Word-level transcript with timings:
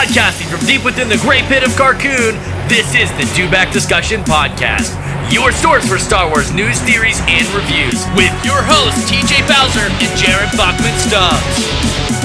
Broadcasting 0.00 0.48
from 0.48 0.64
deep 0.66 0.82
within 0.82 1.10
the 1.10 1.18
great 1.18 1.44
pit 1.44 1.62
of 1.62 1.68
Carkoon, 1.72 2.32
this 2.70 2.94
is 2.94 3.10
the 3.20 3.28
Dewback 3.36 3.70
Discussion 3.70 4.22
Podcast. 4.22 4.96
Your 5.30 5.52
source 5.52 5.86
for 5.86 5.98
Star 5.98 6.26
Wars 6.26 6.50
news, 6.54 6.80
theories, 6.80 7.20
and 7.28 7.46
reviews. 7.48 8.00
With 8.16 8.32
your 8.42 8.64
hosts, 8.64 9.04
TJ 9.10 9.46
Bowser 9.46 9.84
and 9.84 10.16
Jared 10.16 10.56
Bachman 10.56 10.96
Stubbs. 10.96 12.19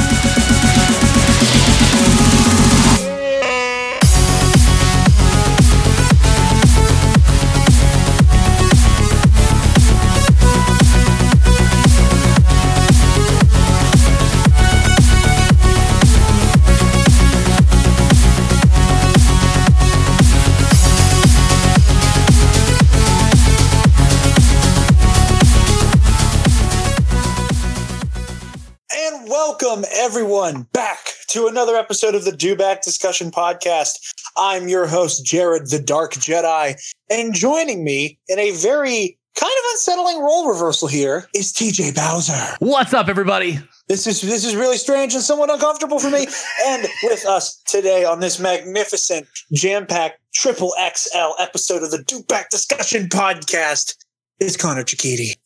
Everyone 30.46 30.68
back 30.74 31.00
to 31.28 31.48
another 31.48 31.76
episode 31.76 32.14
of 32.14 32.24
the 32.24 32.32
Dewback 32.32 32.84
Discussion 32.84 33.32
Podcast. 33.32 33.98
I'm 34.38 34.68
your 34.68 34.86
host, 34.86 35.26
Jared 35.26 35.72
the 35.72 35.80
Dark 35.80 36.14
Jedi, 36.14 36.80
and 37.10 37.34
joining 37.34 37.84
me 37.84 38.20
in 38.28 38.38
a 38.38 38.52
very 38.52 39.18
kind 39.36 39.52
of 39.52 39.72
unsettling 39.72 40.22
role 40.22 40.48
reversal 40.48 40.88
here 40.88 41.28
is 41.34 41.52
TJ 41.52 41.96
Bowser. 41.96 42.56
What's 42.60 42.94
up, 42.94 43.08
everybody? 43.08 43.58
This 43.88 44.06
is 44.06 44.22
this 44.22 44.46
is 44.46 44.56
really 44.56 44.78
strange 44.78 45.16
and 45.16 45.24
somewhat 45.24 45.50
uncomfortable 45.50 45.98
for 45.98 46.12
me. 46.12 46.28
and 46.68 46.86
with 47.04 47.26
us 47.26 47.60
today 47.66 48.06
on 48.06 48.20
this 48.20 48.40
magnificent, 48.40 49.26
jam-packed 49.52 50.20
triple 50.36 50.76
XL 50.94 51.42
episode 51.42 51.82
of 51.82 51.90
the 51.90 51.98
Dewback 51.98 52.50
Discussion 52.50 53.10
Podcast 53.10 53.96
is 54.40 54.58
Connor 54.58 54.84
Chiquiti. 54.84 55.38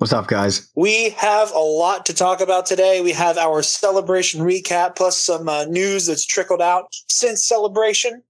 What's 0.00 0.14
up, 0.14 0.28
guys? 0.28 0.70
We 0.74 1.10
have 1.10 1.52
a 1.52 1.58
lot 1.58 2.06
to 2.06 2.14
talk 2.14 2.40
about 2.40 2.64
today. 2.64 3.02
We 3.02 3.12
have 3.12 3.36
our 3.36 3.62
celebration 3.62 4.40
recap 4.40 4.96
plus 4.96 5.20
some 5.20 5.46
uh, 5.46 5.66
news 5.66 6.06
that's 6.06 6.24
trickled 6.24 6.62
out 6.62 6.86
since 7.10 7.46
celebration. 7.46 8.22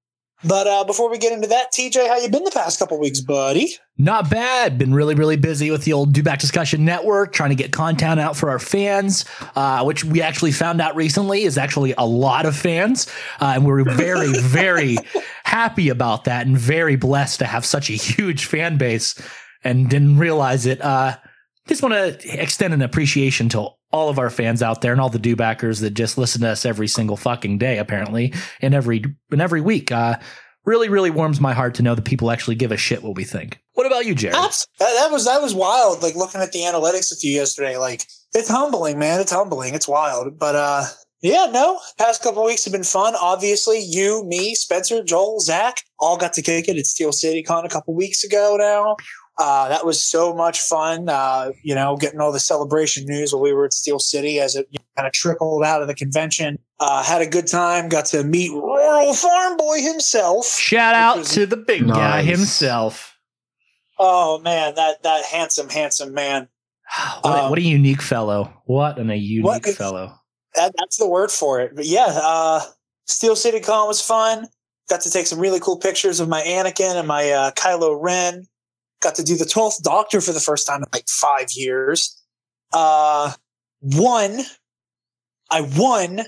But 0.43 0.67
uh, 0.67 0.83
before 0.83 1.09
we 1.09 1.17
get 1.17 1.33
into 1.33 1.47
that, 1.47 1.73
TJ, 1.73 2.09
how 2.09 2.17
you 2.17 2.29
been 2.29 2.43
the 2.43 2.51
past 2.51 2.81
couple 2.81 2.99
weeks, 2.99 3.21
buddy? 3.21 3.77
Not 3.97 4.29
bad. 4.29 4.79
Been 4.79 4.93
really, 4.93 5.15
really 5.15 5.37
busy 5.37 5.71
with 5.71 5.85
the 5.85 5.93
old 5.93 6.13
Dewback 6.13 6.41
Discussion 6.41 6.85
Network, 6.85 7.33
trying 7.33 7.51
to 7.51 7.55
get 7.55 7.71
content 7.71 8.19
out 8.19 8.37
for 8.37 8.51
our 8.51 8.59
fans, 8.59 9.25
uh, 9.55 9.85
which 9.85 10.05
we 10.05 10.21
actually 10.21 10.51
found 10.51 10.81
out 10.81 10.97
recently 10.97 11.45
is 11.45 11.57
actually 11.57 11.95
a 11.97 12.05
lot 12.05 12.47
of 12.47 12.57
fans. 12.57 13.07
Uh, 13.39 13.53
and 13.55 13.65
we're 13.65 13.85
very, 13.85 14.33
very 14.41 14.97
happy 15.45 15.89
about 15.89 16.25
that 16.25 16.49
and 16.49 16.59
very 16.59 16.97
blessed 16.97 17.39
to 17.39 17.45
have 17.45 17.65
such 17.65 17.91
a 17.91 17.93
huge 17.93 18.47
fan 18.47 18.77
base 18.77 19.15
and 19.63 19.89
didn't 19.89 20.19
realize 20.19 20.67
it. 20.67 20.81
Just 21.69 21.83
want 21.83 21.95
to 21.95 22.43
extend 22.43 22.75
an 22.75 22.83
appreciation 22.83 23.49
to 23.51 23.69
all 23.93 24.09
of 24.09 24.19
our 24.19 24.31
fans 24.31 24.63
out 24.63 24.81
there 24.81 24.93
and 24.93 25.01
all 25.01 25.09
the 25.09 25.19
do 25.19 25.37
backers 25.37 25.81
that 25.81 25.91
just 25.91 26.17
listen 26.17 26.41
to 26.43 26.49
us 26.49 26.65
every 26.65 26.89
single 26.89 27.17
fucking 27.17 27.59
day, 27.59 27.79
apparently, 27.79 28.33
and 28.61 28.75
every 28.75 29.05
and 29.31 29.41
every 29.41 29.61
week. 29.61 29.93
Uh, 29.93 30.17
really, 30.65 30.89
really 30.89 31.11
warms 31.11 31.41
my 31.41 31.53
heart 31.53 31.75
to 31.75 31.83
know 31.83 31.95
that 31.95 32.05
people 32.05 32.31
actually 32.31 32.55
give 32.55 32.73
a 32.73 32.77
shit 32.77 33.03
what 33.03 33.17
we 33.17 33.25
think. 33.25 33.61
What 33.75 33.87
about 33.87 34.07
you, 34.07 34.15
Jared? 34.15 34.37
That, 34.37 34.67
that 34.79 35.09
was 35.11 35.25
that 35.27 35.43
was 35.43 35.55
wild. 35.55 36.03
Like 36.03 36.15
looking 36.15 36.41
at 36.41 36.53
the 36.53 36.61
analytics 36.61 37.11
with 37.11 37.25
you 37.25 37.33
yesterday, 37.33 37.77
like 37.77 38.07
it's 38.35 38.49
humbling, 38.49 38.99
man. 38.99 39.21
It's 39.21 39.33
humbling. 39.33 39.75
It's 39.75 39.89
wild. 39.89 40.39
But 40.39 40.55
uh, 40.55 40.85
yeah, 41.23 41.47
no. 41.51 41.81
Past 41.99 42.23
couple 42.23 42.45
weeks 42.45 42.65
have 42.65 42.73
been 42.73 42.85
fun. 42.85 43.15
Obviously, 43.21 43.81
you, 43.81 44.25
me, 44.25 44.55
Spencer, 44.55 45.03
Joel, 45.03 45.41
Zach 45.41 45.79
all 45.99 46.17
got 46.17 46.33
to 46.35 46.43
kick 46.43 46.69
it 46.69 46.77
at 46.77 46.87
Steel 46.87 47.13
City 47.13 47.43
Con 47.43 47.65
a 47.65 47.69
couple 47.69 47.95
weeks 47.95 48.25
ago. 48.25 48.57
Now. 48.59 48.97
Uh, 49.43 49.71
that 49.71 49.87
was 49.87 50.05
so 50.05 50.35
much 50.35 50.61
fun, 50.61 51.09
uh, 51.09 51.51
you 51.63 51.75
know, 51.75 51.97
getting 51.97 52.21
all 52.21 52.31
the 52.31 52.39
celebration 52.39 53.07
news 53.07 53.33
while 53.33 53.41
we 53.41 53.55
were 53.55 53.65
at 53.65 53.73
Steel 53.73 53.99
City 53.99 54.39
as 54.39 54.55
it 54.55 54.69
kind 54.97 55.07
of 55.07 55.15
trickled 55.15 55.65
out 55.65 55.81
of 55.81 55.89
the 55.89 55.95
convention. 55.95 56.59
Uh, 56.79 57.03
had 57.03 57.23
a 57.23 57.27
good 57.27 57.47
time, 57.47 57.89
got 57.89 58.05
to 58.05 58.23
meet 58.23 58.51
Rural 58.53 59.15
Farm 59.15 59.57
Boy 59.57 59.81
himself. 59.81 60.45
Shout 60.47 60.95
out 60.95 61.19
was- 61.19 61.31
to 61.31 61.47
the 61.47 61.57
big 61.57 61.87
guy 61.89 62.21
himself. 62.23 63.17
Oh 63.99 64.39
man, 64.41 64.75
that 64.75 65.03
that 65.05 65.25
handsome, 65.25 65.69
handsome 65.71 66.13
man. 66.15 66.49
What, 67.23 67.39
a, 67.39 67.43
Um, 67.45 67.51
what 67.51 67.59
a 67.59 67.63
unique 67.63 68.03
fellow. 68.03 68.53
What 68.67 68.99
an 68.99 69.11
a 69.11 69.15
unique 69.17 69.45
what 69.47 69.67
is- 69.67 69.77
fellow. 69.77 70.15
That, 70.57 70.75
that's 70.77 70.97
the 70.99 71.09
word 71.09 71.31
for 71.31 71.61
it. 71.61 71.77
But 71.77 71.87
yeah, 71.87 72.09
uh, 72.09 72.61
Steel 73.07 73.37
City 73.37 73.61
Con 73.61 73.87
was 73.87 74.03
fun. 74.03 74.49
Got 74.89 75.01
to 75.03 75.11
take 75.11 75.27
some 75.29 75.39
really 75.39 75.61
cool 75.61 75.79
pictures 75.79 76.19
of 76.19 76.29
my 76.29 76.43
Anakin 76.43 76.97
and 76.97 77.07
my 77.07 77.31
uh, 77.31 77.51
Kylo 77.53 77.97
Ren. 77.99 78.47
Got 79.01 79.15
to 79.17 79.23
do 79.23 79.37
the 79.37 79.45
12th 79.45 79.83
Doctor 79.83 80.21
for 80.21 80.33
the 80.33 80.41
first 80.41 80.67
time 80.67 80.83
in 80.83 80.89
like 80.93 81.09
five 81.09 81.49
years. 81.55 82.23
Uh, 82.73 83.33
won. 83.81 84.41
I 85.51 85.63
won 85.63 86.23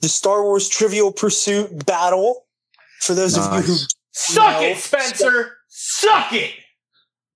the 0.00 0.08
Star 0.08 0.42
Wars 0.42 0.68
Trivial 0.68 1.12
Pursuit 1.12 1.86
battle. 1.86 2.46
For 3.00 3.14
those 3.14 3.36
of 3.36 3.44
you 3.54 3.60
who 3.62 3.76
Suck 4.12 4.60
No. 4.60 4.68
it, 4.68 4.76
Spencer! 4.78 5.56
Suck 5.68 6.32
it! 6.32 6.52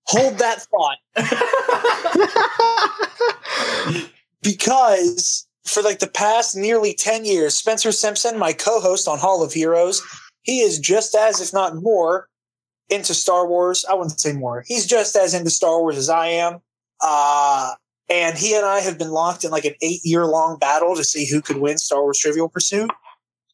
hold 0.09 0.39
that 0.39 0.65
thought, 0.71 0.97
because 4.41 5.47
for 5.65 5.83
like 5.83 5.99
the 5.99 6.07
past 6.07 6.55
nearly 6.55 6.95
10 6.95 7.25
years, 7.25 7.55
Spencer 7.55 7.91
Simpson, 7.91 8.39
my 8.39 8.51
co-host 8.51 9.07
on 9.07 9.19
Hall 9.19 9.43
of 9.43 9.53
Heroes, 9.53 10.01
he 10.41 10.61
is 10.61 10.79
just 10.79 11.13
as, 11.13 11.39
if 11.41 11.53
not 11.53 11.75
more, 11.75 12.27
into 12.89 13.13
Star 13.13 13.47
Wars. 13.47 13.85
I 13.89 13.93
wouldn't 13.93 14.19
say 14.19 14.33
more. 14.33 14.63
He's 14.67 14.85
just 14.85 15.15
as 15.15 15.33
into 15.33 15.49
Star 15.49 15.79
Wars 15.79 15.97
as 15.97 16.09
I 16.09 16.27
am. 16.27 16.59
Uh, 17.01 17.73
and 18.09 18.37
he 18.37 18.55
and 18.55 18.65
I 18.65 18.79
have 18.79 18.97
been 18.97 19.11
locked 19.11 19.43
in 19.43 19.51
like 19.51 19.65
an 19.65 19.75
eight 19.81 20.01
year 20.03 20.25
long 20.25 20.57
battle 20.57 20.95
to 20.95 21.03
see 21.03 21.29
who 21.29 21.41
could 21.41 21.57
win 21.57 21.77
Star 21.77 22.01
Wars 22.01 22.19
Trivial 22.19 22.49
Pursuit. 22.49 22.89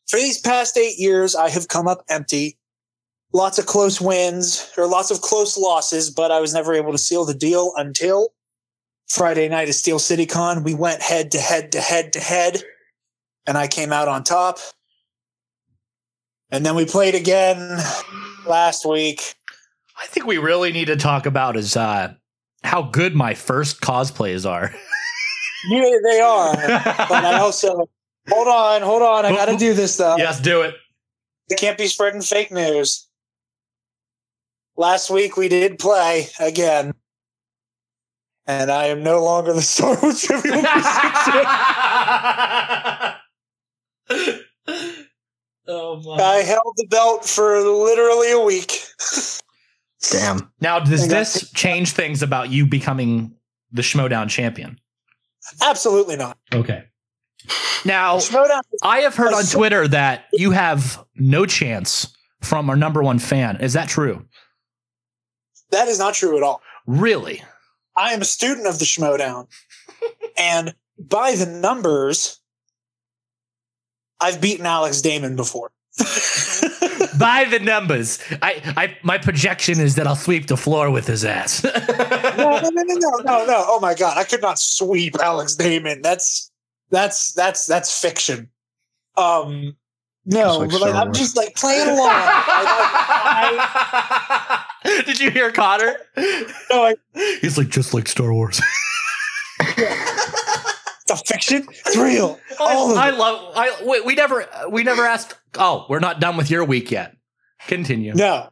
For 0.07 0.18
these 0.18 0.40
past 0.40 0.78
eight 0.78 0.97
years, 0.97 1.35
I 1.35 1.50
have 1.50 1.68
come 1.68 1.88
up 1.88 2.03
empty. 2.09 2.57
Lots 3.34 3.59
of 3.59 3.66
close 3.66 4.00
wins 4.00 4.72
or 4.78 4.88
lots 4.88 5.12
of 5.12 5.22
close 5.22 5.57
losses, 5.57 6.09
but 6.09 6.31
I 6.31 6.40
was 6.40 6.53
never 6.53 6.74
able 6.74 6.94
to 6.94 6.97
seal 6.97 7.25
the 7.25 7.34
deal 7.34 7.74
until 7.75 8.29
Friday 9.07 9.50
night 9.50 9.68
at 9.68 9.75
Steel 9.75 10.00
City 10.00 10.25
Con. 10.25 10.63
We 10.63 10.74
went 10.74 11.01
head 11.01 11.31
to 11.31 11.40
head 11.40 11.74
to 11.74 11.81
head 11.81 12.13
to 12.13 12.19
head, 12.19 12.63
and 13.45 13.57
I 13.57 13.68
came 13.68 13.91
out 13.91 14.07
on 14.07 14.24
top. 14.24 14.59
And 16.50 16.66
then 16.66 16.75
we 16.75 16.85
played 16.85 17.16
again 17.16 17.57
last 18.47 18.85
week. 18.85 19.35
I 20.01 20.06
think 20.07 20.25
we 20.25 20.38
really 20.38 20.72
need 20.72 20.85
to 20.85 20.95
talk 20.95 21.25
about 21.25 21.57
is 21.57 21.75
uh, 21.78 22.13
how 22.63 22.83
good 22.83 23.16
my 23.16 23.33
first 23.33 23.81
cosplays 23.81 24.50
are. 24.50 24.73
Yeah, 25.67 25.81
they 26.03 26.19
are. 26.19 26.53
but 26.56 27.25
I 27.25 27.39
also 27.39 27.89
hold 28.29 28.47
on, 28.47 28.83
hold 28.83 29.01
on. 29.01 29.25
I 29.25 29.31
got 29.31 29.45
to 29.45 29.57
do 29.57 29.73
this 29.73 29.97
though. 29.97 30.16
yes, 30.16 30.39
do 30.39 30.61
it. 30.61 30.75
I 31.51 31.56
can't 31.56 31.75
be 31.75 31.88
spreading 31.88 32.22
fake 32.22 32.51
news. 32.51 33.07
Last 34.77 35.09
week 35.09 35.38
we 35.38 35.47
did 35.47 35.79
play 35.79 36.27
again, 36.39 36.94
and 38.45 38.69
I 38.69 38.88
am 38.88 39.01
no 39.01 39.23
longer 39.23 39.53
the 39.53 39.62
Star 39.63 39.97
Wars 40.00 40.22
Trivial 40.22 40.62
Pursuit. 44.07 44.45
Oh 45.68 46.02
my. 46.02 46.24
I 46.24 46.36
held 46.38 46.74
the 46.78 46.88
belt 46.88 47.26
for 47.26 47.59
literally 47.59 48.31
a 48.31 48.40
week. 48.40 48.81
Damn. 50.12 50.52
Now, 50.62 50.80
does 50.80 51.06
I 51.06 51.08
got 51.08 51.14
this 51.14 51.52
change 51.53 51.92
things 51.92 52.22
about 52.22 52.50
you 52.52 52.66
becoming 52.66 53.36
the 53.72 53.81
Schmoedown 53.81 54.30
champion? 54.30 54.80
Absolutely 55.62 56.16
not. 56.16 56.38
Okay. 56.54 56.86
Now, 57.86 58.19
I 58.84 59.00
have 59.00 59.16
heard 59.16 59.34
on 59.34 59.44
Twitter 59.45 59.88
that 59.88 60.25
you 60.34 60.51
have 60.51 61.04
no 61.16 61.45
chance 61.45 62.16
from 62.42 62.69
our 62.69 62.75
number 62.75 63.04
one 63.04 63.19
fan. 63.19 63.57
Is 63.57 63.74
that 63.74 63.89
true? 63.89 64.25
that 65.72 65.88
is 65.88 66.00
not 66.00 66.13
true 66.13 66.38
at 66.38 66.44
all. 66.44 66.62
Really? 66.88 67.44
I 67.98 68.13
am 68.13 68.22
a 68.22 68.25
student 68.25 68.68
of 68.68 68.80
the 68.80 68.86
Schmoedown, 68.86 69.48
and 70.38 70.74
by 70.98 71.36
the 71.36 71.45
numbers, 71.45 72.39
I've 74.19 74.41
beaten 74.41 74.65
Alex 74.65 75.01
Damon 75.01 75.35
before. 75.35 75.71
By 77.17 77.45
the 77.50 77.59
numbers, 77.62 78.19
I, 78.41 78.62
I, 78.75 78.97
my 79.03 79.17
projection 79.17 79.79
is 79.79 79.95
that 79.95 80.06
I'll 80.07 80.17
sweep 80.17 80.47
the 80.47 80.57
floor 80.57 80.91
with 80.91 81.07
his 81.07 81.23
ass. 81.23 81.63
no, 81.63 81.71
no, 82.38 82.69
no, 82.69 82.69
no, 82.69 82.83
no, 82.83 83.17
no, 83.23 83.45
no. 83.45 83.63
Oh 83.67 83.79
my 83.79 83.94
god, 83.94 84.17
I 84.17 84.25
could 84.25 84.41
not 84.41 84.59
sweep 84.59 85.15
Alex 85.21 85.56
Damon. 85.56 86.01
That's 86.01 86.51
that's 86.89 87.31
that's 87.33 87.65
that's 87.65 88.01
fiction. 88.01 88.50
Um, 89.15 89.77
no, 90.25 90.57
like 90.57 90.71
but 90.71 90.81
like, 90.81 90.95
I'm 90.95 91.13
just 91.13 91.38
like 91.38 91.56
playing 91.56 91.88
along. 91.94 92.09
I, 93.69 94.65
Did 95.06 95.19
you 95.21 95.31
hear 95.31 95.51
Connor? 95.51 95.95
No, 96.17 96.83
I, 96.83 96.95
He's 97.41 97.57
like 97.57 97.69
just 97.69 97.94
like 97.94 98.09
Star 98.09 98.33
Wars. 98.33 98.59
It's 101.07 101.22
a 101.22 101.24
fiction. 101.25 101.68
It's 101.69 101.96
real. 101.96 102.40
All 102.60 102.92
of 102.92 102.98
I, 102.98 103.10
I 103.10 103.10
it. 103.10 103.18
love. 103.18 103.54
I 103.56 103.84
we, 103.88 104.02
we 104.02 104.16
never 104.16 104.48
we 104.72 104.84
never 104.84 105.04
asked. 105.04 105.36
Oh, 105.56 105.86
we're 105.90 106.00
not 106.00 106.19
done 106.19 106.36
with 106.38 106.50
your 106.50 106.63
week 106.66 106.90
yet. 106.92 107.16
Continue. 107.68 108.13
No. 108.16 108.50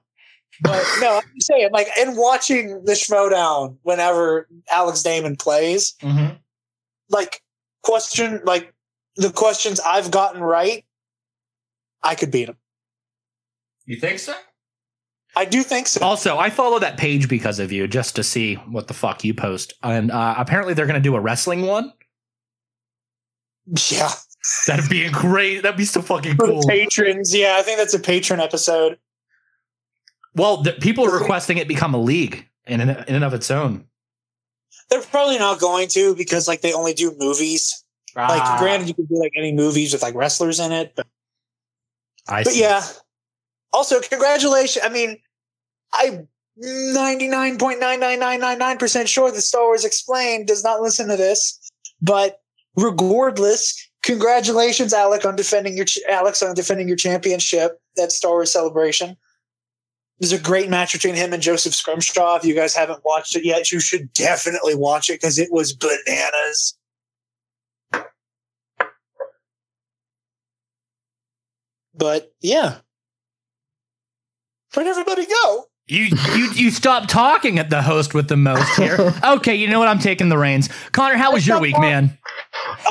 But 0.61 0.85
no, 1.01 1.17
I'm 1.17 1.39
saying, 1.41 1.69
like, 1.73 1.87
in 1.99 2.15
watching 2.15 2.83
the 2.85 2.93
Schmoedown 2.93 3.77
whenever 3.81 4.47
Alex 4.71 5.01
Damon 5.01 5.35
plays, 5.35 5.95
Mhm. 6.01 6.37
like, 7.09 7.41
question, 7.81 8.39
like, 8.45 8.71
the 9.15 9.31
questions 9.31 9.79
I've 9.79 10.11
gotten 10.11 10.41
right, 10.41 10.85
I 12.03 12.13
could 12.13 12.29
beat 12.29 12.49
him. 12.49 12.57
You 13.85 13.97
think 13.99 14.19
so? 14.19 14.35
I 15.35 15.45
do 15.45 15.63
think 15.63 15.87
so. 15.87 16.01
Also, 16.05 16.37
I 16.37 16.51
follow 16.51 16.77
that 16.79 16.97
page 16.97 17.27
because 17.27 17.57
of 17.57 17.71
you, 17.71 17.87
just 17.87 18.15
to 18.17 18.23
see 18.23 18.53
what 18.55 18.87
the 18.87 18.93
fuck 18.93 19.23
you 19.23 19.33
post. 19.33 19.73
And 19.81 20.11
uh, 20.11 20.35
apparently, 20.37 20.75
they're 20.75 20.85
going 20.85 21.01
to 21.01 21.09
do 21.09 21.15
a 21.15 21.19
wrestling 21.19 21.63
one. 21.63 21.91
Yeah. 23.91 24.11
That'd 24.67 24.89
be 24.89 25.09
great. 25.09 25.61
That'd 25.63 25.77
be 25.77 25.85
so 25.85 26.01
fucking 26.01 26.35
For 26.35 26.47
cool. 26.47 26.67
patrons. 26.67 27.33
Yeah, 27.33 27.55
I 27.57 27.61
think 27.61 27.77
that's 27.77 27.93
a 27.93 27.99
patron 27.99 28.41
episode. 28.41 28.97
Well, 30.35 30.63
the, 30.63 30.73
people 30.73 31.05
are 31.05 31.17
requesting 31.17 31.57
it 31.59 31.67
become 31.67 31.93
a 31.93 31.97
league 31.97 32.45
in 32.65 32.81
and, 32.81 32.89
in 33.07 33.15
and 33.15 33.23
of 33.23 33.33
its 33.33 33.49
own. 33.49 33.85
They're 34.89 35.01
probably 35.01 35.37
not 35.37 35.59
going 35.61 35.87
to 35.89 36.13
because, 36.15 36.45
like, 36.47 36.59
they 36.61 36.73
only 36.73 36.93
do 36.93 37.15
movies. 37.17 37.83
Like, 38.15 38.41
Ah, 38.41 38.57
granted, 38.59 38.87
you 38.89 38.93
can 38.95 39.05
do, 39.05 39.17
like, 39.19 39.31
any 39.37 39.53
movies 39.53 39.93
with, 39.93 40.01
like, 40.03 40.13
wrestlers 40.15 40.59
in 40.59 40.71
it, 40.73 40.93
but 40.95 41.07
I 42.27 42.43
But 42.43 42.53
see. 42.53 42.59
yeah. 42.61 42.83
Also, 43.71 43.99
congratulations. 44.01 44.83
I 44.85 44.89
mean, 44.89 45.17
I'm 45.93 46.27
99.99999% 46.61 49.07
sure 49.07 49.31
that 49.31 49.41
Star 49.41 49.63
Wars 49.63 49.85
Explained 49.85 50.47
does 50.47 50.63
not 50.63 50.81
listen 50.81 51.07
to 51.07 51.15
this. 51.17 51.59
But 52.01 52.41
regardless, 52.75 53.89
congratulations, 54.03 54.93
Alec, 54.93 55.25
on 55.25 55.35
defending 55.35 55.75
your 55.77 55.85
Alex 56.09 56.41
on 56.41 56.55
defending 56.55 56.87
your 56.87 56.97
championship 56.97 57.79
at 58.01 58.11
Star 58.11 58.31
Wars 58.31 58.51
Celebration. 58.51 59.17
Was 60.19 60.31
a 60.31 60.39
great 60.39 60.69
match 60.69 60.93
between 60.93 61.15
him 61.15 61.33
and 61.33 61.41
Joseph 61.41 61.73
Scrimshaw. 61.73 62.35
If 62.35 62.45
you 62.45 62.53
guys 62.53 62.75
haven't 62.75 63.03
watched 63.03 63.35
it 63.35 63.43
yet, 63.43 63.71
you 63.71 63.79
should 63.79 64.13
definitely 64.13 64.75
watch 64.75 65.09
it 65.09 65.19
because 65.19 65.37
it 65.37 65.51
was 65.51 65.73
bananas. 65.73 66.77
But 71.93 72.31
yeah. 72.41 72.77
Where'd 74.73 74.87
everybody 74.87 75.25
go? 75.25 75.65
You 75.87 76.05
you 76.35 76.51
you 76.53 76.71
stop 76.71 77.07
talking 77.09 77.59
at 77.59 77.69
the 77.69 77.81
host 77.81 78.13
with 78.13 78.29
the 78.29 78.37
most 78.37 78.77
here. 78.77 79.13
Okay, 79.23 79.55
you 79.55 79.67
know 79.67 79.79
what? 79.79 79.89
I'm 79.89 79.99
taking 79.99 80.29
the 80.29 80.37
reins. 80.37 80.69
Connor, 80.93 81.15
how 81.17 81.33
was 81.33 81.45
your 81.45 81.59
week, 81.59 81.77
man? 81.77 82.17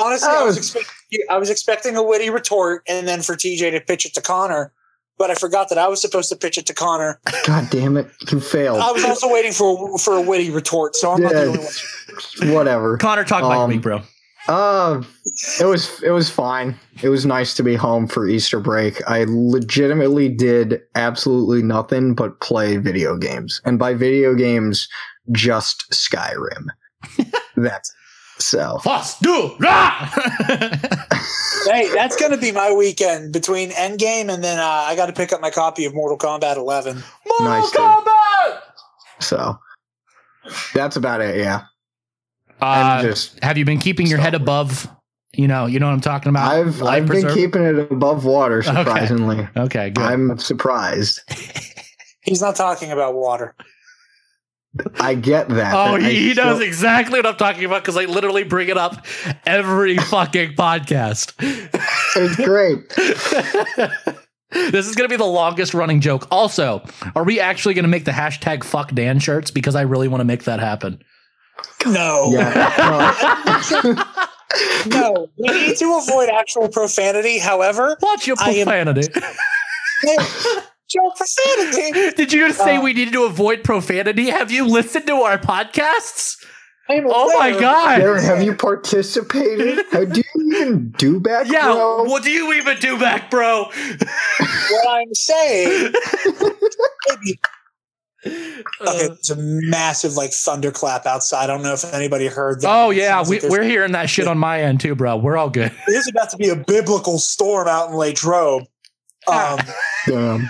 Honestly, 0.01 0.29
I 0.29 0.41
Oh. 0.41 0.45
was 0.45 0.57
expecting 0.57 1.19
I 1.29 1.37
was 1.39 1.49
expecting 1.49 1.95
a 1.95 2.03
witty 2.03 2.29
retort 2.29 2.83
and 2.87 3.07
then 3.07 3.21
for 3.23 3.33
TJ 3.35 3.71
to 3.71 3.81
pitch 3.81 4.05
it 4.05 4.13
to 4.13 4.21
Connor, 4.21 4.71
but 5.17 5.31
I 5.31 5.35
forgot 5.35 5.69
that 5.69 5.79
I 5.79 5.87
was 5.87 6.01
supposed 6.01 6.29
to 6.29 6.35
pitch 6.35 6.57
it 6.59 6.67
to 6.67 6.73
Connor. 6.75 7.19
God 7.47 7.67
damn 7.71 7.97
it. 7.97 8.07
You 8.31 8.39
failed. 8.39 8.79
I 8.79 8.91
was 8.91 9.03
also 9.03 9.31
waiting 9.31 9.53
for 9.53 9.97
for 9.97 10.13
a 10.15 10.21
witty 10.21 10.51
retort, 10.51 10.95
so 10.95 11.11
I'm 11.11 11.21
not 11.23 11.31
the 11.33 11.39
Yeah. 11.39 11.47
only 11.47 11.59
one. 11.59 12.53
Whatever. 12.53 12.97
Connor, 12.97 13.23
talk 13.23 13.39
about 13.39 13.53
your 13.53 13.63
Um, 13.63 13.69
week, 13.71 13.81
bro. 13.81 14.01
Uh, 14.47 15.01
it 15.59 15.65
was 15.65 16.01
it 16.03 16.11
was 16.11 16.29
fine. 16.29 16.75
It 17.01 17.09
was 17.09 17.25
nice 17.25 17.53
to 17.55 17.63
be 17.63 17.75
home 17.75 18.07
for 18.07 18.27
Easter 18.27 18.59
break. 18.59 19.01
I 19.07 19.25
legitimately 19.27 20.29
did 20.29 20.81
absolutely 20.95 21.63
nothing 21.63 22.13
but 22.13 22.39
play 22.41 22.77
video 22.77 23.17
games, 23.17 23.61
and 23.63 23.79
by 23.79 23.93
video 23.93 24.35
games, 24.35 24.87
just 25.31 25.85
Skyrim. 25.91 26.67
That's 27.55 27.93
so. 28.39 28.79
Fast, 28.79 29.21
do! 29.21 29.55
Hey, 31.65 31.89
that's 31.93 32.17
gonna 32.17 32.37
be 32.37 32.51
my 32.51 32.73
weekend 32.73 33.31
between 33.31 33.69
Endgame 33.69 34.29
and 34.33 34.43
then 34.43 34.59
uh, 34.59 34.63
I 34.63 34.95
got 34.95 35.05
to 35.05 35.13
pick 35.13 35.31
up 35.31 35.39
my 35.39 35.49
copy 35.49 35.85
of 35.85 35.93
Mortal 35.93 36.17
Kombat 36.17 36.57
11. 36.57 37.01
Mortal 37.25 37.45
Nice, 37.45 37.71
dude. 37.71 37.79
Kombat! 37.79 38.59
So 39.21 39.57
that's 40.73 40.97
about 40.97 41.21
it. 41.21 41.37
Yeah, 41.37 41.61
Uh, 42.61 43.01
just 43.01 43.41
have 43.43 43.57
you 43.57 43.65
been 43.65 43.79
keeping 43.79 44.07
your 44.07 44.19
head 44.19 44.35
above? 44.35 44.89
You 45.35 45.47
know, 45.47 45.65
you 45.65 45.79
know 45.79 45.87
what 45.87 45.93
I'm 45.93 46.01
talking 46.01 46.29
about. 46.29 46.51
I've 46.51 46.81
I've 46.83 47.07
been 47.07 47.33
keeping 47.33 47.63
it 47.63 47.91
above 47.91 48.23
water. 48.25 48.61
Surprisingly, 48.63 49.47
Okay, 49.57 49.89
good. 49.89 50.03
I'm 50.03 50.37
surprised. 50.37 51.21
He's 52.21 52.41
not 52.41 52.55
talking 52.55 52.91
about 52.91 53.15
water. 53.15 53.55
I 54.99 55.13
get 55.13 55.49
that. 55.49 55.73
Oh, 55.75 55.93
but 55.93 56.01
he, 56.01 56.15
he 56.27 56.31
still- 56.33 56.45
knows 56.45 56.61
exactly 56.61 57.19
what 57.19 57.25
I'm 57.27 57.35
talking 57.35 57.65
about 57.65 57.83
because 57.83 57.97
I 57.97 58.05
literally 58.05 58.43
bring 58.43 58.69
it 58.69 58.77
up 58.77 59.05
every 59.45 59.97
fucking 60.09 60.53
podcast. 60.55 61.33
It's 62.15 62.35
great. 62.37 62.89
this 64.51 64.87
is 64.87 64.95
going 64.95 65.07
to 65.07 65.13
be 65.13 65.17
the 65.17 65.25
longest 65.25 65.73
running 65.73 65.99
joke. 66.01 66.27
Also, 66.31 66.83
are 67.15 67.23
we 67.23 67.39
actually 67.39 67.73
going 67.75 67.83
to 67.83 67.89
make 67.89 68.05
the 68.05 68.11
hashtag 68.11 68.63
fuck 68.63 68.93
Dan 68.93 69.19
shirts? 69.19 69.51
Because 69.51 69.75
I 69.75 69.81
really 69.81 70.07
want 70.07 70.21
to 70.21 70.25
make 70.25 70.45
that 70.45 70.59
happen. 70.59 71.03
No. 71.85 72.29
Yeah. 72.31 74.03
No. 74.85 75.29
We 75.35 75.47
need 75.49 75.77
to 75.77 75.97
avoid 75.97 76.29
actual 76.29 76.69
profanity. 76.69 77.39
However, 77.39 77.97
Watch 78.03 78.27
your 78.27 78.35
I 78.39 78.49
am- 78.51 78.67
profanity. 78.67 79.07
Joe 80.89 81.11
profanity. 81.17 82.11
Did 82.15 82.31
you 82.31 82.47
just 82.47 82.59
say 82.59 82.77
Uh, 82.77 82.81
we 82.83 82.93
needed 82.93 83.13
to 83.13 83.23
avoid 83.23 83.63
profanity? 83.63 84.29
Have 84.29 84.51
you 84.51 84.67
listened 84.67 85.07
to 85.07 85.13
our 85.15 85.39
podcasts? 85.39 86.35
I'm 86.87 87.05
Oh 87.07 87.35
my 87.39 87.49
god. 87.59 88.01
Darren, 88.01 88.23
have 88.23 88.43
you 88.43 88.53
participated? 88.55 89.83
How 89.91 90.05
do 90.05 90.21
you 90.35 90.53
even 90.55 90.91
do 90.97 91.19
back 91.19 91.47
Yeah, 91.49 91.69
row? 91.69 92.03
what 92.03 92.21
do 92.23 92.29
you 92.29 92.53
even 92.53 92.77
do 92.77 92.99
back, 92.99 93.31
bro? 93.31 93.63
What 93.71 94.87
I'm 94.87 95.13
saying, 95.15 95.93
maybe. 97.09 97.39
Okay, 98.25 98.55
Uh, 98.81 98.93
there's 99.07 99.29
a 99.29 99.35
massive 99.37 100.13
like 100.13 100.31
thunderclap 100.31 101.05
outside. 101.05 101.43
I 101.43 101.47
don't 101.47 101.61
know 101.63 101.73
if 101.73 101.83
anybody 101.93 102.27
heard 102.27 102.61
that. 102.61 102.69
oh 102.69 102.89
yeah, 102.89 103.09
sounds 103.17 103.29
we, 103.29 103.39
like 103.39 103.51
we're 103.51 103.63
hearing 103.63 103.91
that 103.93 104.09
shit 104.09 104.27
on 104.27 104.37
my 104.37 104.61
end 104.61 104.79
too, 104.79 104.95
bro. 104.95 105.17
We're 105.17 105.37
all 105.37 105.49
good. 105.49 105.71
There's 105.87 106.07
about 106.07 106.29
to 106.31 106.37
be 106.37 106.49
a 106.49 106.55
biblical 106.55 107.19
storm 107.19 107.67
out 107.67 107.89
in 107.89 107.95
Latrobe. 107.95 108.63
Um, 109.27 109.59
Damn. 110.07 110.49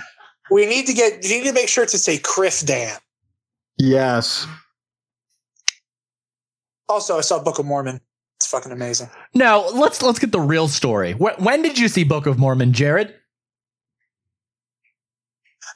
we 0.50 0.66
need 0.66 0.86
to 0.86 0.92
get. 0.92 1.24
You 1.24 1.38
need 1.42 1.48
to 1.48 1.52
make 1.52 1.68
sure 1.68 1.86
to 1.86 1.98
say 1.98 2.18
Criff 2.18 2.64
Dan. 2.64 2.96
Yes. 3.78 4.46
Also, 6.88 7.18
I 7.18 7.22
saw 7.22 7.42
Book 7.42 7.58
of 7.58 7.66
Mormon. 7.66 8.00
It's 8.36 8.46
fucking 8.46 8.72
amazing. 8.72 9.08
Now 9.34 9.68
let's 9.70 10.02
let's 10.02 10.18
get 10.18 10.32
the 10.32 10.40
real 10.40 10.68
story. 10.68 11.12
Wh- 11.12 11.40
when 11.40 11.62
did 11.62 11.78
you 11.78 11.88
see 11.88 12.04
Book 12.04 12.26
of 12.26 12.38
Mormon, 12.38 12.72
Jared? 12.72 13.14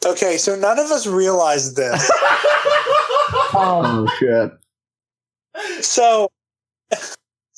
Okay, 0.07 0.37
so 0.39 0.55
none 0.55 0.79
of 0.79 0.91
us 0.91 1.07
realized 1.07 1.77
this. 1.77 2.11
Oh 3.55 4.07
shit. 4.19 4.53
so 5.83 6.29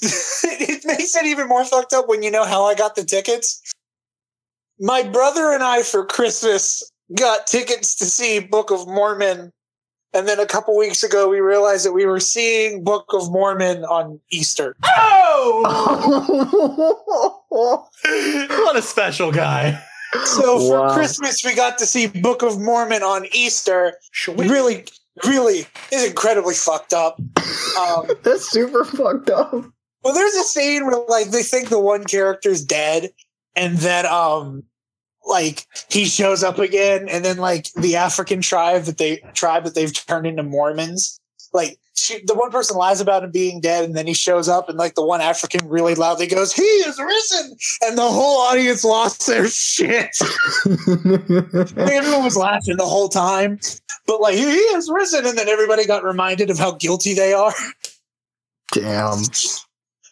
it 0.02 0.84
makes 0.84 1.14
it 1.14 1.26
even 1.26 1.48
more 1.48 1.64
fucked 1.64 1.92
up 1.92 2.08
when 2.08 2.22
you 2.22 2.30
know 2.30 2.44
how 2.44 2.64
I 2.64 2.74
got 2.74 2.96
the 2.96 3.04
tickets. 3.04 3.60
My 4.78 5.02
brother 5.02 5.52
and 5.52 5.62
I 5.62 5.82
for 5.82 6.04
Christmas 6.06 6.82
got 7.16 7.46
tickets 7.46 7.94
to 7.96 8.04
see 8.06 8.40
Book 8.40 8.70
of 8.70 8.86
Mormon. 8.86 9.52
And 10.12 10.26
then 10.26 10.40
a 10.40 10.46
couple 10.46 10.76
weeks 10.76 11.04
ago, 11.04 11.28
we 11.28 11.38
realized 11.40 11.84
that 11.86 11.92
we 11.92 12.04
were 12.06 12.18
seeing 12.18 12.82
Book 12.82 13.06
of 13.12 13.30
Mormon 13.30 13.84
on 13.84 14.18
Easter. 14.32 14.74
Oh, 14.84 15.62
what 18.64 18.76
a 18.76 18.82
special 18.82 19.30
guy! 19.30 19.80
So 20.24 20.58
for 20.58 20.80
Wow. 20.80 20.94
Christmas, 20.94 21.44
we 21.44 21.54
got 21.54 21.78
to 21.78 21.86
see 21.86 22.06
Book 22.08 22.42
of 22.42 22.60
Mormon 22.60 23.02
on 23.02 23.26
Easter. 23.32 23.94
Really, 24.48 24.84
really 25.24 25.66
is 25.92 26.04
incredibly 26.04 26.54
fucked 26.54 26.92
up. 26.92 27.20
Um, 27.78 28.08
That's 28.22 28.50
super 28.50 28.84
fucked 28.84 29.30
up. 29.30 29.52
Well, 30.02 30.14
there's 30.14 30.34
a 30.34 30.44
scene 30.44 30.86
where 30.86 30.98
like 31.08 31.30
they 31.30 31.42
think 31.42 31.68
the 31.68 31.78
one 31.78 32.04
character's 32.04 32.64
dead, 32.64 33.10
and 33.54 33.76
then 33.78 34.06
um 34.06 34.64
like 35.26 35.66
he 35.90 36.06
shows 36.06 36.42
up 36.42 36.58
again, 36.58 37.08
and 37.08 37.24
then 37.24 37.36
like 37.36 37.70
the 37.74 37.96
African 37.96 38.40
tribe 38.40 38.84
that 38.84 38.98
they 38.98 39.18
tribe 39.34 39.64
that 39.64 39.74
they've 39.74 39.92
turned 40.06 40.26
into 40.26 40.42
Mormons, 40.42 41.19
like 41.52 41.78
she, 41.94 42.22
the 42.24 42.34
one 42.34 42.50
person 42.50 42.76
lies 42.76 43.00
about 43.00 43.24
him 43.24 43.30
being 43.30 43.60
dead, 43.60 43.84
and 43.84 43.96
then 43.96 44.06
he 44.06 44.14
shows 44.14 44.48
up, 44.48 44.68
and 44.68 44.78
like 44.78 44.94
the 44.94 45.04
one 45.04 45.20
African 45.20 45.68
really 45.68 45.94
loudly 45.94 46.26
goes, 46.26 46.52
"He 46.52 46.62
is 46.62 46.98
risen," 46.98 47.56
and 47.82 47.98
the 47.98 48.08
whole 48.08 48.40
audience 48.40 48.84
lost 48.84 49.26
their 49.26 49.48
shit. 49.48 50.10
Everyone 50.66 52.24
was 52.24 52.36
laughing 52.36 52.76
the 52.76 52.86
whole 52.86 53.08
time, 53.08 53.58
but 54.06 54.20
like 54.20 54.34
he 54.34 54.44
is 54.44 54.90
risen, 54.90 55.26
and 55.26 55.36
then 55.36 55.48
everybody 55.48 55.86
got 55.86 56.04
reminded 56.04 56.50
of 56.50 56.58
how 56.58 56.72
guilty 56.72 57.14
they 57.14 57.32
are. 57.32 57.54
Damn. 58.72 59.22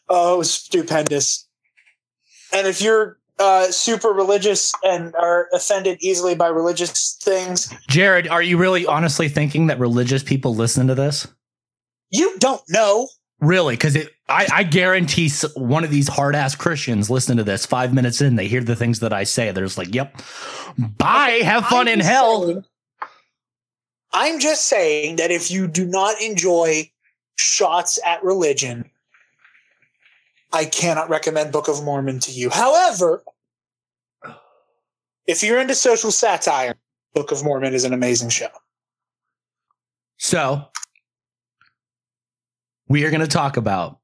Oh, 0.09 0.35
it 0.35 0.39
was 0.39 0.53
stupendous. 0.53 1.47
And 2.53 2.67
if 2.67 2.81
you're 2.81 3.18
uh, 3.39 3.71
super 3.71 4.09
religious 4.09 4.73
and 4.83 5.15
are 5.17 5.49
offended 5.53 5.99
easily 6.01 6.35
by 6.35 6.49
religious 6.49 7.17
things, 7.23 7.73
Jared, 7.89 8.29
are 8.29 8.43
you 8.43 8.57
really 8.59 8.87
honestly 8.87 9.29
thinking 9.29 9.67
that 9.69 9.79
religious 9.79 10.23
people 10.23 10.55
listen 10.55 10.87
to 10.89 10.95
this? 10.95 11.27
you 12.11 12.39
don't 12.39 12.63
know. 12.71 13.07
Really, 13.41 13.75
because 13.75 13.97
I, 14.29 14.49
I 14.53 14.63
guarantee 14.65 15.31
one 15.55 15.85
of 15.85 15.91
these 15.91 16.09
hard 16.09 16.35
ass 16.35 16.57
Christians 16.57 17.09
listen 17.09 17.37
to 17.37 17.45
this 17.45 17.65
five 17.67 17.95
minutes 17.95 18.21
in, 18.21 18.35
they 18.35 18.49
hear 18.49 18.63
the 18.63 18.75
things 18.75 18.99
that 19.01 19.13
I 19.13 19.23
say. 19.25 19.53
They're 19.53 19.65
just 19.65 19.79
like, 19.79 19.95
"Yep, 19.95 20.21
bye, 20.77 21.41
have 21.45 21.67
fun 21.67 21.87
I'm 21.87 21.95
in 21.95 22.01
hell." 22.01 22.47
saying- 22.47 22.65
I'm 24.13 24.41
just 24.41 24.67
saying 24.67 25.17
that 25.17 25.31
if 25.31 25.51
you 25.51 25.69
do 25.69 25.87
not 25.87 26.21
enjoy 26.21 26.91
shots 27.37 27.99
at 28.05 28.25
religion, 28.25 28.91
I 30.53 30.65
cannot 30.65 31.11
recommend 31.11 31.53
Book 31.53 31.69
of 31.69 31.85
Mormon 31.85 32.21
to 32.21 32.33
you. 32.33 32.51
However, 32.51 33.23
if 35.27 35.43
you're 35.43 35.61
into 35.61 35.75
social 35.75 36.11
satire, 36.11 36.77
Book 37.15 37.33
of 37.33 37.45
Mormon 37.45 37.75
is 37.75 37.85
an 37.85 37.93
amazing 37.93 38.31
show. 38.31 38.49
So, 40.17 40.65
we 42.89 43.05
are 43.05 43.11
going 43.11 43.21
to 43.21 43.27
talk 43.27 43.57
about 43.57 43.99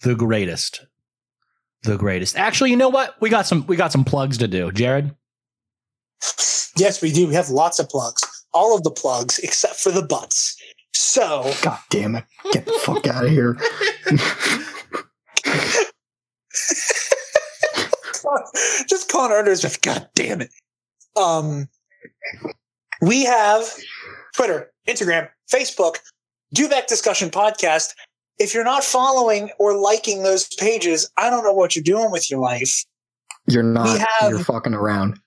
the 0.00 0.14
greatest, 0.14 0.86
the 1.82 1.96
greatest. 1.96 2.36
Actually, 2.36 2.70
you 2.70 2.76
know 2.76 2.88
what? 2.88 3.20
We 3.20 3.28
got 3.28 3.46
some 3.46 3.66
we 3.66 3.76
got 3.76 3.92
some 3.92 4.04
plugs 4.04 4.38
to 4.38 4.48
do, 4.48 4.70
Jared. 4.72 5.14
Yes, 6.76 7.02
we 7.02 7.12
do. 7.12 7.26
We 7.26 7.34
have 7.34 7.50
lots 7.50 7.78
of 7.78 7.88
plugs. 7.88 8.22
All 8.52 8.76
of 8.76 8.84
the 8.84 8.90
plugs 8.90 9.38
except 9.40 9.76
for 9.76 9.90
the 9.90 10.02
butts. 10.02 10.56
So, 10.92 11.52
God 11.62 11.78
damn 11.90 12.14
it. 12.14 12.24
Get 12.52 12.66
the 12.66 12.72
fuck 12.72 13.06
out 13.06 13.24
of 13.24 13.30
here. 13.30 13.58
just 18.88 19.10
Connor 19.10 19.42
Unders 19.42 19.60
just 19.62 19.82
God 19.82 20.08
damn 20.14 20.40
it. 20.40 20.50
Um, 21.16 21.68
we 23.00 23.24
have 23.24 23.64
Twitter, 24.34 24.70
Instagram, 24.88 25.28
Facebook, 25.52 25.96
Dewback 26.54 26.86
Discussion 26.86 27.30
Podcast. 27.30 27.94
If 28.38 28.54
you're 28.54 28.64
not 28.64 28.82
following 28.84 29.50
or 29.58 29.76
liking 29.76 30.22
those 30.24 30.46
pages, 30.56 31.08
I 31.16 31.30
don't 31.30 31.44
know 31.44 31.52
what 31.52 31.76
you're 31.76 31.82
doing 31.84 32.10
with 32.10 32.28
your 32.30 32.40
life. 32.40 32.84
You're 33.46 33.62
not. 33.62 33.98
have- 34.18 34.30
You're 34.30 34.40
fucking 34.40 34.74
around. 34.74 35.20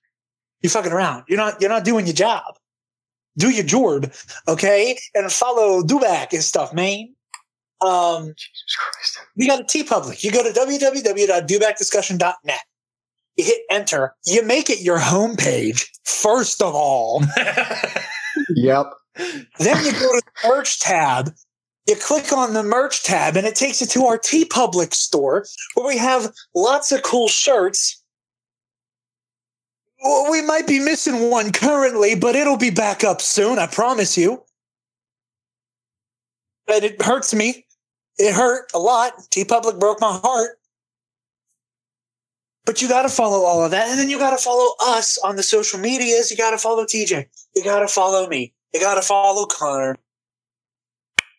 You're 0.61 0.71
fucking 0.71 0.91
around. 0.91 1.23
You're 1.27 1.37
not. 1.37 1.61
You're 1.61 1.69
not 1.69 1.83
doing 1.85 2.05
your 2.07 2.15
job. 2.15 2.55
Do 3.37 3.51
your 3.51 3.63
job, 3.63 4.11
okay? 4.47 4.97
And 5.13 5.31
follow 5.31 5.83
Dewback 5.83 6.33
and 6.33 6.43
stuff, 6.43 6.73
man. 6.73 7.13
Um, 7.81 8.33
Jesus 8.35 8.75
Christ. 8.75 9.19
we 9.35 9.45
got 9.45 9.59
a 9.59 9.63
TeePublic. 9.63 10.23
You 10.23 10.31
go 10.31 10.41
to 10.41 10.49
www.dobackdiscussion.net. 10.49 12.59
You 13.37 13.45
hit 13.45 13.61
enter. 13.69 14.15
You 14.25 14.43
make 14.43 14.69
it 14.69 14.81
your 14.81 14.99
homepage, 14.99 15.85
first 16.03 16.61
of 16.61 16.73
all. 16.73 17.23
Yep. 18.49 18.93
then 19.59 19.83
you 19.83 19.91
go 19.93 20.11
to 20.13 20.21
the 20.23 20.47
merch 20.47 20.79
tab. 20.79 21.33
You 21.87 21.95
click 21.95 22.31
on 22.31 22.53
the 22.53 22.63
merch 22.63 23.03
tab 23.03 23.35
and 23.35 23.47
it 23.47 23.55
takes 23.55 23.81
you 23.81 23.87
to 23.87 24.05
our 24.05 24.17
TeePublic 24.17 24.93
store 24.93 25.45
where 25.73 25.87
we 25.87 25.97
have 25.97 26.31
lots 26.53 26.91
of 26.91 27.01
cool 27.01 27.27
shirts. 27.27 28.03
Well, 30.03 30.29
we 30.31 30.41
might 30.43 30.67
be 30.67 30.79
missing 30.79 31.31
one 31.31 31.51
currently, 31.51 32.13
but 32.13 32.35
it'll 32.35 32.57
be 32.57 32.69
back 32.69 33.03
up 33.03 33.21
soon, 33.21 33.57
I 33.57 33.67
promise 33.67 34.17
you. 34.17 34.43
But 36.67 36.83
it 36.83 37.01
hurts 37.01 37.33
me. 37.33 37.65
It 38.17 38.33
hurt 38.33 38.69
a 38.73 38.79
lot. 38.79 39.13
TeePublic 39.31 39.79
broke 39.79 40.01
my 40.01 40.19
heart. 40.23 40.59
But 42.67 42.81
you 42.81 42.89
got 42.89 43.03
to 43.03 43.09
follow 43.09 43.45
all 43.45 43.63
of 43.63 43.71
that. 43.71 43.87
And 43.87 43.97
then 43.97 44.09
you 44.09 44.19
got 44.19 44.31
to 44.31 44.43
follow 44.43 44.73
us 44.81 45.17
on 45.19 45.37
the 45.37 45.41
social 45.41 45.79
medias. 45.79 46.29
You 46.29 46.35
got 46.35 46.51
to 46.51 46.57
follow 46.57 46.83
TJ. 46.83 47.25
You 47.55 47.63
got 47.63 47.79
to 47.79 47.87
follow 47.87 48.27
me. 48.27 48.53
You 48.73 48.81
got 48.81 48.95
to 48.95 49.01
follow 49.01 49.45
Connor. 49.45 49.95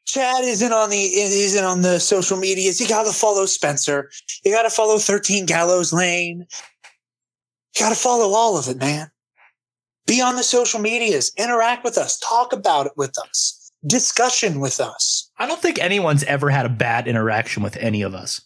Chad 0.06 0.42
isn't 0.42 0.72
on 0.72 0.88
the 0.88 0.96
isn't 0.96 1.62
on 1.62 1.82
the 1.82 2.00
social 2.00 2.38
medias. 2.38 2.80
You 2.80 2.88
got 2.88 3.04
to 3.04 3.12
follow 3.12 3.44
Spencer. 3.44 4.10
You 4.42 4.52
got 4.52 4.62
to 4.62 4.70
follow 4.70 4.96
13 4.96 5.44
Gallows 5.44 5.92
Lane. 5.92 6.46
You 7.76 7.80
got 7.80 7.90
to 7.90 7.94
follow 7.94 8.34
all 8.34 8.56
of 8.56 8.66
it, 8.66 8.78
man. 8.78 9.10
Be 10.06 10.22
on 10.22 10.36
the 10.36 10.42
social 10.42 10.80
medias. 10.80 11.30
Interact 11.36 11.84
with 11.84 11.98
us. 11.98 12.18
Talk 12.20 12.54
about 12.54 12.86
it 12.86 12.92
with 12.96 13.14
us. 13.18 13.70
Discussion 13.86 14.60
with 14.60 14.80
us. 14.80 15.30
I 15.36 15.46
don't 15.46 15.60
think 15.60 15.78
anyone's 15.78 16.24
ever 16.24 16.48
had 16.48 16.64
a 16.64 16.70
bad 16.70 17.06
interaction 17.06 17.62
with 17.62 17.76
any 17.76 18.00
of 18.00 18.14
us. 18.14 18.40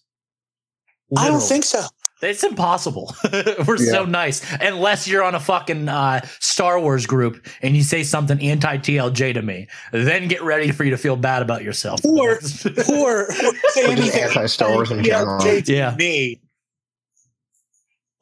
I 1.17 1.29
don't 1.29 1.41
think 1.41 1.63
so. 1.63 1.87
It's 2.23 2.45
impossible. 2.45 3.15
We're 3.67 3.77
so 3.79 4.05
nice. 4.05 4.43
Unless 4.61 5.09
you're 5.09 5.25
on 5.25 5.35
a 5.35 5.41
fucking 5.41 5.89
uh, 5.89 6.21
Star 6.41 6.79
Wars 6.79 7.05
group 7.05 7.45
and 7.63 7.77
you 7.77 7.83
say 7.83 8.05
something 8.05 8.41
anti 8.41 8.79
TLJ 8.79 9.35
to 9.35 9.43
me, 9.43 9.67
then 9.93 10.29
get 10.29 10.43
ready 10.43 10.71
for 10.71 10.85
you 10.85 10.91
to 10.91 10.97
feel 10.97 11.17
bad 11.17 11.43
about 11.43 11.63
yourself. 11.65 12.05
Or- 12.05 12.33
Or, 12.33 12.39
or 12.39 13.33
say 13.33 13.87
Or 13.87 13.91
anything 13.91 14.21
anti-Star 14.23 14.71
Wars 14.73 14.91
in 14.93 15.03
general. 15.03 15.41
TLJ 15.41 15.65
to 15.67 15.75
Yeah. 15.75 15.95
Me. 15.99 16.41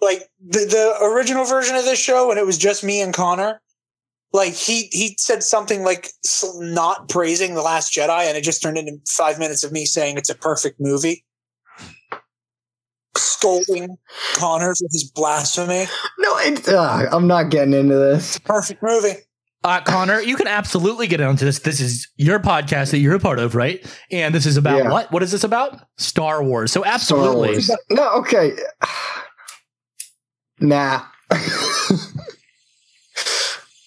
Like 0.00 0.22
the, 0.42 0.60
the 0.60 1.04
original 1.04 1.44
version 1.44 1.76
of 1.76 1.84
this 1.84 1.98
show, 1.98 2.28
when 2.28 2.38
it 2.38 2.46
was 2.46 2.56
just 2.56 2.82
me 2.82 3.02
and 3.02 3.12
Connor, 3.12 3.60
like 4.32 4.54
he 4.54 4.88
he 4.92 5.14
said 5.18 5.42
something 5.42 5.82
like 5.82 6.08
not 6.56 7.08
praising 7.10 7.54
the 7.54 7.60
Last 7.62 7.92
Jedi, 7.92 8.24
and 8.26 8.34
it 8.38 8.42
just 8.42 8.62
turned 8.62 8.78
into 8.78 8.92
five 9.06 9.38
minutes 9.38 9.62
of 9.62 9.72
me 9.72 9.84
saying 9.84 10.16
it's 10.16 10.30
a 10.30 10.34
perfect 10.34 10.76
movie, 10.80 11.24
scolding 13.20 13.96
Connor 14.34 14.74
for 14.74 14.86
his 14.92 15.10
blasphemy. 15.14 15.86
No, 16.18 16.36
it, 16.38 16.68
uh, 16.68 17.06
I'm 17.12 17.26
not 17.26 17.50
getting 17.50 17.74
into 17.74 17.94
this. 17.96 18.38
Perfect 18.40 18.82
movie. 18.82 19.14
Uh, 19.62 19.80
Connor, 19.82 20.20
you 20.20 20.36
can 20.36 20.46
absolutely 20.46 21.06
get 21.06 21.20
into 21.20 21.44
this. 21.44 21.58
This 21.58 21.80
is 21.80 22.08
your 22.16 22.38
podcast 22.40 22.92
that 22.92 22.98
you're 22.98 23.14
a 23.16 23.20
part 23.20 23.38
of, 23.38 23.54
right? 23.54 23.84
And 24.10 24.34
this 24.34 24.46
is 24.46 24.56
about 24.56 24.78
Yeah. 24.78 24.90
what? 24.90 25.12
What 25.12 25.22
is 25.22 25.30
this 25.32 25.44
about? 25.44 25.78
Star 25.98 26.42
Wars. 26.42 26.72
So 26.72 26.82
absolutely. 26.84 27.50
Wars. 27.50 27.70
No, 27.90 28.08
okay. 28.20 28.52
Nah. 30.62 31.02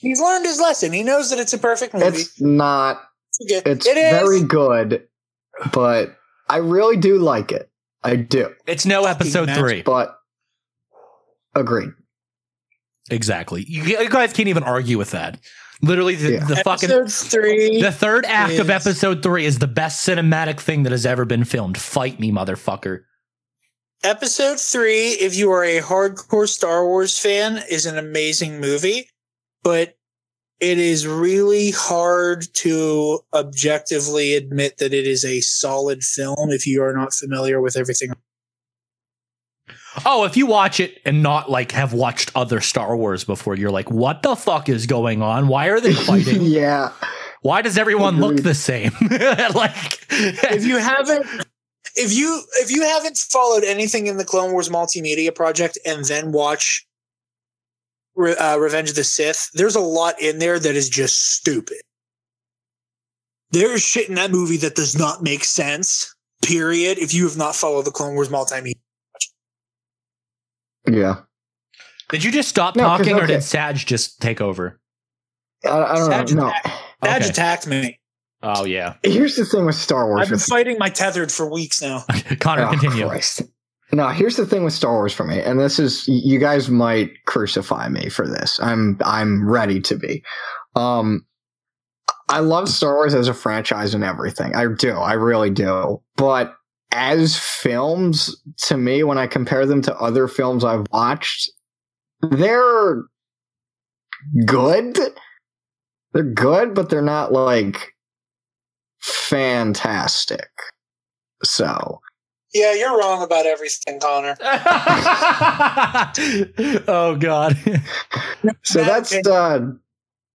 He's 0.02 0.20
learned 0.20 0.46
his 0.46 0.60
lesson. 0.60 0.92
He 0.92 1.04
knows 1.04 1.30
that 1.30 1.40
it's 1.40 1.54
a 1.54 1.58
perfect 1.58 1.94
movie. 1.94 2.06
it's 2.08 2.42
not. 2.42 3.02
It 3.40 3.64
It's 3.66 3.86
is. 3.88 3.94
very 3.94 4.42
good, 4.44 5.08
but 5.72 6.16
I 6.50 6.58
really 6.58 6.98
do 6.98 7.18
like 7.20 7.52
it. 7.52 7.70
I 8.04 8.16
do. 8.18 8.54
It's 8.68 8.86
no 8.86 9.06
episode 9.06 9.48
match. 9.48 9.58
three. 9.58 9.82
But 9.82 10.16
agreed. 11.56 11.90
Exactly. 13.10 13.64
You, 13.68 13.84
you 13.84 14.10
guys 14.10 14.34
can't 14.34 14.50
even 14.50 14.64
argue 14.64 14.98
with 14.98 15.12
that. 15.12 15.40
Literally, 15.82 16.16
the, 16.16 16.32
Yeah. 16.34 16.46
the 16.46 16.56
fucking 16.58 17.08
three. 17.08 17.82
the 17.82 17.92
third 17.92 18.26
act 18.26 18.54
of 18.60 18.70
episode 18.70 19.22
three 19.22 19.46
is 19.46 19.60
the 19.60 19.68
best 19.68 20.08
cinematic 20.08 20.60
thing 20.60 20.84
that 20.84 20.92
has 20.92 21.06
ever 21.06 21.26
been 21.26 21.44
filmed. 21.44 21.78
Fight 21.78 22.20
me, 22.20 22.32
motherfucker. 22.32 23.02
Episode 24.04 24.60
three, 24.60 25.10
if 25.12 25.36
you 25.36 25.52
are 25.52 25.64
a 25.64 25.80
hardcore 25.82 26.48
Star 26.48 26.86
Wars 26.86 27.18
fan, 27.18 27.62
is 27.70 27.86
an 27.86 27.98
amazing 27.98 28.60
movie, 28.60 29.10
but 29.64 29.96
it 30.60 30.78
is 30.78 31.06
really 31.08 31.72
hard 31.72 32.46
to 32.54 33.20
objectively 33.34 34.36
admit 34.36 34.78
that 34.78 34.94
it 34.94 35.06
is 35.06 35.26
a 35.26 35.42
solid 35.42 36.04
film 36.04 36.52
if 36.52 36.66
you 36.66 36.82
are 36.84 36.94
not 36.94 37.14
familiar 37.14 37.60
with 37.62 37.76
everything. 37.76 38.12
Oh, 40.06 40.24
if 40.26 40.36
you 40.36 40.46
watch 40.48 40.80
it 40.80 41.00
and 41.06 41.22
not 41.22 41.52
like 41.52 41.72
have 41.74 41.94
watched 41.94 42.32
other 42.36 42.62
Star 42.62 42.98
Wars 42.98 43.24
before, 43.24 43.56
you're 43.56 43.72
like, 43.72 43.92
what 43.92 44.24
the 44.24 44.36
fuck 44.36 44.68
is 44.68 44.88
going 44.88 45.22
on? 45.22 45.48
Why 45.48 45.68
are 45.68 45.80
they 45.80 45.94
fighting? 46.06 46.42
yeah. 46.42 46.92
Why 47.42 47.62
does 47.62 47.78
everyone 47.78 48.20
look 48.20 48.38
the 48.38 48.54
same? 48.56 48.94
like, 49.02 50.00
If 50.10 50.66
you 50.66 50.78
haven't 50.78 51.26
if 51.96 52.14
you 52.14 52.42
if 52.54 52.72
you 52.72 52.82
haven't 52.82 53.18
followed 53.18 53.64
anything 53.64 54.08
in 54.08 54.18
the 54.18 54.26
Clone 54.26 54.52
Wars 54.54 54.70
multimedia 54.70 55.34
project 55.36 55.78
and 55.86 56.06
then 56.06 56.32
watch 56.32 56.88
Re- 56.92 56.93
uh, 58.18 58.58
Revenge 58.60 58.90
of 58.90 58.96
the 58.96 59.04
Sith, 59.04 59.50
there's 59.54 59.76
a 59.76 59.80
lot 59.82 60.22
in 60.22 60.40
there 60.40 60.60
that 60.60 60.76
is 60.76 60.90
just 60.90 61.36
stupid. 61.36 61.78
There's 63.52 63.82
shit 63.82 64.10
in 64.10 64.16
that 64.16 64.32
movie 64.32 64.58
that 64.58 64.76
does 64.76 64.98
not 64.98 65.22
make 65.24 65.44
sense. 65.44 66.14
Period. 66.44 66.98
If 66.98 67.14
you 67.14 67.24
have 67.28 67.38
not 67.38 67.56
followed 67.56 67.86
the 67.86 67.92
Clone 67.92 68.16
Wars 68.16 68.30
multimedia, 68.30 68.74
Yeah. 70.88 71.22
did 72.10 72.24
you 72.24 72.32
just 72.32 72.50
stop 72.50 72.76
No, 72.76 72.84
'cause, 72.84 73.00
talking 73.00 73.16
or 73.16 73.26
did 73.28 73.44
Sag 73.44 73.76
just 73.78 74.20
take 74.20 74.42
over? 74.42 74.80
I, 75.66 75.70
I 75.70 75.96
don't 75.96 76.10
Sag 76.12 76.36
know. 76.36 76.48
No. 76.48 76.54
Badge 77.02 77.22
Okay. 77.24 77.30
attacked 77.30 77.68
me. 77.68 78.00
Oh 78.46 78.66
yeah, 78.66 78.96
Here's 79.04 79.38
the 79.38 79.46
thing 79.46 79.66
with 79.66 79.76
Star 79.76 80.06
Wars. 80.08 80.22
I've 80.24 80.30
been 80.30 80.38
fighting 80.40 80.78
my 80.78 80.90
tethered 80.90 81.32
for 81.32 81.50
weeks 81.50 81.82
now. 81.82 82.04
Connor, 82.42 82.64
Oh, 82.66 82.72
continue. 82.72 83.08
Christ. 83.08 83.44
No, 83.94 84.08
here's 84.10 84.38
the 84.38 84.46
thing 84.46 84.64
with 84.64 84.74
Star 84.74 84.94
Wars 84.94 85.14
for 85.14 85.24
me, 85.24 85.40
and 85.40 85.60
this 85.60 85.78
is 85.78 86.08
you 86.08 86.40
guys 86.40 86.68
might 86.68 87.12
crucify 87.28 87.88
me 87.90 88.10
for 88.10 88.28
this. 88.28 88.60
I'm 88.60 88.98
I'm 89.06 89.48
ready 89.48 89.80
to 89.82 89.96
be. 89.96 90.24
Um 90.76 91.28
I 92.28 92.40
love 92.40 92.70
Star 92.70 92.96
Wars 92.96 93.14
as 93.14 93.28
a 93.28 93.36
franchise 93.36 93.94
and 93.94 94.04
everything. 94.04 94.56
I 94.56 94.66
do. 94.68 94.94
I 94.94 95.14
really 95.14 95.52
do. 95.52 96.02
But 96.16 96.56
as 96.92 97.38
films, 97.38 98.36
to 98.64 98.78
me, 98.78 99.04
when 99.04 99.20
I 99.20 99.28
compare 99.28 99.68
them 99.68 99.84
to 99.84 99.96
other 99.98 100.28
films 100.28 100.64
I've 100.64 100.88
watched, 100.92 101.52
they're 102.22 103.04
good. 104.48 104.98
They're 106.14 106.24
good, 106.24 106.74
but 106.74 106.90
they're 106.90 107.04
not 107.04 107.32
like 107.32 107.94
fantastic. 109.02 110.50
So 111.44 112.00
Yeah, 112.54 112.74
you're 112.74 112.98
wrong 112.98 113.24
about 113.24 113.46
everything, 113.48 114.00
Connor. 114.00 114.36
oh 116.88 117.16
God. 117.20 117.58
so 118.64 118.84
Bad 118.84 118.90
that's 118.90 119.12
opinion. 119.12 119.34
uh 119.36 119.72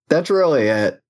that's 0.09 0.31
really 0.31 0.67
it. 0.69 1.01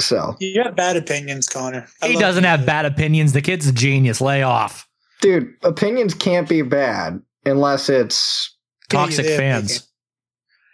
So 0.00 0.36
You 0.40 0.62
have 0.62 0.74
bad 0.76 0.96
opinions, 0.96 1.48
Connor. 1.48 1.86
I 2.02 2.08
He 2.08 2.16
doesn't 2.16 2.42
you. 2.42 2.48
have 2.48 2.64
bad 2.66 2.86
opinions. 2.86 3.32
The 3.32 3.42
kid's 3.42 3.66
a 3.68 3.72
genius. 3.72 4.20
Lay 4.20 4.42
off. 4.42 4.88
dude, 5.20 5.54
opinions 5.62 6.14
can't 6.14 6.48
be 6.48 6.62
bad 6.62 7.20
unless 7.44 7.88
it's 7.88 8.56
Toxic 8.88 9.26
Yeah, 9.26 9.36
fans. 9.36 9.88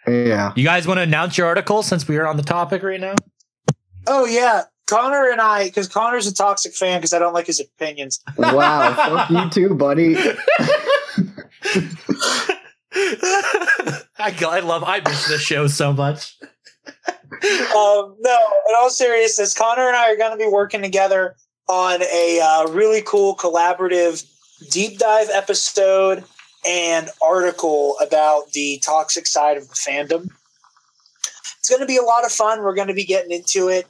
yeah. 0.07 0.53
You 0.55 0.63
guys 0.63 0.87
want 0.87 0.97
to 0.97 1.03
announce 1.03 1.37
your 1.37 1.45
article 1.47 1.83
since 1.83 2.07
we 2.07 2.17
are 2.17 2.25
on 2.25 2.37
the 2.37 2.43
topic 2.43 2.81
right 2.83 2.99
now? 2.99 3.15
Oh 4.07 4.25
yeah, 4.25 4.63
Connor 4.87 5.29
and 5.29 5.39
I, 5.41 5.65
because 5.65 5.87
Connor's 5.87 6.27
a 6.27 6.33
toxic 6.33 6.73
fan 6.73 6.99
because 6.99 7.13
I 7.13 7.19
don't 7.19 7.33
like 7.33 7.47
his 7.47 7.59
opinions. 7.59 8.19
Wow, 8.37 8.93
fuck 9.27 9.29
you 9.29 9.49
too, 9.49 9.75
buddy. 9.75 10.15
I, 14.19 14.35
I 14.41 14.59
love, 14.61 14.83
I 14.85 15.01
miss 15.05 15.27
this 15.27 15.41
show 15.41 15.67
so 15.67 15.93
much. 15.93 16.35
Um, 16.87 18.15
no, 18.19 18.37
in 18.69 18.75
all 18.77 18.89
seriousness, 18.89 19.55
Connor 19.55 19.87
and 19.87 19.95
I 19.95 20.11
are 20.11 20.17
going 20.17 20.31
to 20.31 20.37
be 20.37 20.49
working 20.49 20.81
together 20.81 21.35
on 21.67 22.01
a 22.01 22.39
uh, 22.41 22.67
really 22.71 23.01
cool 23.05 23.35
collaborative 23.35 24.25
deep 24.71 24.97
dive 24.97 25.29
episode 25.31 26.23
and 26.65 27.09
article 27.21 27.95
about 28.01 28.51
the 28.53 28.81
toxic 28.83 29.27
side 29.27 29.57
of 29.57 29.67
the 29.67 29.75
fandom. 29.75 30.29
It's 31.59 31.69
going 31.69 31.81
to 31.81 31.85
be 31.85 31.97
a 31.97 32.01
lot 32.01 32.25
of 32.25 32.31
fun. 32.31 32.61
We're 32.61 32.73
going 32.73 32.87
to 32.87 32.93
be 32.93 33.05
getting 33.05 33.31
into 33.31 33.67
it. 33.67 33.85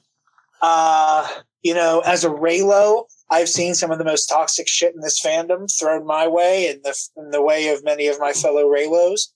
Uh, 0.61 1.27
you 1.61 1.73
know, 1.73 2.01
as 2.05 2.23
a 2.23 2.29
Reylo, 2.29 3.05
I've 3.29 3.49
seen 3.49 3.75
some 3.75 3.91
of 3.91 3.97
the 3.97 4.05
most 4.05 4.27
toxic 4.27 4.67
shit 4.67 4.95
in 4.95 5.01
this 5.01 5.21
fandom 5.21 5.67
thrown 5.77 6.05
my 6.05 6.27
way 6.27 6.69
and 6.69 6.81
the 6.83 6.95
in 7.17 7.31
the 7.31 7.41
way 7.41 7.69
of 7.69 7.83
many 7.83 8.07
of 8.07 8.19
my 8.19 8.33
fellow 8.33 8.65
Reylos. 8.65 9.27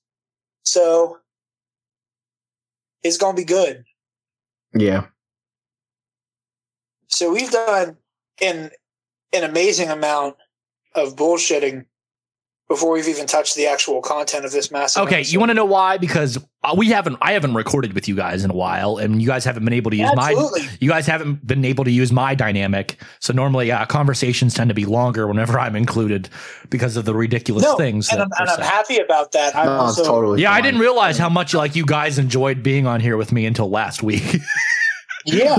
So 0.64 1.18
it's 3.04 3.18
going 3.18 3.36
to 3.36 3.42
be 3.42 3.46
good. 3.46 3.84
Yeah. 4.74 5.08
So 7.08 7.32
we've 7.32 7.52
done 7.52 7.98
an 8.42 8.72
an 9.34 9.44
amazing 9.44 9.90
amount 9.90 10.36
of 10.96 11.16
bullshitting 11.16 11.86
before 12.72 12.94
we've 12.94 13.10
even 13.10 13.28
touched 13.28 13.56
the 13.58 13.68
actual 13.68 14.02
content 14.02 14.46
of 14.46 14.52
this 14.54 14.72
massive. 14.72 15.04
Okay, 15.04 15.24
you 15.24 15.40
want 15.40 15.50
to 15.50 15.54
know 15.54 15.66
why? 15.66 15.98
Because 15.98 16.38
uh, 16.64 16.74
we 16.78 16.88
haven't, 16.88 17.18
I 17.20 17.34
haven't 17.34 17.54
recorded 17.54 17.92
with 17.92 18.08
you 18.08 18.16
guys 18.16 18.46
in 18.46 18.50
a 18.50 18.54
while, 18.54 18.96
and 18.96 19.22
you 19.22 19.28
guys 19.28 19.44
haven't 19.44 19.66
been 19.66 19.74
able 19.74 19.92
to 19.92 19.98
use 19.98 20.10
my, 20.16 20.32
you 20.80 20.90
guys 20.90 21.06
haven't 21.06 21.46
been 21.46 21.66
able 21.66 21.84
to 21.84 21.92
use 21.92 22.14
my 22.14 22.34
dynamic. 22.34 23.02
So 23.20 23.34
normally, 23.34 23.74
uh, 23.74 23.86
conversations 23.88 24.54
tend 24.54 24.70
to 24.70 24.74
be 24.74 24.86
longer 24.86 25.28
whenever 25.28 25.60
I'm 25.60 25.76
included 25.76 26.30
because 26.70 26.96
of 26.96 27.04
the 27.04 27.14
ridiculous 27.14 27.64
No, 27.64 27.76
things. 27.76 28.08
and, 28.10 28.22
that 28.22 28.24
I'm, 28.24 28.32
are 28.32 28.54
and 28.54 28.64
I'm 28.64 28.70
happy 28.70 29.00
about 29.00 29.34
that. 29.34 29.54
I'm 29.54 29.66
No, 29.66 29.72
also, 29.74 30.06
totally 30.06 30.42
Yeah, 30.42 30.54
I 30.54 30.62
didn't 30.62 30.80
realize 30.80 31.18
how 31.18 31.28
much 31.28 31.54
like 31.54 31.76
you 31.76 31.86
guys 31.86 32.18
enjoyed 32.18 32.64
being 32.64 32.88
on 32.88 33.02
here 33.02 33.18
with 33.18 33.34
me 33.34 33.46
until 33.46 33.70
last 33.70 34.02
week. 34.02 34.38
yeah. 35.26 35.58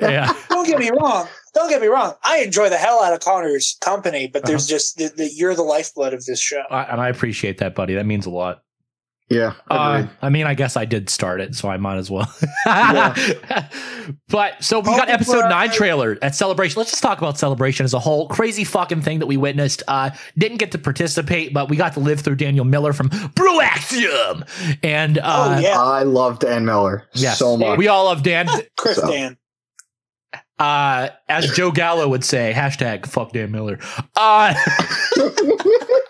yeah. 0.00 0.32
Don't 0.48 0.64
get 0.64 0.78
me 0.78 0.90
wrong. 0.96 1.26
Don't 1.54 1.68
get 1.68 1.80
me 1.80 1.86
wrong. 1.86 2.14
I 2.24 2.38
enjoy 2.38 2.68
the 2.68 2.76
hell 2.76 3.02
out 3.02 3.12
of 3.12 3.20
Connor's 3.20 3.76
company, 3.80 4.26
but 4.26 4.44
there's 4.44 4.66
just 4.66 4.98
that 4.98 5.16
that 5.16 5.34
you're 5.34 5.54
the 5.54 5.62
lifeblood 5.62 6.12
of 6.12 6.24
this 6.26 6.40
show. 6.40 6.62
I, 6.70 6.82
and 6.84 7.00
I 7.00 7.08
appreciate 7.08 7.58
that, 7.58 7.74
buddy. 7.74 7.94
That 7.94 8.06
means 8.06 8.26
a 8.26 8.30
lot. 8.30 8.62
yeah. 9.30 9.54
Uh. 9.70 10.06
I 10.20 10.28
mean, 10.30 10.46
I 10.46 10.54
guess 10.54 10.76
I 10.76 10.84
did 10.84 11.08
start 11.08 11.40
it, 11.40 11.54
so 11.54 11.68
I 11.68 11.76
might 11.76 11.96
as 11.96 12.10
well. 12.10 12.30
Yeah. 12.66 13.68
but 14.28 14.62
so 14.62 14.80
we 14.80 14.86
got 14.86 15.08
episode 15.08 15.48
nine 15.48 15.70
trailer 15.70 16.18
at 16.22 16.34
Celebration. 16.34 16.78
Let's 16.78 16.90
just 16.90 17.02
talk 17.02 17.18
about 17.18 17.38
Celebration 17.38 17.84
as 17.84 17.94
a 17.94 17.98
whole. 17.98 18.28
Crazy 18.28 18.64
fucking 18.64 19.02
thing 19.02 19.20
that 19.20 19.26
we 19.26 19.36
witnessed. 19.36 19.82
Uh, 19.88 20.10
didn't 20.36 20.58
get 20.58 20.72
to 20.72 20.78
participate, 20.78 21.54
but 21.54 21.68
we 21.70 21.76
got 21.76 21.92
to 21.94 22.00
live 22.00 22.20
through 22.20 22.36
Daniel 22.36 22.64
Miller 22.64 22.92
from 22.92 23.08
Bruaxium. 23.10 24.46
And 24.82 25.18
uh, 25.18 25.56
oh 25.56 25.60
yeah, 25.60 25.80
I 25.80 26.02
love 26.02 26.40
Dan 26.40 26.64
Miller 26.64 27.04
yes, 27.12 27.38
so 27.38 27.56
much. 27.56 27.78
we 27.78 27.88
all 27.88 28.06
love 28.06 28.22
Dan. 28.22 28.48
Chris 28.76 28.96
so- 28.96 29.10
Dan. 29.10 29.36
Uh, 30.58 31.08
as 31.28 31.50
Joe 31.52 31.72
Gallo 31.72 32.08
would 32.08 32.24
say, 32.24 32.52
hashtag 32.54 33.06
fuck 33.06 33.32
Dan 33.32 33.50
Miller. 33.50 33.78
Uh, 34.14 34.54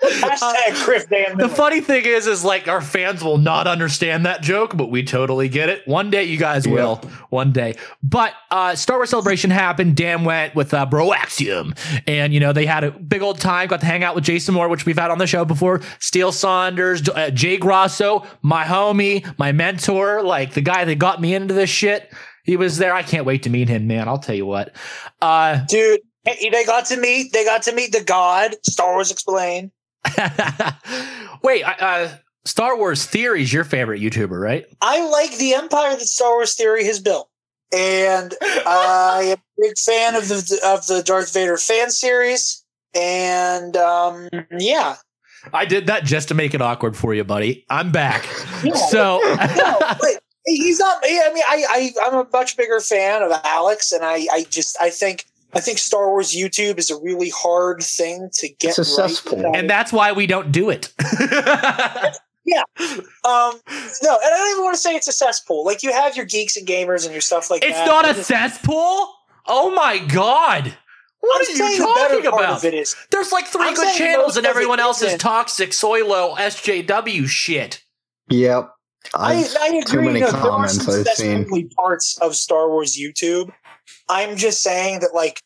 Hashtag 0.05 0.75
Chris 0.85 1.07
Dan. 1.07 1.39
The 1.39 1.49
funny 1.49 1.81
thing 1.81 2.05
is, 2.05 2.27
is 2.27 2.45
like 2.45 2.69
our 2.69 2.81
fans 2.83 3.23
will 3.25 3.39
not 3.39 3.67
understand 3.67 4.27
that 4.27 4.43
joke, 4.43 4.77
but 4.77 4.91
we 4.91 5.03
totally 5.03 5.49
get 5.49 5.69
it. 5.69 5.83
One 5.87 6.11
day 6.11 6.25
you 6.25 6.37
guys 6.37 6.67
Yeah. 6.67 6.73
will. 6.73 6.97
One 7.31 7.53
day. 7.53 7.77
But 8.03 8.35
uh 8.51 8.75
Star 8.75 8.99
Wars 8.99 9.11
Celebration 9.11 9.51
happened. 9.51 9.97
Dan 9.97 10.25
went 10.25 10.55
with 10.55 10.75
uh, 10.75 10.87
Broaxium. 10.87 11.77
And, 12.07 12.33
you 12.35 12.41
know, 12.41 12.53
they 12.53 12.67
had 12.67 12.85
a 12.85 12.91
big 12.91 13.23
old 13.23 13.41
time, 13.41 13.69
got 13.69 13.81
to 13.81 13.87
hang 13.87 14.05
out 14.05 14.15
with 14.15 14.25
Jason 14.25 14.55
Moore, 14.55 14.69
which 14.69 14.85
we've 14.87 14.99
had 14.99 15.11
on 15.11 15.19
the 15.19 15.27
show 15.27 15.45
before. 15.45 15.81
Steele 16.01 16.33
Saunders, 16.33 17.09
uh, 17.09 17.31
Jay 17.31 17.57
Grosso, 17.57 18.25
my 18.43 18.65
homie, 18.65 19.27
my 19.39 19.53
mentor, 19.53 20.23
like 20.23 20.53
the 20.53 20.61
guy 20.61 20.85
that 20.85 20.97
got 20.97 21.21
me 21.21 21.35
into 21.35 21.55
this 21.55 21.71
shit. 21.71 22.13
He 22.45 22.57
was 22.57 22.79
there. 22.79 22.95
I 22.95 23.03
can't 23.03 23.27
wait 23.27 23.43
to 23.45 23.51
meet 23.51 23.69
him, 23.69 23.87
man. 23.87 24.09
I'll 24.09 24.19
tell 24.19 24.35
you 24.35 24.47
what. 24.47 24.75
Uh 25.21 25.65
dude. 25.67 26.01
They 26.25 26.65
got 26.65 26.87
to 26.87 26.97
meet. 26.97 27.35
They 27.35 27.45
got 27.45 27.65
to 27.65 27.75
meet 27.75 27.93
the 27.93 28.03
God. 28.03 28.55
Star 28.65 28.95
Wars 28.95 29.11
explained. 29.11 29.73
Wait, 31.43 31.65
uh 31.65 32.09
Star 32.45 32.77
Wars 32.77 33.07
Theory 33.07 33.43
is 33.43 33.53
your 33.53 33.65
favorite 33.65 34.01
YouTuber, 34.01 34.41
right? 34.41 34.67
I 34.81 35.07
like 35.09 35.37
the 35.37 35.55
empire 35.55 35.97
that 35.97 36.01
Star 36.01 36.35
Wars 36.35 36.55
Theory 36.55 36.85
has 36.85 37.01
built, 37.01 37.29
and 37.75 38.35
I 38.43 39.23
am 39.33 39.39
a 39.39 39.61
big 39.61 39.79
fan 39.79 40.15
of 40.15 40.29
the 40.29 40.61
of 40.65 40.87
the 40.87 41.03
Darth 41.03 41.33
Vader 41.33 41.57
fan 41.57 41.91
series. 41.91 42.63
And 42.95 43.77
um, 43.77 44.29
yeah, 44.59 44.97
I 45.53 45.65
did 45.65 45.87
that 45.87 46.05
just 46.05 46.29
to 46.29 46.35
make 46.35 46.55
it 46.55 46.63
awkward 46.63 46.97
for 46.97 47.15
you, 47.15 47.25
buddy. 47.25 47.65
I'm 47.69 47.93
back. 47.93 48.29
Yeah. 48.63 48.75
So 48.75 49.21
no, 49.57 49.79
but 49.81 50.23
he's 50.47 50.79
not. 50.79 50.99
I 51.05 51.31
mean, 51.33 51.43
I, 51.49 51.65
I 51.69 52.07
I'm 52.07 52.15
a 52.15 52.29
much 52.33 52.57
bigger 52.57 52.81
fan 52.81 53.23
of 53.23 53.33
Alex, 53.45 53.93
and 53.93 54.05
I 54.05 54.27
I 54.33 54.47
just 54.51 54.77
I 54.81 54.91
think 54.91 55.27
I 55.53 55.61
think 55.61 55.79
Star 55.79 56.09
Wars 56.09 56.35
YouTube 56.35 56.79
is 56.79 56.91
a 56.91 56.99
really 57.01 57.31
hard 57.31 57.83
thing 57.83 58.29
to 58.35 58.49
get 58.49 58.79
It's 58.79 58.99
a 58.99 59.03
right. 59.03 59.57
and 59.57 59.69
that's 59.71 59.93
why 59.93 60.13
we 60.13 60.27
don't 60.27 60.51
do 60.53 60.71
it. 60.71 60.93
Yeah, 62.47 62.63
um, 62.79 62.93
no, 63.25 64.11
and 64.13 64.35
I 64.35 64.37
don't 64.37 64.51
even 64.51 64.65
want 64.65 64.75
to 64.75 64.81
say 64.81 64.95
it's 64.95 65.09
a 65.09 65.13
cesspool. 65.13 65.65
Like 65.65 65.83
you 65.83 65.93
have 65.93 66.15
your 66.15 66.27
geeks 66.27 66.59
and 66.59 66.69
gamers 66.69 67.05
and 67.05 67.13
your 67.13 67.23
stuff 67.23 67.51
like 67.51 67.65
it's 67.65 67.73
that. 67.73 67.87
not 67.87 68.07
a 68.07 68.13
cesspool. 68.23 69.15
Oh 69.47 69.73
my 69.75 69.97
god. 69.99 70.75
What 71.21 71.41
I'm 71.41 71.57
are 71.57 71.71
you 71.73 71.79
talking 71.79 72.31
part 72.31 72.41
about? 72.43 72.57
of 72.59 72.65
it 72.67 72.75
is 72.75 72.95
There's 73.11 73.33
like 73.33 73.47
3 73.47 73.69
I'm 73.69 73.75
good 73.75 73.97
channels 73.97 74.37
and 74.37 74.47
everyone 74.47 74.79
else 74.79 74.99
is 75.01 75.07
isn't. 75.09 75.21
toxic, 75.21 75.71
Soilo, 75.71 76.37
SJW 76.37 77.27
shit. 77.27 77.83
Yep. 78.29 78.71
I, 79.15 79.35
I've- 79.35 79.79
agree. 79.79 79.83
too 79.83 80.03
many 80.03 80.21
no, 80.21 80.31
comments 80.31 80.85
some 80.85 81.01
I've 81.01 81.07
seen. 81.09 81.69
parts 81.71 82.19
of 82.19 82.35
Star 82.37 82.69
Wars 82.69 82.97
YouTube. 82.99 83.53
I'm 84.09 84.37
just 84.37 84.63
saying 84.63 85.01
that, 85.01 85.15
like, 85.15 85.41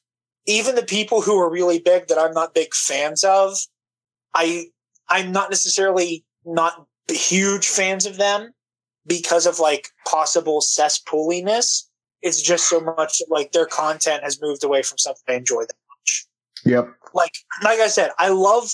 even 0.46 0.74
the 0.74 0.82
people 0.84 1.20
who 1.20 1.38
are 1.38 1.50
really 1.50 1.78
big 1.78 2.06
that 2.08 2.18
I'm 2.18 2.32
not 2.32 2.54
big 2.54 2.74
fans 2.74 3.24
of, 3.24 3.56
I 4.34 4.66
I'm 5.08 5.32
not 5.32 5.50
necessarily 5.50 6.24
not 6.44 6.86
huge 7.10 7.68
fans 7.68 8.06
of 8.06 8.16
them 8.16 8.52
because 9.06 9.46
of 9.46 9.58
like 9.58 9.88
possible 10.06 10.60
cesspooliness. 10.60 11.84
It's 12.22 12.40
just 12.42 12.68
so 12.68 12.80
much 12.80 13.20
like 13.28 13.52
their 13.52 13.66
content 13.66 14.22
has 14.22 14.40
moved 14.40 14.64
away 14.64 14.82
from 14.82 14.98
something 14.98 15.22
I 15.28 15.34
enjoy 15.34 15.62
that 15.62 15.76
much 15.90 16.26
Yep. 16.64 16.90
like 17.14 17.32
like 17.62 17.78
I 17.80 17.88
said, 17.88 18.10
I 18.18 18.28
love 18.28 18.70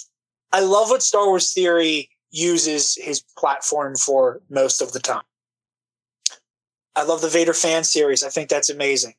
I 0.53 0.61
love 0.61 0.91
what 0.91 1.03
Star 1.03 1.27
Wars 1.27 1.53
Theory 1.53 2.09
uses 2.35 2.97
his 3.01 3.23
platform 3.39 3.97
for 3.97 4.41
most 4.51 4.83
of 4.83 4.93
the 4.93 5.01
time. 5.01 5.23
I 6.97 7.03
love 7.05 7.21
the 7.23 7.29
Vader 7.29 7.55
fan 7.55 7.85
series. 7.85 8.23
I 8.23 8.29
think 8.29 8.49
that's 8.49 8.71
amazing. 8.71 9.15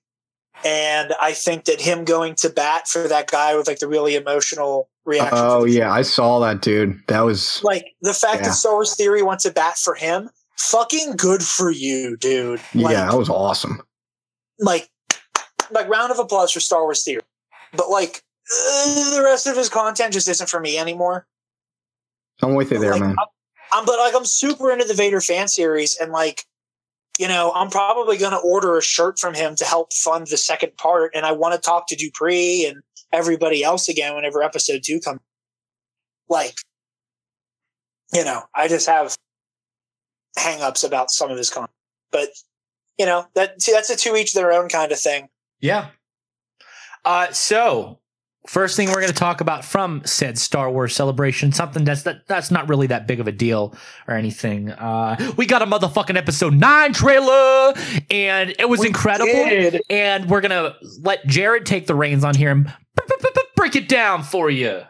And 0.63 1.13
I 1.21 1.33
think 1.33 1.65
that 1.65 1.81
him 1.81 2.05
going 2.05 2.35
to 2.35 2.49
bat 2.49 2.87
for 2.87 3.07
that 3.07 3.29
guy 3.29 3.55
with 3.55 3.67
like 3.67 3.79
the 3.79 3.87
really 3.87 4.15
emotional 4.15 4.89
reaction. 5.05 5.37
Oh 5.37 5.65
yeah, 5.65 5.91
I 5.91 6.01
saw 6.01 6.39
that 6.39 6.61
dude. 6.61 7.01
That 7.07 7.21
was 7.21 7.61
Like 7.63 7.93
the 8.01 8.13
fact 8.13 8.41
Yeah. 8.41 8.47
that 8.49 8.53
Star 8.53 8.73
Wars 8.73 8.95
Theory 8.95 9.21
went 9.21 9.41
to 9.41 9.51
bat 9.51 9.77
for 9.77 9.95
him, 9.95 10.29
fucking 10.57 11.17
good 11.17 11.43
for 11.43 11.69
you, 11.71 12.15
dude. 12.17 12.61
Like, 12.73 12.93
yeah, 12.93 13.05
that 13.09 13.17
was 13.17 13.29
awesome. 13.29 13.81
like 14.59 14.89
like 15.71 15.89
round 15.89 16.11
of 16.11 16.19
applause 16.19 16.51
for 16.51 16.61
Star 16.61 16.83
Wars 16.83 17.03
Theory. 17.03 17.21
But 17.73 17.89
like 17.89 18.23
uh, 18.49 19.15
the 19.15 19.23
rest 19.23 19.47
of 19.47 19.57
his 19.57 19.67
content 19.67 20.13
just 20.13 20.29
isn't 20.29 20.49
for 20.49 20.61
me 20.61 20.77
anymore. 20.77 21.27
I'm 22.41 22.53
with 22.55 22.71
you 22.71 22.79
there, 22.79 22.91
Like, 22.91 23.01
man. 23.01 23.15
I'm, 23.19 23.27
I'm 23.73 23.85
but 23.85 23.97
like 23.99 24.15
I'm 24.15 24.25
super 24.25 24.71
into 24.71 24.85
the 24.85 24.93
Vader 24.93 25.21
fan 25.21 25.47
series, 25.47 25.97
and 25.97 26.11
like 26.11 26.43
you 27.19 27.27
know 27.27 27.51
I'm 27.55 27.69
probably 27.69 28.17
going 28.17 28.31
to 28.31 28.37
order 28.37 28.77
a 28.77 28.81
shirt 28.81 29.19
from 29.19 29.33
him 29.33 29.55
to 29.55 29.65
help 29.65 29.93
fund 29.93 30.27
the 30.27 30.37
second 30.37 30.77
part, 30.77 31.11
and 31.15 31.25
I 31.25 31.31
want 31.31 31.55
to 31.55 31.61
talk 31.61 31.87
to 31.89 31.95
Dupree 31.95 32.65
and 32.65 32.81
everybody 33.11 33.63
else 33.63 33.87
again 33.87 34.15
whenever 34.15 34.43
episode 34.43 34.81
two 34.83 34.99
comes. 34.99 35.21
Like, 36.27 36.55
you 38.13 38.25
know, 38.25 38.43
I 38.53 38.67
just 38.67 38.87
have 38.87 39.15
hangups 40.37 40.85
about 40.85 41.11
some 41.11 41.31
of 41.31 41.37
his 41.37 41.49
content, 41.49 41.71
but 42.11 42.29
you 42.97 43.05
know 43.05 43.25
that 43.35 43.61
see, 43.61 43.71
that's 43.71 43.89
a 43.89 43.95
two 43.95 44.15
each 44.15 44.33
their 44.33 44.51
own 44.51 44.69
kind 44.69 44.91
of 44.91 44.99
thing. 44.99 45.29
Yeah. 45.59 45.89
Uh, 47.03 47.31
so 47.31 47.99
first 48.47 48.75
thing 48.75 48.87
we're 48.89 48.95
going 49.01 49.07
to 49.07 49.13
talk 49.13 49.41
about 49.41 49.65
from 49.65 50.01
said 50.05 50.37
Star 50.37 50.69
Wars 50.71 50.95
celebration, 50.95 51.51
something 51.51 51.83
that's 51.83 52.03
that 52.03 52.27
that's 52.27 52.51
not 52.51 52.69
really 52.69 52.87
that 52.87 53.07
big 53.07 53.19
of 53.19 53.27
a 53.27 53.31
deal 53.31 53.75
or 54.07 54.15
anything. 54.15 54.69
Uh, 54.71 55.33
we 55.37 55.45
got 55.45 55.61
a 55.61 55.65
motherfucking 55.65 56.15
episode 56.17 56.53
nine 56.53 56.93
trailer, 56.93 57.73
and 58.09 58.53
it 58.59 58.69
was 58.69 58.81
We 58.81 58.87
incredible. 58.87 59.27
did. 59.31 59.81
And 59.89 60.29
we're 60.29 60.41
gonna 60.41 60.75
let 61.01 61.25
Jared 61.27 61.65
take 61.65 61.87
the 61.87 61.95
reins 61.95 62.23
on 62.23 62.35
here 62.35 62.51
and 62.51 62.71
break 63.55 63.75
it 63.75 63.87
down 63.89 64.23
for 64.23 64.49
you. 64.49 64.81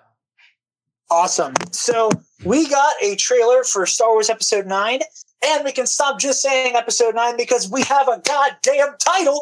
Awesome. 1.11 1.53
So 1.71 2.09
we 2.43 2.67
got 2.67 2.93
a 3.01 3.15
trailer 3.15 3.63
for 3.63 3.85
Star 3.85 4.09
Wars 4.13 4.29
Episode 4.29 4.65
9, 4.65 4.99
and 5.45 5.63
we 5.63 5.71
can 5.71 5.85
stop 5.85 6.19
just 6.19 6.41
saying 6.41 6.75
Episode 6.75 7.13
9 7.13 7.37
because 7.37 7.69
we 7.69 7.83
have 7.83 8.07
a 8.07 8.19
goddamn 8.25 8.95
title 8.99 9.41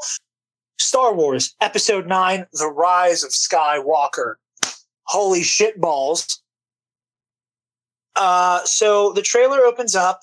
Star 0.84 1.14
Wars 1.14 1.56
Episode 1.62 2.08
9 2.08 2.46
The 2.54 2.68
Rise 2.68 3.24
of 3.24 3.32
Skywalker. 3.32 4.36
Holy 5.06 5.42
shit 5.42 5.80
balls. 5.80 6.42
Uh, 8.16 8.64
so 8.66 9.14
the 9.14 9.22
trailer 9.22 9.60
opens 9.60 9.96
up 9.96 10.22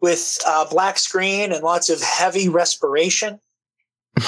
with 0.00 0.38
uh, 0.46 0.64
black 0.68 0.98
screen 0.98 1.52
and 1.52 1.62
lots 1.62 1.90
of 1.90 2.02
heavy 2.02 2.48
respiration. 2.48 3.38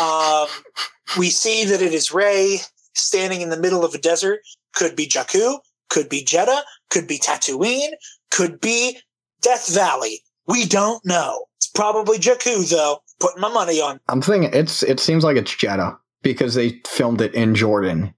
Um, 0.00 0.46
we 1.18 1.30
see 1.30 1.64
that 1.64 1.82
it 1.82 1.94
is 1.94 2.12
Rey 2.12 2.58
standing 2.94 3.40
in 3.40 3.50
the 3.50 3.58
middle 3.58 3.84
of 3.84 3.94
a 3.94 3.98
desert. 3.98 4.40
Could 4.74 4.94
be 4.94 5.06
Jakku, 5.06 5.58
could 5.88 6.08
be 6.08 6.24
Jedha, 6.24 6.60
could 6.90 7.08
be 7.08 7.18
Tatooine, 7.18 7.90
could 8.30 8.60
be 8.60 8.98
Death 9.40 9.72
Valley. 9.74 10.22
We 10.46 10.66
don't 10.66 11.04
know. 11.04 11.46
It's 11.56 11.68
probably 11.68 12.18
Jakku, 12.18 12.68
though. 12.68 13.02
Putting 13.20 13.40
my 13.40 13.52
money 13.52 13.80
on. 13.80 14.00
I'm 14.08 14.22
thinking 14.22 14.50
it's 14.52 14.82
it 14.82 14.98
seems 14.98 15.24
like 15.24 15.36
it's 15.36 15.54
Jedha 15.54 15.96
because 16.22 16.54
they 16.54 16.80
filmed 16.86 17.20
it 17.20 17.34
in 17.34 17.54
Jordan, 17.54 18.14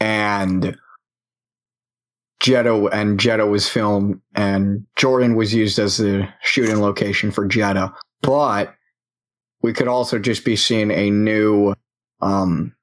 and 0.00 0.76
Jedha 2.40 2.88
and 2.92 3.18
Jedha 3.18 3.50
was 3.50 3.68
filmed, 3.68 4.20
and 4.34 4.86
Jordan 4.96 5.34
was 5.34 5.54
used 5.54 5.78
as 5.78 5.96
the 5.96 6.28
shooting 6.42 6.80
location 6.80 7.30
for 7.30 7.48
Jedha. 7.48 7.94
But 8.22 8.74
we 9.62 9.72
could 9.72 9.88
also 9.88 10.18
just 10.18 10.44
be 10.44 10.56
seeing 10.56 10.90
a 10.90 11.10
new 11.10 11.74
um 12.20 12.74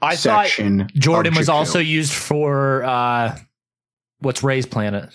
I 0.00 0.16
thought 0.16 0.46
section. 0.46 0.88
Jordan 0.94 1.34
was 1.34 1.48
also 1.48 1.78
used 1.78 2.12
for 2.12 2.84
uh, 2.84 3.38
what's 4.18 4.42
Rey's 4.42 4.66
planet? 4.66 5.14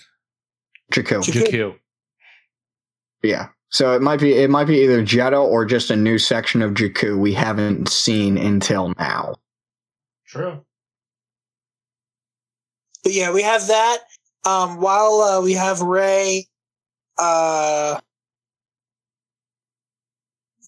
Jakku. 0.92 1.22
Jakku. 1.22 1.46
Jakku. 1.46 1.78
Yeah. 3.22 3.48
So 3.70 3.94
it 3.94 4.02
might 4.02 4.20
be 4.20 4.34
it 4.34 4.50
might 4.50 4.66
be 4.66 4.82
either 4.82 5.02
Jedha 5.02 5.40
or 5.40 5.64
just 5.64 5.90
a 5.90 5.96
new 5.96 6.18
section 6.18 6.60
of 6.60 6.72
Jakku 6.72 7.16
we 7.16 7.32
haven't 7.32 7.88
seen 7.88 8.36
until 8.36 8.92
now. 8.98 9.36
True. 10.26 10.64
But 13.02 13.12
yeah, 13.12 13.32
we 13.32 13.42
have 13.42 13.66
that. 13.68 13.98
Um, 14.44 14.80
while 14.80 15.20
uh, 15.20 15.40
we 15.42 15.52
have 15.52 15.80
Rey, 15.82 16.46
uh, 17.18 18.00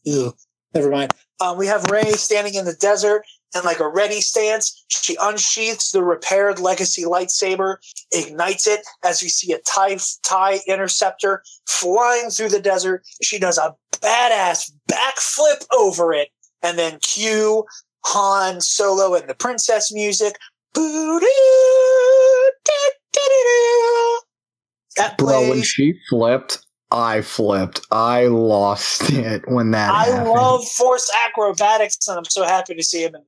ew, 0.05 0.35
never 0.75 0.91
mind. 0.91 1.13
Um, 1.41 1.59
we 1.59 1.67
have 1.67 1.91
Rey 1.91 2.13
standing 2.13 2.55
in 2.55 2.65
the 2.65 2.75
desert 2.75 3.25
in 3.55 3.63
like 3.65 3.81
a 3.81 3.89
ready 3.89 4.21
stance. 4.21 4.85
She 4.89 5.17
unsheaths 5.21 5.93
the 5.93 6.03
repaired 6.03 6.59
legacy 6.59 7.05
lightsaber, 7.05 7.77
ignites 8.13 8.67
it 8.67 8.81
as 9.05 9.23
we 9.23 9.29
see 9.29 9.53
a 9.53 9.59
TIE, 9.59 9.99
TIE 10.23 10.61
interceptor 10.67 11.43
flying 11.67 12.31
through 12.31 12.51
the 12.51 12.61
desert. 12.61 13.03
She 13.23 13.39
does 13.39 13.59
a 13.59 13.75
badass 13.93 14.73
backflip 14.91 15.67
over 15.77 16.13
it, 16.13 16.29
and 16.63 16.79
then 16.79 16.99
cue 17.01 17.65
Han 18.05 18.61
Solo 18.61 19.15
and 19.15 19.29
the 19.29 19.35
princess 19.35 19.93
music. 19.93 20.37
That 24.97 25.17
Bro, 25.19 25.49
when 25.49 25.63
she 25.63 25.95
flipped, 26.11 26.65
I 26.91 27.23
flipped. 27.23 27.81
I 27.91 28.27
lost 28.27 29.03
it 29.11 29.43
when 29.49 29.71
that 29.73 29.91
I 29.91 30.07
happened. 30.07 30.29
love 30.29 30.69
force 30.69 31.11
acrobatics, 31.27 32.07
and 32.09 32.19
I'm 32.19 32.25
so 32.25 32.45
happy 32.45 32.75
to 32.75 32.83
see 32.83 33.05
him. 33.05 33.15
In. 33.15 33.23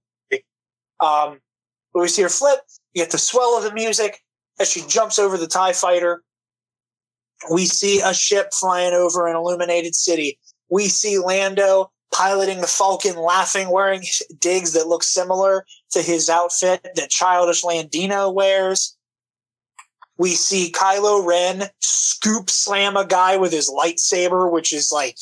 Um, 1.01 1.41
when 1.93 2.03
we 2.03 2.09
see 2.09 2.23
her 2.23 2.29
flip, 2.29 2.61
you 2.93 3.03
get 3.03 3.13
the 3.13 3.19
swell 3.19 3.57
of 3.57 3.65
the 3.65 3.73
music 3.73 4.21
as 4.61 4.71
she 4.71 4.83
jumps 4.87 5.19
over 5.19 5.37
the 5.37 5.47
Tie 5.47 5.73
Fighter. 5.73 6.23
We 7.53 7.67
see 7.67 8.01
a 8.01 8.15
ship 8.15 8.53
flying 8.53 8.95
over 8.95 9.27
an 9.27 9.37
illuminated 9.37 9.95
city. 9.95 10.39
We 10.71 10.89
see 10.89 11.19
Lando 11.19 11.91
piloting 12.13 12.61
the 12.61 12.67
Falcon, 12.67 13.17
laughing, 13.17 13.71
wearing 13.71 14.05
digs 14.39 14.73
that 14.73 14.87
look 14.87 15.03
similar 15.03 15.65
to 15.91 16.01
his 16.01 16.31
outfit 16.31 16.87
that 16.95 17.11
Childish 17.11 17.63
Landino 17.63 18.33
wears. 18.33 18.97
We 20.17 20.31
see 20.31 20.71
Kylo 20.71 21.27
Ren 21.27 21.65
scoop 21.81 22.49
slam 22.49 22.97
a 22.97 23.05
guy 23.05 23.37
with 23.37 23.53
his 23.53 23.69
lightsaber, 23.69 24.51
which 24.51 24.73
is 24.73 24.93
like 24.93 25.19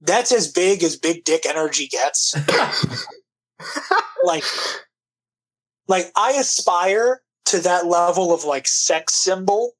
that's 0.00 0.32
as 0.32 0.52
big 0.52 0.84
as 0.84 0.96
big 0.96 1.24
dick 1.24 1.44
energy 1.46 1.88
gets. 1.88 2.34
like, 4.24 4.44
like 5.86 6.10
I 6.16 6.32
aspire 6.32 7.22
to 7.46 7.58
that 7.60 7.86
level 7.86 8.32
of 8.34 8.44
like 8.44 8.68
sex 8.68 9.14
symbol 9.14 9.72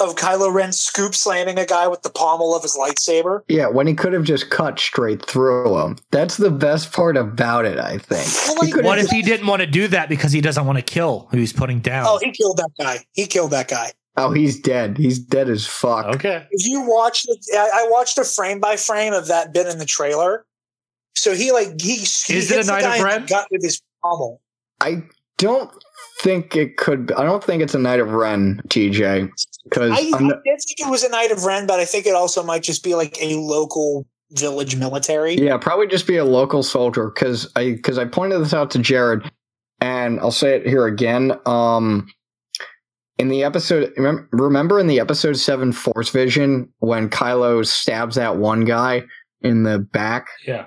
of 0.00 0.16
Kylo 0.16 0.52
Ren 0.52 0.72
scoop 0.72 1.14
slamming 1.14 1.58
a 1.58 1.66
guy 1.66 1.86
with 1.86 2.02
the 2.02 2.10
pommel 2.10 2.56
of 2.56 2.62
his 2.62 2.76
lightsaber. 2.76 3.42
Yeah, 3.48 3.68
when 3.68 3.86
he 3.86 3.94
could 3.94 4.12
have 4.12 4.24
just 4.24 4.50
cut 4.50 4.80
straight 4.80 5.24
through 5.24 5.78
him. 5.78 5.96
That's 6.10 6.38
the 6.38 6.50
best 6.50 6.92
part 6.92 7.16
about 7.16 7.66
it, 7.66 7.78
I 7.78 7.98
think. 7.98 8.26
Well, 8.48 8.56
like, 8.68 8.84
What 8.84 8.98
if 8.98 9.04
just- 9.04 9.14
he 9.14 9.22
didn't 9.22 9.46
want 9.46 9.60
to 9.60 9.66
do 9.66 9.86
that 9.88 10.08
because 10.08 10.32
he 10.32 10.40
doesn't 10.40 10.66
want 10.66 10.78
to 10.78 10.82
kill 10.82 11.28
who 11.30 11.38
he's 11.38 11.52
putting 11.52 11.78
down? 11.80 12.06
Oh, 12.08 12.18
he 12.20 12.32
killed 12.32 12.56
that 12.56 12.70
guy. 12.80 12.98
He 13.12 13.26
killed 13.26 13.52
that 13.52 13.68
guy. 13.68 13.92
oh, 14.16 14.32
he's 14.32 14.60
dead. 14.60 14.98
He's 14.98 15.18
dead 15.20 15.48
as 15.48 15.66
fuck. 15.66 16.06
okay. 16.16 16.46
If 16.50 16.66
you 16.66 16.80
watch 16.82 17.22
the, 17.22 17.36
I 17.54 17.84
I 17.84 17.88
watched 17.88 18.18
a 18.18 18.24
frame 18.24 18.58
by 18.60 18.76
frame 18.76 19.12
of 19.12 19.28
that 19.28 19.54
bit 19.54 19.68
in 19.68 19.78
the 19.78 19.86
trailer. 19.86 20.44
So 21.14 21.34
he 21.34 21.52
like 21.52 21.80
he, 21.80 21.96
he 21.96 22.36
Is 22.36 22.50
it 22.50 22.60
a 22.60 22.64
the 22.64 22.72
Knight 22.72 22.78
of 22.78 22.84
guy 22.84 22.96
in 22.96 23.04
Ren? 23.04 23.26
gut 23.26 23.48
with 23.50 23.62
his 23.62 23.80
pommel. 24.02 24.40
I 24.80 25.02
don't 25.38 25.70
think 26.20 26.56
it 26.56 26.76
could. 26.76 27.06
Be, 27.08 27.14
I 27.14 27.24
don't 27.24 27.42
think 27.42 27.62
it's 27.62 27.74
a 27.74 27.78
Knight 27.78 28.00
of 28.00 28.12
Ren, 28.12 28.60
TJ. 28.68 29.30
Because 29.64 29.90
I, 29.92 29.96
I 29.96 30.18
did 30.18 30.42
think 30.44 30.80
it 30.80 30.90
was 30.90 31.04
a 31.04 31.08
Knight 31.08 31.30
of 31.30 31.44
Ren, 31.44 31.66
but 31.66 31.78
I 31.80 31.84
think 31.84 32.06
it 32.06 32.14
also 32.14 32.42
might 32.42 32.62
just 32.62 32.82
be 32.82 32.94
like 32.94 33.20
a 33.22 33.36
local 33.36 34.06
village 34.32 34.76
military. 34.76 35.34
yeah, 35.34 35.58
probably 35.58 35.86
just 35.86 36.06
be 36.06 36.16
a 36.16 36.24
local 36.24 36.62
soldier. 36.62 37.10
Because 37.10 37.50
I 37.54 37.72
because 37.72 37.98
I 37.98 38.04
pointed 38.04 38.40
this 38.40 38.54
out 38.54 38.70
to 38.72 38.78
Jared, 38.78 39.30
and 39.80 40.18
I'll 40.20 40.32
say 40.32 40.56
it 40.56 40.66
here 40.66 40.86
again. 40.86 41.38
Um, 41.46 42.08
in 43.18 43.28
the 43.28 43.44
episode, 43.44 43.92
remember 44.32 44.80
in 44.80 44.86
the 44.88 44.98
episode 44.98 45.36
seven 45.36 45.70
Force 45.70 46.08
Vision 46.08 46.68
when 46.78 47.08
Kylo 47.08 47.64
stabs 47.64 48.16
that 48.16 48.38
one 48.38 48.64
guy 48.64 49.04
in 49.42 49.62
the 49.62 49.78
back. 49.78 50.28
Yeah. 50.46 50.66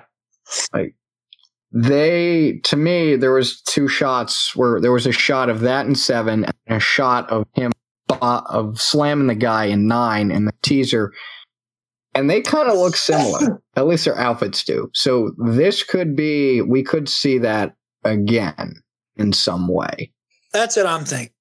They 1.72 2.60
to 2.64 2.76
me 2.76 3.16
there 3.16 3.32
was 3.32 3.60
two 3.62 3.88
shots 3.88 4.54
where 4.56 4.80
there 4.80 4.92
was 4.92 5.06
a 5.06 5.12
shot 5.12 5.50
of 5.50 5.60
that 5.60 5.86
in 5.86 5.94
seven 5.94 6.44
and 6.44 6.76
a 6.76 6.80
shot 6.80 7.28
of 7.30 7.46
him 7.54 7.72
bo- 8.06 8.16
of 8.18 8.80
slamming 8.80 9.26
the 9.26 9.34
guy 9.34 9.66
in 9.66 9.86
nine 9.86 10.30
in 10.30 10.44
the 10.44 10.54
teaser. 10.62 11.12
And 12.14 12.30
they 12.30 12.40
kind 12.40 12.70
of 12.70 12.78
look 12.78 12.96
similar. 12.96 13.60
At 13.76 13.86
least 13.86 14.06
their 14.06 14.18
outfits 14.18 14.64
do. 14.64 14.90
So 14.94 15.32
this 15.36 15.82
could 15.82 16.16
be 16.16 16.62
we 16.62 16.82
could 16.82 17.08
see 17.08 17.38
that 17.38 17.74
again 18.04 18.82
in 19.16 19.32
some 19.32 19.68
way. 19.68 20.12
That's 20.52 20.76
what 20.76 20.86
I'm 20.86 21.04
thinking. 21.04 21.34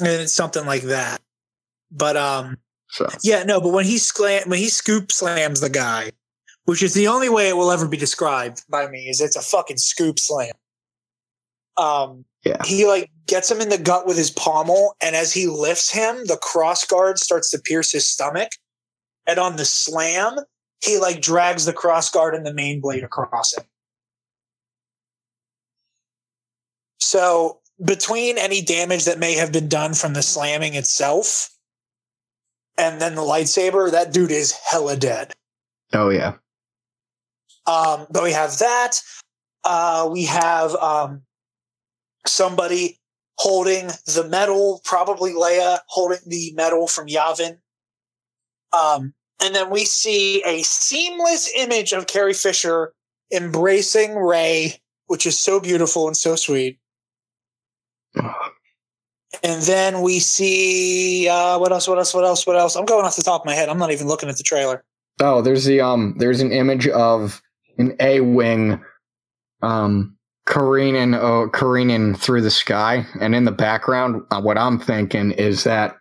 And 0.00 0.08
it's 0.08 0.34
something 0.34 0.66
like 0.66 0.82
that. 0.82 1.22
But 1.90 2.16
um 2.16 2.58
so. 2.90 3.08
yeah, 3.22 3.44
no, 3.44 3.60
but 3.60 3.72
when 3.72 3.86
he 3.86 3.98
slam 3.98 4.48
when 4.48 4.58
he 4.58 4.68
scoop 4.68 5.10
slams 5.10 5.60
the 5.60 5.70
guy, 5.70 6.12
which 6.64 6.82
is 6.82 6.94
the 6.94 7.08
only 7.08 7.28
way 7.28 7.48
it 7.48 7.56
will 7.56 7.70
ever 7.70 7.86
be 7.88 7.96
described 7.96 8.62
by 8.68 8.86
me, 8.88 9.08
is 9.08 9.20
it's 9.20 9.36
a 9.36 9.42
fucking 9.42 9.76
scoop 9.78 10.18
slam. 10.18 10.52
Um 11.76 12.24
Yeah. 12.44 12.62
he 12.64 12.86
like 12.86 13.10
gets 13.26 13.50
him 13.50 13.60
in 13.60 13.68
the 13.68 13.78
gut 13.78 14.06
with 14.06 14.16
his 14.16 14.30
pommel, 14.30 14.96
and 15.00 15.16
as 15.16 15.32
he 15.32 15.46
lifts 15.46 15.90
him, 15.90 16.26
the 16.26 16.36
cross 16.36 16.84
guard 16.84 17.18
starts 17.18 17.50
to 17.50 17.58
pierce 17.58 17.90
his 17.92 18.06
stomach. 18.06 18.50
And 19.26 19.38
on 19.38 19.56
the 19.56 19.64
slam, 19.64 20.36
he 20.84 20.98
like 20.98 21.20
drags 21.22 21.64
the 21.64 21.72
cross 21.72 22.10
guard 22.10 22.34
and 22.34 22.44
the 22.44 22.52
main 22.54 22.80
blade 22.80 23.02
across 23.02 23.56
it. 23.56 23.64
So 27.00 27.60
between 27.84 28.38
any 28.38 28.62
damage 28.62 29.04
that 29.04 29.18
may 29.18 29.34
have 29.34 29.52
been 29.52 29.68
done 29.68 29.94
from 29.94 30.12
the 30.12 30.22
slamming 30.22 30.74
itself 30.74 31.50
and 32.78 33.00
then 33.00 33.14
the 33.14 33.22
lightsaber, 33.22 33.90
that 33.90 34.12
dude 34.12 34.30
is 34.30 34.52
hella 34.52 34.96
dead. 34.96 35.32
oh 35.92 36.08
yeah 36.10 36.34
Um, 37.66 38.06
but 38.10 38.22
we 38.22 38.32
have 38.32 38.58
that. 38.58 39.00
Uh, 39.64 40.08
we 40.12 40.24
have 40.24 40.74
um, 40.76 41.22
somebody 42.26 42.98
holding 43.38 43.88
the 44.06 44.26
medal, 44.28 44.80
probably 44.84 45.32
Leia 45.32 45.78
holding 45.88 46.18
the 46.26 46.52
medal 46.54 46.86
from 46.86 47.08
Yavin. 47.08 47.58
Um, 48.72 49.14
and 49.42 49.54
then 49.54 49.70
we 49.70 49.84
see 49.84 50.42
a 50.44 50.62
seamless 50.62 51.50
image 51.56 51.92
of 51.92 52.06
Carrie 52.06 52.34
Fisher 52.34 52.92
embracing 53.32 54.16
Rey, 54.16 54.80
which 55.06 55.26
is 55.26 55.38
so 55.38 55.60
beautiful 55.60 56.06
and 56.06 56.16
so 56.16 56.36
sweet. 56.36 56.78
And 59.42 59.62
then 59.62 60.02
we 60.02 60.20
see 60.20 61.28
uh, 61.28 61.58
what 61.58 61.72
else? 61.72 61.88
What 61.88 61.98
else? 61.98 62.14
What 62.14 62.24
else? 62.24 62.46
What 62.46 62.56
else? 62.56 62.76
I'm 62.76 62.84
going 62.84 63.04
off 63.04 63.16
the 63.16 63.22
top 63.22 63.42
of 63.42 63.46
my 63.46 63.54
head. 63.54 63.68
I'm 63.68 63.78
not 63.78 63.90
even 63.90 64.06
looking 64.06 64.28
at 64.28 64.36
the 64.36 64.44
trailer. 64.44 64.84
Oh, 65.20 65.42
there's 65.42 65.64
the 65.64 65.80
um, 65.80 66.14
there's 66.18 66.40
an 66.40 66.52
image 66.52 66.88
of 66.88 67.42
an 67.78 67.96
A 68.00 68.20
wing, 68.20 68.82
um, 69.62 70.16
careening, 70.46 71.14
uh, 71.14 71.46
careening 71.52 72.14
through 72.14 72.42
the 72.42 72.50
sky, 72.50 73.06
and 73.20 73.34
in 73.34 73.44
the 73.44 73.52
background, 73.52 74.22
uh, 74.30 74.40
what 74.40 74.58
I'm 74.58 74.78
thinking 74.78 75.32
is 75.32 75.64
that 75.64 75.96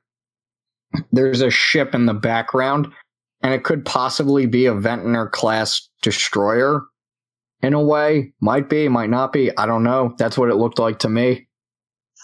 there's 1.12 1.42
a 1.42 1.50
ship 1.50 1.96
in 1.96 2.06
the 2.06 2.14
background, 2.14 2.88
and 3.42 3.54
it 3.54 3.64
could 3.64 3.86
possibly 3.86 4.46
be 4.46 4.66
a 4.66 4.74
Venator 4.74 5.28
class 5.28 5.90
destroyer. 6.02 6.84
In 7.62 7.74
a 7.74 7.82
way, 7.82 8.34
might 8.42 8.70
be, 8.70 8.90
might 8.90 9.10
not 9.10 9.32
be. 9.32 9.56
I 9.58 9.66
don't 9.66 9.84
know. 9.84 10.16
That's 10.18 10.38
what 10.38 10.50
it 10.50 10.56
looked 10.56 10.80
like 10.80 11.00
to 11.00 11.10
me. 11.10 11.48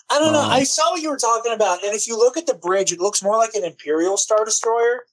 I 0.09 0.19
don't 0.19 0.33
know. 0.33 0.41
Um, 0.41 0.49
I 0.49 0.63
saw 0.63 0.91
what 0.91 1.01
you 1.01 1.09
were 1.09 1.17
talking 1.17 1.53
about, 1.53 1.81
and 1.83 1.93
if 1.95 2.07
you 2.07 2.17
look 2.17 2.35
at 2.35 2.45
the 2.45 2.55
bridge, 2.55 2.91
it 2.91 2.99
looks 2.99 3.23
more 3.23 3.37
like 3.37 3.53
an 3.53 3.63
Imperial 3.63 4.17
Star 4.17 4.43
Destroyer. 4.43 5.03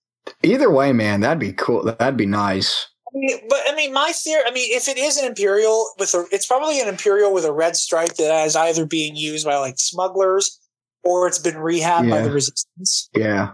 Either 0.42 0.70
way, 0.70 0.92
man, 0.92 1.20
that'd 1.20 1.38
be 1.38 1.52
cool. 1.52 1.84
That'd 1.84 2.16
be 2.16 2.26
nice. 2.26 2.88
I 3.16 3.18
mean, 3.18 3.38
but 3.48 3.58
I 3.66 3.74
mean, 3.74 3.92
my 3.94 4.12
theory. 4.12 4.42
I 4.46 4.50
mean, 4.50 4.76
if 4.76 4.88
it 4.88 4.98
is 4.98 5.16
an 5.16 5.24
Imperial 5.24 5.90
with 5.98 6.12
a, 6.14 6.26
it's 6.30 6.44
probably 6.46 6.80
an 6.80 6.88
Imperial 6.88 7.32
with 7.32 7.46
a 7.46 7.52
red 7.52 7.74
stripe 7.74 8.14
that 8.16 8.44
is 8.46 8.54
either 8.56 8.84
being 8.84 9.16
used 9.16 9.46
by 9.46 9.56
like 9.56 9.78
smugglers 9.78 10.60
or 11.02 11.26
it's 11.26 11.38
been 11.38 11.54
rehabbed 11.54 12.10
by 12.10 12.20
the 12.20 12.30
Resistance. 12.30 13.08
Yeah. 13.16 13.52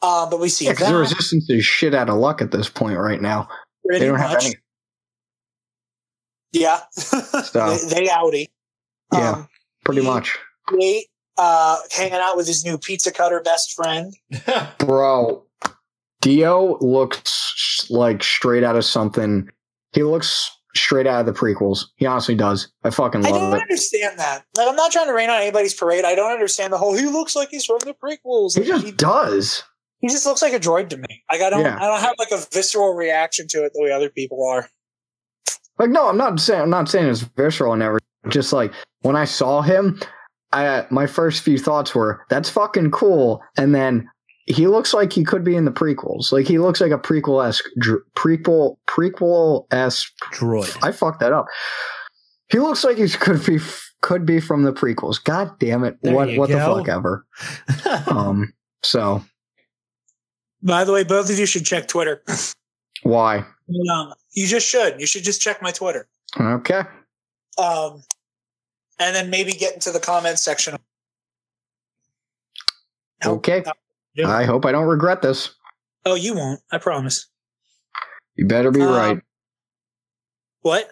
Uh, 0.00 0.28
but 0.30 0.40
we 0.40 0.48
see 0.48 0.64
Yeah, 0.66 0.72
that 0.72 0.88
the 0.90 0.96
resistance 0.96 1.48
is 1.50 1.64
shit 1.64 1.94
out 1.94 2.08
of 2.08 2.16
luck 2.16 2.40
at 2.42 2.50
this 2.50 2.68
point 2.68 2.98
right 2.98 3.20
now. 3.20 3.46
pretty 3.86 4.00
They 4.00 4.06
don't 4.06 4.18
have 4.18 4.30
much. 4.32 4.46
any. 4.46 4.54
Yeah, 6.52 6.80
So- 6.92 7.76
they, 7.88 8.00
they 8.00 8.06
outie. 8.08 8.46
Yeah. 9.12 9.30
Um, 9.32 9.48
Pretty 9.84 10.02
Yeah. 10.02 10.10
much. 10.10 10.38
Nate, 10.70 11.06
uh, 11.36 11.76
hanging 11.92 12.14
out 12.14 12.36
with 12.36 12.46
his 12.46 12.64
new 12.64 12.78
pizza 12.78 13.10
cutter 13.12 13.40
best 13.40 13.72
friend. 13.74 14.14
Bro, 14.78 15.44
D-O 16.22 16.78
looks 16.80 17.86
like 17.90 18.22
straight 18.22 18.64
out 18.64 18.76
of 18.76 18.84
something. 18.84 19.48
He 19.92 20.02
looks 20.04 20.50
straight 20.74 21.06
out 21.06 21.20
of 21.20 21.26
the 21.26 21.38
prequels. 21.38 21.84
He 21.96 22.06
honestly 22.06 22.34
does. 22.34 22.72
I 22.84 22.90
fucking 22.90 23.22
love 23.22 23.32
it. 23.32 23.36
I 23.36 23.38
don't 23.40 23.54
it. 23.54 23.62
understand 23.62 24.18
that. 24.18 24.44
Like, 24.56 24.68
I'm 24.68 24.76
not 24.76 24.92
trying 24.92 25.08
to 25.08 25.12
rain 25.12 25.28
on 25.28 25.42
anybody's 25.42 25.74
parade. 25.74 26.04
I 26.04 26.14
don't 26.14 26.32
understand 26.32 26.72
the 26.72 26.78
whole. 26.78 26.96
He 26.96 27.06
looks 27.06 27.36
like 27.36 27.50
he's 27.50 27.66
from 27.66 27.80
the 27.80 27.94
prequels. 27.94 28.58
He 28.58 28.64
just 28.64 28.84
he, 28.84 28.92
does. 28.92 29.64
he 30.00 30.08
just 30.08 30.24
looks 30.24 30.40
like 30.40 30.52
a 30.52 30.60
droid 30.60 30.88
to 30.90 30.96
me. 30.96 31.24
Like 31.30 31.42
I 31.42 31.50
don't. 31.50 31.60
Yeah. 31.60 31.76
I 31.76 31.86
don't 31.86 32.00
have 32.00 32.14
like 32.18 32.30
a 32.30 32.46
visceral 32.52 32.94
reaction 32.94 33.48
to 33.48 33.64
it 33.64 33.72
the 33.74 33.82
way 33.82 33.92
other 33.92 34.08
people 34.08 34.46
are. 34.46 34.68
Like, 35.78 35.90
no, 35.90 36.08
I'm 36.08 36.16
not 36.16 36.38
saying 36.40 36.62
I'm 36.62 36.70
not 36.70 36.88
saying 36.88 37.08
it's 37.08 37.20
visceral 37.20 37.72
and 37.72 37.82
everything. 37.82 38.06
Just 38.28 38.52
like 38.52 38.72
when 39.00 39.16
I 39.16 39.24
saw 39.24 39.62
him, 39.62 40.00
I 40.52 40.86
my 40.90 41.06
first 41.06 41.42
few 41.42 41.58
thoughts 41.58 41.94
were 41.94 42.24
that's 42.30 42.48
fucking 42.48 42.92
cool, 42.92 43.42
and 43.56 43.74
then 43.74 44.08
he 44.46 44.66
looks 44.66 44.92
like 44.92 45.12
he 45.12 45.24
could 45.24 45.44
be 45.44 45.54
in 45.56 45.64
the 45.64 45.70
prequels. 45.70 46.32
Like 46.32 46.46
he 46.46 46.58
looks 46.58 46.80
like 46.80 46.90
a 46.92 46.98
prequel 46.98 47.46
esque 47.46 47.64
dr- 47.78 48.02
prequel 48.14 48.76
prequel 48.88 49.66
esque. 49.72 50.12
Droid. 50.32 50.76
I 50.82 50.92
fucked 50.92 51.20
that 51.20 51.32
up. 51.32 51.46
He 52.48 52.58
looks 52.58 52.84
like 52.84 52.96
he 52.98 53.08
could 53.08 53.44
be 53.46 53.58
could 54.02 54.26
be 54.26 54.40
from 54.40 54.64
the 54.64 54.72
prequels. 54.72 55.22
God 55.22 55.58
damn 55.58 55.84
it! 55.84 55.96
There 56.02 56.14
what 56.14 56.28
you 56.30 56.38
what 56.40 56.50
the 56.50 56.58
fuck 56.58 56.88
ever. 56.88 57.24
Um. 58.08 58.52
So 58.82 59.22
By 60.62 60.84
the 60.84 60.92
way, 60.92 61.04
both 61.04 61.30
of 61.30 61.38
you 61.38 61.46
should 61.46 61.64
check 61.64 61.86
Twitter. 61.88 62.22
why? 63.04 63.44
um, 63.92 64.12
you 64.32 64.46
just 64.46 64.66
should. 64.66 65.00
You 65.00 65.06
should 65.06 65.22
just 65.24 65.40
check 65.40 65.62
my 65.62 65.70
Twitter. 65.70 66.08
Okay. 66.38 66.82
Um, 67.58 68.02
and 68.98 69.14
then 69.14 69.30
maybe 69.30 69.52
get 69.52 69.74
into 69.74 69.90
the 69.92 70.00
comments 70.00 70.42
section. 70.42 70.76
Help- 73.20 73.38
Okay. 73.38 73.62
help 73.64 73.76
do 74.16 74.22
it. 74.22 74.26
I 74.26 74.44
hope 74.44 74.64
I 74.66 74.72
don't 74.72 74.86
regret 74.88 75.22
this. 75.22 75.50
Oh, 76.04 76.14
you 76.14 76.34
won't. 76.34 76.60
I 76.70 76.78
promise. 76.78 77.26
You 78.36 78.46
better 78.46 78.70
be 78.70 78.80
Um, 78.82 78.88
right. 78.94 79.18
What? 80.62 80.88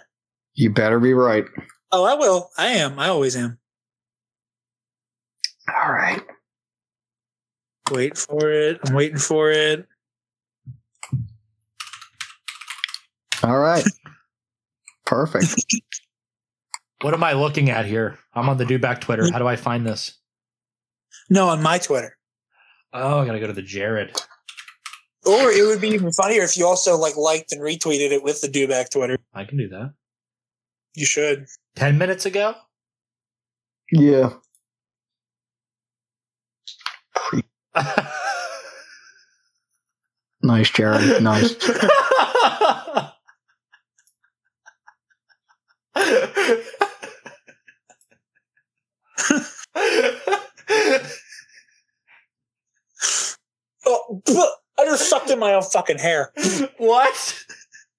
You 0.54 0.70
better 0.70 1.00
be 1.00 1.14
right. 1.14 1.44
Oh, 1.92 2.04
I 2.04 2.14
will. 2.14 2.50
I 2.58 2.66
am. 2.68 2.98
I 2.98 3.08
always 3.08 3.36
am. 3.36 3.58
All 5.68 5.92
right. 5.92 6.22
Wait 7.90 8.16
for 8.16 8.50
it. 8.50 8.78
I'm 8.86 8.94
waiting 8.94 9.18
for 9.18 9.50
it. 9.50 9.86
All 13.42 13.58
right. 13.58 13.84
Perfect. 15.06 15.54
what 17.02 17.14
am 17.14 17.24
I 17.24 17.32
looking 17.32 17.70
at 17.70 17.86
here? 17.86 18.18
I'm 18.34 18.48
on 18.48 18.58
the 18.58 18.64
Dewback 18.64 19.00
Twitter. 19.00 19.28
How 19.32 19.38
do 19.38 19.46
I 19.48 19.56
find 19.56 19.84
this? 19.86 20.18
No, 21.28 21.48
on 21.48 21.62
my 21.62 21.78
Twitter. 21.78 22.16
Oh, 22.92 23.18
I 23.20 23.26
gotta 23.26 23.40
go 23.40 23.46
to 23.46 23.52
the 23.52 23.62
Jared. 23.62 24.16
Or 25.26 25.50
it 25.50 25.66
would 25.66 25.80
be 25.80 25.88
even 25.88 26.12
funnier 26.12 26.42
if 26.42 26.56
you 26.56 26.66
also 26.66 26.96
like 26.96 27.16
liked 27.16 27.52
and 27.52 27.60
retweeted 27.60 28.10
it 28.10 28.22
with 28.22 28.40
the 28.40 28.48
Dewback 28.48 28.90
Twitter. 28.90 29.18
I 29.34 29.44
can 29.44 29.58
do 29.58 29.68
that. 29.68 29.92
You 30.94 31.06
should. 31.06 31.46
Ten 31.76 31.98
minutes 31.98 32.26
ago. 32.26 32.54
Yeah. 33.92 34.30
Nice, 40.42 40.70
Jared. 40.70 41.22
Nice. 41.22 41.54
Oh, 53.86 54.20
I 54.78 54.84
just 54.84 54.89
sucked 55.00 55.30
in 55.30 55.38
my 55.38 55.54
own 55.54 55.62
fucking 55.62 55.98
hair. 55.98 56.32
what? 56.78 57.44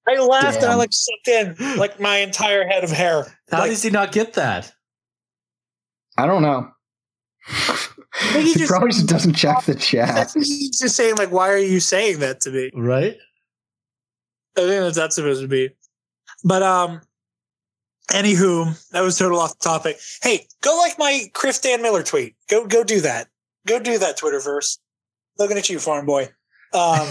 I 0.08 0.18
laughed 0.20 0.58
and 0.58 0.66
I 0.72 0.76
like 0.76 0.90
sucked 0.92 1.28
in 1.28 1.78
like 1.78 2.00
my 2.00 2.18
entire 2.18 2.68
head 2.68 2.84
of 2.84 2.90
hair. 2.92 3.26
How 3.52 3.60
Like, 3.60 3.70
does 3.72 3.84
he 3.84 3.90
not 3.90 4.12
get 4.12 4.34
that? 4.34 4.74
I 6.18 6.26
don't 6.26 6.42
know. 6.42 6.70
he 8.34 8.42
he 8.42 8.54
just- 8.54 8.70
probably 8.70 8.92
just 8.92 9.08
doesn't 9.08 9.34
check 9.34 9.64
the 9.66 9.76
chat. 9.76 10.32
He's 10.34 10.80
just 10.80 10.96
saying 10.96 11.16
like, 11.16 11.32
why 11.32 11.50
are 11.50 11.58
you 11.58 11.80
saying 11.80 12.20
that 12.20 12.42
to 12.42 12.52
me? 12.52 12.72
Right? 12.76 13.16
I 14.58 14.62
think 14.62 14.70
that's 14.82 14.96
that's 14.98 15.16
supposed 15.16 15.42
to 15.42 15.48
be. 15.48 15.70
But 16.44 16.62
um, 16.64 17.02
anywho, 18.10 18.90
that 18.92 19.02
was 19.02 19.18
total 19.18 19.40
off 19.40 19.58
topic. 19.60 19.98
Hey, 20.22 20.48
go 20.62 20.76
like 20.78 20.98
my 21.00 21.30
Chris 21.34 21.60
Dan 21.60 21.82
Miller 21.82 22.04
tweet. 22.04 22.36
Go 22.50 22.66
go 22.66 22.84
do 22.84 23.00
that. 23.02 23.28
Go 23.68 23.80
do 23.80 23.98
that 24.00 24.20
Twitterverse. 24.20 24.80
Looking 25.38 25.58
at 25.58 25.70
you, 25.70 25.80
farm 25.80 26.06
boy. 26.06 26.30
Um, 26.74 27.08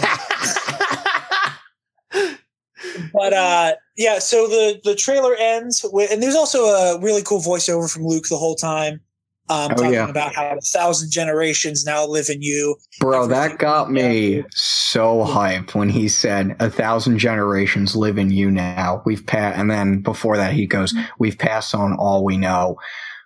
but 3.13 3.33
uh, 3.33 3.73
yeah. 3.95 4.19
So 4.19 4.47
the 4.47 4.79
the 4.83 4.95
trailer 4.95 5.35
ends 5.35 5.85
with, 5.91 6.11
and 6.11 6.21
there's 6.21 6.35
also 6.35 6.63
a 6.65 6.99
really 6.99 7.21
cool 7.23 7.39
voiceover 7.39 7.91
from 7.91 8.05
Luke 8.05 8.25
the 8.29 8.37
whole 8.37 8.55
time. 8.55 9.01
Um, 9.49 9.71
Oh, 9.71 9.75
talking 9.75 9.93
yeah. 9.93 10.07
about 10.07 10.33
how 10.33 10.55
a 10.55 10.61
thousand 10.61 11.11
generations 11.11 11.83
now 11.83 12.05
live 12.05 12.29
in 12.29 12.41
you. 12.41 12.77
Bro, 13.01 13.23
Everything 13.23 13.41
that 13.49 13.57
got 13.59 13.91
me 13.91 14.43
so 14.51 15.25
hyped 15.25 15.75
when 15.75 15.89
he 15.89 16.07
said 16.07 16.55
a 16.59 16.69
thousand 16.69 17.17
generations 17.17 17.95
live 17.95 18.17
in 18.17 18.31
you 18.31 18.49
now. 18.49 19.01
We've 19.05 19.25
passed, 19.25 19.57
and 19.59 19.69
then 19.69 20.01
before 20.01 20.37
that 20.37 20.53
he 20.53 20.65
goes, 20.67 20.93
"We've 21.19 21.37
passed 21.37 21.75
on 21.75 21.93
all 21.93 22.23
we 22.23 22.37
know," 22.37 22.77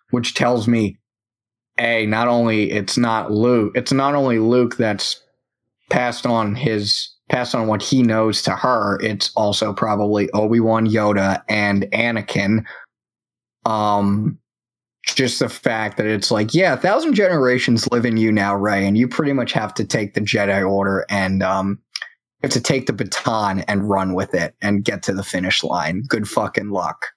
which 0.09 0.33
tells 0.33 0.67
me, 0.67 0.97
a 1.77 2.05
not 2.07 2.27
only 2.27 2.71
it's 2.71 2.97
not 2.97 3.31
Luke, 3.31 3.73
it's 3.75 3.91
not 3.91 4.15
only 4.15 4.39
Luke 4.39 4.77
that's 4.77 5.21
passed 5.89 6.25
on 6.25 6.55
his 6.55 7.11
passed 7.29 7.55
on 7.55 7.67
what 7.67 7.81
he 7.81 8.03
knows 8.03 8.41
to 8.43 8.51
her. 8.51 8.99
It's 9.01 9.31
also 9.35 9.73
probably 9.73 10.29
Obi 10.31 10.59
Wan, 10.59 10.87
Yoda, 10.87 11.41
and 11.49 11.83
Anakin. 11.91 12.63
Um, 13.65 14.37
just 15.05 15.39
the 15.39 15.49
fact 15.49 15.97
that 15.97 16.05
it's 16.07 16.31
like, 16.31 16.53
yeah, 16.53 16.73
a 16.73 16.77
thousand 16.77 17.13
generations 17.13 17.87
live 17.91 18.05
in 18.05 18.17
you 18.17 18.31
now, 18.31 18.55
Rey, 18.55 18.85
and 18.85 18.97
you 18.97 19.07
pretty 19.07 19.33
much 19.33 19.53
have 19.53 19.73
to 19.75 19.85
take 19.85 20.13
the 20.13 20.21
Jedi 20.21 20.67
Order 20.67 21.05
and 21.09 21.43
um, 21.43 21.79
you 22.01 22.47
have 22.47 22.51
to 22.51 22.61
take 22.61 22.87
the 22.87 22.93
baton 22.93 23.61
and 23.61 23.89
run 23.89 24.13
with 24.13 24.33
it 24.33 24.55
and 24.61 24.83
get 24.83 25.03
to 25.03 25.13
the 25.13 25.23
finish 25.23 25.63
line. 25.63 26.03
Good 26.07 26.27
fucking 26.27 26.69
luck. 26.69 27.07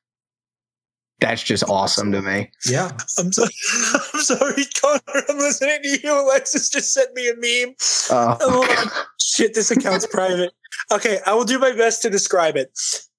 That's 1.21 1.43
just 1.43 1.65
awesome 1.69 2.13
to 2.13 2.23
me. 2.23 2.51
Yeah. 2.69 2.91
I'm 3.19 3.33
sorry, 3.33 3.51
I'm 4.15 4.21
sorry, 4.21 4.65
Connor. 4.81 5.25
I'm 5.29 5.39
listening 5.39 5.83
to 5.83 5.99
you. 6.03 6.21
Alexis 6.25 6.71
just 6.71 6.93
sent 6.93 7.13
me 7.15 7.29
a 7.29 7.35
meme. 7.35 7.75
Uh, 8.11 8.37
Oh, 8.41 9.05
shit, 9.21 9.55
this 9.55 9.71
account's 9.71 10.07
private. 10.11 10.53
Okay, 10.93 11.19
I 11.27 11.35
will 11.35 11.45
do 11.45 11.59
my 11.59 11.73
best 11.73 12.03
to 12.03 12.11
describe 12.11 12.57
it. 12.57 12.71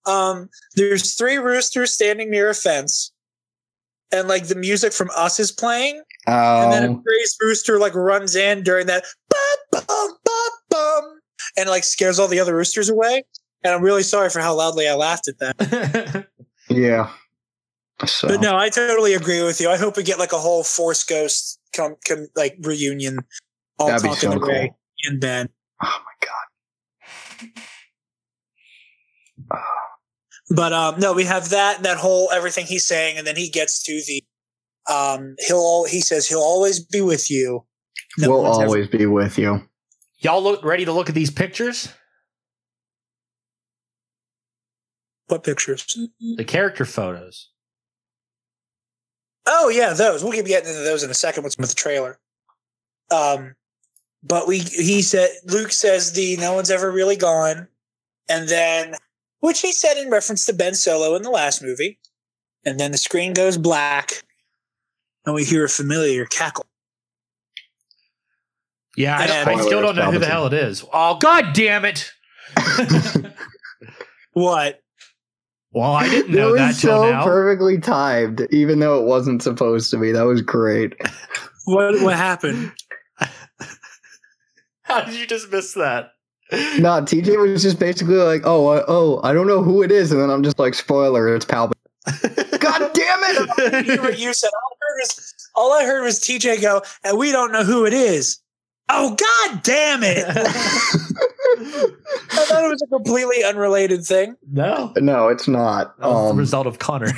Um, 0.06 0.50
there's 0.76 1.16
three 1.16 1.38
roosters 1.38 1.94
standing 1.94 2.32
near 2.32 2.50
a 2.50 2.56
fence, 2.56 3.12
and 4.12 4.28
like 4.28 4.48
the 4.48 4.56
music 4.56 4.94
from 4.94 5.10
Us 5.16 5.40
is 5.40 5.52
playing, 5.52 6.02
and 6.26 6.72
then 6.72 6.84
a 6.84 6.94
um, 6.94 7.04
crazed 7.04 7.38
rooster 7.42 7.78
like 7.80 7.96
runs 7.96 8.36
in 8.36 8.64
during 8.64 8.88
that 8.88 9.04
bum 9.30 9.84
bum 9.88 10.18
bum 10.24 10.52
bum, 10.70 11.20
and 11.58 11.70
like 11.70 11.84
scares 11.84 12.18
all 12.18 12.28
the 12.30 12.40
other 12.40 12.56
roosters 12.56 12.88
away. 12.90 13.24
And 13.64 13.74
I'm 13.74 13.84
really 13.84 14.04
sorry 14.04 14.30
for 14.30 14.40
how 14.40 14.56
loudly 14.56 14.88
I 14.88 14.94
laughed 14.96 15.28
at 15.28 15.38
that. 15.40 16.28
yeah. 16.70 17.12
So 18.08 18.28
But 18.30 18.40
no, 18.42 18.56
I 18.56 18.70
totally 18.70 19.14
agree 19.14 19.44
with 19.44 19.60
you. 19.60 19.70
I 19.70 19.76
hope 19.78 19.98
we 19.98 20.04
get 20.04 20.20
like 20.20 20.32
a 20.32 20.38
whole 20.38 20.64
Force 20.64 21.04
Ghost 21.04 21.60
come, 21.74 21.96
come 22.08 22.28
like 22.36 22.56
reunion, 22.62 23.20
all 23.78 23.88
That'd 23.88 24.04
be 24.04 24.10
talking 24.10 24.32
so 24.32 24.40
to 24.40 24.46
Rey 24.46 24.68
cool. 24.70 24.78
and 25.12 25.20
Ben. 25.20 25.50
oh 25.84 26.00
my 26.06 26.28
god. 29.52 29.62
But 30.52 30.74
um, 30.74 31.00
no, 31.00 31.14
we 31.14 31.26
have 31.26 31.50
that 31.50 31.84
that 31.84 31.98
whole 31.98 32.32
everything 32.32 32.66
he's 32.66 32.84
saying, 32.84 33.20
and 33.20 33.28
then 33.28 33.36
he 33.36 33.50
gets 33.52 33.84
to 33.84 34.02
the 34.08 34.24
um, 34.92 35.36
he'll 35.48 35.58
al- 35.58 35.86
he 35.86 36.02
says 36.02 36.28
he'll 36.28 36.40
always 36.40 36.80
be 36.84 37.02
with 37.02 37.30
you. 37.30 37.66
No 38.18 38.30
we'll 38.30 38.42
one's 38.44 38.58
ever- 38.58 38.66
always 38.66 38.88
be 38.88 39.06
with 39.06 39.38
you. 39.38 39.62
Y'all 40.18 40.42
look 40.42 40.64
ready 40.64 40.86
to 40.86 40.92
look 40.92 41.08
at 41.08 41.14
these 41.14 41.30
pictures? 41.30 41.90
what 45.28 45.44
pictures? 45.44 45.86
The 46.38 46.44
character 46.44 46.84
photos. 46.86 47.50
Oh 49.52 49.70
yeah, 49.70 49.94
those. 49.94 50.24
We'll 50.24 50.32
keep 50.32 50.46
getting 50.46 50.70
into 50.70 50.82
those 50.82 51.04
in 51.04 51.10
a 51.10 51.16
second 51.16 51.44
with 51.44 51.58
with 51.58 51.70
the 51.70 51.76
trailer. 51.76 52.20
Um, 53.12 53.56
but 54.24 54.48
we 54.48 54.60
he 54.60 55.02
said 55.02 55.30
Luke 55.46 55.72
says 55.72 56.14
the 56.14 56.38
no 56.38 56.54
one's 56.54 56.70
ever 56.70 56.92
really 56.92 57.16
gone, 57.16 57.68
and 58.30 58.48
then 58.48 58.94
which 59.40 59.62
he 59.62 59.72
said 59.72 59.98
in 59.98 60.10
reference 60.10 60.46
to 60.46 60.54
Ben 60.54 60.76
Solo 60.76 61.16
in 61.16 61.24
the 61.24 61.32
last 61.32 61.64
movie, 61.64 62.00
and 62.64 62.80
then 62.80 62.92
the 62.92 62.98
screen 62.98 63.34
goes 63.34 63.58
black, 63.58 64.24
and 65.26 65.34
we 65.34 65.44
hear 65.44 65.66
a 65.66 65.70
familiar 65.70 66.26
cackle. 66.26 66.68
Yeah, 68.96 69.18
I, 69.18 69.24
And- 69.24 69.50
I 69.50 69.62
still 69.64 69.82
don't 69.82 69.96
know 69.96 70.12
who 70.12 70.20
the 70.20 70.28
hell 70.28 70.46
it 70.46 70.54
is. 70.54 70.86
Oh 70.94 71.18
god 71.18 71.54
damn 71.54 71.86
it! 71.86 72.12
What? 74.34 74.82
Well, 75.72 75.94
I 75.94 76.10
didn't 76.10 76.34
It 76.34 76.38
know 76.38 76.52
was 76.52 76.60
that 76.60 76.76
till 76.76 77.04
so 77.04 77.12
now. 77.12 77.24
perfectly 77.24 77.78
timed, 77.80 78.48
even 78.52 78.80
though 78.80 79.00
it 79.00 79.06
wasn't 79.06 79.42
supposed 79.44 79.92
to 79.92 79.98
be. 79.98 80.12
That 80.12 80.24
was 80.24 80.42
great. 80.42 80.96
What? 81.66 82.02
What 82.02 82.16
happened? 82.16 82.72
How 84.82 85.02
did 85.02 85.14
you 85.14 85.28
just 85.28 85.52
miss 85.52 85.74
that? 85.76 86.14
No, 86.52 87.00
TJ 87.04 87.38
was 87.40 87.62
just 87.62 87.78
basically 87.78 88.16
like, 88.16 88.42
"Oh, 88.44 88.68
I, 88.70 88.84
oh, 88.88 89.20
I 89.24 89.34
don't 89.34 89.46
know 89.46 89.62
who 89.62 89.84
it 89.84 89.92
is," 89.92 90.12
and 90.12 90.20
then 90.20 90.32
I'm 90.32 90.42
just 90.42 90.58
like, 90.58 90.74
"Spoiler, 90.74 91.36
it's 91.36 91.46
Palpatine." 91.46 91.74
God 92.60 92.92
damn 92.94 93.20
it! 93.24 93.86
You, 93.86 94.12
you 94.28 94.34
said 94.34 94.50
all 94.52 94.72
I 94.72 94.78
heard 94.82 95.00
was 95.00 95.36
all 95.54 95.74
I 95.74 95.86
heard 95.86 96.04
was 96.04 96.20
TJ 96.22 96.60
go, 96.60 96.82
and 97.04 97.20
we 97.20 97.32
don't 97.32 97.52
know 97.52 97.64
who 97.64 97.86
it 97.86 97.94
is. 97.94 98.40
Oh 98.90 99.16
God 99.16 99.62
damn 99.62 100.00
it! 100.02 100.26
I 101.74 102.46
thought 102.46 102.64
it 102.66 102.70
was 102.70 102.82
a 102.82 102.88
completely 102.88 103.44
unrelated 103.44 104.04
thing. 104.06 104.36
no. 104.52 104.94
no, 104.98 105.28
it's 105.28 105.48
not. 105.48 105.98
That 106.00 106.08
was 106.08 106.26
the 106.26 106.30
Um, 106.32 106.38
result 106.38 106.68
of 106.68 106.80
Connor. 106.80 107.12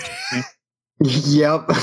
yep. 1.02 1.68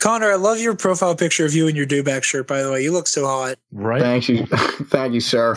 Connor, 0.00 0.32
I 0.32 0.34
love 0.36 0.58
your 0.58 0.74
profile 0.74 1.14
picture 1.14 1.44
of 1.44 1.54
you 1.54 1.68
in 1.68 1.76
your 1.76 1.86
dewback 1.86 2.24
shirt. 2.24 2.48
By 2.48 2.62
the 2.62 2.72
way, 2.72 2.82
you 2.82 2.90
look 2.90 3.06
so 3.06 3.24
hot. 3.26 3.56
right? 3.70 4.00
Thank 4.02 4.28
you, 4.28 4.46
thank 4.46 5.14
you, 5.14 5.20
sir. 5.20 5.54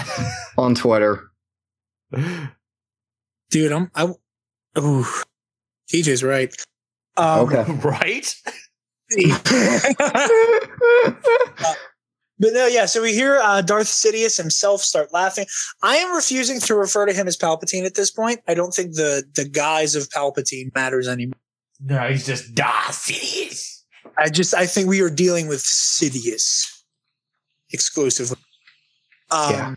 On 0.58 0.76
Twitter. 0.76 1.32
dude. 3.50 3.72
I'm. 3.72 3.90
I. 3.96 4.14
Ooh, 4.78 5.06
TJ's 5.92 6.24
right. 6.24 6.54
Um, 7.18 7.40
Okay. 7.48 7.64
right? 7.88 8.36
But 12.38 12.54
no, 12.54 12.68
yeah. 12.68 12.86
So 12.86 13.02
we 13.02 13.14
hear 13.14 13.38
uh, 13.38 13.62
Darth 13.62 13.88
Sidious 13.88 14.38
himself 14.38 14.82
start 14.82 15.14
laughing. 15.14 15.46
I 15.82 15.98
am 15.98 16.14
refusing 16.16 16.60
to 16.62 16.76
refer 16.76 17.06
to 17.06 17.14
him 17.14 17.28
as 17.28 17.38
Palpatine 17.38 17.86
at 17.86 17.96
this 17.96 18.12
point. 18.12 18.42
I 18.48 18.54
don't 18.54 18.74
think 18.74 18.96
the 18.96 19.24
the 19.36 19.48
guise 19.48 19.96
of 19.96 20.10
Palpatine 20.10 20.74
matters 20.76 21.08
anymore. 21.08 21.40
No, 21.80 22.00
he's 22.10 22.26
just 22.26 22.54
Darth 22.54 23.08
Sidious. 23.08 23.84
I 24.18 24.30
just 24.30 24.54
I 24.54 24.66
think 24.66 24.88
we 24.90 25.02
are 25.02 25.10
dealing 25.10 25.48
with 25.48 25.60
Sidious 25.60 26.72
exclusively. 27.72 28.38
Um, 29.32 29.52
Yeah. 29.52 29.76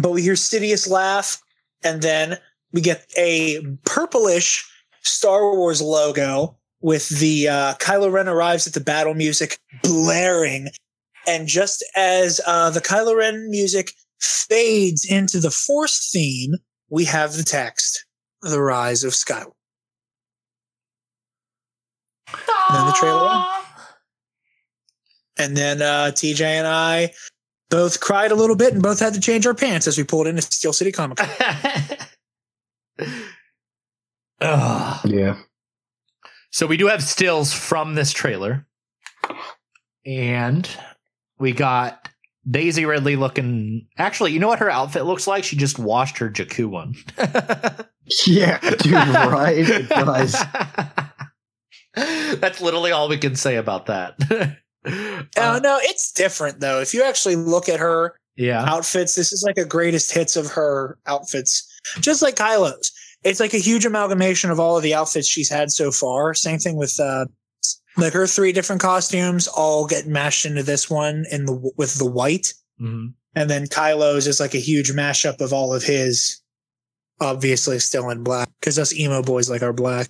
But 0.00 0.10
we 0.12 0.22
hear 0.22 0.34
Sidious 0.34 0.88
laugh, 0.88 1.42
and 1.82 2.00
then 2.00 2.38
we 2.72 2.80
get 2.80 3.04
a 3.16 3.60
purplish 3.84 4.64
Star 5.02 5.56
Wars 5.56 5.82
logo 5.82 6.56
with 6.80 7.08
the 7.08 7.48
uh, 7.48 7.74
Kylo 7.74 8.10
Ren 8.12 8.28
arrives 8.28 8.66
at 8.66 8.72
the 8.72 8.80
battle 8.80 9.14
music 9.14 9.58
blaring, 9.82 10.68
and 11.26 11.46
just 11.46 11.84
as 11.96 12.40
uh, 12.46 12.70
the 12.70 12.80
Kylo 12.80 13.16
Ren 13.16 13.50
music 13.50 13.92
fades 14.20 15.04
into 15.04 15.40
the 15.40 15.50
Force 15.50 16.10
theme, 16.12 16.54
we 16.88 17.04
have 17.04 17.34
the 17.34 17.42
text: 17.42 18.04
"The 18.42 18.60
Rise 18.60 19.04
of 19.04 19.12
Skywalker." 19.12 19.52
then 22.72 22.86
the 22.86 22.92
trailer 22.92 23.44
And 25.36 25.56
then 25.56 25.82
uh, 25.82 26.12
TJ 26.12 26.40
and 26.42 26.66
I 26.66 27.12
both 27.70 28.00
cried 28.00 28.30
a 28.30 28.34
little 28.34 28.56
bit 28.56 28.72
and 28.72 28.82
both 28.82 29.00
had 29.00 29.14
to 29.14 29.20
change 29.20 29.46
our 29.46 29.54
pants 29.54 29.86
as 29.86 29.96
we 29.96 30.04
pulled 30.04 30.26
into 30.26 30.42
Steel 30.42 30.72
City 30.72 30.92
Comic 30.92 31.18
Con. 31.18 31.28
Yeah. 35.04 35.36
So 36.50 36.66
we 36.66 36.76
do 36.76 36.86
have 36.86 37.02
stills 37.02 37.52
from 37.52 37.94
this 37.94 38.12
trailer. 38.12 38.66
And 40.04 40.68
we 41.40 41.52
got 41.52 42.08
Daisy 42.48 42.84
Ridley 42.84 43.16
looking. 43.16 43.86
Actually, 43.98 44.32
you 44.32 44.38
know 44.38 44.48
what 44.48 44.58
her 44.60 44.70
outfit 44.70 45.04
looks 45.04 45.26
like? 45.26 45.42
She 45.44 45.56
just 45.56 45.78
washed 45.78 46.18
her 46.18 46.30
Jakku 46.30 46.66
one. 46.66 46.94
Yeah, 48.26 48.58
dude, 48.58 48.92
right? 48.92 49.58
It 49.58 49.88
does. 49.88 50.34
That's 51.94 52.60
literally 52.60 52.92
all 52.92 53.08
we 53.08 53.18
can 53.18 53.36
say 53.36 53.56
about 53.56 53.86
that. 53.86 54.16
Oh 54.86 55.26
Uh, 55.36 55.60
no, 55.62 55.78
it's 55.82 56.10
different 56.10 56.60
though. 56.60 56.80
If 56.80 56.94
you 56.94 57.02
actually 57.04 57.36
look 57.36 57.68
at 57.68 57.78
her 57.80 58.14
yeah. 58.36 58.64
outfits, 58.64 59.14
this 59.14 59.30
is 59.30 59.44
like 59.46 59.58
a 59.58 59.64
greatest 59.66 60.10
hits 60.10 60.36
of 60.36 60.46
her 60.52 60.96
outfits, 61.06 61.68
just 62.00 62.22
like 62.22 62.36
Kylo's. 62.36 62.90
It's 63.22 63.40
like 63.40 63.52
a 63.52 63.58
huge 63.58 63.84
amalgamation 63.84 64.50
of 64.50 64.58
all 64.58 64.78
of 64.78 64.82
the 64.82 64.94
outfits 64.94 65.28
she's 65.28 65.50
had 65.50 65.70
so 65.70 65.92
far. 65.92 66.32
Same 66.32 66.58
thing 66.58 66.76
with 66.78 66.98
uh, 66.98 67.26
like 67.96 68.12
her 68.12 68.26
three 68.26 68.52
different 68.52 68.80
costumes 68.82 69.46
all 69.48 69.86
get 69.86 70.06
mashed 70.06 70.46
into 70.46 70.62
this 70.62 70.88
one 70.90 71.24
in 71.30 71.44
the 71.46 71.72
with 71.76 71.94
the 71.98 72.06
white. 72.10 72.52
Mhm. 72.80 73.14
And 73.34 73.48
then 73.50 73.66
Kylo's 73.66 74.26
is 74.26 74.40
like 74.40 74.54
a 74.54 74.58
huge 74.58 74.92
mashup 74.92 75.40
of 75.40 75.52
all 75.52 75.72
of 75.74 75.82
his, 75.84 76.40
obviously 77.20 77.78
still 77.78 78.10
in 78.10 78.22
black 78.24 78.48
because 78.60 78.78
us 78.78 78.92
emo 78.94 79.22
boys 79.22 79.48
like 79.50 79.62
our 79.62 79.72
black. 79.72 80.08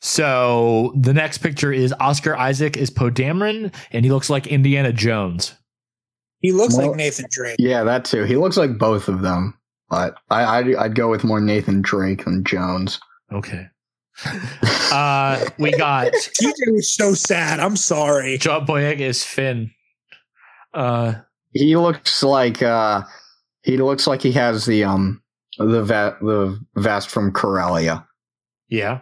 So 0.00 0.94
the 0.98 1.12
next 1.12 1.38
picture 1.38 1.72
is 1.72 1.92
Oscar 2.00 2.36
Isaac 2.36 2.76
is 2.76 2.88
Poe 2.90 3.10
Dameron, 3.10 3.72
and 3.92 4.04
he 4.04 4.10
looks 4.10 4.30
like 4.30 4.46
Indiana 4.46 4.92
Jones. 4.92 5.54
He 6.40 6.52
looks 6.52 6.74
Well- 6.76 6.88
like 6.88 6.96
Nathan 6.96 7.26
Drake. 7.30 7.56
Yeah, 7.58 7.84
that 7.84 8.04
too. 8.06 8.24
He 8.24 8.36
looks 8.36 8.56
like 8.56 8.78
both 8.78 9.08
of 9.08 9.20
them, 9.20 9.58
but 9.90 10.14
I, 10.30 10.44
I'd, 10.58 10.74
I'd 10.76 10.94
go 10.94 11.10
with 11.10 11.22
more 11.24 11.40
Nathan 11.40 11.82
Drake 11.82 12.24
than 12.24 12.44
Jones. 12.44 12.98
Okay. 13.30 13.66
Uh, 14.92 15.48
we 15.58 15.70
got 15.70 16.12
TJ 16.12 16.52
was 16.72 16.92
so 16.92 17.14
sad. 17.14 17.60
I'm 17.60 17.76
sorry. 17.76 18.38
John 18.38 18.66
Boyega 18.66 19.00
is 19.00 19.22
Finn. 19.22 19.70
Uh, 20.74 21.14
He 21.52 21.76
looks 21.76 22.24
like 22.24 22.60
uh, 22.60 23.02
he 23.62 23.76
looks 23.76 24.08
like 24.08 24.20
he 24.20 24.32
has 24.32 24.66
the 24.66 24.82
um 24.82 25.22
the 25.58 25.84
va- 25.84 26.16
the 26.20 26.58
vest 26.74 27.08
from 27.08 27.30
Corellia. 27.32 28.04
yeah. 28.68 29.00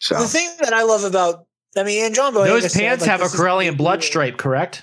So 0.00 0.18
The 0.20 0.28
thing 0.28 0.50
that 0.60 0.72
I 0.74 0.82
love 0.82 1.04
about, 1.04 1.46
I 1.76 1.82
mean, 1.82 2.04
and 2.04 2.14
John 2.14 2.34
Boyega 2.34 2.46
Those 2.48 2.72
said, 2.72 2.80
pants 2.80 3.02
like, 3.06 3.10
have 3.10 3.20
a 3.22 3.34
Corellian 3.34 3.76
blood 3.78 4.02
stripe, 4.04 4.36
correct? 4.36 4.82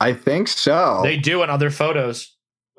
I 0.00 0.12
think 0.14 0.48
so. 0.48 1.00
They 1.02 1.16
do 1.18 1.42
in 1.42 1.50
other 1.50 1.70
photos. 1.70 2.34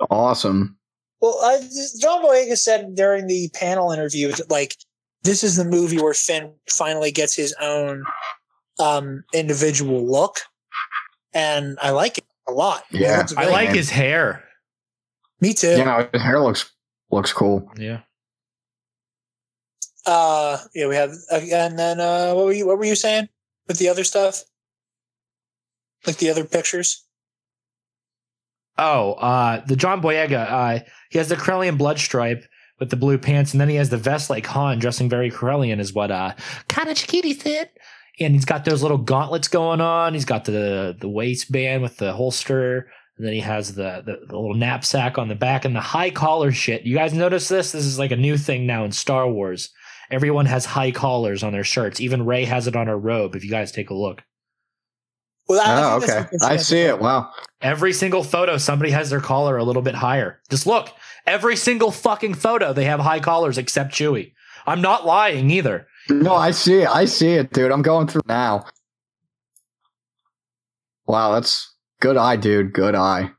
awesome. 0.09 0.77
Well, 1.21 1.37
I, 1.43 1.59
John 2.01 2.23
Boyega 2.23 2.57
said 2.57 2.95
during 2.95 3.27
the 3.27 3.49
panel 3.53 3.91
interview 3.91 4.31
that 4.31 4.49
like 4.49 4.75
this 5.27 5.43
is 5.43 5.57
the 5.57 5.65
movie 5.65 5.97
where 5.97 6.13
Finn 6.13 6.53
finally 6.69 7.11
gets 7.11 7.35
his 7.35 7.53
own 7.59 8.05
um, 8.79 9.25
individual 9.33 10.09
look, 10.09 10.37
and 11.33 11.77
I 11.81 11.89
like 11.89 12.17
it 12.17 12.23
a 12.47 12.53
lot. 12.53 12.85
Yeah. 12.91 13.17
looks 13.17 13.33
I 13.33 13.43
great. 13.43 13.51
like 13.51 13.69
his 13.69 13.89
hair. 13.89 14.45
Me 15.41 15.53
too. 15.53 15.77
You 15.77 15.83
know, 15.83 16.07
his 16.13 16.21
hair 16.21 16.39
looks 16.39 16.71
looks 17.11 17.33
cool. 17.33 17.69
Yeah. 17.77 17.99
Uh, 20.05 20.57
yeah, 20.73 20.87
we 20.87 20.95
have, 20.95 21.11
uh, 21.29 21.41
and 21.51 21.77
then 21.77 21.99
uh, 21.99 22.33
what 22.33 22.45
were 22.45 22.53
you 22.53 22.65
what 22.65 22.77
were 22.77 22.85
you 22.85 22.95
saying 22.95 23.27
with 23.67 23.77
the 23.79 23.89
other 23.89 24.05
stuff? 24.05 24.43
Like 26.05 26.17
the 26.17 26.29
other 26.29 26.45
pictures? 26.45 27.03
Oh, 28.77 29.13
uh, 29.13 29.65
the 29.65 29.75
John 29.75 30.01
Boyega, 30.01 30.49
uh, 30.49 30.79
he 31.09 31.17
has 31.17 31.27
the 31.27 31.35
Corellian 31.35 31.77
blood 31.77 31.99
stripe 31.99 32.45
with 32.79 32.89
the 32.89 32.95
blue 32.95 33.17
pants, 33.17 33.53
and 33.53 33.61
then 33.61 33.69
he 33.69 33.75
has 33.75 33.89
the 33.89 33.97
vest 33.97 34.29
like 34.29 34.45
Han, 34.47 34.79
dressing 34.79 35.09
very 35.09 35.31
Corellian, 35.31 35.79
is 35.79 35.93
what 35.93 36.11
uh, 36.11 36.33
Kana 36.67 36.91
Chikiti 36.91 37.39
said. 37.39 37.69
And 38.19 38.33
he's 38.33 38.45
got 38.45 38.65
those 38.65 38.81
little 38.81 38.97
gauntlets 38.97 39.47
going 39.47 39.79
on. 39.81 40.13
He's 40.13 40.25
got 40.25 40.45
the 40.45 40.95
the 40.99 41.09
waistband 41.09 41.83
with 41.83 41.97
the 41.97 42.13
holster, 42.13 42.89
and 43.17 43.25
then 43.25 43.33
he 43.33 43.39
has 43.41 43.75
the, 43.75 44.01
the 44.05 44.17
the 44.27 44.35
little 44.35 44.55
knapsack 44.55 45.17
on 45.17 45.27
the 45.27 45.35
back 45.35 45.65
and 45.65 45.75
the 45.75 45.81
high 45.81 46.09
collar 46.09 46.51
shit. 46.51 46.83
You 46.83 46.95
guys 46.95 47.13
notice 47.13 47.47
this? 47.47 47.71
This 47.71 47.85
is 47.85 47.99
like 47.99 48.11
a 48.11 48.15
new 48.15 48.37
thing 48.37 48.65
now 48.65 48.83
in 48.85 48.91
Star 48.91 49.29
Wars. 49.29 49.69
Everyone 50.09 50.45
has 50.45 50.65
high 50.65 50.91
collars 50.91 51.43
on 51.43 51.51
their 51.53 51.63
shirts. 51.65 51.99
Even 51.99 52.25
Rey 52.25 52.45
has 52.45 52.65
it 52.65 52.75
on 52.75 52.87
her 52.87 52.97
robe. 52.97 53.35
If 53.35 53.43
you 53.43 53.51
guys 53.51 53.71
take 53.71 53.89
a 53.89 53.93
look, 53.93 54.23
Well, 55.49 55.59
I 55.61 55.93
Oh, 55.93 55.97
okay. 55.97 56.25
I 56.43 56.57
see 56.57 56.79
it. 56.79 56.99
Wow. 56.99 57.31
every 57.61 57.91
single 57.93 58.23
photo, 58.23 58.57
somebody 58.57 58.91
has 58.91 59.09
their 59.09 59.19
collar 59.19 59.57
a 59.57 59.63
little 59.63 59.81
bit 59.81 59.95
higher. 59.95 60.39
Just 60.49 60.65
look. 60.65 60.89
Every 61.27 61.55
single 61.57 61.91
fucking 61.91 62.35
photo, 62.35 62.71
they 62.73 62.85
have 62.85 63.01
high 63.01 63.19
collars 63.19 63.57
except 63.57 63.91
Chewie. 63.93 64.31
I'm 64.65 64.81
not 64.81 65.05
lying 65.05 65.51
either. 65.51 65.87
No, 66.09 66.33
I 66.33 66.51
see 66.51 66.81
it. 66.81 66.87
I 66.89 67.05
see 67.05 67.33
it, 67.33 67.51
dude. 67.51 67.71
I'm 67.71 67.81
going 67.81 68.07
through 68.07 68.21
now. 68.27 68.65
Wow, 71.05 71.33
that's 71.33 71.73
good 71.99 72.17
eye, 72.17 72.35
dude. 72.37 72.73
Good 72.73 72.95
eye. 72.95 73.31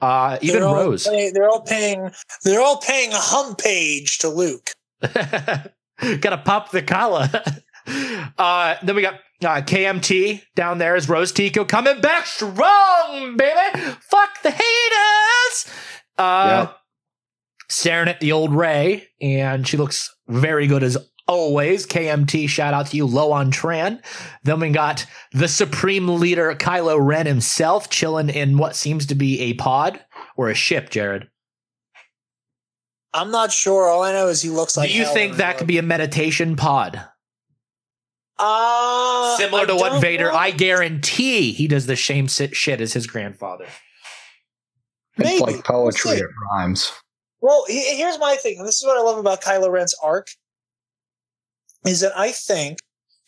Uh, 0.00 0.38
even 0.42 0.60
they're 0.60 0.68
all 0.68 0.74
Rose. 0.74 1.06
pay- 1.06 1.30
they're 1.32 1.48
all 1.48 1.62
paying. 1.62 2.10
They're 2.44 2.60
all 2.60 2.78
paying 2.78 3.12
a 3.12 3.18
hump 3.18 3.58
page 3.58 4.18
to 4.18 4.28
Luke. 4.28 4.70
Gotta 5.02 6.38
pop 6.44 6.70
the 6.70 6.82
collar. 6.82 7.28
uh, 8.38 8.76
then 8.82 8.94
we 8.94 9.02
got 9.02 9.14
uh, 9.42 9.60
KMT 9.62 10.42
down 10.54 10.78
there 10.78 10.96
is 10.96 11.08
Rose 11.08 11.32
Tico 11.32 11.64
coming 11.64 12.00
back 12.00 12.26
strong, 12.26 13.36
baby. 13.36 13.80
Fuck 14.00 14.42
the 14.42 14.50
haters. 14.50 15.74
Uh, 16.16 16.66
Yep. 16.66 16.74
Staring 17.68 18.08
at 18.08 18.20
the 18.20 18.32
old 18.32 18.54
Rey, 18.54 19.08
and 19.20 19.66
she 19.68 19.76
looks 19.76 20.14
very 20.26 20.66
good 20.66 20.82
as 20.82 20.96
always. 21.26 21.86
KMT, 21.86 22.48
shout 22.48 22.72
out 22.74 22.86
to 22.88 22.96
you, 22.96 23.06
low 23.06 23.30
on 23.32 23.52
Tran. 23.52 24.02
Then 24.42 24.60
we 24.60 24.70
got 24.70 25.04
the 25.32 25.48
supreme 25.48 26.08
leader, 26.08 26.54
Kylo 26.54 26.98
Ren 26.98 27.26
himself, 27.26 27.90
chilling 27.90 28.30
in 28.30 28.56
what 28.56 28.74
seems 28.74 29.06
to 29.06 29.14
be 29.14 29.40
a 29.40 29.52
pod 29.54 30.00
or 30.36 30.48
a 30.48 30.54
ship, 30.54 30.90
Jared. 30.90 31.28
I'm 33.12 33.30
not 33.30 33.52
sure. 33.52 33.88
All 33.88 34.02
I 34.02 34.12
know 34.12 34.28
is 34.28 34.42
he 34.42 34.50
looks 34.50 34.76
like. 34.76 34.90
Do 34.90 34.96
you 34.96 35.04
hell 35.04 35.14
think 35.14 35.36
that 35.36 35.58
could 35.58 35.66
be 35.66 35.78
a 35.78 35.82
meditation 35.82 36.56
pod? 36.56 37.02
Uh, 38.38 39.36
Similar 39.36 39.62
I 39.62 39.66
to 39.66 39.74
what 39.74 40.00
Vader, 40.00 40.28
know. 40.28 40.34
I 40.34 40.52
guarantee 40.52 41.52
he 41.52 41.66
does 41.66 41.86
the 41.86 41.96
same 41.96 42.28
sit 42.28 42.54
shit 42.54 42.80
as 42.80 42.92
his 42.92 43.06
grandfather. 43.06 43.66
It's 45.16 45.40
Maybe. 45.40 45.52
like 45.54 45.64
poetry. 45.64 46.12
We'll 46.12 46.20
it 46.20 46.26
rhymes. 46.52 46.92
Well, 47.40 47.64
here's 47.68 48.18
my 48.18 48.36
thing. 48.36 48.58
and 48.58 48.66
This 48.66 48.80
is 48.80 48.86
what 48.86 48.98
I 48.98 49.02
love 49.02 49.18
about 49.18 49.42
Kylo 49.42 49.70
Ren's 49.70 49.94
arc. 50.02 50.28
Is 51.86 52.00
that 52.00 52.16
I 52.18 52.32
think, 52.32 52.78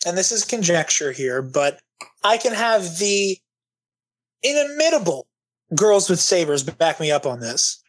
and 0.05 0.17
this 0.17 0.31
is 0.31 0.43
conjecture 0.43 1.11
here, 1.11 1.41
but 1.41 1.79
I 2.23 2.37
can 2.37 2.53
have 2.53 2.97
the 2.97 3.37
inimitable 4.43 5.27
girls 5.75 6.09
with 6.09 6.19
sabers 6.19 6.63
back 6.63 6.99
me 6.99 7.11
up 7.11 7.25
on 7.25 7.39
this. 7.39 7.81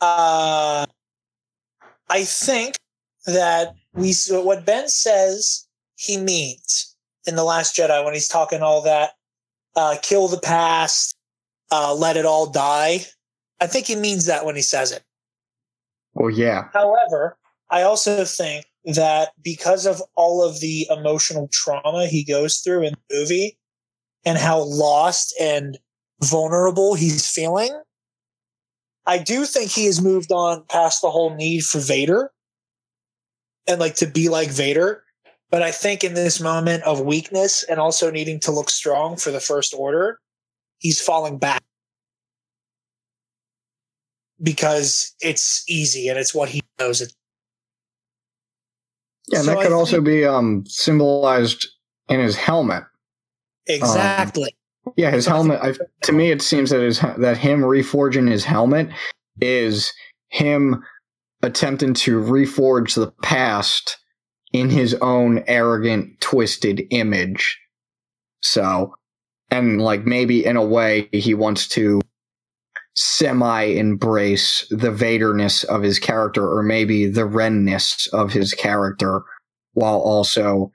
Uh, 0.00 0.84
I 2.10 2.24
think 2.24 2.76
that 3.26 3.74
we 3.94 4.12
what 4.30 4.66
Ben 4.66 4.88
says 4.88 5.66
he 5.96 6.18
means 6.18 6.94
in 7.26 7.36
the 7.36 7.44
Last 7.44 7.76
Jedi 7.76 8.04
when 8.04 8.12
he's 8.12 8.28
talking 8.28 8.60
all 8.60 8.82
that, 8.82 9.12
uh, 9.76 9.96
kill 10.02 10.28
the 10.28 10.40
past, 10.40 11.16
uh, 11.70 11.94
let 11.94 12.16
it 12.16 12.26
all 12.26 12.50
die. 12.50 13.06
I 13.60 13.66
think 13.66 13.86
he 13.86 13.96
means 13.96 14.26
that 14.26 14.44
when 14.44 14.56
he 14.56 14.62
says 14.62 14.92
it. 14.92 15.02
Well, 16.14 16.30
yeah. 16.30 16.68
However, 16.72 17.36
I 17.70 17.82
also 17.82 18.24
think 18.24 18.66
that 18.84 19.32
because 19.42 19.86
of 19.86 20.02
all 20.16 20.42
of 20.42 20.60
the 20.60 20.86
emotional 20.90 21.48
trauma 21.52 22.06
he 22.06 22.24
goes 22.24 22.58
through 22.58 22.82
in 22.82 22.94
the 22.94 23.16
movie 23.16 23.58
and 24.24 24.38
how 24.38 24.60
lost 24.60 25.34
and 25.40 25.78
vulnerable 26.22 26.94
he's 26.94 27.28
feeling, 27.28 27.80
I 29.06 29.18
do 29.18 29.44
think 29.44 29.70
he 29.70 29.86
has 29.86 30.00
moved 30.00 30.32
on 30.32 30.64
past 30.68 31.02
the 31.02 31.10
whole 31.10 31.34
need 31.34 31.64
for 31.64 31.78
Vader 31.78 32.30
and 33.66 33.80
like 33.80 33.96
to 33.96 34.06
be 34.06 34.28
like 34.28 34.50
Vader. 34.50 35.02
But 35.50 35.62
I 35.62 35.70
think 35.70 36.02
in 36.02 36.14
this 36.14 36.40
moment 36.40 36.82
of 36.84 37.00
weakness 37.00 37.62
and 37.64 37.78
also 37.78 38.10
needing 38.10 38.40
to 38.40 38.50
look 38.50 38.70
strong 38.70 39.16
for 39.16 39.30
the 39.30 39.40
First 39.40 39.74
Order, 39.76 40.18
he's 40.78 41.00
falling 41.00 41.38
back 41.38 41.62
because 44.42 45.14
it's 45.20 45.64
easy 45.68 46.08
and 46.08 46.18
it's 46.18 46.34
what 46.34 46.48
he 46.48 46.60
knows. 46.78 47.00
It. 47.00 47.12
Yeah, 49.28 49.38
and 49.38 49.46
So 49.46 49.50
that 49.52 49.58
I 49.58 49.62
could 49.64 49.72
also 49.72 49.96
think- 49.96 50.06
be 50.06 50.24
um 50.24 50.64
symbolized 50.66 51.68
in 52.08 52.20
his 52.20 52.36
helmet. 52.36 52.84
Exactly. 53.66 54.54
Yeah, 54.96 55.10
his 55.10 55.26
helmet. 55.26 55.60
I, 55.62 55.72
think- 55.72 55.88
to 56.02 56.12
me, 56.12 56.30
it 56.30 56.42
seems 56.42 56.70
that 56.70 56.80
his 56.82 57.00
that 57.18 57.38
him 57.38 57.60
reforging 57.60 58.30
his 58.30 58.44
helmet 58.44 58.88
is 59.40 59.92
him 60.28 60.82
attempting 61.42 61.94
to 61.94 62.20
reforge 62.20 62.94
the 62.94 63.10
past 63.22 63.98
in 64.52 64.70
his 64.70 64.94
own 64.94 65.42
arrogant, 65.46 66.20
twisted 66.20 66.82
image. 66.90 67.58
So, 68.40 68.94
and 69.50 69.80
like 69.80 70.04
maybe 70.04 70.44
in 70.44 70.56
a 70.56 70.64
way, 70.64 71.08
he 71.12 71.34
wants 71.34 71.66
to 71.68 72.00
semi 72.94 73.62
embrace 73.62 74.66
the 74.70 74.90
Vaderness 74.90 75.64
of 75.64 75.82
his 75.82 75.98
character, 75.98 76.48
or 76.48 76.62
maybe 76.62 77.06
the 77.06 77.24
Renness 77.26 78.06
of 78.12 78.32
his 78.32 78.54
character, 78.54 79.22
while 79.72 79.98
also 79.98 80.70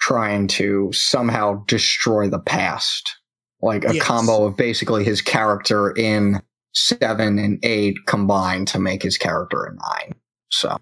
trying 0.00 0.48
to 0.48 0.90
somehow 0.92 1.62
destroy 1.66 2.28
the 2.28 2.38
past. 2.38 3.16
Like 3.62 3.84
a 3.84 3.94
Yes. 3.94 4.02
combo 4.04 4.44
of 4.46 4.56
basically 4.56 5.04
his 5.04 5.20
character 5.20 5.90
in 5.94 6.40
seven 6.72 7.38
and 7.38 7.58
eight 7.62 7.96
combined 8.06 8.68
to 8.68 8.78
make 8.78 9.02
his 9.02 9.18
character 9.18 9.64
a 9.64 9.74
nine. 9.74 10.14
So 10.50 10.78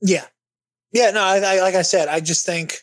yeah. 0.00 0.26
Yeah. 0.92 1.10
No, 1.10 1.20
I, 1.22 1.38
I, 1.38 1.60
like 1.60 1.74
I 1.74 1.82
said, 1.82 2.06
I 2.08 2.20
just 2.20 2.46
think. 2.46 2.76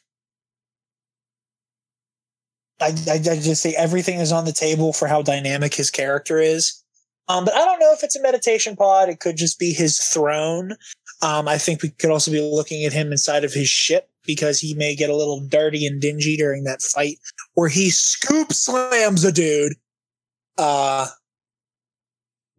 I, 2.82 2.88
I, 3.09 3.17
just 3.19 3.61
say 3.61 3.73
everything 3.76 4.19
is 4.19 4.32
on 4.32 4.45
the 4.45 4.51
table 4.51 4.91
for 4.91 5.07
how 5.07 5.21
dynamic 5.21 5.73
his 5.73 5.89
character 5.89 6.39
is. 6.39 6.84
Um, 7.28 7.45
but 7.45 7.55
I 7.55 7.59
don't 7.59 7.80
know 7.80 7.93
if 7.93 8.03
it's 8.03 8.15
a 8.15 8.21
meditation 8.21 8.76
pod. 8.76 9.09
It 9.09 9.19
could 9.19 9.38
just 9.38 9.57
be 9.57 9.73
his 9.73 9.99
throne. 9.99 10.76
Um, 11.21 11.47
I 11.47 11.57
think 11.57 11.82
we 11.82 11.89
could 11.89 12.11
also 12.11 12.32
be 12.32 12.41
looking 12.41 12.84
at 12.84 12.93
him 12.93 13.11
inside 13.11 13.43
of 13.43 13.53
his 13.53 13.67
ship 13.67 14.09
because 14.26 14.59
he 14.59 14.73
may 14.73 14.95
get 14.95 15.09
a 15.09 15.15
little 15.15 15.39
dirty 15.39 15.86
and 15.86 16.01
dingy 16.01 16.36
during 16.36 16.63
that 16.65 16.82
fight 16.82 17.17
where 17.53 17.69
he 17.69 17.89
scoop 17.89 18.51
slams 18.51 19.23
a 19.23 19.32
dude. 19.32 19.73
Uh, 20.57 21.07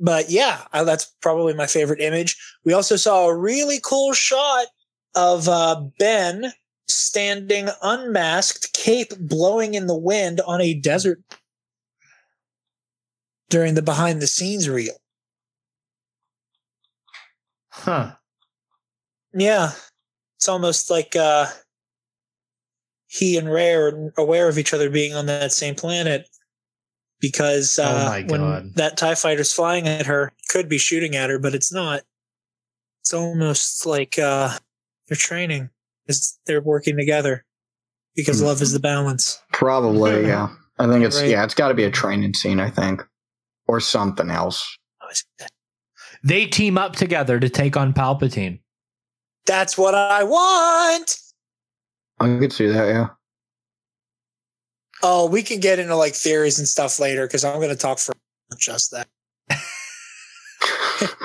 but 0.00 0.30
yeah, 0.30 0.62
I, 0.72 0.84
that's 0.84 1.12
probably 1.20 1.54
my 1.54 1.66
favorite 1.66 2.00
image. 2.00 2.36
We 2.64 2.72
also 2.72 2.96
saw 2.96 3.26
a 3.26 3.36
really 3.36 3.80
cool 3.82 4.12
shot 4.12 4.66
of 5.14 5.48
uh, 5.48 5.82
Ben 5.98 6.52
standing 6.89 7.68
unmasked, 7.82 8.72
cape 8.72 9.12
blowing 9.18 9.74
in 9.74 9.87
the 9.87 9.97
wind 9.97 10.41
on 10.47 10.61
a 10.61 10.74
desert 10.74 11.20
during 13.49 13.74
the 13.74 13.82
behind 13.82 14.20
the 14.20 14.26
scenes 14.26 14.68
reel. 14.68 14.95
Huh. 17.70 18.12
Yeah. 19.32 19.72
It's 20.37 20.49
almost 20.49 20.91
like 20.91 21.16
uh, 21.16 21.47
he 23.07 23.37
and 23.37 23.51
Rey 23.51 23.74
are 23.74 24.12
aware 24.16 24.49
of 24.49 24.59
each 24.59 24.74
other 24.74 24.91
being 24.91 25.14
on 25.14 25.26
that 25.26 25.53
same 25.53 25.74
planet 25.74 26.28
because 27.20 27.78
uh, 27.78 28.22
Oh 28.28 28.32
when 28.32 28.72
that 28.76 28.97
TIE 28.97 29.14
fighter's 29.14 29.53
flying 29.53 29.89
at 29.89 30.07
her, 30.07 30.32
could 30.51 30.68
be 30.68 30.78
shooting 30.78 31.16
at 31.16 31.30
her, 31.30 31.39
but 31.39 31.55
it's 31.55 31.72
not. 31.72 32.03
It's 33.01 33.14
almost 33.14 33.87
like 33.87 34.18
uh, 34.18 34.59
they're 35.09 35.16
training. 35.16 35.70
It's, 36.09 36.38
they're 36.46 36.61
working 36.62 36.96
together 36.96 37.44
because 38.14 38.40
Hmm. 38.40 38.46
love 38.46 38.62
is 38.62 38.72
the 38.72 38.80
balance. 38.80 39.40
probably, 39.52 40.22
yeah. 40.26 40.48
I 40.78 40.86
think 40.86 41.04
it's 41.04 41.20
Right. 41.20 41.30
yeah, 41.30 41.44
it's 41.44 41.54
got 41.54 41.68
to 41.68 41.74
be 41.74 41.84
a 41.84 41.90
training 41.90 42.34
scene. 42.34 42.61
I 42.61 42.70
think, 42.70 43.02
or 43.66 43.80
something 43.80 44.30
else. 44.30 44.66
They 46.22 46.46
team 46.46 46.76
up 46.76 46.96
together 46.96 47.38
to 47.40 47.48
take 47.48 47.76
on 47.76 47.92
Palpatine. 47.94 48.61
That's 49.46 49.78
what 49.78 49.94
I 49.94 50.24
want. 50.24 51.16
I 52.18 52.38
could 52.38 52.52
see 52.52 52.66
that. 52.66 52.88
Yeah. 52.88 53.09
Oh, 55.02 55.26
we 55.28 55.42
can 55.42 55.61
get 55.61 55.78
into 55.78 55.94
like 55.94 56.14
theories 56.14 56.59
and 56.59 56.66
stuff 56.66 56.98
later 56.98 57.26
because 57.26 57.44
I'm 57.44 57.57
going 57.57 57.68
to 57.68 57.76
talk 57.76 57.98
for 57.98 58.12
just 58.59 58.90
that. 58.92 59.07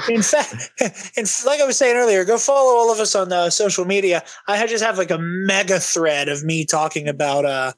In 0.10 0.22
fact, 0.22 0.72
in, 1.18 1.26
like 1.46 1.62
I 1.62 1.66
was 1.66 1.78
saying 1.78 1.96
earlier, 1.96 2.26
go 2.26 2.38
follow 2.38 2.76
all 2.78 2.92
of 2.92 3.00
us 3.00 3.16
on 3.16 3.32
uh, 3.32 3.50
social 3.50 3.86
media. 3.86 4.24
I 4.48 4.66
just 4.68 4.84
have 4.84 4.98
like 4.98 5.12
a 5.12 5.20
mega 5.20 5.80
thread 5.80 6.30
of 6.30 6.44
me 6.44 6.66
talking 6.66 7.08
about 7.08 7.46
uh, 7.46 7.74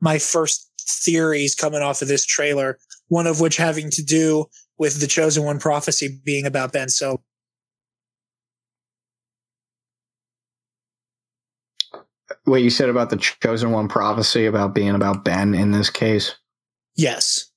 my 0.00 0.18
first 0.18 0.70
theories 0.80 1.54
coming 1.54 1.82
off 1.82 2.02
of 2.02 2.08
this 2.08 2.24
trailer. 2.24 2.78
One 3.08 3.26
of 3.26 3.40
which 3.40 3.56
having 3.56 3.90
to 3.90 4.02
do 4.02 4.46
with 4.78 5.00
the 5.00 5.06
chosen 5.06 5.44
one 5.44 5.58
prophecy 5.58 6.20
being 6.24 6.46
about 6.46 6.72
Ben. 6.72 6.88
So 6.88 7.22
What 12.44 12.62
you 12.62 12.70
said 12.70 12.88
about 12.88 13.10
the 13.10 13.16
chosen 13.16 13.70
one 13.70 13.88
prophecy 13.88 14.46
about 14.46 14.74
being 14.74 14.90
about 14.94 15.24
Ben 15.24 15.54
in 15.54 15.70
this 15.70 15.88
case. 15.90 16.34
yes, 16.96 17.50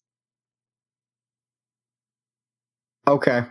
Okay. 3.07 3.45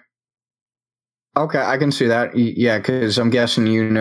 Okay, 1.36 1.60
I 1.60 1.76
can 1.76 1.92
see 1.92 2.06
that. 2.06 2.36
Yeah, 2.36 2.78
because 2.78 3.18
I'm 3.18 3.30
guessing 3.30 3.66
you 3.66 3.90
know 3.90 4.00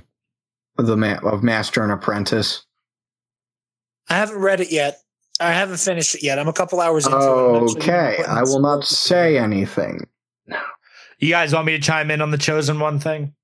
the 0.76 0.96
ma- 0.96 1.18
of 1.22 1.42
Master 1.42 1.82
and 1.82 1.92
Apprentice. 1.92 2.64
I 4.08 4.14
haven't 4.14 4.38
read 4.38 4.60
it 4.60 4.70
yet. 4.70 5.00
I 5.38 5.52
haven't 5.52 5.78
finished 5.78 6.14
it 6.14 6.22
yet. 6.22 6.38
I'm 6.38 6.48
a 6.48 6.52
couple 6.52 6.80
hours 6.80 7.06
into 7.06 7.18
it. 7.18 7.76
Okay, 7.76 8.22
I 8.26 8.42
will 8.42 8.60
not 8.60 8.84
say 8.84 9.36
anything. 9.36 10.06
You 11.18 11.30
guys 11.30 11.52
want 11.52 11.66
me 11.66 11.72
to 11.72 11.78
chime 11.78 12.10
in 12.10 12.20
on 12.20 12.30
the 12.30 12.38
chosen 12.38 12.80
one 12.80 12.98
thing? 12.98 13.34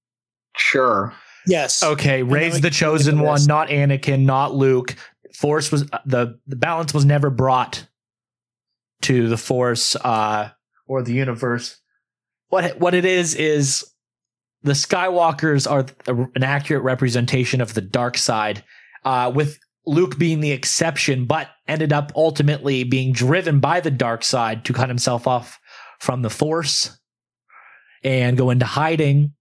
Sure. 0.57 1.12
Yes. 1.47 1.82
Okay, 1.82 2.22
raise 2.22 2.61
the 2.61 2.70
chosen 2.70 3.18
the 3.18 3.24
one, 3.24 3.45
not 3.47 3.68
Anakin, 3.68 4.20
not 4.20 4.55
Luke. 4.55 4.95
Force 5.34 5.72
was 5.72 5.90
uh, 5.93 5.99
the 6.07 6.38
the 6.47 6.57
balance 6.57 6.95
was 6.95 7.05
never 7.05 7.30
brought 7.30 7.86
to 9.03 9.28
the 9.28 9.36
Force 9.36 9.97
uh, 9.97 10.51
or 10.86 11.03
the 11.03 11.12
universe. 11.12 11.78
What 12.53 12.78
what 12.78 12.94
it 12.94 13.07
is 13.07 13.34
is 13.34 13.82
the 14.62 14.72
Skywalkers 14.72 15.68
are 15.68 15.86
an 16.34 16.44
accurate 16.44 16.82
representation 16.82 17.62
of 17.62 17.72
the 17.72 17.80
dark 17.80 18.18
side, 18.18 18.62
uh, 19.07 19.32
with 19.34 19.59
Luke 19.86 20.18
being 20.18 20.40
the 20.40 20.50
exception, 20.50 21.24
but 21.24 21.48
ended 21.66 21.94
up 21.94 22.12
ultimately 22.14 22.84
being 22.84 23.14
driven 23.14 23.59
by 23.59 23.80
the 23.80 23.90
dark 23.90 24.22
side 24.22 24.66
to 24.66 24.74
cut 24.74 24.90
himself 24.90 25.26
off 25.26 25.59
from 25.98 26.20
the 26.20 26.28
Force 26.28 27.00
and 28.05 28.36
go 28.36 28.50
into 28.50 28.66
hiding. 28.66 29.32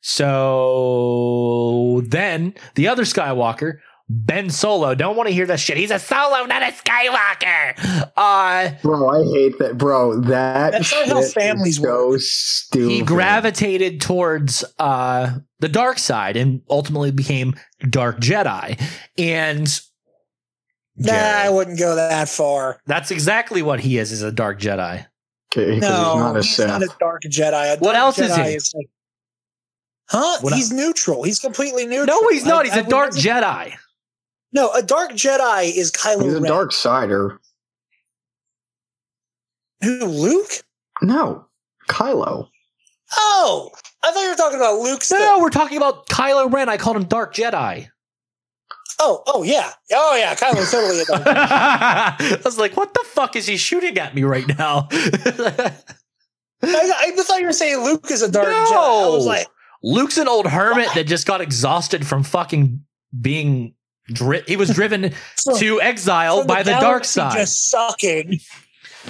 So 0.00 2.02
then 2.08 2.54
the 2.74 2.88
other 2.88 3.04
Skywalker, 3.04 3.78
Ben 4.08 4.50
Solo, 4.50 4.94
don't 4.94 5.16
want 5.16 5.28
to 5.28 5.34
hear 5.34 5.46
that 5.46 5.58
shit. 5.58 5.76
He's 5.76 5.90
a 5.90 5.98
Solo, 5.98 6.44
not 6.46 6.62
a 6.62 6.66
Skywalker. 6.66 8.10
Uh, 8.16 8.70
Bro, 8.80 9.08
I 9.08 9.24
hate 9.34 9.58
that. 9.58 9.76
Bro, 9.76 10.20
that 10.22 10.70
That's 10.72 10.92
not 10.92 11.08
how 11.08 11.22
shit 11.22 11.32
families 11.32 11.78
is 11.78 11.82
so 11.82 12.16
stupid. 12.18 12.90
he 12.90 13.02
gravitated 13.02 14.00
towards 14.00 14.64
uh, 14.78 15.38
the 15.58 15.68
dark 15.68 15.98
side 15.98 16.36
and 16.36 16.62
ultimately 16.70 17.10
became 17.10 17.54
Dark 17.90 18.20
Jedi. 18.20 18.80
And 19.18 19.80
Nah, 20.98 21.12
I 21.12 21.50
wouldn't 21.50 21.78
go 21.78 21.94
that 21.96 22.28
far. 22.28 22.80
that's 22.86 23.10
exactly 23.10 23.60
what 23.60 23.80
he 23.80 23.98
is, 23.98 24.12
is 24.12 24.22
a 24.22 24.32
Dark 24.32 24.60
Jedi. 24.60 25.04
Okay, 25.52 25.64
'cause 25.66 25.74
he's 25.74 25.82
No, 25.82 26.18
not 26.18 26.36
a 26.36 26.42
he's 26.42 26.58
not 26.58 26.82
a 26.82 26.88
dark 27.00 27.22
Jedi. 27.24 27.74
A 27.74 27.78
What 27.80 27.92
dark 27.92 27.96
else 27.96 28.18
is 28.20 28.30
Jedi 28.30 28.46
he? 28.48 28.54
like- 28.78 28.88
huh? 30.08 30.38
What 30.42 30.54
he's 30.54 30.72
neutral. 30.72 31.22
He's 31.24 31.38
completely 31.40 31.86
neutral. 31.86 32.06
No, 32.22 32.28
he's 32.28 32.46
not. 32.46 32.64
He's 32.64 32.74
I 32.74 32.78
a 32.78 32.82
would 32.84 32.90
Dark 32.90 33.14
never- 33.14 33.28
Jedi. 33.28 33.74
No, 34.56 34.72
a 34.72 34.80
dark 34.82 35.10
Jedi 35.10 35.76
is 35.76 35.92
Kylo 35.92 36.16
Ren. 36.16 36.24
He's 36.24 36.34
a 36.34 36.40
Ren. 36.40 36.50
dark 36.50 36.72
sider. 36.72 37.38
Who? 39.82 40.06
Luke? 40.06 40.50
No, 41.02 41.44
Kylo. 41.90 42.48
Oh, 43.14 43.70
I 44.02 44.12
thought 44.12 44.22
you 44.22 44.30
were 44.30 44.34
talking 44.34 44.56
about 44.58 44.78
Luke. 44.78 45.02
Still. 45.02 45.18
No, 45.20 45.40
we're 45.40 45.50
talking 45.50 45.76
about 45.76 46.08
Kylo 46.08 46.50
Ren. 46.50 46.70
I 46.70 46.78
called 46.78 46.96
him 46.96 47.04
Dark 47.04 47.34
Jedi. 47.34 47.88
Oh, 48.98 49.22
oh 49.26 49.42
yeah, 49.42 49.72
oh 49.92 50.16
yeah. 50.16 50.34
Kylo's 50.34 50.70
totally 50.70 51.02
a 51.02 51.04
dark. 51.04 51.22
I 51.26 52.40
was 52.42 52.56
like, 52.56 52.78
what 52.78 52.94
the 52.94 53.04
fuck 53.04 53.36
is 53.36 53.46
he 53.46 53.58
shooting 53.58 53.98
at 53.98 54.14
me 54.14 54.24
right 54.24 54.48
now? 54.58 54.88
I, 54.90 55.72
I 56.62 57.12
thought 57.14 57.40
you 57.40 57.44
were 57.46 57.52
saying 57.52 57.84
Luke 57.84 58.10
is 58.10 58.22
a 58.22 58.32
dark 58.32 58.48
No. 58.48 58.54
Jedi. 58.54 59.04
I 59.04 59.08
was 59.14 59.26
like, 59.26 59.46
Luke's 59.82 60.16
an 60.16 60.28
old 60.28 60.46
hermit 60.46 60.88
that 60.94 61.06
just 61.06 61.26
got 61.26 61.42
exhausted 61.42 62.06
from 62.06 62.22
fucking 62.22 62.80
being 63.20 63.74
dri- 64.08 64.42
he 64.46 64.56
was 64.56 64.70
driven 64.70 65.12
from- 65.44 65.58
to 65.58 65.80
exile 65.80 66.38
from 66.38 66.46
by 66.46 66.62
the, 66.62 66.72
dark 66.72 67.04
side. 67.04 67.36
just 67.36 67.70
sucking. 67.70 68.40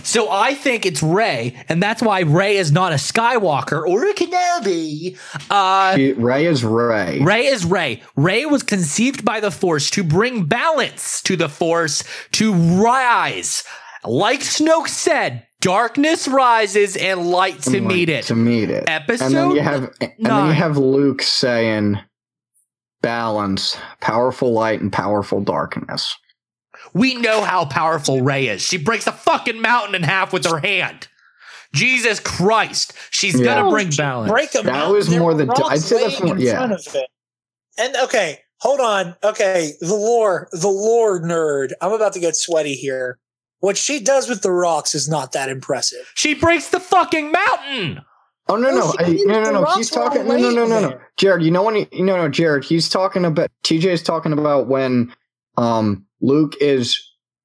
so 0.02 0.30
I 0.30 0.54
think 0.54 0.84
it's 0.86 1.02
Rey, 1.02 1.54
and 1.68 1.82
that's 1.82 2.02
why 2.02 2.20
Rey 2.20 2.56
is 2.56 2.70
not 2.72 2.92
a 2.92 2.96
Skywalker 2.96 3.86
or 3.86 4.04
a 4.08 4.14
Kenobi. 4.14 5.16
Uh 5.50 5.96
She- 5.96 6.12
Rey 6.12 6.46
is 6.46 6.64
Rey. 6.64 7.20
Rey 7.20 7.46
is 7.46 7.64
Rey. 7.64 8.02
Rey 8.16 8.44
was 8.46 8.62
conceived 8.62 9.24
by 9.24 9.40
the 9.40 9.50
Force 9.50 9.90
to 9.90 10.02
bring 10.04 10.44
balance 10.44 11.22
to 11.22 11.36
the 11.36 11.48
Force 11.48 12.04
to 12.32 12.52
rise. 12.52 13.64
Like 14.04 14.40
Snoke 14.40 14.88
said, 14.88 15.46
darkness 15.60 16.28
rises 16.28 16.96
and 16.96 17.28
light 17.30 17.62
to 17.62 17.76
And, 17.78 17.86
like, 17.86 17.94
meet 17.94 18.08
it. 18.08 18.24
To 18.26 18.36
meet 18.36 18.70
it. 18.70 18.84
Episode 18.86 19.24
and 19.26 19.34
then 19.34 19.50
you 19.52 19.60
have 19.62 19.90
and 20.00 20.12
then 20.20 20.46
you 20.46 20.52
have 20.52 20.76
Luke 20.76 21.22
saying 21.22 21.98
balance, 23.06 23.76
powerful 24.00 24.52
light 24.52 24.80
and 24.80 24.92
powerful 24.92 25.40
darkness. 25.40 26.16
We 26.92 27.14
know 27.14 27.42
how 27.42 27.64
powerful 27.64 28.20
Rey 28.20 28.48
is. 28.48 28.62
She 28.62 28.78
breaks 28.78 29.06
a 29.06 29.12
fucking 29.12 29.60
mountain 29.62 29.94
in 29.94 30.02
half 30.02 30.32
with 30.32 30.44
her 30.44 30.58
hand. 30.58 31.06
Jesus 31.72 32.18
Christ. 32.18 32.94
She's 33.10 33.38
Yeah. 33.38 33.44
gonna 33.56 33.70
bring 33.70 33.90
balance. 33.90 34.30
Break 34.30 34.50
them. 34.50 34.66
That 34.66 34.88
was 34.90 35.08
more 35.10 35.34
than- 35.34 35.50
I'd 35.50 35.80
say 35.80 36.00
that's 36.08 36.20
more- 36.20 36.34
in 36.34 36.40
yeah. 36.40 36.56
front 36.56 36.72
of 36.72 36.94
it. 36.96 37.06
And 37.78 37.94
okay, 37.96 38.40
hold 38.60 38.80
on. 38.80 39.14
Okay, 39.22 39.74
the 39.80 39.94
lore, 39.94 40.48
the 40.52 40.68
lore 40.68 41.20
nerd. 41.20 41.70
I'm 41.80 41.92
about 41.92 42.12
to 42.14 42.20
get 42.20 42.34
sweaty 42.34 42.74
here. 42.74 43.18
What 43.60 43.76
she 43.76 44.00
does 44.00 44.28
with 44.28 44.42
the 44.42 44.50
rocks 44.50 44.94
is 44.94 45.08
not 45.08 45.32
that 45.32 45.48
impressive. 45.48 46.10
She 46.14 46.34
breaks 46.34 46.68
the 46.70 46.80
fucking 46.80 47.30
mountain. 47.30 48.00
Oh 48.48 48.56
no 48.56 48.70
No, 48.70 48.78
no 48.78 48.94
I, 48.98 49.18
no 49.24 49.42
no 49.42 49.50
no 49.50 49.64
he's 49.76 49.90
talking 49.90 50.26
no 50.26 50.36
no 50.36 50.50
no 50.50 50.66
no 50.66 50.80
no 50.80 51.00
Jared 51.16 51.42
you 51.42 51.50
know 51.50 51.62
when 51.62 51.74
he, 51.74 51.88
you 51.92 52.04
know 52.04 52.16
no 52.16 52.28
Jared 52.28 52.64
he's 52.64 52.88
talking 52.88 53.24
about 53.24 53.50
TJ's 53.64 54.02
talking 54.02 54.32
about 54.32 54.68
when 54.68 55.12
um 55.56 56.06
Luke 56.20 56.54
is 56.60 56.98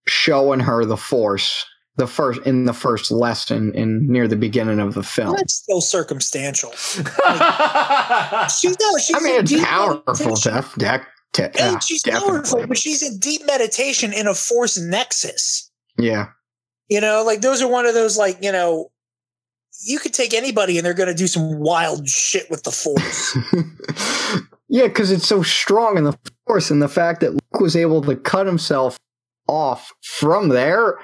showing 0.07 0.59
her 0.59 0.85
the 0.85 0.97
force 0.97 1.65
the 1.97 2.07
first 2.07 2.41
in 2.43 2.65
the 2.65 2.73
first 2.73 3.11
lesson 3.11 3.73
in 3.75 4.07
near 4.07 4.27
the 4.27 4.35
beginning 4.35 4.79
of 4.79 4.93
the 4.93 5.03
film 5.03 5.35
That's 5.35 5.55
still 5.55 5.81
circumstantial. 5.81 6.71
She 8.49 8.67
I 8.67 8.75
no, 8.79 8.97
she's 8.97 9.15
I 9.15 9.19
mean 9.21 9.41
it's 9.41 9.65
powerful 9.65 10.03
meditation. 10.27 10.53
def, 10.53 10.75
def, 10.75 11.01
te- 11.33 11.43
And 11.43 11.53
yeah, 11.73 11.79
she's 11.79 12.01
definitely. 12.03 12.31
powerful, 12.39 12.67
but 12.67 12.77
she's 12.77 13.01
in 13.03 13.19
deep 13.19 13.41
meditation 13.45 14.13
in 14.13 14.27
a 14.27 14.33
force 14.33 14.77
nexus. 14.77 15.69
yeah 15.97 16.27
You 16.89 17.01
know, 17.01 17.23
like 17.25 17.41
those 17.41 17.61
are 17.61 17.67
one 17.67 17.85
of 17.85 17.93
those 17.93 18.17
like, 18.17 18.37
you 18.41 18.51
know, 18.51 18.91
you 19.83 19.99
could 19.99 20.13
take 20.13 20.33
anybody 20.33 20.77
and 20.77 20.85
they're 20.85 20.93
going 20.93 21.09
to 21.09 21.15
do 21.15 21.27
some 21.27 21.59
wild 21.59 22.07
shit 22.07 22.49
with 22.49 22.63
the 22.63 22.71
force. 22.71 23.37
yeah, 24.69 24.87
because 24.87 25.11
it's 25.11 25.27
so 25.27 25.41
strong 25.43 25.97
in 25.97 26.03
the 26.03 26.17
force, 26.47 26.71
and 26.71 26.81
the 26.81 26.87
fact 26.87 27.21
that 27.21 27.31
Luke 27.31 27.59
was 27.59 27.75
able 27.75 28.01
to 28.03 28.15
cut 28.15 28.45
himself 28.45 28.97
off 29.47 29.91
from 30.01 30.49
there 30.49 30.97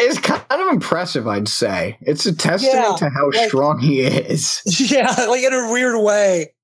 is 0.00 0.18
kind 0.18 0.42
of 0.50 0.68
impressive. 0.72 1.26
I'd 1.28 1.48
say 1.48 1.98
it's 2.00 2.26
a 2.26 2.34
testament 2.34 2.76
Yeah, 2.76 2.96
to 2.96 3.10
how 3.10 3.30
like- 3.30 3.48
strong 3.48 3.78
he 3.78 4.00
is. 4.02 4.62
yeah, 4.90 5.10
like 5.28 5.42
in 5.42 5.52
a 5.52 5.70
weird 5.72 6.02
way. 6.02 6.54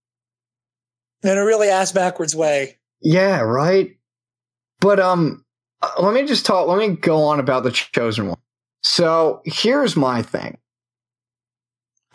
In 1.22 1.36
a 1.36 1.44
really 1.44 1.68
ass 1.68 1.92
backwards 1.92 2.36
way. 2.36 2.78
Yeah, 3.00 3.40
right. 3.40 3.96
But 4.80 5.00
um, 5.00 5.44
uh, 5.82 5.90
let 6.00 6.14
me 6.14 6.24
just 6.26 6.46
talk. 6.46 6.68
Let 6.68 6.78
me 6.78 6.94
go 6.96 7.24
on 7.24 7.40
about 7.40 7.64
the 7.64 7.72
chosen 7.72 8.28
one. 8.28 8.38
So 8.82 9.40
here's 9.44 9.96
my 9.96 10.22
thing. 10.22 10.58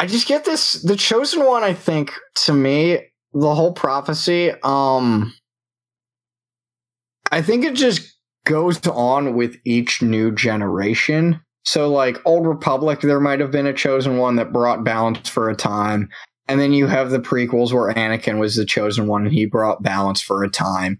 I 0.01 0.07
just 0.07 0.27
get 0.27 0.45
this. 0.45 0.81
The 0.81 0.95
chosen 0.95 1.45
one. 1.45 1.63
I 1.63 1.75
think 1.75 2.11
to 2.45 2.53
me, 2.53 3.01
the 3.33 3.53
whole 3.53 3.71
prophecy. 3.71 4.51
Um, 4.63 5.31
I 7.31 7.43
think 7.43 7.63
it 7.63 7.75
just 7.75 8.17
goes 8.47 8.85
on 8.87 9.35
with 9.35 9.57
each 9.63 10.01
new 10.01 10.31
generation. 10.31 11.39
So, 11.65 11.87
like 11.91 12.17
Old 12.25 12.47
Republic, 12.47 13.01
there 13.01 13.19
might 13.19 13.39
have 13.41 13.51
been 13.51 13.67
a 13.67 13.73
chosen 13.73 14.17
one 14.17 14.37
that 14.37 14.51
brought 14.51 14.83
balance 14.83 15.29
for 15.29 15.51
a 15.51 15.55
time. 15.55 16.09
And 16.47 16.59
then 16.59 16.73
you 16.73 16.87
have 16.87 17.11
the 17.11 17.19
prequels 17.19 17.71
where 17.71 17.93
Anakin 17.93 18.39
was 18.39 18.55
the 18.55 18.65
chosen 18.65 19.05
one 19.05 19.25
and 19.25 19.33
he 19.33 19.45
brought 19.45 19.83
balance 19.83 20.19
for 20.19 20.43
a 20.43 20.49
time. 20.49 20.99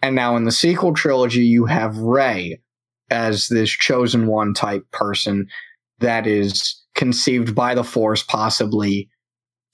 And 0.00 0.14
now 0.16 0.34
in 0.36 0.44
the 0.44 0.50
sequel 0.50 0.94
trilogy, 0.94 1.44
you 1.44 1.66
have 1.66 1.98
Rey 1.98 2.58
as 3.10 3.48
this 3.48 3.68
chosen 3.68 4.28
one 4.28 4.54
type 4.54 4.90
person 4.92 5.46
that 5.98 6.26
is 6.26 6.79
conceived 6.94 7.54
by 7.54 7.74
the 7.74 7.84
Force, 7.84 8.22
possibly 8.22 9.08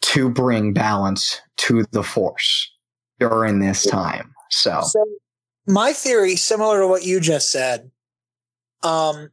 to 0.02 0.28
bring 0.28 0.72
balance 0.72 1.40
to 1.58 1.84
the 1.92 2.02
Force 2.02 2.70
during 3.18 3.60
this 3.60 3.84
time. 3.86 4.32
So, 4.50 4.80
So 4.82 5.04
my 5.66 5.92
theory, 5.92 6.36
similar 6.36 6.80
to 6.80 6.86
what 6.86 7.04
you 7.04 7.18
just 7.20 7.50
said, 7.50 7.90
um, 8.82 9.30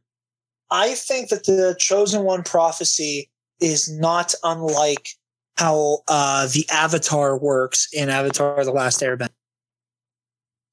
I 0.70 0.94
think 0.94 1.28
that 1.28 1.44
the 1.44 1.76
chosen 1.78 2.22
one 2.24 2.42
prophecy 2.42 3.30
is 3.60 3.88
not 3.92 4.34
unlike 4.42 5.08
how 5.56 5.98
uh, 6.08 6.48
the 6.48 6.66
Avatar 6.70 7.38
works 7.38 7.86
in 7.92 8.08
Avatar: 8.08 8.64
The 8.64 8.72
Last 8.72 9.00
Airbender. 9.00 9.28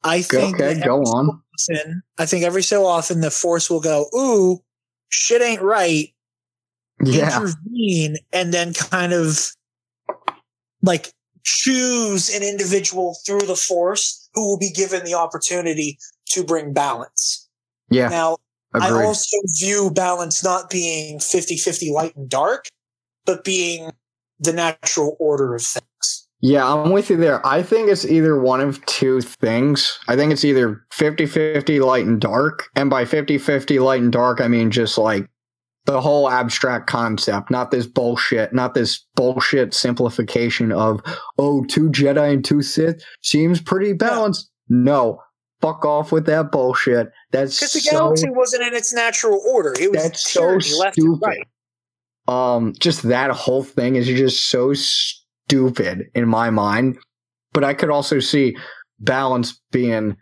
I 0.04 0.24
think 0.24 0.56
okay, 0.56 0.80
go 0.80 0.96
every 0.96 1.06
so 1.06 1.12
on. 1.12 1.44
often- 1.70 2.02
I 2.18 2.26
think 2.26 2.44
every 2.44 2.64
so 2.64 2.86
often 2.88 3.22
the 3.22 3.30
Force 3.30 3.70
will 3.70 3.82
go, 3.82 4.08
"Ooh, 4.16 4.64
shit 5.10 5.44
ain't 5.44 5.62
right." 5.62 6.12
Yeah. 7.04 7.38
intervene 7.38 8.18
and 8.32 8.54
then 8.54 8.74
kind 8.74 9.14
of 9.14 9.52
like 10.82 11.12
choose 11.44 12.30
an 12.30 12.44
individual 12.44 13.18
through 13.26 13.42
the 13.42 13.56
force 13.56 14.30
who 14.34 14.48
will 14.48 14.60
be 14.60 14.72
given 14.72 15.04
the 15.04 15.14
opportunity 15.14 15.98
to 16.28 16.44
bring 16.44 16.74
balance. 16.74 17.48
Yeah. 17.90 18.10
Now, 18.10 18.38
I 18.74 18.90
also 19.04 19.38
view 19.60 19.92
balance 19.92 20.44
not 20.44 20.70
being 20.70 21.20
50 21.20 21.58
50 21.58 21.92
light 21.92 22.16
and 22.16 22.30
dark, 22.30 22.68
but 23.26 23.44
being 23.44 23.92
the 24.40 24.54
natural 24.54 25.18
order 25.20 25.56
of 25.56 25.62
things. 25.62 26.28
Yeah, 26.44 26.68
I'm 26.68 26.92
with 26.92 27.12
you 27.12 27.18
there. 27.18 27.46
I 27.46 27.62
think 27.62 27.90
it's 27.90 28.06
either 28.06 28.40
one 28.40 28.62
of 28.62 28.84
two 28.88 29.22
things. 29.22 30.00
I 30.08 30.16
think 30.16 30.32
it's 30.32 30.44
either 30.44 30.84
50 30.92 31.28
50 31.28 31.80
light 31.82 32.06
and 32.06 32.20
dark. 32.20 32.70
And 32.76 32.90
by 32.90 33.06
50 33.06 33.38
50 33.38 33.80
light 33.80 34.02
and 34.02 34.12
dark, 34.12 34.42
I 34.42 34.48
mean 34.48 34.72
just 34.72 34.98
like 34.98 35.28
the 35.86 36.00
whole 36.00 36.30
abstract 36.30 36.88
concept, 36.88 37.50
not 37.50 37.72
this 37.72 37.88
bullshit, 37.88 38.54
not 38.54 38.74
this 38.74 39.04
bullshit 39.16 39.74
simplification 39.74 40.72
of, 40.72 41.02
oh, 41.38 41.64
two 41.66 41.90
Jedi 41.90 42.34
and 42.34 42.46
two 42.46 42.62
Sith 42.62 43.04
seems 43.22 43.60
pretty 43.62 43.94
balanced. 43.94 44.50
No, 44.70 45.20
fuck 45.60 45.84
off 45.86 46.12
with 46.12 46.26
that 46.28 46.52
bullshit. 46.52 47.12
That's 47.32 47.60
Because 47.60 47.74
the 47.74 47.80
so, 47.80 47.92
galaxy 47.92 48.30
wasn't 48.30 48.64
in 48.64 48.74
its 48.76 48.94
natural 48.94 49.42
order. 49.52 49.74
It 49.80 49.92
was 49.92 50.04
that's 50.04 50.30
so 50.30 50.42
tyranny 50.42 50.74
left 50.80 50.98
and 50.98 51.18
stupid. 51.18 51.26
right. 51.26 51.48
Um, 52.28 52.74
just 52.80 53.04
that 53.04 53.32
whole 53.32 53.64
thing 53.64 53.96
is 53.96 54.06
just 54.08 54.50
so 54.50 54.74
stupid 54.74 56.06
in 56.14 56.28
my 56.28 56.50
mind. 56.52 56.98
But 57.54 57.64
I 57.64 57.74
could 57.74 57.90
also 57.90 58.20
see 58.20 58.56
balance 59.00 59.60
being 59.72 60.16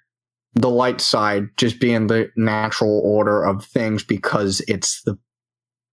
the 0.55 0.69
light 0.69 1.01
side, 1.01 1.43
just 1.57 1.79
being 1.79 2.07
the 2.07 2.29
natural 2.35 3.01
order 3.03 3.43
of 3.43 3.63
things 3.65 4.03
because 4.03 4.61
it's 4.67 5.03
the 5.03 5.17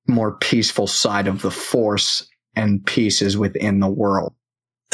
more 0.07 0.33
peaceful 0.33 0.87
side 0.87 1.27
of 1.27 1.43
the 1.43 1.51
force 1.51 2.27
and 2.55 2.85
peace 2.87 3.21
is 3.23 3.37
within 3.37 3.81
the 3.81 3.89
world. 3.89 4.35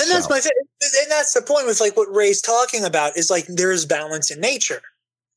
And 0.01 0.11
that's 0.11 0.25
So- 0.25 0.31
my 0.31 0.41
thing. 0.41 0.53
And 0.83 1.11
that's 1.11 1.33
the 1.33 1.43
point 1.43 1.67
with 1.67 1.81
like 1.81 1.97
what 1.97 2.13
Rey's 2.13 2.41
talking 2.41 2.85
about 2.85 3.17
is 3.17 3.31
like 3.31 3.47
there 3.47 3.71
is 3.71 3.87
balance 3.87 4.31
in 4.33 4.41
nature. 4.41 4.81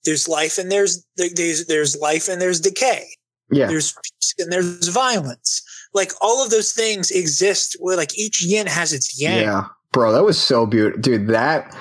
There's 0.05 0.27
life 0.27 0.57
and 0.57 0.71
there's 0.71 1.03
there's 1.17 1.65
there's 1.67 1.95
life 1.97 2.27
and 2.27 2.41
there's 2.41 2.59
decay. 2.59 3.05
Yeah. 3.51 3.67
There's 3.67 3.91
peace 3.93 4.33
and 4.39 4.51
there's 4.51 4.87
violence. 4.87 5.61
Like 5.93 6.11
all 6.21 6.43
of 6.43 6.49
those 6.49 6.71
things 6.71 7.11
exist 7.11 7.75
where 7.79 7.95
like 7.95 8.17
each 8.17 8.43
yin 8.43 8.65
has 8.65 8.91
its 8.91 9.19
yang. 9.21 9.41
Yeah. 9.41 9.65
Bro, 9.91 10.13
that 10.13 10.23
was 10.23 10.39
so 10.41 10.65
beautiful. 10.65 10.99
Dude, 11.01 11.27
that 11.27 11.71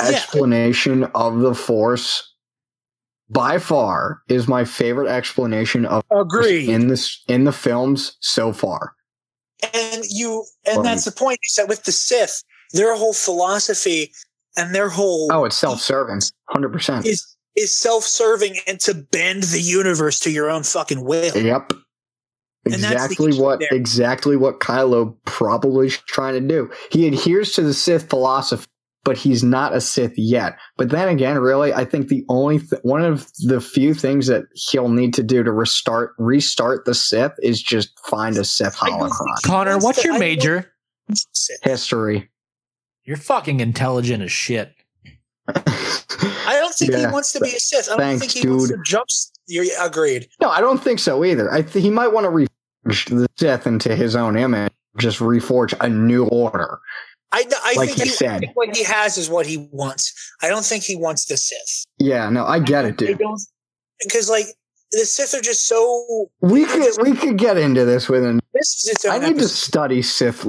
Yeah. 0.00 0.08
explanation 0.08 1.04
of 1.14 1.40
the 1.40 1.54
force 1.54 2.31
by 3.32 3.58
far 3.58 4.22
is 4.28 4.46
my 4.48 4.64
favorite 4.64 5.08
explanation 5.08 5.86
of 5.86 6.02
Agreed. 6.10 6.68
in 6.68 6.88
this 6.88 7.22
in 7.28 7.44
the 7.44 7.52
films 7.52 8.16
so 8.20 8.52
far. 8.52 8.94
and 9.74 10.04
you 10.08 10.44
and 10.66 10.76
Well, 10.76 10.84
that's 10.84 11.04
the 11.04 11.12
point 11.12 11.38
is 11.48 11.54
that 11.56 11.68
with 11.68 11.84
the 11.84 11.92
Sith, 11.92 12.42
their 12.72 12.96
whole 12.96 13.14
philosophy 13.14 14.12
and 14.56 14.74
their 14.74 14.88
whole 14.88 15.28
Oh, 15.32 15.44
it's 15.44 15.56
self-serving, 15.56 16.20
hundred 16.50 16.72
percent. 16.72 17.06
is 17.06 17.26
is 17.54 17.76
self-serving 17.76 18.56
and 18.66 18.80
to 18.80 18.94
bend 18.94 19.42
the 19.44 19.60
universe 19.60 20.18
to 20.20 20.30
your 20.30 20.50
own 20.50 20.62
fucking 20.62 21.04
will. 21.04 21.36
Yep, 21.36 21.72
And 22.64 22.74
that's 22.82 23.12
exactly 23.12 23.38
what 23.38 23.60
there. 23.60 23.68
exactly 23.72 24.36
what 24.36 24.58
Kylo 24.60 25.14
probably 25.26 25.88
is 25.88 25.98
trying 26.08 26.32
to 26.34 26.40
do. 26.40 26.70
He 26.90 27.06
adheres 27.06 27.52
to 27.52 27.62
the 27.62 27.74
Sith 27.74 28.08
philosophy, 28.08 28.66
but 29.04 29.16
he's 29.16 29.42
not 29.42 29.74
a 29.74 29.80
Sith 29.80 30.16
yet. 30.16 30.56
But 30.76 30.90
then 30.90 31.08
again, 31.08 31.38
really, 31.38 31.72
I 31.72 31.84
think 31.84 32.08
the 32.08 32.24
only 32.28 32.58
th- 32.60 32.82
one 32.82 33.02
of 33.04 33.28
the 33.46 33.60
few 33.60 33.94
things 33.94 34.26
that 34.28 34.44
he'll 34.54 34.88
need 34.88 35.12
to 35.14 35.22
do 35.22 35.42
to 35.42 35.50
restart 35.50 36.12
restart 36.18 36.84
the 36.84 36.94
Sith 36.94 37.32
is 37.42 37.62
just 37.62 37.98
find 38.06 38.36
a 38.36 38.44
Sith 38.44 38.76
I 38.82 38.90
don't 38.90 39.00
think 39.00 39.12
holocron. 39.12 39.42
Connor, 39.44 39.78
what's 39.78 40.04
your 40.04 40.18
major? 40.18 40.60
think 40.62 40.68
he's 41.08 41.26
Sith. 41.32 41.62
History. 41.62 42.30
You're 43.04 43.16
fucking 43.16 43.60
intelligent 43.60 44.22
as 44.22 44.30
shit. 44.30 44.72
I 45.48 46.56
don't 46.60 46.72
think 46.74 46.94
he 46.94 47.06
wants 47.06 47.32
to 47.32 47.40
be 47.40 47.48
a 47.48 47.58
Sith. 47.58 47.86
I 47.88 47.90
don't 47.90 47.98
Thanks, 47.98 48.20
think 48.32 48.44
he 48.44 48.48
wants 48.48 48.68
to 48.68 48.76
dude. 48.76 48.84
jump. 48.84 49.08
You're 49.48 49.66
agreed. 49.80 50.28
No, 50.40 50.48
I 50.48 50.60
don't 50.60 50.82
think 50.82 51.00
so 51.00 51.24
either. 51.24 51.52
I 51.52 51.62
th- 51.62 51.82
he 51.82 51.90
might 51.90 52.12
want 52.12 52.24
to 52.24 52.30
reforge 52.30 53.08
the 53.08 53.26
Sith 53.36 53.66
into 53.66 53.96
his 53.96 54.14
own 54.14 54.36
image, 54.36 54.72
just 54.98 55.18
reforge 55.18 55.74
a 55.80 55.88
new 55.88 56.26
order. 56.26 56.78
I, 57.32 57.44
I 57.64 57.72
Like 57.76 57.88
think 57.88 57.98
you 57.98 58.04
he, 58.04 58.10
said. 58.10 58.50
what 58.54 58.76
he 58.76 58.84
has 58.84 59.16
is 59.16 59.30
what 59.30 59.46
he 59.46 59.68
wants. 59.72 60.12
I 60.42 60.48
don't 60.48 60.64
think 60.64 60.84
he 60.84 60.96
wants 60.96 61.24
the 61.26 61.36
Sith. 61.36 61.86
Yeah, 61.98 62.28
no, 62.28 62.44
I 62.44 62.58
get 62.58 62.84
it, 62.84 62.98
dude. 62.98 63.18
because 64.02 64.28
like 64.28 64.46
the 64.92 64.98
Sith 65.06 65.32
are 65.34 65.40
just 65.40 65.66
so. 65.66 66.26
We 66.42 66.64
could 66.66 66.92
we 67.02 67.14
could 67.16 67.38
get 67.38 67.56
into 67.56 67.84
this 67.86 68.08
within. 68.08 68.40
This 68.52 68.84
is 68.84 68.90
its 68.92 69.04
I 69.06 69.16
own. 69.16 69.22
need 69.22 69.38
to 69.38 69.48
study 69.48 70.02
Sith. 70.02 70.46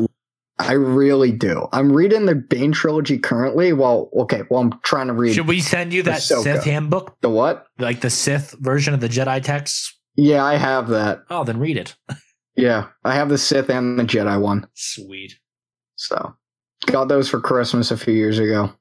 I 0.60 0.74
really 0.74 1.32
do. 1.32 1.68
I'm 1.72 1.92
reading 1.92 2.26
the 2.26 2.36
Bane 2.36 2.72
trilogy 2.74 3.18
currently. 3.18 3.74
Well, 3.74 4.10
okay, 4.20 4.44
well, 4.52 4.60
I'm 4.62 4.80
trying 4.84 5.08
to 5.08 5.14
read 5.14 5.34
Should 5.34 5.48
we 5.48 5.62
send 5.62 5.94
you 5.94 6.04
that 6.04 6.20
Ahsoka. 6.20 6.44
Sith 6.44 6.64
handbook, 6.66 7.18
the 7.22 7.30
what? 7.30 7.66
like 7.80 8.02
the 8.02 8.10
Sith 8.12 8.56
version 8.60 8.94
of 8.94 9.00
the 9.00 9.10
Jedi 9.10 9.42
text? 9.42 9.98
Yeah, 10.16 10.44
I 10.46 10.58
have 10.58 10.90
that. 10.90 11.24
Oh, 11.30 11.44
then 11.44 11.60
read 11.60 11.78
it. 11.78 11.96
Yeah, 12.56 12.90
I 13.04 13.16
have 13.16 13.30
the 13.30 13.38
Sith 13.40 13.68
and 13.72 13.98
the 13.98 14.04
Jedi 14.04 14.40
one. 14.40 14.68
Sweet. 14.76 15.40
So, 15.96 16.36
got 16.86 17.08
those 17.08 17.30
for 17.30 17.40
Christmas 17.40 17.92
a 17.92 17.98
few 17.98 18.14
years 18.14 18.40
ago. 18.40 18.72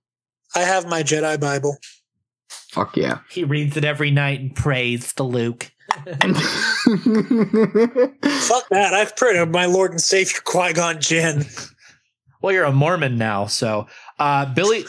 I 0.54 0.60
have 0.60 0.86
my 0.86 1.02
Jedi 1.02 1.40
Bible. 1.40 1.76
Fuck 2.70 2.96
yeah. 2.96 3.18
He 3.30 3.44
reads 3.44 3.76
it 3.76 3.84
every 3.84 4.10
night 4.10 4.40
and 4.40 4.54
prays 4.54 5.12
to 5.14 5.22
Luke. 5.22 5.70
Fuck 5.92 6.08
that! 8.70 8.92
I've 8.94 9.14
prayed 9.16 9.34
to 9.34 9.46
my 9.46 9.66
Lord 9.66 9.90
and 9.90 10.00
Savior 10.00 10.40
Qui 10.44 10.72
Gon 10.72 11.00
Jinn. 11.00 11.44
Well, 12.40 12.52
you're 12.54 12.64
a 12.64 12.72
Mormon 12.72 13.18
now, 13.18 13.46
so 13.46 13.86
uh, 14.18 14.46
Billy, 14.54 14.84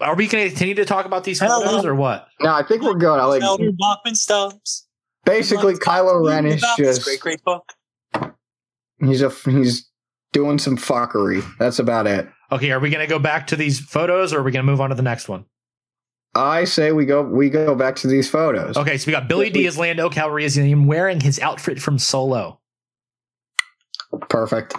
are 0.00 0.14
we 0.14 0.26
going 0.28 0.44
to 0.44 0.50
continue 0.50 0.74
to 0.76 0.84
talk 0.84 1.04
about 1.04 1.24
these 1.24 1.40
Hell 1.40 1.62
photos 1.62 1.84
or 1.84 1.94
what? 1.94 2.26
no, 2.40 2.52
I 2.52 2.62
think 2.62 2.82
we're 2.82 2.94
good. 2.94 3.18
I 3.18 3.24
like 3.26 3.42
Elder 3.42 3.70
Bachman 3.72 4.14
Stubbs. 4.14 4.86
basically 5.24 5.74
Kylo 5.74 6.26
Ren 6.26 6.46
is 6.46 6.64
just 6.76 7.04
great, 7.04 7.20
great 7.20 7.44
book. 7.44 7.72
he's 8.98 9.20
a 9.22 9.30
he's 9.44 9.88
doing 10.32 10.58
some 10.58 10.76
fuckery. 10.76 11.44
That's 11.58 11.78
about 11.78 12.06
it. 12.06 12.28
Okay, 12.52 12.70
are 12.70 12.78
we 12.80 12.90
going 12.90 13.06
to 13.06 13.10
go 13.10 13.18
back 13.18 13.48
to 13.48 13.56
these 13.56 13.80
photos 13.80 14.32
or 14.32 14.40
are 14.40 14.42
we 14.42 14.52
going 14.52 14.64
to 14.64 14.70
move 14.70 14.80
on 14.80 14.90
to 14.90 14.94
the 14.94 15.02
next 15.02 15.28
one? 15.28 15.44
I 16.34 16.64
say 16.64 16.92
we 16.92 17.06
go 17.06 17.22
we 17.22 17.48
go 17.48 17.74
back 17.74 17.96
to 17.96 18.06
these 18.06 18.28
photos. 18.28 18.76
Okay, 18.76 18.98
so 18.98 19.06
we 19.06 19.12
got 19.12 19.26
Billy 19.26 19.48
Dee 19.48 19.66
as 19.66 19.78
Lando 19.78 20.10
Calrissian 20.10 20.86
wearing 20.86 21.20
his 21.20 21.40
outfit 21.40 21.80
from 21.80 21.98
Solo. 21.98 22.60
Perfect. 24.28 24.74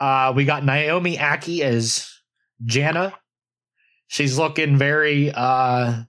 Uh, 0.00 0.32
we 0.34 0.44
got 0.44 0.64
Naomi 0.64 1.16
Ackie 1.16 1.60
as 1.60 2.10
Jannah. 2.64 3.14
She's 4.08 4.36
looking 4.36 4.76
very, 4.76 5.30
uh, 5.32 6.02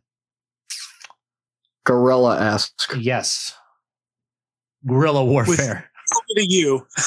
Gorilla 1.86 2.40
esque. 2.42 2.96
yes, 2.98 3.54
guerrilla 4.88 5.24
warfare. 5.24 5.92
Over 6.16 6.40
to 6.42 6.46
you. 6.48 6.88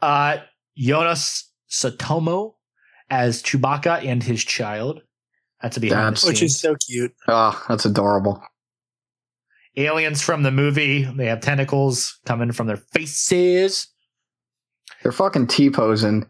Uh, 0.00 0.36
Joonas 0.78 1.47
Suotamo 1.70 2.54
as 3.10 3.42
Chewbacca 3.42 4.04
and 4.04 4.22
his 4.22 4.44
child. 4.44 5.02
That's 5.62 5.76
a 5.76 5.80
behind 5.80 6.16
That's- 6.16 6.22
the 6.22 6.28
Which 6.28 6.42
is 6.42 6.58
so 6.60 6.74
cute. 6.76 7.12
Ah, 7.26 7.64
that's 7.68 7.84
adorable. 7.84 8.42
Aliens 9.76 10.22
from 10.22 10.42
the 10.42 10.50
movie. 10.50 11.04
They 11.04 11.26
have 11.26 11.40
tentacles 11.40 12.18
coming 12.26 12.52
from 12.52 12.66
their 12.66 12.76
faces. 12.78 13.88
They're 15.02 15.12
fucking 15.12 15.46
T 15.48 15.70
posing. 15.70 16.24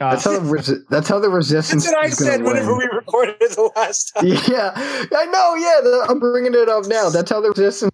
Uh, 0.00 0.10
That's 0.10 0.24
how 0.24 0.32
the 0.32 0.40
resi- 0.40 0.82
that's 0.90 1.08
how 1.08 1.20
the 1.20 1.28
resistance. 1.30 1.84
That's 1.84 1.94
what 1.94 2.04
I 2.04 2.08
is 2.08 2.18
said 2.18 2.42
whenever 2.42 2.76
win. 2.76 2.88
we 2.90 2.96
recorded 2.96 3.36
it 3.40 3.52
the 3.52 3.70
last 3.76 4.12
time. 4.14 4.26
Yeah, 4.26 4.72
I 4.76 5.26
know. 5.26 5.54
Yeah, 5.54 5.80
the, 5.82 6.06
I'm 6.08 6.18
bringing 6.18 6.54
it 6.54 6.68
up 6.68 6.86
now. 6.86 7.08
That's 7.08 7.30
how 7.30 7.40
the 7.40 7.50
resistance. 7.50 7.92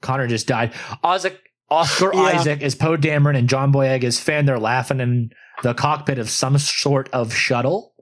Connor 0.00 0.26
just 0.26 0.46
died. 0.46 0.72
Isaac, 1.04 1.38
Oscar 1.70 2.12
Yeah. 2.14 2.20
Isaac 2.22 2.62
is 2.62 2.74
Poe 2.74 2.96
Dameron 2.96 3.36
and 3.36 3.48
John 3.48 3.72
Boyega 3.72 4.04
is 4.04 4.18
Finn. 4.20 4.46
They're 4.46 4.58
laughing 4.58 5.00
in 5.00 5.30
the 5.62 5.74
cockpit 5.74 6.18
of 6.18 6.30
some 6.30 6.56
sort 6.58 7.08
of 7.12 7.34
shuttle. 7.34 7.94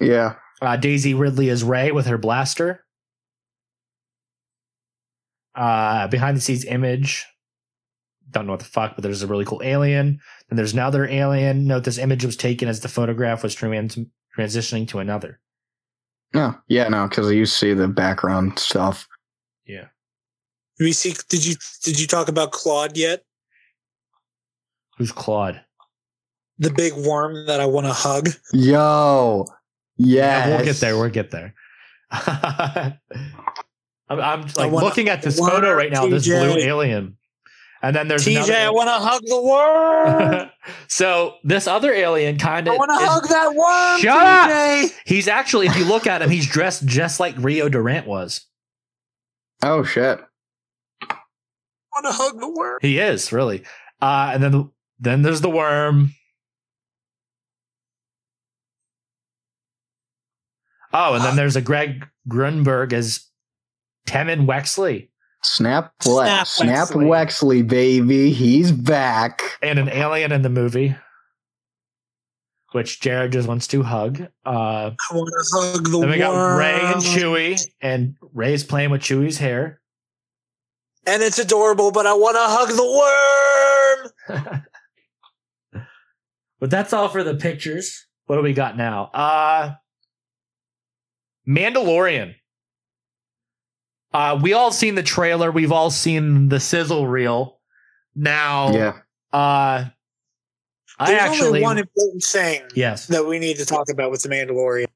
Yeah, 0.00 0.34
Uh, 0.60 0.76
Daisy 0.76 1.12
Ridley 1.14 1.48
is 1.48 1.64
Rey 1.64 1.90
with 1.92 2.06
her 2.06 2.18
blaster. 2.18 2.84
Uh, 5.54 6.08
behind 6.08 6.36
the 6.36 6.40
scenes 6.40 6.64
image. 6.64 7.26
Don't 8.30 8.46
know 8.46 8.52
what 8.52 8.60
the 8.60 8.64
fuck, 8.66 8.94
but 8.96 9.02
there's 9.02 9.22
a 9.22 9.26
really 9.26 9.44
cool 9.44 9.60
alien. 9.62 10.18
And 10.48 10.58
there's 10.58 10.72
another 10.72 11.06
alien. 11.06 11.66
Note 11.66 11.84
this 11.84 11.98
image 11.98 12.24
was 12.24 12.36
taken 12.36 12.68
as 12.68 12.80
the 12.80 12.88
photograph 12.88 13.42
was 13.42 13.54
trans- 13.54 13.98
transitioning 14.38 14.88
to 14.88 14.98
another. 15.00 15.40
no, 16.34 16.54
yeah, 16.68 16.88
no, 16.88 17.06
because 17.08 17.30
you 17.30 17.44
see 17.44 17.74
the 17.74 17.88
background 17.88 18.58
stuff. 18.58 19.06
Did 20.78 20.84
we 20.84 20.92
see? 20.92 21.14
Did 21.28 21.44
you 21.44 21.54
did 21.82 22.00
you 22.00 22.06
talk 22.06 22.28
about 22.28 22.52
Claude 22.52 22.96
yet? 22.96 23.22
Who's 24.98 25.12
Claude? 25.12 25.60
The 26.58 26.70
big 26.70 26.92
worm 26.94 27.46
that 27.46 27.60
I 27.60 27.66
want 27.66 27.86
to 27.86 27.92
hug. 27.92 28.28
Yo, 28.52 29.46
yeah, 29.96 30.48
we'll 30.48 30.64
get 30.64 30.76
there. 30.76 30.96
We'll 30.98 31.10
get 31.10 31.30
there. 31.30 31.54
I'm, 32.10 32.98
I'm 34.08 34.40
like 34.56 34.70
wanna- 34.70 34.86
looking 34.86 35.08
at 35.08 35.22
this 35.22 35.38
photo 35.38 35.72
right 35.74 35.90
now. 35.90 36.06
This 36.06 36.26
blue 36.26 36.58
alien, 36.58 37.16
and 37.82 37.96
then 37.96 38.08
there's 38.08 38.24
TJ, 38.24 38.36
another- 38.36 38.54
I 38.54 38.70
want 38.70 38.88
to 38.88 38.92
hug 38.94 39.22
the 39.24 39.42
worm. 39.42 40.50
so 40.88 41.36
this 41.42 41.66
other 41.66 41.92
alien 41.92 42.38
kind 42.38 42.68
of. 42.68 42.74
I 42.74 42.76
want 42.76 42.90
to 42.90 43.06
hug 43.06 43.28
that 43.28 43.54
worm. 43.54 44.00
Shut 44.00 44.26
up! 44.26 44.90
He's 45.06 45.28
actually, 45.28 45.66
if 45.66 45.76
you 45.76 45.84
look 45.84 46.06
at 46.06 46.22
him, 46.22 46.30
he's 46.30 46.46
dressed 46.46 46.84
just 46.86 47.18
like 47.18 47.34
Rio 47.38 47.68
Durant 47.68 48.06
was. 48.06 48.46
Oh 49.62 49.82
shit. 49.84 50.20
Want 51.94 52.06
to 52.06 52.12
hug 52.12 52.40
the 52.40 52.48
worm. 52.48 52.78
He 52.80 52.98
is 52.98 53.32
really. 53.32 53.64
Uh, 54.00 54.30
and 54.34 54.42
then 54.42 54.70
then 54.98 55.22
there's 55.22 55.40
the 55.40 55.50
worm. 55.50 56.14
Oh, 60.92 61.14
and 61.14 61.24
then 61.24 61.36
there's 61.36 61.56
a 61.56 61.62
Greg 61.62 62.06
Grunberg 62.28 62.92
as 62.92 63.26
Temmin 64.06 64.46
Wexley 64.46 65.08
Snap, 65.42 65.92
Snap 66.00 66.46
Snap, 66.46 66.46
Snap 66.46 66.88
Wexley. 66.88 67.06
Wexley, 67.06 67.66
baby. 67.68 68.30
He's 68.32 68.70
back. 68.70 69.42
and 69.62 69.78
an 69.78 69.88
alien 69.88 70.30
in 70.32 70.42
the 70.42 70.48
movie, 70.48 70.94
which 72.72 73.00
Jared 73.00 73.32
just 73.32 73.48
wants 73.48 73.66
to 73.68 73.82
hug. 73.82 74.20
Uh, 74.46 74.90
I 74.92 75.14
want 75.14 75.28
to 75.28 75.56
hug 75.56 75.84
the 75.90 75.98
then 76.00 76.10
we 76.10 76.18
got 76.18 76.32
worm. 76.32 76.58
Rey 76.58 76.78
and 76.80 77.02
Chewie, 77.02 77.60
and 77.80 78.16
Rey's 78.32 78.62
playing 78.64 78.90
with 78.90 79.00
Chewie's 79.00 79.38
hair. 79.38 79.80
And 81.06 81.22
it's 81.22 81.38
adorable, 81.38 81.90
but 81.90 82.06
I 82.06 82.14
want 82.14 82.36
to 82.36 82.42
hug 82.44 82.68
the 84.30 84.42
worm. 84.42 84.62
But 86.60 86.70
that's 86.70 86.92
all 86.92 87.08
for 87.08 87.24
the 87.24 87.34
pictures. 87.34 88.06
What 88.26 88.36
do 88.36 88.42
we 88.42 88.52
got 88.52 88.76
now? 88.76 89.10
Uh 89.12 89.72
Mandalorian. 91.44 92.36
Uh 94.14 94.38
we 94.40 94.52
all 94.52 94.70
seen 94.70 94.94
the 94.94 95.02
trailer, 95.02 95.50
we've 95.50 95.72
all 95.72 95.90
seen 95.90 96.50
the 96.50 96.60
sizzle 96.60 97.08
reel. 97.08 97.58
Now 98.14 98.70
Yeah. 98.72 98.92
uh 99.32 99.86
I 101.00 101.06
There's 101.06 101.20
actually 101.20 101.46
only 101.48 101.62
one 101.62 101.78
important 101.78 102.22
thing 102.22 102.62
Yes. 102.76 103.08
that 103.08 103.26
we 103.26 103.40
need 103.40 103.56
to 103.56 103.66
talk 103.66 103.88
about 103.90 104.12
with 104.12 104.22
the 104.22 104.28
Mandalorian. 104.28 104.86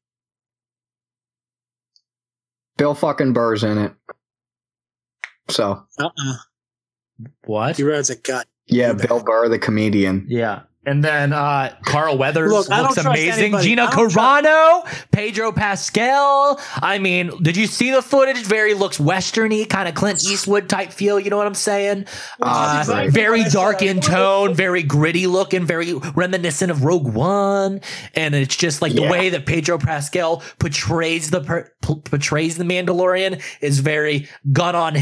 Bill 2.76 2.94
fucking 2.94 3.32
Burr's 3.32 3.64
in 3.64 3.76
it. 3.78 3.92
So, 5.48 5.84
Uh-uh. 5.98 6.34
What? 7.44 7.76
He 7.76 7.82
rides 7.82 8.10
a 8.10 8.16
gut. 8.16 8.46
yeah, 8.66 8.90
Okay. 8.90 9.06
Bill 9.06 9.22
Burr, 9.22 9.48
the 9.48 9.58
comedian. 9.58 10.26
Yeah. 10.28 10.62
And 10.88 11.02
then 11.02 11.32
uh 11.32 11.74
Carl 11.84 12.16
Weathers 12.16 12.52
Look, 12.52 12.70
I 12.70 12.76
don't 12.76 12.82
looks 12.84 12.94
trust 12.94 13.06
amazing. 13.08 13.42
anybody. 13.46 13.64
Gina 13.70 13.82
I 13.86 13.90
don't 13.90 14.08
Carano, 14.12 15.08
Pedro 15.10 15.50
Pascal. 15.50 16.60
I 16.76 16.98
mean, 17.00 17.32
did 17.42 17.56
you 17.56 17.66
see 17.66 17.90
the 17.90 18.00
footage? 18.02 18.36
Very 18.44 18.72
looks 18.74 18.98
westerny, 18.98 19.68
kind 19.68 19.88
of 19.88 19.96
Clint 19.96 20.22
Eastwood 20.24 20.68
type 20.68 20.92
feel. 20.92 21.18
You 21.18 21.28
know 21.30 21.38
what 21.38 21.48
I'm 21.48 21.54
saying? 21.54 22.06
Uh, 22.40 22.84
great. 22.84 23.10
very 23.10 23.42
dark 23.50 23.82
in 23.82 24.00
tone, 24.00 24.54
very 24.54 24.84
gritty 24.84 25.26
looking, 25.26 25.66
very 25.66 25.92
reminiscent 26.14 26.70
of 26.70 26.84
Rogue 26.84 27.12
One, 27.12 27.80
and 28.14 28.36
it's 28.36 28.54
just 28.56 28.80
like 28.80 28.92
the 28.92 29.02
way 29.08 29.30
that 29.30 29.44
Pedro 29.44 29.78
Pascal 29.78 30.40
portrays 30.60 31.30
the 31.30 31.40
per, 31.40 31.68
p- 31.82 32.00
portrays 32.04 32.58
the 32.58 32.64
Mandalorian 32.64 33.42
is 33.60 33.80
very 33.80 34.28
gun 34.52 34.76
on 34.76 34.96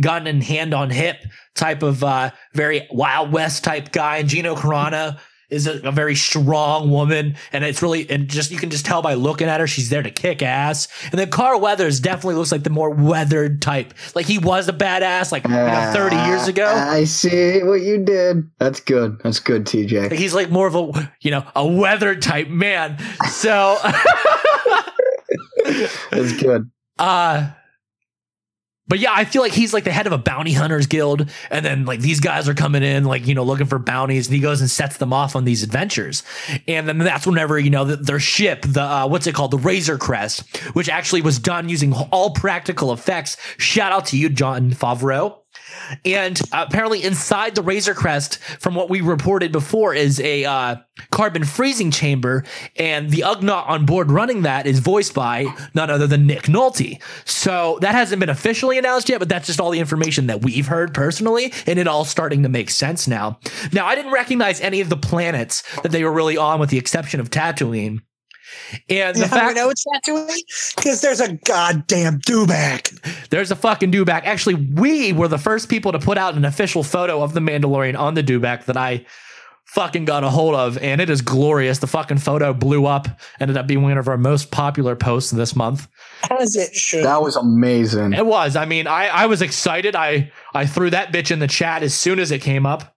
gun 0.00 0.26
and 0.26 0.42
hand 0.42 0.74
on 0.74 0.90
hip 0.90 1.16
type 1.54 1.82
of 1.82 2.04
uh, 2.04 2.30
very 2.54 2.86
Wild 2.90 3.32
West 3.32 3.64
type 3.64 3.92
guy, 3.92 4.18
and 4.18 4.28
Gino 4.28 4.54
Carano. 4.54 5.18
Is 5.48 5.68
a, 5.68 5.78
a 5.86 5.92
very 5.92 6.16
strong 6.16 6.90
woman, 6.90 7.36
and 7.52 7.62
it's 7.62 7.80
really 7.80 8.10
and 8.10 8.26
just 8.26 8.50
you 8.50 8.58
can 8.58 8.68
just 8.68 8.84
tell 8.84 9.00
by 9.00 9.14
looking 9.14 9.46
at 9.46 9.60
her, 9.60 9.68
she's 9.68 9.90
there 9.90 10.02
to 10.02 10.10
kick 10.10 10.42
ass. 10.42 10.88
And 11.12 11.20
then 11.20 11.30
Carl 11.30 11.60
Weathers 11.60 12.00
definitely 12.00 12.34
looks 12.34 12.50
like 12.50 12.64
the 12.64 12.70
more 12.70 12.90
weathered 12.90 13.62
type, 13.62 13.94
like 14.16 14.26
he 14.26 14.38
was 14.38 14.68
a 14.68 14.72
badass 14.72 15.30
like 15.30 15.48
know, 15.48 15.92
thirty 15.94 16.16
years 16.16 16.48
ago. 16.48 16.66
I 16.66 17.04
see 17.04 17.62
what 17.62 17.80
you 17.82 18.04
did. 18.04 18.50
That's 18.58 18.80
good. 18.80 19.20
That's 19.22 19.38
good, 19.38 19.66
TJ. 19.66 20.10
He's 20.14 20.34
like 20.34 20.50
more 20.50 20.66
of 20.66 20.74
a 20.74 21.12
you 21.20 21.30
know 21.30 21.46
a 21.54 21.64
weather 21.64 22.16
type 22.16 22.48
man. 22.48 22.98
So 23.30 23.78
That's 26.10 26.32
good. 26.40 26.70
uh 26.98 27.50
but 28.88 28.98
yeah, 28.98 29.12
I 29.12 29.24
feel 29.24 29.42
like 29.42 29.52
he's 29.52 29.74
like 29.74 29.84
the 29.84 29.92
head 29.92 30.06
of 30.06 30.12
a 30.12 30.18
bounty 30.18 30.52
hunters 30.52 30.86
guild, 30.86 31.30
and 31.50 31.64
then 31.64 31.84
like 31.84 32.00
these 32.00 32.20
guys 32.20 32.48
are 32.48 32.54
coming 32.54 32.82
in, 32.82 33.04
like 33.04 33.26
you 33.26 33.34
know, 33.34 33.42
looking 33.44 33.66
for 33.66 33.78
bounties, 33.78 34.26
and 34.28 34.34
he 34.34 34.40
goes 34.40 34.60
and 34.60 34.70
sets 34.70 34.98
them 34.98 35.12
off 35.12 35.34
on 35.34 35.44
these 35.44 35.62
adventures, 35.62 36.22
and 36.68 36.88
then 36.88 36.98
that's 36.98 37.26
whenever 37.26 37.58
you 37.58 37.70
know 37.70 37.86
th- 37.86 38.00
their 38.00 38.20
ship, 38.20 38.62
the 38.62 38.82
uh, 38.82 39.08
what's 39.08 39.26
it 39.26 39.34
called, 39.34 39.50
the 39.50 39.58
Razor 39.58 39.98
Crest, 39.98 40.56
which 40.74 40.88
actually 40.88 41.22
was 41.22 41.38
done 41.38 41.68
using 41.68 41.92
all 41.92 42.30
practical 42.30 42.92
effects. 42.92 43.36
Shout 43.58 43.92
out 43.92 44.06
to 44.06 44.18
you, 44.18 44.28
Jon 44.28 44.70
Favreau. 44.70 45.38
And 46.04 46.40
apparently, 46.52 47.02
inside 47.02 47.54
the 47.54 47.62
Razor 47.62 47.94
Crest, 47.94 48.38
from 48.38 48.74
what 48.74 48.90
we 48.90 49.00
reported 49.00 49.52
before, 49.52 49.94
is 49.94 50.20
a 50.20 50.44
uh, 50.44 50.76
carbon 51.10 51.44
freezing 51.44 51.90
chamber, 51.90 52.44
and 52.76 53.10
the 53.10 53.22
Ugnaught 53.26 53.68
on 53.68 53.86
board 53.86 54.10
running 54.10 54.42
that 54.42 54.66
is 54.66 54.78
voiced 54.78 55.14
by 55.14 55.46
none 55.74 55.90
other 55.90 56.06
than 56.06 56.26
Nick 56.26 56.44
Nolte. 56.44 57.00
So 57.24 57.78
that 57.80 57.94
hasn't 57.94 58.20
been 58.20 58.28
officially 58.28 58.78
announced 58.78 59.08
yet, 59.08 59.18
but 59.18 59.28
that's 59.28 59.46
just 59.46 59.60
all 59.60 59.70
the 59.70 59.80
information 59.80 60.26
that 60.26 60.42
we've 60.42 60.66
heard 60.66 60.94
personally, 60.94 61.52
and 61.66 61.78
it 61.78 61.86
all 61.86 62.04
starting 62.04 62.42
to 62.42 62.48
make 62.48 62.70
sense 62.70 63.06
now. 63.06 63.38
Now, 63.72 63.86
I 63.86 63.94
didn't 63.94 64.12
recognize 64.12 64.60
any 64.60 64.80
of 64.80 64.88
the 64.88 64.96
planets 64.96 65.62
that 65.82 65.92
they 65.92 66.04
were 66.04 66.12
really 66.12 66.36
on, 66.36 66.60
with 66.60 66.70
the 66.70 66.78
exception 66.78 67.20
of 67.20 67.30
Tatooine. 67.30 68.00
And 68.88 69.14
the 69.14 69.20
You 69.20 69.24
know 69.24 69.30
how 69.30 69.36
fact 69.36 69.56
know 69.56 69.70
it's 69.70 69.84
Tatooine? 69.84 70.76
Because 70.76 71.00
there's 71.00 71.20
a 71.20 71.34
goddamn 71.34 72.20
dewback. 72.20 73.28
There's 73.28 73.50
a 73.50 73.56
fucking 73.56 73.92
dewback. 73.92 74.24
Actually, 74.24 74.54
we 74.54 75.12
were 75.12 75.28
the 75.28 75.38
first 75.38 75.68
people 75.68 75.92
to 75.92 75.98
put 75.98 76.18
out 76.18 76.34
an 76.34 76.44
official 76.44 76.82
photo 76.82 77.22
of 77.22 77.34
the 77.34 77.40
Mandalorian 77.40 77.98
on 77.98 78.14
the 78.14 78.22
dewback 78.22 78.64
that 78.66 78.76
I 78.76 79.06
fucking 79.66 80.04
got 80.04 80.24
a 80.24 80.30
hold 80.30 80.54
of, 80.54 80.78
and 80.78 81.00
it 81.00 81.10
is 81.10 81.20
glorious. 81.20 81.80
The 81.80 81.86
fucking 81.86 82.18
photo 82.18 82.54
blew 82.54 82.86
up, 82.86 83.08
ended 83.40 83.56
up 83.56 83.66
being 83.66 83.82
one 83.82 83.98
of 83.98 84.08
our 84.08 84.16
most 84.16 84.50
popular 84.50 84.96
posts 84.96 85.30
this 85.30 85.54
month. 85.56 85.88
As 86.30 86.56
it 86.56 86.74
should. 86.74 87.04
That 87.04 87.20
was 87.20 87.36
amazing. 87.36 88.12
It 88.12 88.24
was. 88.24 88.56
I 88.56 88.64
mean, 88.64 88.86
I 88.86 89.08
I 89.08 89.26
was 89.26 89.42
excited. 89.42 89.94
I 89.94 90.32
I 90.54 90.66
threw 90.66 90.90
that 90.90 91.12
bitch 91.12 91.30
in 91.30 91.40
the 91.40 91.48
chat 91.48 91.82
as 91.82 91.94
soon 91.94 92.18
as 92.18 92.30
it 92.30 92.40
came 92.40 92.64
up, 92.64 92.96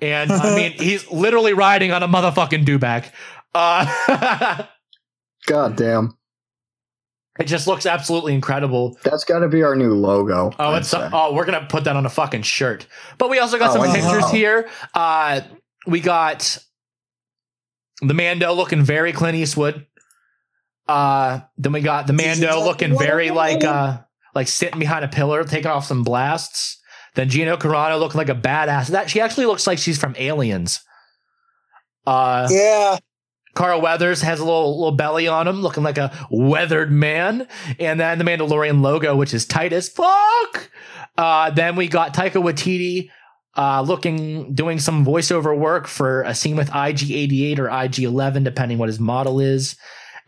and 0.00 0.32
I 0.32 0.56
mean, 0.56 0.72
he's 0.72 1.08
literally 1.10 1.52
riding 1.52 1.92
on 1.92 2.02
a 2.02 2.08
motherfucking 2.08 2.64
dewback. 2.64 3.10
Uh, 3.54 4.64
God 5.48 5.76
damn. 5.76 6.16
it 7.40 7.44
just 7.44 7.66
looks 7.66 7.86
absolutely 7.86 8.34
incredible. 8.34 8.98
That's 9.04 9.24
got 9.24 9.40
to 9.40 9.48
be 9.48 9.62
our 9.62 9.74
new 9.76 9.94
logo. 9.94 10.52
Oh, 10.58 10.70
I'd 10.72 10.78
it's 10.78 10.88
say. 10.90 11.08
oh, 11.12 11.32
we're 11.34 11.44
gonna 11.46 11.66
put 11.68 11.84
that 11.84 11.96
on 11.96 12.04
a 12.06 12.10
fucking 12.10 12.42
shirt. 12.42 12.86
But 13.16 13.30
we 13.30 13.38
also 13.38 13.58
got 13.58 13.70
Oh, 13.70 13.74
some 13.74 13.86
wow. 13.86 13.94
pictures 13.94 14.30
here. 14.30 14.68
Uh, 14.94 15.40
we 15.86 16.00
got 16.00 16.58
the 18.02 18.14
Mando 18.14 18.52
looking 18.52 18.82
very 18.82 19.12
Clint 19.12 19.36
Eastwood. 19.36 19.86
Uh, 20.86 21.40
then 21.56 21.72
we 21.72 21.80
got 21.80 22.06
the 22.06 22.12
Mando 22.12 22.60
looking 22.64 22.96
very 22.98 23.30
like 23.30 23.62
uh 23.64 23.98
like 24.34 24.48
sitting 24.48 24.78
behind 24.78 25.04
a 25.04 25.08
pillar, 25.08 25.44
taking 25.44 25.70
off 25.70 25.84
some 25.84 26.02
blasts. 26.04 26.76
Then 27.14 27.28
Gino 27.28 27.56
Carano 27.56 27.98
looking 27.98 28.18
like 28.18 28.28
a 28.28 28.34
badass. 28.34 28.88
That 28.88 29.10
she 29.10 29.20
actually 29.20 29.46
looks 29.46 29.66
like 29.66 29.78
she's 29.78 29.98
from 29.98 30.14
Aliens. 30.18 30.80
Uh, 32.06 32.48
yeah. 32.50 32.98
Carl 33.58 33.80
Weathers 33.80 34.22
has 34.22 34.38
a 34.38 34.44
little 34.44 34.78
little 34.78 34.94
belly 34.94 35.26
on 35.26 35.48
him, 35.48 35.62
looking 35.62 35.82
like 35.82 35.98
a 35.98 36.12
weathered 36.30 36.92
man. 36.92 37.48
And 37.80 37.98
then 37.98 38.18
the 38.18 38.24
Mandalorian 38.24 38.82
logo, 38.82 39.16
which 39.16 39.34
is 39.34 39.44
tight 39.44 39.72
as 39.72 39.88
fuck. 39.88 40.70
Uh, 41.16 41.50
then 41.50 41.74
we 41.74 41.88
got 41.88 42.14
Taika 42.14 42.40
Waititi 42.40 43.10
uh, 43.56 43.82
looking, 43.82 44.54
doing 44.54 44.78
some 44.78 45.04
voiceover 45.04 45.58
work 45.58 45.88
for 45.88 46.22
a 46.22 46.36
scene 46.36 46.54
with 46.54 46.70
IG88 46.70 47.58
or 47.58 47.66
IG11, 47.66 48.44
depending 48.44 48.78
what 48.78 48.88
his 48.88 49.00
model 49.00 49.40
is. 49.40 49.74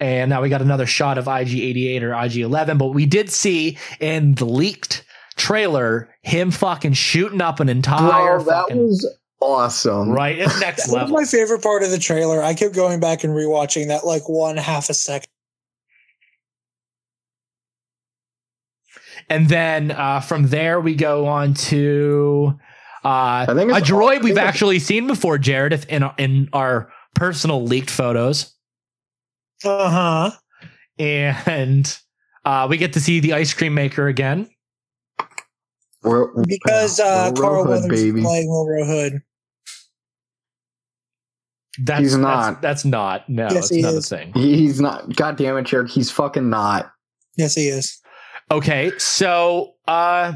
And 0.01 0.29
now 0.29 0.43
we 0.43 0.49
got 0.49 0.61
another 0.61 0.87
shot 0.87 1.17
of 1.17 1.27
IG88 1.27 2.03
or 2.03 2.11
IG11. 2.11 2.79
But 2.79 2.89
we 2.89 3.07
did 3.07 3.31
see 3.31 3.79
in 4.01 4.35
the 4.35 4.45
leaked 4.45 5.05
trailer 5.37 6.13
him 6.23 6.51
fucking 6.51 6.95
shooting 6.95 7.41
up 7.41 7.61
an 7.61 7.69
entire 7.69 8.39
Bro, 8.39 8.45
that 8.47 8.63
fucking 8.63 8.79
was 8.79 9.20
awesome. 9.41 10.11
right. 10.11 10.39
It's 10.39 10.61
next 10.61 10.87
That 10.87 10.93
was 10.93 11.03
level. 11.03 11.17
my 11.17 11.25
favorite 11.25 11.63
part 11.63 11.83
of 11.83 11.91
the 11.91 11.99
trailer. 11.99 12.43
I 12.43 12.55
kept 12.55 12.75
going 12.75 13.01
back 13.01 13.25
and 13.25 13.33
rewatching 13.35 13.89
that 13.89 14.05
like 14.05 14.29
one 14.29 14.57
half 14.57 14.89
a 14.91 14.95
second. 14.95 15.29
And 19.29 19.49
then 19.49 19.91
uh, 19.93 20.21
from 20.21 20.49
there, 20.49 20.81
we 20.81 20.95
go 20.95 21.27
on 21.27 21.55
to 21.55 22.59
uh, 23.05 23.47
I 23.49 23.55
think 23.55 23.71
a 23.71 23.75
droid 23.77 24.19
all- 24.19 24.25
we've 24.25 24.39
actually 24.39 24.79
seen 24.79 25.07
before, 25.07 25.39
Jared, 25.39 25.73
if 25.73 25.85
in, 25.87 26.05
in 26.19 26.49
our 26.53 26.93
personal 27.15 27.63
leaked 27.65 27.91
photos. 27.91 28.53
Uh 29.65 29.91
huh. 29.91 30.31
And 30.99 31.99
uh, 32.45 32.67
we 32.69 32.77
get 32.77 32.95
to 32.95 33.01
see 33.01 33.21
the 33.21 33.35
ice 33.35 33.55
cream 33.55 33.75
maker 33.75 34.09
again. 34.09 34.51
We're- 36.03 36.27
Because 36.47 36.99
uh, 36.99 37.31
Wilbur 37.35 37.41
Carl 37.41 37.65
Hood, 37.65 37.71
Weathers 37.83 38.01
is 38.01 38.05
baby. 38.13 38.23
playing 38.23 38.49
Wilbur 38.51 38.85
Hood. 38.85 39.23
That's, 41.79 42.01
He's 42.01 42.17
not. 42.17 42.61
That's, 42.63 42.85
not. 42.85 43.29
No, 43.29 43.45
Yes, 43.45 43.55
that's 43.55 43.69
he 43.71 43.83
not 43.83 43.95
is. 43.95 44.11
a 44.13 44.17
thing. 44.17 44.33
He's 44.35 44.81
not. 44.81 45.15
God 45.17 45.37
damn 45.37 45.57
it, 45.57 45.67
Cherokee. 45.67 45.93
He's 45.93 46.11
fucking 46.11 46.51
not. 46.51 46.91
Yes, 47.37 47.55
he 47.55 47.69
is. 47.69 48.01
Okay, 48.51 48.91
so 48.99 49.75
uh, 49.87 50.35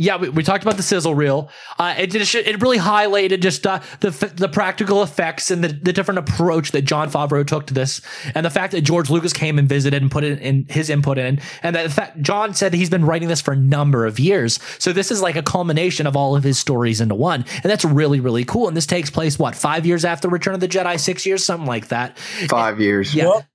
yeah, 0.00 0.16
we, 0.16 0.30
we 0.30 0.42
talked 0.42 0.64
about 0.64 0.78
the 0.78 0.82
sizzle 0.82 1.14
reel. 1.14 1.50
Uh, 1.78 1.94
it 1.98 2.06
just 2.06 2.34
it 2.34 2.62
really 2.62 2.78
highlighted 2.78 3.40
just 3.40 3.66
uh, 3.66 3.80
the 4.00 4.10
the 4.34 4.48
practical 4.48 5.02
effects 5.02 5.50
and 5.50 5.62
the, 5.62 5.68
the 5.68 5.92
different 5.92 6.18
approach 6.18 6.72
that 6.72 6.82
Jon 6.82 7.10
Favreau 7.10 7.46
took 7.46 7.66
to 7.66 7.74
this, 7.74 8.00
and 8.34 8.46
the 8.46 8.50
fact 8.50 8.72
that 8.72 8.80
George 8.80 9.10
Lucas 9.10 9.34
came 9.34 9.58
and 9.58 9.68
visited 9.68 10.00
and 10.00 10.10
put 10.10 10.24
in, 10.24 10.38
in 10.38 10.64
his 10.70 10.88
input 10.88 11.18
in, 11.18 11.38
and 11.62 11.76
that 11.76 11.82
the 11.82 11.90
fact 11.90 12.22
Jon 12.22 12.54
said 12.54 12.72
he's 12.72 12.88
been 12.88 13.04
writing 13.04 13.28
this 13.28 13.42
for 13.42 13.52
a 13.52 13.56
number 13.56 14.06
of 14.06 14.18
years. 14.18 14.58
So 14.78 14.94
this 14.94 15.10
is 15.10 15.20
like 15.20 15.36
a 15.36 15.42
culmination 15.42 16.06
of 16.06 16.16
all 16.16 16.34
of 16.34 16.44
his 16.44 16.58
stories 16.58 17.02
into 17.02 17.14
one, 17.14 17.44
and 17.62 17.64
that's 17.64 17.84
really 17.84 18.20
really 18.20 18.46
cool. 18.46 18.68
And 18.68 18.76
this 18.76 18.86
takes 18.86 19.10
place 19.10 19.38
what 19.38 19.54
five 19.54 19.84
years 19.84 20.06
after 20.06 20.30
Return 20.30 20.54
of 20.54 20.60
the 20.60 20.68
Jedi, 20.68 20.98
six 20.98 21.26
years, 21.26 21.44
something 21.44 21.68
like 21.68 21.88
that. 21.88 22.18
Five 22.48 22.80
years. 22.80 23.14
Yeah. 23.14 23.34
Yep. 23.34 23.49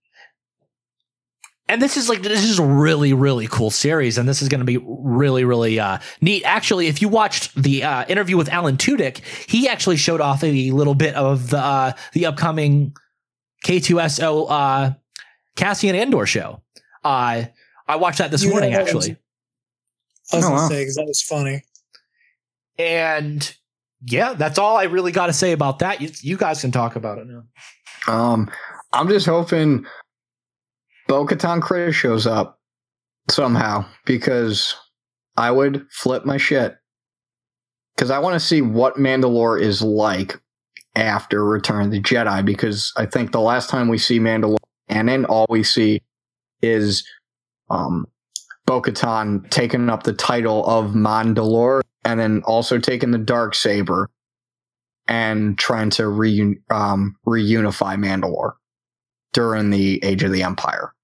And 1.68 1.82
this 1.82 1.98
is 1.98 2.08
like 2.10 2.22
this 2.22 2.44
is 2.44 2.60
a 2.60 2.64
really 2.66 3.14
really 3.14 3.48
cool 3.48 3.72
series 3.72 4.18
and 4.18 4.28
this 4.30 4.42
is 4.42 4.50
going 4.50 4.60
to 4.60 4.66
be 4.66 4.78
really 4.88 5.44
really 5.44 5.80
uh, 5.80 5.98
neat. 6.22 6.44
Actually 6.44 6.88
if 6.88 7.02
you 7.02 7.10
watched 7.10 7.56
the 7.56 7.84
uh, 7.84 8.06
interview 8.08 8.38
with 8.38 8.50
alan 8.50 8.78
tudyk 8.78 9.22
he 9.50 9.68
actually 9.68 9.98
showed 9.98 10.22
off 10.22 10.44
a 10.44 10.72
little 10.72 10.96
bit 10.96 11.16
of 11.16 11.50
the 11.50 11.58
uh, 11.58 11.92
the 12.14 12.26
upcoming 12.28 12.96
k2so 13.66 14.46
uh, 14.50 14.94
cassian 15.56 15.96
andor 15.96 16.26
show. 16.26 16.62
Uh, 17.04 17.44
i 17.88 17.96
watched 17.96 18.18
that 18.20 18.32
this 18.32 18.44
You 18.44 18.50
know 18.50 18.56
morning 18.56 18.74
what 18.74 18.82
was- 18.94 19.06
actually. 19.08 19.18
I 20.34 20.36
was 20.38 20.46
Oh, 20.46 20.50
gonna 20.50 20.62
wow. 20.62 20.68
say 20.70 20.82
because 20.82 20.96
that 20.96 21.06
was 21.06 21.22
funny. 21.22 21.64
and 22.80 23.56
yeah 24.08 24.34
that's 24.34 24.58
all 24.60 24.76
i 24.78 24.84
really 24.84 25.12
got 25.12 25.28
to 25.28 25.34
say 25.34 25.52
about 25.52 25.80
that. 25.80 26.02
You, 26.02 26.10
you 26.22 26.38
guys 26.38 26.62
can 26.62 26.72
talk 26.72 26.96
about 26.96 27.18
it 27.20 27.28
now. 27.28 27.44
Um, 28.08 28.52
I'm 28.94 29.08
just 29.08 29.26
hoping 29.26 29.86
Bo 31.08 31.26
Katan 31.26 31.94
shows 31.94 32.26
up 32.26 32.60
somehow 33.30 33.86
because 34.06 34.76
I 35.38 35.52
would 35.52 35.86
flip 35.92 36.26
my 36.26 36.38
shit. 36.38 36.76
Because 37.96 38.12
I 38.12 38.20
want 38.20 38.34
to 38.34 38.40
see 38.40 38.62
what 38.62 38.96
Mandalore 38.96 39.62
is 39.62 39.82
like 39.82 40.40
after 40.96 41.46
Return 41.46 41.86
of 41.86 41.92
the 41.92 42.02
Jedi. 42.02 42.44
Because 42.44 42.92
I 42.98 43.06
think 43.06 43.32
the 43.32 43.40
last 43.40 43.70
time 43.70 43.88
we 43.88 43.98
see 43.98 44.20
Mandalore, 44.20 44.58
and 44.88 45.08
then 45.08 45.26
all 45.26 45.46
we 45.50 45.64
see 45.64 46.02
is 46.62 47.08
um, 47.70 48.06
Bo 48.66 48.82
Katan 48.82 49.50
taking 49.50 49.90
up 49.90 50.04
the 50.04 50.14
title 50.14 50.66
of 50.66 50.92
Mandalore 50.92 51.82
and 52.04 52.20
then 52.20 52.42
also 52.46 52.80
taking 52.80 53.12
the 53.12 53.18
Dark 53.18 53.56
Saber 53.56 54.10
and 55.08 55.58
trying 55.58 55.92
to 55.92 56.04
reun- 56.04 56.62
um, 56.72 57.16
reunify 57.28 57.96
Mandalore 57.96 58.54
during 59.34 59.70
the 59.70 60.04
Age 60.04 60.24
of 60.24 60.32
the 60.32 60.44
Empire. 60.44 60.95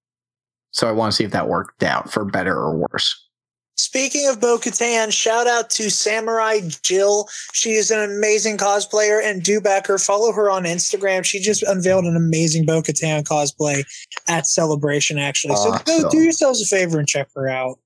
So 0.72 0.88
I 0.88 0.92
want 0.92 1.12
to 1.12 1.16
see 1.16 1.24
if 1.24 1.30
that 1.32 1.48
worked 1.48 1.82
out 1.82 2.10
for 2.10 2.24
better 2.24 2.56
or 2.56 2.76
worse. 2.90 3.28
Speaking 3.76 4.28
of 4.28 4.40
Bo 4.40 4.58
Katan, 4.58 5.12
shout 5.12 5.46
out 5.46 5.70
to 5.70 5.90
Samurai 5.90 6.60
Jill. 6.82 7.26
She 7.52 7.72
is 7.72 7.90
an 7.90 8.00
amazing 8.00 8.58
cosplayer 8.58 9.22
and 9.22 9.42
do 9.42 9.60
back 9.60 9.86
her. 9.86 9.98
Follow 9.98 10.30
her 10.32 10.50
on 10.50 10.64
Instagram. 10.64 11.24
She 11.24 11.40
just 11.40 11.62
unveiled 11.62 12.04
an 12.04 12.14
amazing 12.16 12.64
Bo 12.66 12.82
Katan 12.82 13.22
cosplay 13.24 13.82
at 14.28 14.46
Celebration, 14.46 15.18
actually. 15.18 15.56
So 15.56 15.70
go 15.70 15.96
Awesome. 15.96 16.10
do 16.10 16.18
yourselves 16.18 16.60
a 16.62 16.66
favor 16.66 16.98
and 16.98 17.08
check 17.08 17.28
her 17.34 17.48
out. 17.48 17.78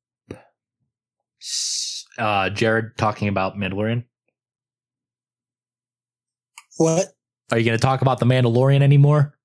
uh, 2.18 2.51
jared 2.51 2.97
talking 2.97 3.28
about 3.28 3.57
mandalorian 3.57 4.03
What? 6.78 7.12
are 7.53 7.59
you 7.59 7.64
going 7.64 7.78
to 7.78 7.82
talk 7.82 8.03
about 8.03 8.18
the 8.18 8.26
mandalorian 8.26 8.82
anymore 8.82 9.36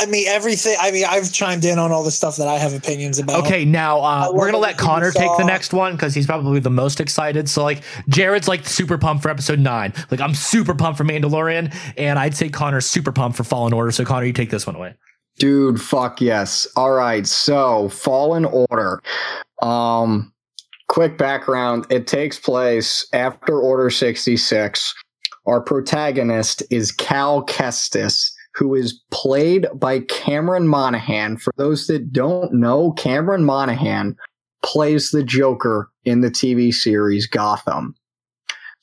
I 0.00 0.06
mean, 0.06 0.26
everything. 0.28 0.76
I 0.80 0.90
mean, 0.90 1.04
I've 1.06 1.30
chimed 1.30 1.64
in 1.66 1.78
on 1.78 1.92
all 1.92 2.02
the 2.02 2.10
stuff 2.10 2.36
that 2.36 2.48
I 2.48 2.56
have 2.56 2.72
opinions 2.72 3.18
about. 3.18 3.44
Okay, 3.44 3.66
now 3.66 4.00
uh, 4.00 4.30
we're 4.32 4.46
gonna 4.46 4.56
let 4.58 4.78
Connor 4.78 5.10
take 5.10 5.30
the 5.36 5.44
next 5.44 5.74
one 5.74 5.92
because 5.92 6.14
he's 6.14 6.26
probably 6.26 6.58
the 6.58 6.70
most 6.70 7.00
excited. 7.00 7.50
So 7.50 7.62
like, 7.62 7.82
Jared's 8.08 8.48
like 8.48 8.66
super 8.66 8.96
pumped 8.96 9.22
for 9.22 9.28
episode 9.28 9.58
nine. 9.58 9.92
Like 10.10 10.20
I'm 10.20 10.34
super 10.34 10.74
pumped 10.74 10.96
for 10.96 11.04
Mandalorian, 11.04 11.74
and 11.98 12.18
I'd 12.18 12.34
say 12.34 12.48
Connor's 12.48 12.86
super 12.86 13.12
pumped 13.12 13.36
for 13.36 13.44
Fallen 13.44 13.74
Order. 13.74 13.90
So 13.90 14.04
Connor, 14.04 14.24
you 14.24 14.32
take 14.32 14.50
this 14.50 14.66
one 14.66 14.76
away. 14.76 14.94
Dude, 15.38 15.80
fuck 15.80 16.20
yes. 16.20 16.66
All 16.76 16.92
right, 16.92 17.26
so 17.26 17.90
Fallen 17.90 18.46
Order. 18.46 19.02
Um 19.60 20.32
quick 20.88 21.18
background, 21.18 21.86
it 21.90 22.06
takes 22.06 22.38
place 22.38 23.06
after 23.12 23.60
Order 23.60 23.90
66. 23.90 24.94
Our 25.46 25.60
protagonist 25.60 26.62
is 26.70 26.90
Cal 26.90 27.44
Kestis, 27.44 28.32
who 28.60 28.74
is 28.74 29.00
played 29.10 29.66
by 29.74 30.00
Cameron 30.00 30.68
Monaghan. 30.68 31.38
For 31.38 31.50
those 31.56 31.86
that 31.86 32.12
don't 32.12 32.52
know, 32.52 32.92
Cameron 32.92 33.42
Monaghan 33.42 34.14
plays 34.62 35.12
the 35.12 35.24
Joker 35.24 35.90
in 36.04 36.20
the 36.20 36.30
TV 36.30 36.72
series 36.72 37.26
Gotham. 37.26 37.94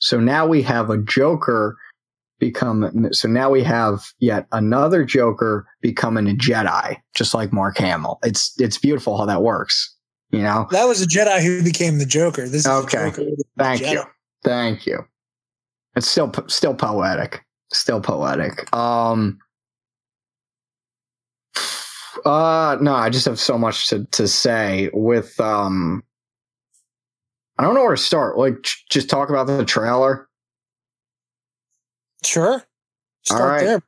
So 0.00 0.18
now 0.18 0.48
we 0.48 0.62
have 0.62 0.90
a 0.90 0.98
Joker 0.98 1.76
become 2.40 3.08
so 3.12 3.28
now 3.28 3.50
we 3.50 3.62
have 3.62 4.00
yet 4.18 4.48
another 4.50 5.04
Joker 5.04 5.64
becoming 5.80 6.28
a 6.28 6.34
Jedi, 6.34 6.96
just 7.14 7.32
like 7.32 7.52
Mark 7.52 7.78
Hamill. 7.78 8.18
It's 8.24 8.60
it's 8.60 8.78
beautiful 8.78 9.16
how 9.16 9.26
that 9.26 9.42
works. 9.42 9.94
You 10.30 10.42
know? 10.42 10.66
That 10.72 10.86
was 10.86 11.00
a 11.00 11.06
Jedi 11.06 11.40
who 11.40 11.62
became 11.62 11.98
the 11.98 12.04
Joker. 12.04 12.48
This 12.48 12.62
is 12.62 12.66
Okay. 12.66 13.10
Joker. 13.10 13.30
Thank 13.56 13.82
you. 13.82 14.02
Thank 14.42 14.86
you. 14.86 15.06
It's 15.94 16.08
still 16.08 16.32
still 16.48 16.74
poetic. 16.74 17.44
Still 17.72 18.00
poetic. 18.00 18.74
Um 18.74 19.38
uh 22.24 22.78
no, 22.80 22.94
I 22.94 23.10
just 23.10 23.26
have 23.26 23.40
so 23.40 23.58
much 23.58 23.88
to 23.88 24.04
to 24.06 24.28
say 24.28 24.90
with 24.92 25.38
um 25.40 26.02
I 27.58 27.64
don't 27.64 27.74
know 27.74 27.82
where 27.82 27.96
to 27.96 28.02
start. 28.02 28.38
Like 28.38 28.62
j- 28.62 28.76
just 28.90 29.10
talk 29.10 29.30
about 29.30 29.46
the 29.46 29.64
trailer. 29.64 30.28
Sure. 32.24 32.62
Start 33.24 33.62
right. 33.62 33.64
there. 33.64 33.82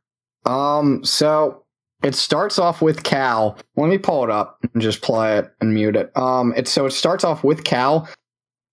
Um, 0.52 1.04
so 1.04 1.64
it 2.02 2.14
starts 2.14 2.58
off 2.58 2.82
with 2.82 3.04
Cal. 3.04 3.58
Let 3.76 3.88
me 3.88 3.98
pull 3.98 4.24
it 4.24 4.30
up 4.30 4.58
and 4.72 4.82
just 4.82 5.02
play 5.02 5.38
it 5.38 5.52
and 5.60 5.74
mute 5.74 5.96
it. 5.96 6.16
Um, 6.16 6.52
it's 6.56 6.70
so 6.70 6.86
it 6.86 6.92
starts 6.92 7.24
off 7.24 7.44
with 7.44 7.64
Cal, 7.64 8.08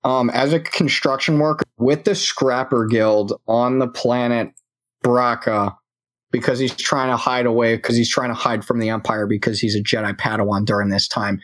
um, 0.03 0.29
as 0.31 0.53
a 0.53 0.59
construction 0.59 1.37
worker 1.39 1.65
with 1.77 2.05
the 2.05 2.15
Scrapper 2.15 2.85
Guild 2.85 3.39
on 3.47 3.79
the 3.79 3.87
planet 3.87 4.51
Bracca 5.03 5.76
because 6.31 6.59
he's 6.59 6.75
trying 6.75 7.09
to 7.09 7.17
hide 7.17 7.45
away 7.45 7.75
because 7.75 7.95
he's 7.95 8.09
trying 8.09 8.29
to 8.29 8.35
hide 8.35 8.65
from 8.65 8.79
the 8.79 8.89
Empire 8.89 9.27
because 9.27 9.59
he's 9.59 9.75
a 9.75 9.81
Jedi 9.81 10.15
Padawan 10.17 10.65
during 10.65 10.89
this 10.89 11.07
time. 11.07 11.39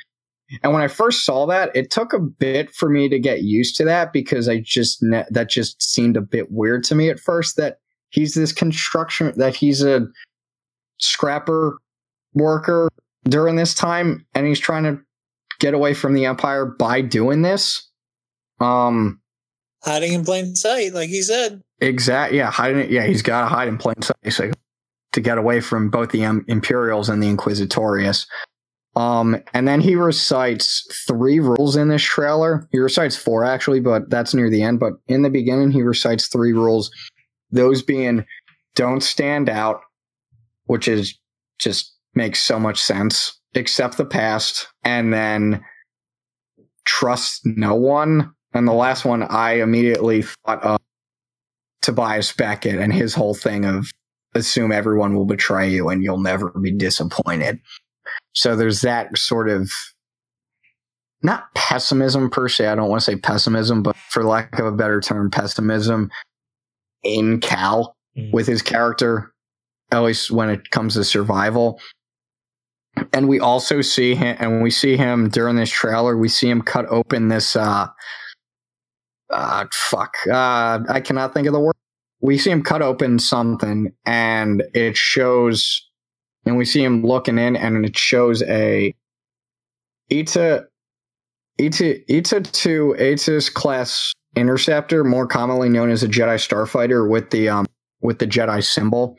And 0.62 0.74
when 0.74 0.82
I 0.82 0.88
first 0.88 1.26
saw 1.26 1.46
that, 1.48 1.76
it 1.76 1.90
took 1.90 2.14
a 2.14 2.20
bit 2.20 2.70
for 2.76 2.90
me 2.90 3.10
to 3.10 3.18
get 3.18 3.42
used 3.42 3.76
to 3.78 3.86
that 3.86 4.14
because 4.14 4.48
I 4.48 4.60
just 4.60 5.02
ne- 5.02 5.26
that 5.32 5.50
just 5.50 5.82
seemed 5.82 6.18
a 6.18 6.22
bit 6.22 6.52
weird 6.52 6.84
to 6.86 6.96
me 6.96 7.10
at 7.10 7.20
first 7.20 7.58
that 7.58 7.78
he's 8.10 8.36
this 8.36 8.52
construction 8.52 9.34
that 9.38 9.56
he's 9.56 9.82
a 9.82 10.08
scrapper 11.00 11.80
worker 12.34 12.90
during 13.24 13.56
this 13.56 13.74
time 13.74 14.26
and 14.36 14.46
he's 14.46 14.60
trying 14.60 14.84
to 14.84 15.00
get 15.60 15.74
away 15.74 15.94
from 15.94 16.14
the 16.14 16.26
empire 16.26 16.66
by 16.66 17.02
doing 17.02 17.42
this 17.42 17.90
um 18.60 19.20
Hiding 19.84 20.14
in 20.14 20.24
plain 20.24 20.56
sight, 20.56 20.94
like 20.94 21.10
he 21.10 21.22
said. 21.22 21.62
exact 21.80 22.34
yeah 22.34 22.52
hiding 22.52 22.92
yeah 22.92 23.06
he's 23.06 23.22
got 23.22 23.42
to 23.42 23.48
hide 23.48 23.68
in 23.68 23.78
plain 23.78 24.02
sight 24.02 24.16
so, 24.30 24.52
to 25.14 25.22
get 25.22 25.38
away 25.38 25.62
from 25.62 25.90
both 25.90 26.10
the 26.10 26.24
imperials 26.24 27.10
and 27.10 27.24
the 27.24 27.28
inquisitorius. 27.28 28.28
Um 28.96 29.42
and 29.54 29.68
then 29.68 29.82
he 29.82 29.96
recites 29.96 30.86
three 31.08 31.40
rules 31.40 31.76
in 31.76 31.88
this 31.88 32.04
trailer. 32.04 32.68
He 32.72 32.80
recites 32.80 33.16
four 33.16 33.44
actually 33.44 33.80
but 33.80 34.10
that's 34.10 34.34
near 34.34 34.50
the 34.50 34.62
end. 34.62 34.80
But 34.80 34.94
in 35.08 35.24
the 35.24 35.30
beginning 35.30 35.72
he 35.72 35.82
recites 35.82 36.28
three 36.28 36.54
rules. 36.54 36.92
Those 37.52 37.82
being 37.82 38.26
don't 38.76 39.02
stand 39.02 39.50
out 39.50 39.82
which 40.66 40.88
is 40.88 41.18
just 41.60 41.96
makes 42.16 42.42
so 42.42 42.60
much 42.60 42.80
sense. 42.80 43.40
Accept 43.56 43.98
the 43.98 44.06
past 44.06 44.68
and 44.84 45.14
then 45.14 45.64
trust 46.86 47.46
no 47.46 47.76
one. 47.76 48.32
And 48.54 48.68
the 48.68 48.74
last 48.74 49.06
one 49.06 49.24
i 49.24 49.54
immediately 49.54 50.24
thought 50.46 50.64
of 50.64 50.80
tobias 51.82 52.32
beckett 52.32 52.80
and 52.80 52.94
his 52.94 53.14
whole 53.14 53.34
thing 53.34 53.66
of 53.66 53.92
assume 54.36 54.72
everyone 54.72 55.16
will 55.16 55.26
betray 55.26 55.70
you 55.70 55.90
and 55.90 56.04
you'll 56.04 56.20
never 56.20 56.50
be 56.62 56.72
disappointed. 56.72 57.60
So 58.34 58.56
there's 58.56 58.82
that 58.82 59.18
sort 59.18 59.50
of 59.50 59.72
not 61.22 61.54
pessimism 61.56 62.30
per 62.30 62.50
se 62.50 62.68
i 62.68 62.76
don't 62.76 62.90
want 62.90 63.00
to 63.00 63.06
say 63.06 63.16
pessimism 63.16 63.82
but 63.82 63.96
for 63.96 64.26
lack 64.26 64.60
of 64.60 64.66
a 64.66 64.74
better 64.74 65.00
term 65.00 65.32
pessimism 65.32 66.12
in 67.02 67.40
cal 67.40 67.96
Mm. 68.18 68.32
with 68.32 68.46
his 68.46 68.62
character 68.62 69.34
at 69.92 70.00
least 70.02 70.30
when 70.32 70.50
it 70.50 70.70
comes 70.72 70.94
to 70.96 71.04
survival. 71.04 71.80
And 73.12 73.28
we 73.28 73.40
also 73.40 73.82
see 73.82 74.14
him 74.16 74.38
and 74.40 74.62
we 74.62 74.70
see 74.70 74.98
him 74.98 75.30
during 75.30 75.56
this 75.56 75.72
trailer 75.72 76.16
we 76.16 76.30
see 76.30 76.48
him 76.50 76.62
cut 76.62 76.86
open 76.90 77.30
this 77.30 77.56
uh 77.56 77.88
uh 79.32 79.66
fuck 79.72 80.16
uh 80.32 80.80
i 80.90 81.00
cannot 81.00 81.34
think 81.34 81.48
of 81.48 81.54
the 81.54 81.60
word 81.60 81.74
we 82.24 82.38
see 82.38 82.50
him 82.50 82.64
cut 82.64 82.82
open 82.82 83.20
something 83.20 83.94
and 84.06 84.64
it 84.74 84.96
shows 84.96 85.86
and 86.46 86.58
we 86.58 86.66
see 86.66 86.84
him 86.84 87.04
looking 87.06 87.38
in 87.38 87.56
and 87.56 87.86
it 87.86 87.98
shows 87.98 88.42
a 88.44 88.96
Ita 90.12 90.66
Eta 91.60 92.12
Eta 92.12 92.42
two 92.42 92.96
Actis 92.98 93.54
class 93.54 94.14
interceptor, 94.36 95.04
more 95.04 95.28
commonly 95.28 95.70
known 95.70 95.92
as 95.92 96.02
a 96.02 96.08
Jedi 96.08 96.36
starfighter, 96.36 97.08
with 97.08 97.30
the 97.30 97.50
um 97.50 97.66
with 98.02 98.20
the 98.20 98.28
Jedi 98.28 98.64
symbol. 98.64 99.18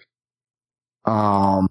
Um, 1.05 1.69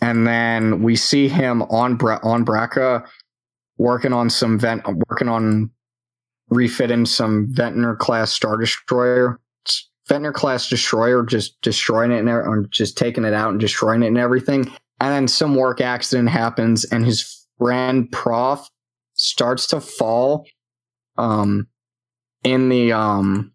and 0.00 0.26
then 0.26 0.82
we 0.82 0.96
see 0.96 1.28
him 1.28 1.62
on 1.62 1.96
Bra- 1.96 2.20
on 2.22 2.44
Bracca 2.44 3.06
working 3.78 4.12
on 4.12 4.30
some 4.30 4.58
vent, 4.58 4.82
working 5.08 5.28
on 5.28 5.70
refitting 6.48 7.04
some 7.04 7.46
Venator 7.50 7.94
class 7.94 8.32
star 8.32 8.56
destroyer. 8.56 9.38
Venator 10.08 10.32
class 10.32 10.68
destroyer, 10.68 11.24
just 11.24 11.60
destroying 11.62 12.12
it 12.12 12.18
and 12.18 12.28
or 12.28 12.66
just 12.70 12.96
taking 12.96 13.24
it 13.24 13.34
out 13.34 13.50
and 13.50 13.60
destroying 13.60 14.02
it 14.02 14.08
and 14.08 14.18
everything. 14.18 14.70
And 15.00 15.12
then 15.12 15.28
some 15.28 15.56
work 15.56 15.80
accident 15.80 16.28
happens, 16.28 16.84
and 16.84 17.04
his 17.04 17.46
friend 17.58 18.10
Prauf 18.10 18.66
starts 19.14 19.66
to 19.68 19.80
fall. 19.80 20.46
Um, 21.18 21.66
in 22.44 22.68
the 22.68 22.92
um, 22.92 23.52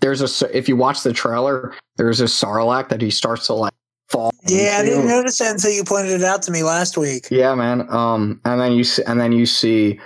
there's 0.00 0.42
a 0.42 0.56
if 0.56 0.68
you 0.68 0.76
watch 0.76 1.02
the 1.02 1.12
trailer, 1.12 1.74
there's 1.96 2.20
a 2.20 2.24
Sarlacc 2.24 2.88
that 2.90 3.02
he 3.02 3.10
starts 3.10 3.46
to 3.46 3.54
like 3.54 3.74
fall. 4.08 4.30
Yeah, 4.46 4.78
I 4.80 4.84
didn't 4.84 5.08
notice 5.08 5.38
that 5.38 5.52
until 5.52 5.72
you 5.72 5.84
pointed 5.84 6.12
it 6.12 6.24
out 6.24 6.42
to 6.42 6.50
me 6.50 6.62
last 6.62 6.96
week. 6.96 7.28
Yeah, 7.30 7.54
man. 7.54 7.90
Um, 7.92 8.40
and 8.44 8.60
then 8.60 8.72
you 8.72 8.84
see, 8.84 9.02
and 9.04 9.20
then 9.20 9.32
you 9.32 9.46
see 9.46 10.00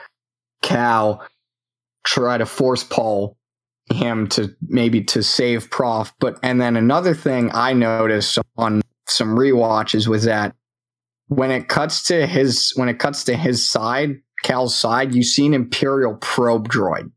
Cal 0.62 1.24
try 2.04 2.38
to 2.38 2.46
force 2.46 2.82
Paul 2.82 3.36
him 3.92 4.26
to 4.28 4.54
maybe 4.68 5.02
to 5.04 5.22
save 5.22 5.70
Prauf. 5.70 6.12
But 6.20 6.38
and 6.42 6.60
then 6.60 6.76
another 6.76 7.14
thing 7.14 7.50
I 7.52 7.72
noticed 7.72 8.38
on 8.56 8.82
some 9.06 9.36
rewatches 9.36 10.08
was 10.08 10.24
that 10.24 10.54
when 11.28 11.50
it 11.50 11.68
cuts 11.68 12.02
to 12.04 12.26
his 12.26 12.72
when 12.76 12.88
it 12.88 12.98
cuts 12.98 13.24
to 13.24 13.36
his 13.36 13.68
side, 13.68 14.16
Cal's 14.42 14.76
side, 14.76 15.14
you 15.14 15.22
see 15.22 15.46
an 15.46 15.54
Imperial 15.54 16.16
probe 16.16 16.68
droid 16.68 17.10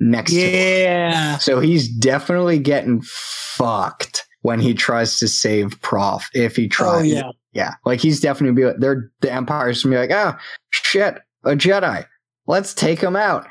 next 0.00 0.32
to 0.32 0.40
him. 0.40 0.82
Yeah. 0.82 1.38
So 1.38 1.60
he's 1.60 1.88
definitely 1.88 2.58
getting 2.58 3.02
fucked 3.02 4.26
when 4.42 4.60
he 4.60 4.74
tries 4.74 5.18
to 5.18 5.28
save 5.28 5.80
Prauf. 5.80 6.24
If 6.34 6.56
he 6.56 6.68
tries, 6.68 7.00
Oh 7.00 7.04
yeah. 7.04 7.30
yeah, 7.52 7.74
like 7.84 8.00
he's 8.00 8.20
definitely 8.20 8.62
be 8.62 8.72
they're 8.78 9.10
the 9.20 9.32
Empire's 9.32 9.82
gonna 9.82 9.96
be 9.96 10.00
like, 10.00 10.10
ah, 10.12 10.38
shit, 10.70 11.18
a 11.44 11.50
Jedi, 11.50 12.04
let's 12.46 12.74
take 12.74 13.00
him 13.00 13.16
out. 13.16 13.46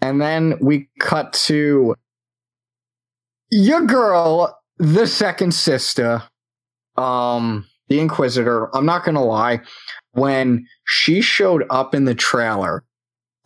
And 0.00 0.20
then 0.20 0.58
we 0.60 0.88
cut 1.00 1.32
to 1.44 1.94
your 3.50 3.82
girl, 3.82 4.56
the 4.78 5.06
second 5.06 5.52
sister, 5.52 6.22
um, 6.96 7.66
the 7.88 8.00
Inquisitor. 8.00 8.74
I'm 8.76 8.86
not 8.86 9.04
gonna 9.04 9.24
lie, 9.24 9.60
when 10.12 10.66
she 10.84 11.20
showed 11.20 11.64
up 11.70 11.94
in 11.94 12.04
the 12.04 12.14
trailer, 12.14 12.84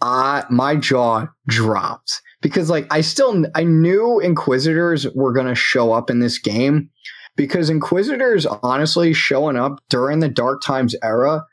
I 0.00 0.44
my 0.50 0.76
jaw 0.76 1.28
dropped 1.46 2.20
because 2.40 2.68
like 2.68 2.86
I 2.90 3.00
still 3.00 3.44
I 3.54 3.64
knew 3.64 4.18
Inquisitors 4.20 5.06
were 5.14 5.32
gonna 5.32 5.54
show 5.54 5.92
up 5.92 6.10
in 6.10 6.18
this 6.18 6.38
game 6.38 6.90
because 7.36 7.70
Inquisitors 7.70 8.46
honestly 8.46 9.12
showing 9.12 9.56
up 9.56 9.80
during 9.88 10.18
the 10.18 10.28
Dark 10.28 10.62
Times 10.62 10.94
era 11.02 11.44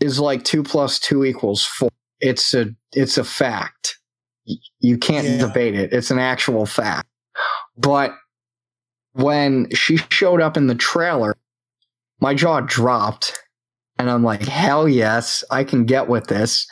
is 0.00 0.20
like 0.20 0.44
two 0.44 0.62
plus 0.62 0.98
two 0.98 1.24
equals 1.24 1.64
four. 1.64 1.90
It's 2.20 2.54
a 2.54 2.74
it's 2.92 3.18
a 3.18 3.24
fact. 3.24 3.97
You 4.80 4.98
can't 4.98 5.26
Yeah. 5.26 5.38
debate 5.38 5.74
it. 5.74 5.92
It's 5.92 6.10
an 6.10 6.18
actual 6.18 6.66
fact. 6.66 7.06
But 7.76 8.14
when 9.12 9.68
she 9.74 9.98
showed 10.10 10.40
up 10.40 10.56
in 10.56 10.66
the 10.66 10.74
trailer, 10.74 11.36
my 12.20 12.34
jaw 12.34 12.60
dropped, 12.60 13.38
and 13.98 14.10
I'm 14.10 14.22
like, 14.24 14.42
hell 14.42 14.88
yes, 14.88 15.44
I 15.50 15.64
can 15.64 15.84
get 15.84 16.08
with 16.08 16.26
this. 16.28 16.66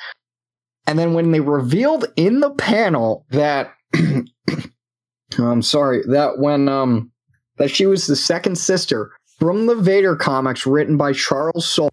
And 0.86 0.98
then 0.98 1.14
when 1.14 1.32
they 1.32 1.40
revealed 1.40 2.06
in 2.16 2.40
the 2.40 2.50
panel 2.50 3.26
that 3.30 3.72
I'm 5.38 5.62
sorry, 5.62 6.02
that 6.08 6.38
when 6.38 6.68
um 6.68 7.10
that 7.58 7.70
she 7.70 7.86
was 7.86 8.06
the 8.06 8.16
second 8.16 8.56
sister 8.56 9.10
from 9.38 9.66
the 9.66 9.74
Vader 9.76 10.14
comics 10.16 10.66
written 10.66 10.96
by 10.96 11.12
Charles 11.12 11.68
Soule, 11.68 11.90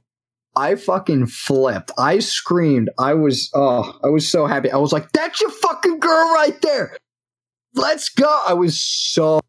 I 0.56 0.76
fucking 0.76 1.28
flipped. 1.28 1.92
I 1.98 2.20
screamed. 2.20 2.90
I 3.00 3.14
was 3.14 3.50
oh, 3.54 4.00
I 4.04 4.08
was 4.08 4.30
so 4.30 4.46
happy. 4.46 4.72
I 4.72 4.78
was 4.78 4.94
like, 4.94 5.12
that's 5.12 5.42
your 5.42 5.50
fucking 5.50 6.00
girl 6.00 6.34
right 6.34 6.60
there. 6.62 6.96
Let's 7.74 8.10
go. 8.10 8.44
I 8.48 8.54
was 8.54 8.80
so 8.80 9.40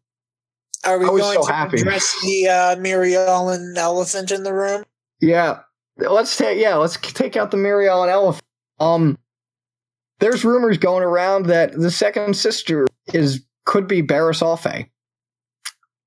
Are 0.83 0.97
we 0.97 1.05
I 1.05 1.09
was 1.09 1.21
going 1.21 1.41
so 1.41 1.47
to 1.47 1.53
happy. 1.53 1.81
address 1.81 2.15
the 2.23 2.47
uh, 2.47 2.75
Muriel 2.77 3.49
and 3.49 3.77
elephant 3.77 4.31
in 4.31 4.43
the 4.43 4.53
room? 4.53 4.83
Yeah, 5.21 5.59
let's 5.97 6.35
take 6.37 6.59
yeah, 6.59 6.75
let's 6.75 6.97
take 6.97 7.37
out 7.37 7.51
the 7.51 7.57
Muriel 7.57 8.01
and 8.01 8.11
elephant. 8.11 8.43
Um, 8.79 9.17
there's 10.19 10.43
rumors 10.43 10.77
going 10.77 11.03
around 11.03 11.45
that 11.47 11.73
the 11.73 11.91
second 11.91 12.35
sister 12.35 12.87
is 13.13 13.45
could 13.65 13.87
be 13.87 14.01
Barriss 14.01 14.41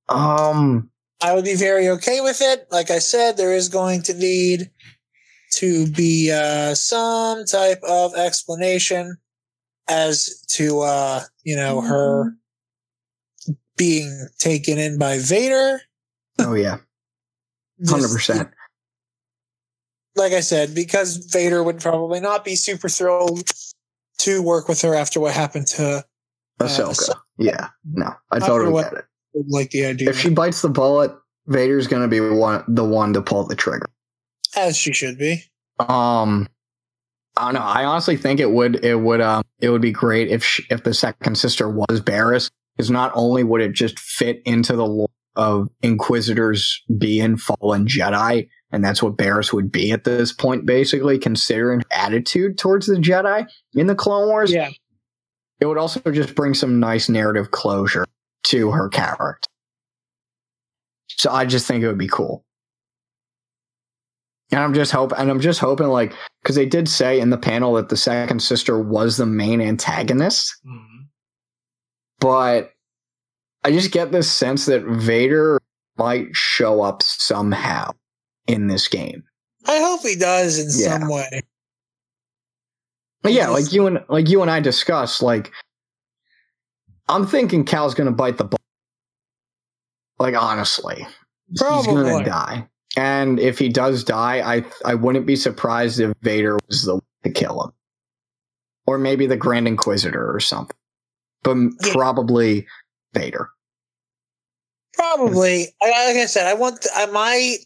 Um, 0.08 0.90
I 1.20 1.34
would 1.34 1.44
be 1.44 1.56
very 1.56 1.88
okay 1.88 2.20
with 2.20 2.40
it. 2.40 2.66
Like 2.70 2.90
I 2.90 2.98
said, 3.00 3.36
there 3.36 3.52
is 3.52 3.68
going 3.68 4.02
to 4.02 4.14
need 4.14 4.70
to 5.54 5.86
be 5.90 6.30
uh, 6.32 6.74
some 6.74 7.44
type 7.44 7.80
of 7.82 8.14
explanation 8.14 9.16
as 9.88 10.42
to 10.50 10.80
uh, 10.80 11.22
you 11.44 11.56
know 11.56 11.80
her 11.80 12.34
being 13.76 14.28
taken 14.38 14.78
in 14.78 14.98
by 14.98 15.18
Vader. 15.18 15.80
oh 16.38 16.54
yeah, 16.54 16.78
hundred 17.88 18.08
percent. 18.12 18.50
Like 20.16 20.32
I 20.32 20.40
said, 20.40 20.74
because 20.74 21.16
Vader 21.16 21.62
would 21.62 21.80
probably 21.80 22.18
not 22.20 22.44
be 22.44 22.56
super 22.56 22.88
thrilled 22.88 23.48
to 24.18 24.42
work 24.42 24.68
with 24.68 24.82
her 24.82 24.94
after 24.96 25.20
what 25.20 25.32
happened 25.32 25.68
to 25.68 26.04
Ahsoka. 26.60 26.94
so- 26.96 27.12
yeah, 27.38 27.68
no, 27.84 28.12
I 28.30 28.40
totally 28.40 28.72
what- 28.72 28.90
get 28.90 28.98
it. 29.00 29.04
Like 29.34 29.70
the 29.70 29.86
idea 29.86 30.10
If 30.10 30.18
she 30.18 30.30
bites 30.30 30.62
the 30.62 30.68
bullet, 30.68 31.12
Vader's 31.46 31.86
gonna 31.86 32.08
be 32.08 32.20
one 32.20 32.64
the 32.68 32.84
one 32.84 33.12
to 33.14 33.22
pull 33.22 33.46
the 33.46 33.56
trigger. 33.56 33.88
as 34.56 34.76
she 34.76 34.92
should 34.92 35.18
be. 35.18 35.42
Um, 35.78 36.48
I 37.36 37.44
don't 37.44 37.54
know. 37.54 37.60
I 37.60 37.84
honestly 37.84 38.16
think 38.16 38.40
it 38.40 38.50
would 38.50 38.84
it 38.84 38.96
would 38.96 39.20
um 39.20 39.44
it 39.60 39.70
would 39.70 39.82
be 39.82 39.92
great 39.92 40.28
if 40.28 40.44
she, 40.44 40.64
if 40.70 40.82
the 40.82 40.94
second 40.94 41.36
sister 41.36 41.68
was 41.68 42.00
Barriss, 42.00 42.50
because 42.76 42.90
not 42.90 43.12
only 43.14 43.44
would 43.44 43.60
it 43.60 43.72
just 43.72 43.98
fit 43.98 44.42
into 44.44 44.74
the 44.74 44.86
lore 44.86 45.08
of 45.36 45.68
Inquisitors 45.82 46.82
being 46.98 47.36
fallen 47.36 47.86
Jedi, 47.86 48.48
and 48.72 48.84
that's 48.84 49.02
what 49.02 49.16
Barriss 49.16 49.52
would 49.52 49.70
be 49.70 49.92
at 49.92 50.04
this 50.04 50.32
point, 50.32 50.66
basically 50.66 51.18
considering 51.18 51.82
attitude 51.92 52.58
towards 52.58 52.86
the 52.86 52.96
Jedi 52.96 53.46
in 53.74 53.86
the 53.86 53.94
Clone 53.94 54.28
Wars. 54.28 54.52
Yeah. 54.52 54.70
It 55.60 55.66
would 55.66 55.78
also 55.78 56.00
just 56.12 56.34
bring 56.34 56.54
some 56.54 56.78
nice 56.80 57.08
narrative 57.08 57.50
closure 57.50 58.04
to 58.48 58.70
her 58.70 58.88
character. 58.88 59.48
So 61.08 61.30
I 61.30 61.46
just 61.46 61.66
think 61.66 61.82
it 61.82 61.88
would 61.88 61.98
be 61.98 62.08
cool. 62.08 62.44
And 64.50 64.60
I'm 64.60 64.72
just 64.72 64.92
hoping, 64.92 65.18
and 65.18 65.30
I'm 65.30 65.40
just 65.40 65.60
hoping, 65.60 65.88
like, 65.88 66.14
because 66.42 66.56
they 66.56 66.64
did 66.64 66.88
say 66.88 67.20
in 67.20 67.30
the 67.30 67.36
panel 67.36 67.74
that 67.74 67.90
the 67.90 67.96
second 67.96 68.40
sister 68.40 68.80
was 68.80 69.16
the 69.16 69.26
main 69.26 69.60
antagonist, 69.60 70.54
mm-hmm. 70.66 71.02
but 72.20 72.72
I 73.64 73.72
just 73.72 73.90
get 73.90 74.12
this 74.12 74.30
sense 74.32 74.64
that 74.66 74.84
Vader 74.84 75.60
might 75.98 76.28
show 76.32 76.80
up 76.80 77.02
somehow 77.02 77.92
in 78.46 78.68
this 78.68 78.88
game. 78.88 79.24
I 79.66 79.80
hope 79.80 80.00
he 80.00 80.14
does 80.16 80.58
in 80.58 80.66
Yeah. 80.82 80.98
some 80.98 81.08
way. 81.10 81.42
But 83.20 83.32
yeah, 83.32 83.48
like 83.48 83.72
you 83.72 83.86
and 83.86 84.02
like 84.08 84.28
you 84.28 84.40
and 84.40 84.50
I 84.50 84.60
discussed, 84.60 85.22
like 85.22 85.50
I'm 87.08 87.26
thinking 87.26 87.64
Cal's 87.64 87.94
gonna 87.94 88.12
bite 88.12 88.36
the 88.38 88.44
bullet. 88.44 88.60
Like 90.18 90.34
honestly, 90.36 91.06
he's 91.50 91.86
gonna 91.86 92.24
die. 92.24 92.68
And 92.96 93.38
if 93.38 93.58
he 93.58 93.68
does 93.68 94.02
die, 94.04 94.56
I 94.56 94.64
I 94.84 94.94
wouldn't 94.94 95.26
be 95.26 95.36
surprised 95.36 96.00
if 96.00 96.12
Vader 96.22 96.58
was 96.68 96.84
the 96.84 96.94
one 96.94 97.02
to 97.24 97.30
kill 97.30 97.62
him, 97.64 97.72
or 98.86 98.98
maybe 98.98 99.26
the 99.26 99.36
Grand 99.36 99.68
Inquisitor 99.68 100.34
or 100.34 100.40
something. 100.40 100.76
But 101.42 101.56
Yeah. 101.56 101.92
probably 101.92 102.66
Vader. 103.14 103.50
Probably. 104.94 105.68
Like 105.80 106.16
I 106.16 106.26
said, 106.26 106.46
I 106.46 106.54
want 106.54 106.86
I 106.94 107.06
my 107.06 107.56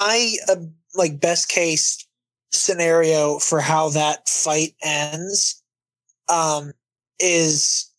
my 0.00 0.34
uh, 0.48 0.56
like 0.94 1.20
best 1.20 1.48
case 1.48 2.04
scenario 2.50 3.38
for 3.38 3.60
how 3.60 3.90
that 3.90 4.28
fight 4.28 4.74
ends 4.82 5.62
um 6.28 6.72
is 7.20 7.89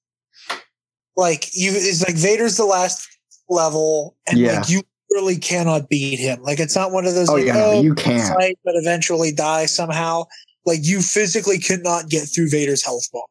like 1.17 1.49
you 1.53 1.71
is 1.71 2.01
like 2.05 2.15
Vader's 2.15 2.57
the 2.57 2.65
last 2.65 3.07
level 3.49 4.15
and 4.27 4.37
Yeah. 4.37 4.59
like 4.59 4.69
you 4.69 4.81
really 5.11 5.37
cannot 5.37 5.89
beat 5.89 6.17
him. 6.19 6.41
Like 6.41 6.59
it's 6.59 6.75
not 6.75 6.91
one 6.91 7.05
of 7.05 7.13
those 7.15 7.29
Oh 7.29 7.33
like, 7.33 7.45
yeah, 7.45 7.53
oh, 7.65 7.81
you 7.81 7.93
can't. 7.95 8.33
fight 8.33 8.57
but 8.63 8.75
eventually 8.75 9.31
die 9.31 9.65
somehow. 9.65 10.23
Like 10.65 10.79
you 10.83 11.01
physically 11.01 11.57
cannot 11.59 12.09
get 12.09 12.23
through 12.27 12.49
Vader's 12.49 12.83
health 12.83 13.03
bar. 13.11 13.23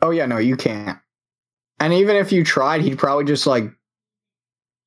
Oh 0.00 0.10
yeah, 0.10 0.26
no, 0.26 0.38
you 0.38 0.56
can't. 0.56 0.98
And 1.78 1.92
even 1.92 2.16
if 2.16 2.32
you 2.32 2.42
tried, 2.44 2.80
he'd 2.82 2.98
probably 2.98 3.24
just 3.24 3.46
like 3.46 3.64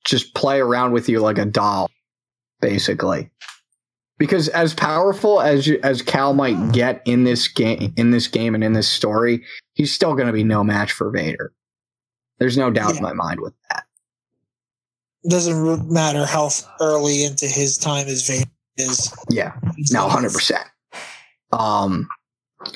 just 0.06 0.34
play 0.36 0.60
around 0.60 0.92
with 0.92 1.08
you 1.10 1.20
like 1.20 1.38
a 1.38 1.46
doll, 1.46 1.90
basically. 2.62 3.30
because 4.18 4.48
as 4.50 4.74
powerful 4.74 5.42
as 5.42 5.68
you, 5.68 5.80
as 5.84 6.02
Cal 6.02 6.34
might 6.34 6.72
get 6.72 7.02
in 7.06 7.24
this 7.26 7.48
game, 7.50 7.94
in 7.98 8.12
this 8.12 8.28
game 8.28 8.56
and 8.56 8.64
in 8.64 8.72
this 8.74 8.88
story, 8.88 9.44
he's 9.74 9.94
still 9.94 10.14
going 10.16 10.28
to 10.28 10.34
be 10.34 10.44
no 10.44 10.64
match 10.64 10.92
for 10.94 11.10
Vader. 11.12 11.52
There's 12.40 12.58
no 12.58 12.70
doubt 12.70 12.92
Yeah. 12.92 12.98
in 12.98 13.04
my 13.04 13.14
mind 13.14 13.40
with 13.40 13.54
that. 13.70 13.86
Doesn't 15.28 15.92
matter 15.92 16.26
how 16.26 16.50
early 16.80 17.24
into 17.24 17.48
his 17.48 17.78
time 17.78 18.08
as 18.08 18.28
Vader 18.28 18.50
is. 18.78 19.12
Yeah, 19.30 19.54
no, 19.92 20.08
hundred 20.08 20.34
percent. 20.34 20.66
Um, 21.52 22.08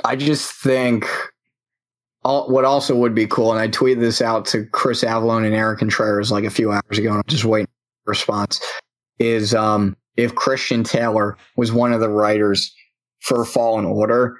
I 0.03 0.15
just 0.15 0.51
think 0.53 1.07
all, 2.23 2.49
what 2.49 2.65
also 2.65 2.95
would 2.95 3.13
be 3.13 3.27
cool, 3.27 3.51
and 3.51 3.59
I 3.61 3.67
tweeted 3.67 3.99
this 3.99 4.21
out 4.21 4.45
to 4.47 4.65
Chris 4.65 5.03
Avellone 5.03 5.45
and 5.45 5.53
Aaron 5.53 5.77
Contreras 5.77 6.31
like 6.31 6.43
a 6.43 6.49
few 6.49 6.71
hours 6.71 6.97
ago, 6.97 7.09
and 7.09 7.17
I'm 7.17 7.23
just 7.27 7.45
waiting 7.45 7.67
for 8.03 8.09
a 8.09 8.11
response. 8.11 8.59
Is 9.19 9.53
um, 9.53 9.95
if 10.17 10.33
Christian 10.33 10.83
Taylor 10.83 11.37
was 11.55 11.71
one 11.71 11.93
of 11.93 11.99
the 11.99 12.09
writers 12.09 12.73
for 13.21 13.45
Fallen 13.45 13.85
Order, 13.85 14.39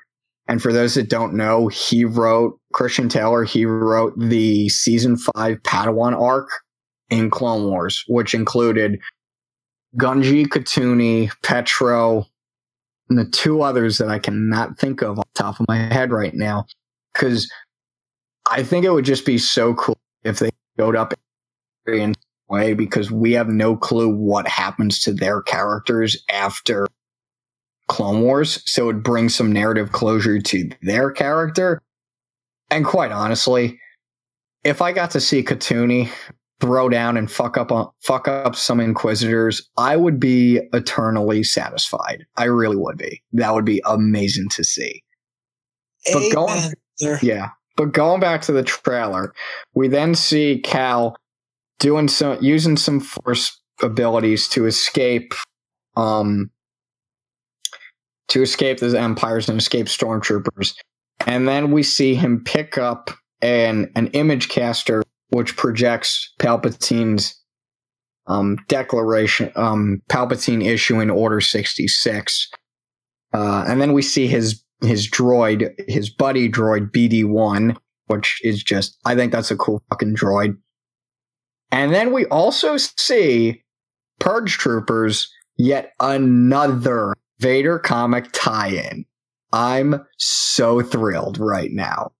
and 0.50 0.64
for 0.64 0.74
those 0.74 0.96
that 0.96 1.10
don't 1.10 1.36
know, 1.36 1.68
he 1.68 2.04
wrote 2.04 2.60
Christian 2.74 3.08
Taylor. 3.08 3.44
He 3.44 3.66
wrote 3.66 4.18
the 4.18 4.68
season 4.70 5.16
five 5.16 5.60
Padawan 5.60 6.20
arc 6.20 6.50
in 7.12 7.30
Clone 7.30 7.70
Wars, 7.70 8.04
which 8.08 8.34
included 8.34 9.00
Gungi, 9.96 10.48
Katooni, 10.48 11.30
Petro, 11.44 12.26
and 13.10 13.20
the 13.20 13.26
two 13.26 13.62
others 13.62 14.00
that 14.00 14.08
I 14.08 14.18
cannot 14.18 14.80
think 14.80 15.04
of 15.04 15.20
off 15.20 15.26
the 15.36 15.44
top 15.44 15.60
of 15.60 15.68
my 15.68 15.78
head 15.78 16.12
right 16.12 16.34
now. 16.34 16.66
Because 17.14 17.48
I 18.50 18.64
think 18.64 18.86
it 18.86 18.92
would 18.92 19.06
just 19.06 19.28
be 19.28 19.38
so 19.38 19.76
cool 19.76 20.00
if 20.24 20.40
they 20.40 20.50
showed 20.80 20.96
up 20.96 21.14
in 21.86 22.16
way 22.50 22.74
because 22.74 23.12
we 23.12 23.34
have 23.34 23.50
no 23.50 23.78
clue 23.78 24.10
what 24.10 24.48
happens 24.48 25.00
to 25.02 25.14
their 25.14 25.44
characters 25.44 26.18
after 26.28 26.88
Clone 27.90 28.22
Wars. 28.22 28.64
So 28.66 28.90
it 28.90 29.04
brings 29.04 29.36
some 29.36 29.52
narrative 29.52 29.92
closure 29.92 30.40
to 30.40 30.70
their 30.82 31.12
character. 31.12 31.82
And 32.72 32.86
quite 32.86 33.12
honestly, 33.12 33.80
if 34.64 34.82
I 34.82 34.92
got 34.94 35.12
to 35.12 35.20
see 35.20 35.44
Katooni 35.44 36.10
throw 36.62 36.90
down 36.90 37.18
and 37.18 37.30
fuck 37.32 37.58
up 37.58 37.72
on, 37.72 37.90
fuck 38.02 38.28
up 38.28 38.56
some 38.56 38.80
inquisitors, 38.80 39.68
I 39.78 39.96
would 39.96 40.20
be 40.20 40.60
eternally 40.74 41.44
satisfied. 41.44 42.26
I 42.38 42.46
really 42.46 42.76
would 42.76 42.98
be. 42.98 43.22
That 43.34 43.54
would 43.54 43.66
be 43.66 43.82
amazing 43.86 44.50
to 44.50 44.64
see. 44.64 45.04
But 46.14 46.32
going- 46.34 46.50
Amen, 46.58 46.74
brother. 47.02 47.20
Yeah. 47.22 47.50
But 47.76 47.94
going 47.94 48.20
back 48.20 48.42
to 48.44 48.52
the 48.52 48.64
trailer, 48.64 49.34
we 49.74 49.88
then 49.88 50.14
see 50.14 50.60
Cal 50.60 51.16
doing 51.80 52.10
some 52.10 52.38
using 52.42 52.76
some 52.76 53.00
force 53.00 53.58
abilities 53.82 54.50
to 54.50 54.66
escape 54.66 55.34
um 55.96 56.52
to 58.30 58.42
escape 58.42 58.80
the 58.80 59.00
empires 59.00 59.50
and 59.50 59.60
escape 59.60 59.88
stormtroopers. 59.88 60.76
And 61.26 61.48
then 61.48 61.72
we 61.72 61.84
see 61.84 62.16
him 62.16 62.44
pick 62.44 62.78
up 62.78 63.12
an 63.42 63.92
an 63.96 64.08
image 64.08 64.50
caster 64.50 65.04
which 65.30 65.56
projects 65.56 66.34
Palpatine's 66.40 67.40
um 68.28 68.58
declaration 68.68 69.52
um 69.56 70.02
Palpatine 70.10 70.66
issuing 70.66 71.10
order 71.10 71.42
66. 71.42 72.50
Uh 73.34 73.66
and 73.68 73.82
then 73.82 73.94
we 73.94 74.02
see 74.02 74.28
his 74.28 74.64
his 74.82 75.10
droid, 75.10 75.74
his 75.88 76.10
buddy 76.10 76.50
droid 76.50 76.92
BD1, 76.92 77.76
which 78.08 78.40
is 78.44 78.64
just, 78.64 78.98
I 79.06 79.16
think 79.16 79.32
that's 79.32 79.52
a 79.52 79.58
cool 79.58 79.82
fucking 79.90 80.16
droid. 80.16 80.58
And 81.72 81.94
then 81.94 82.14
we 82.14 82.26
also 82.28 82.78
see 82.78 83.62
Purge 84.20 84.58
Troopers, 84.58 85.32
yet 85.58 85.94
another 86.00 87.14
Vader 87.40 87.80
comic 87.80 88.30
tie 88.34 88.70
in. 88.70 89.06
I'm 89.52 90.06
so 90.18 90.82
thrilled 90.82 91.38
right 91.40 91.72
now. 91.72 92.12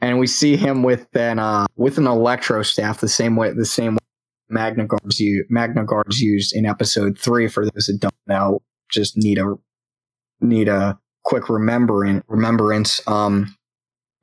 And 0.00 0.18
we 0.18 0.26
see 0.26 0.56
him 0.56 0.82
with 0.82 1.14
an 1.14 1.38
uh, 1.38 1.66
with 1.76 1.98
an 1.98 2.06
electro 2.06 2.62
staff, 2.62 3.00
the 3.00 3.08
same 3.08 3.36
way 3.36 3.52
the 3.52 3.66
same 3.66 3.94
way 3.94 4.00
Magna 4.48 4.86
Guards 4.86 5.20
u- 5.20 5.44
Magna 5.50 5.84
Guards 5.84 6.20
used 6.20 6.54
in 6.54 6.64
episode 6.64 7.18
three. 7.18 7.48
For 7.48 7.64
those 7.64 7.86
that 7.86 7.98
don't 8.00 8.14
know, 8.26 8.62
just 8.90 9.16
need 9.16 9.38
a 9.38 9.54
need 10.40 10.68
a 10.68 10.98
quick 11.24 11.50
remembering 11.50 12.22
remembrance. 12.28 13.06
Um, 13.06 13.54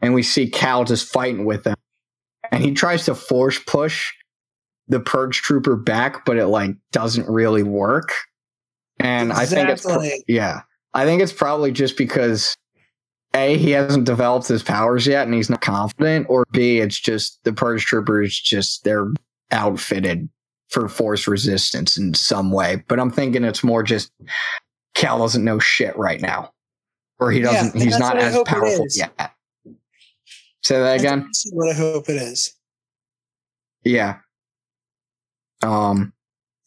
and 0.02 0.14
we 0.16 0.24
see 0.24 0.50
Cal 0.50 0.84
just 0.84 1.12
fighting 1.12 1.46
with 1.46 1.68
him, 1.68 1.76
and 2.52 2.64
he 2.64 2.72
tries 2.74 3.06
to 3.06 3.14
force 3.14 3.60
push 3.60 4.12
the 4.88 5.00
Purge 5.00 5.42
Trooper 5.42 5.76
back, 5.76 6.26
but 6.26 6.38
it 6.38 6.48
like 6.48 6.72
doesn't 6.92 7.30
really 7.30 7.64
work. 7.64 8.14
And 9.00 9.32
I 9.32 9.46
think 9.46 9.70
it's 9.70 9.84
pro- 9.84 10.10
yeah, 10.28 10.62
I 10.94 11.06
think 11.06 11.22
it's 11.22 11.34
probably 11.34 11.72
just 11.72 11.98
because 11.98 12.56
a 13.36 13.58
he 13.58 13.72
hasn't 13.72 14.06
developed 14.06 14.48
his 14.48 14.64
powers 14.64 15.06
yet, 15.06 15.26
and 15.28 15.34
he's 15.36 15.50
not 15.50 15.62
confident, 15.62 16.26
or 16.30 16.46
b 16.52 16.80
it's 16.80 17.00
just 17.00 17.40
the 17.44 17.54
Purge 17.54 17.86
Troopers 17.86 18.40
just 18.40 18.84
they're 18.84 19.10
outfitted 19.52 20.28
for 20.70 20.90
force 20.90 21.28
resistance 21.28 21.98
in 21.98 22.14
some 22.14 22.52
way. 22.52 22.84
But 22.88 23.00
I'm 23.00 23.12
thinking 23.12 23.44
it's 23.44 23.64
more 23.64 23.84
just 23.84 24.12
Cal 24.96 25.20
doesn't 25.20 25.44
know 25.44 25.60
shit 25.60 25.96
right 25.98 26.20
now, 26.20 26.52
or 27.20 27.32
he 27.32 27.42
doesn't. 27.42 27.74
and 27.76 27.84
he's 27.84 28.00
not 28.00 28.18
as 28.18 28.36
powerful 28.46 28.86
yet. 28.96 29.32
Say 30.64 30.80
that 30.80 31.00
again. 31.00 31.22
That's 31.22 31.46
what 31.52 31.70
I 31.70 31.74
hope 31.74 32.10
it 32.10 32.16
is. 32.16 32.54
Yeah. 33.84 34.18
Um. 35.62 36.14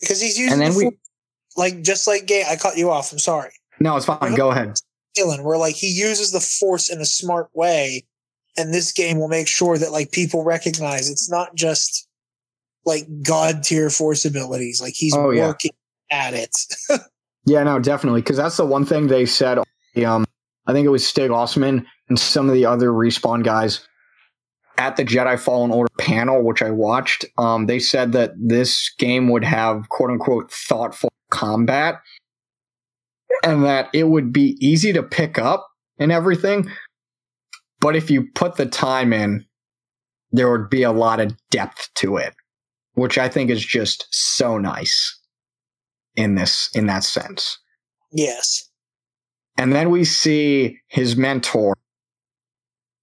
Because 0.01 0.21
he's 0.23 0.39
using 0.39 0.53
And 0.55 0.63
then 0.63 0.73
the 0.73 0.79
we- 0.87 0.99
like 1.57 1.83
just 1.83 2.07
like 2.07 2.27
gay. 2.27 2.45
I 2.49 2.57
cut 2.57 2.77
you 2.77 2.91
off. 2.91 3.13
I'm 3.13 3.19
sorry. 3.19 3.51
No, 3.81 3.97
it's 3.97 4.07
fine. 4.07 4.35
Go 4.35 4.51
ahead. 4.51 4.75
Dylan, 5.19 5.43
where 5.43 5.59
like 5.59 5.75
he 5.75 5.89
uses 5.89 6.31
the 6.33 6.41
force 6.41 6.89
in 6.91 7.01
a 7.01 7.05
smart 7.05 7.49
way, 7.55 8.05
and 8.57 8.73
this 8.73 8.93
game 8.93 9.19
will 9.19 9.29
make 9.29 9.49
sure 9.49 9.77
that 9.79 9.91
like 9.93 10.13
people 10.13 10.45
recognize 10.45 11.11
it's 11.11 11.31
not 11.31 11.55
just 11.57 12.07
like 12.87 13.07
god 13.27 13.63
tier 13.63 13.91
force 13.91 14.25
abilities. 14.25 14.81
Like 14.81 14.95
he's 14.95 15.15
Oh, 15.15 15.31
yeah. 15.31 15.49
working 15.49 15.73
at 16.11 16.35
it. 16.35 16.57
Yeah, 17.47 17.63
no, 17.63 17.79
definitely. 17.79 18.21
Because 18.21 18.37
that's 18.37 18.59
the 18.59 18.67
one 18.67 18.85
thing 18.85 19.07
they 19.07 19.25
said. 19.25 19.59
Um, 20.07 20.27
I 20.67 20.73
think 20.75 20.85
it 20.85 20.91
was 20.91 21.05
Stig 21.07 21.31
Asmussen 21.31 21.87
and 22.11 22.19
some 22.19 22.49
of 22.49 22.55
the 22.55 22.67
other 22.67 22.91
respawn 22.91 23.43
guys 23.43 23.81
at 24.81 24.97
the 24.97 25.05
Jedi 25.05 25.39
Fallen 25.39 25.71
Order 25.71 25.93
panel, 25.99 26.43
which 26.43 26.63
I 26.63 26.71
watched. 26.71 27.27
Um, 27.37 27.67
they 27.67 27.79
said 27.79 28.13
that 28.13 28.33
this 28.39 28.91
game 28.99 29.29
would 29.29 29.45
have 29.45 29.91
quote 29.91 30.11
unquote 30.11 30.51
thoughtful 30.51 31.11
combat, 31.31 32.01
and 33.45 33.63
that 33.65 33.91
it 33.93 34.09
would 34.09 34.33
be 34.33 34.57
easy 34.59 34.91
to 34.95 35.03
pick 35.03 35.39
up 35.39 35.69
and 35.99 36.11
everything. 36.11 36.71
But 37.81 37.95
if 37.95 38.11
you 38.11 38.29
put 38.35 38.57
the 38.57 38.65
time 38.65 39.13
in, 39.13 39.45
there 40.33 40.51
would 40.51 40.71
be 40.71 40.83
a 40.83 40.93
lot 40.93 41.21
of 41.21 41.37
depth 41.51 41.91
to 41.97 42.17
it, 42.17 42.35
which 42.95 43.19
I 43.19 43.29
think 43.29 43.51
is 43.51 43.65
just 43.65 44.07
so 44.11 44.57
nice 44.57 45.19
in 46.17 46.37
this 46.37 46.71
in 46.75 46.87
that 46.87 47.05
sense. 47.05 47.59
yes. 48.13 48.67
And 49.59 49.75
then 49.75 49.91
we 49.91 50.05
see 50.05 50.79
his 50.89 51.19
mentor. 51.19 51.77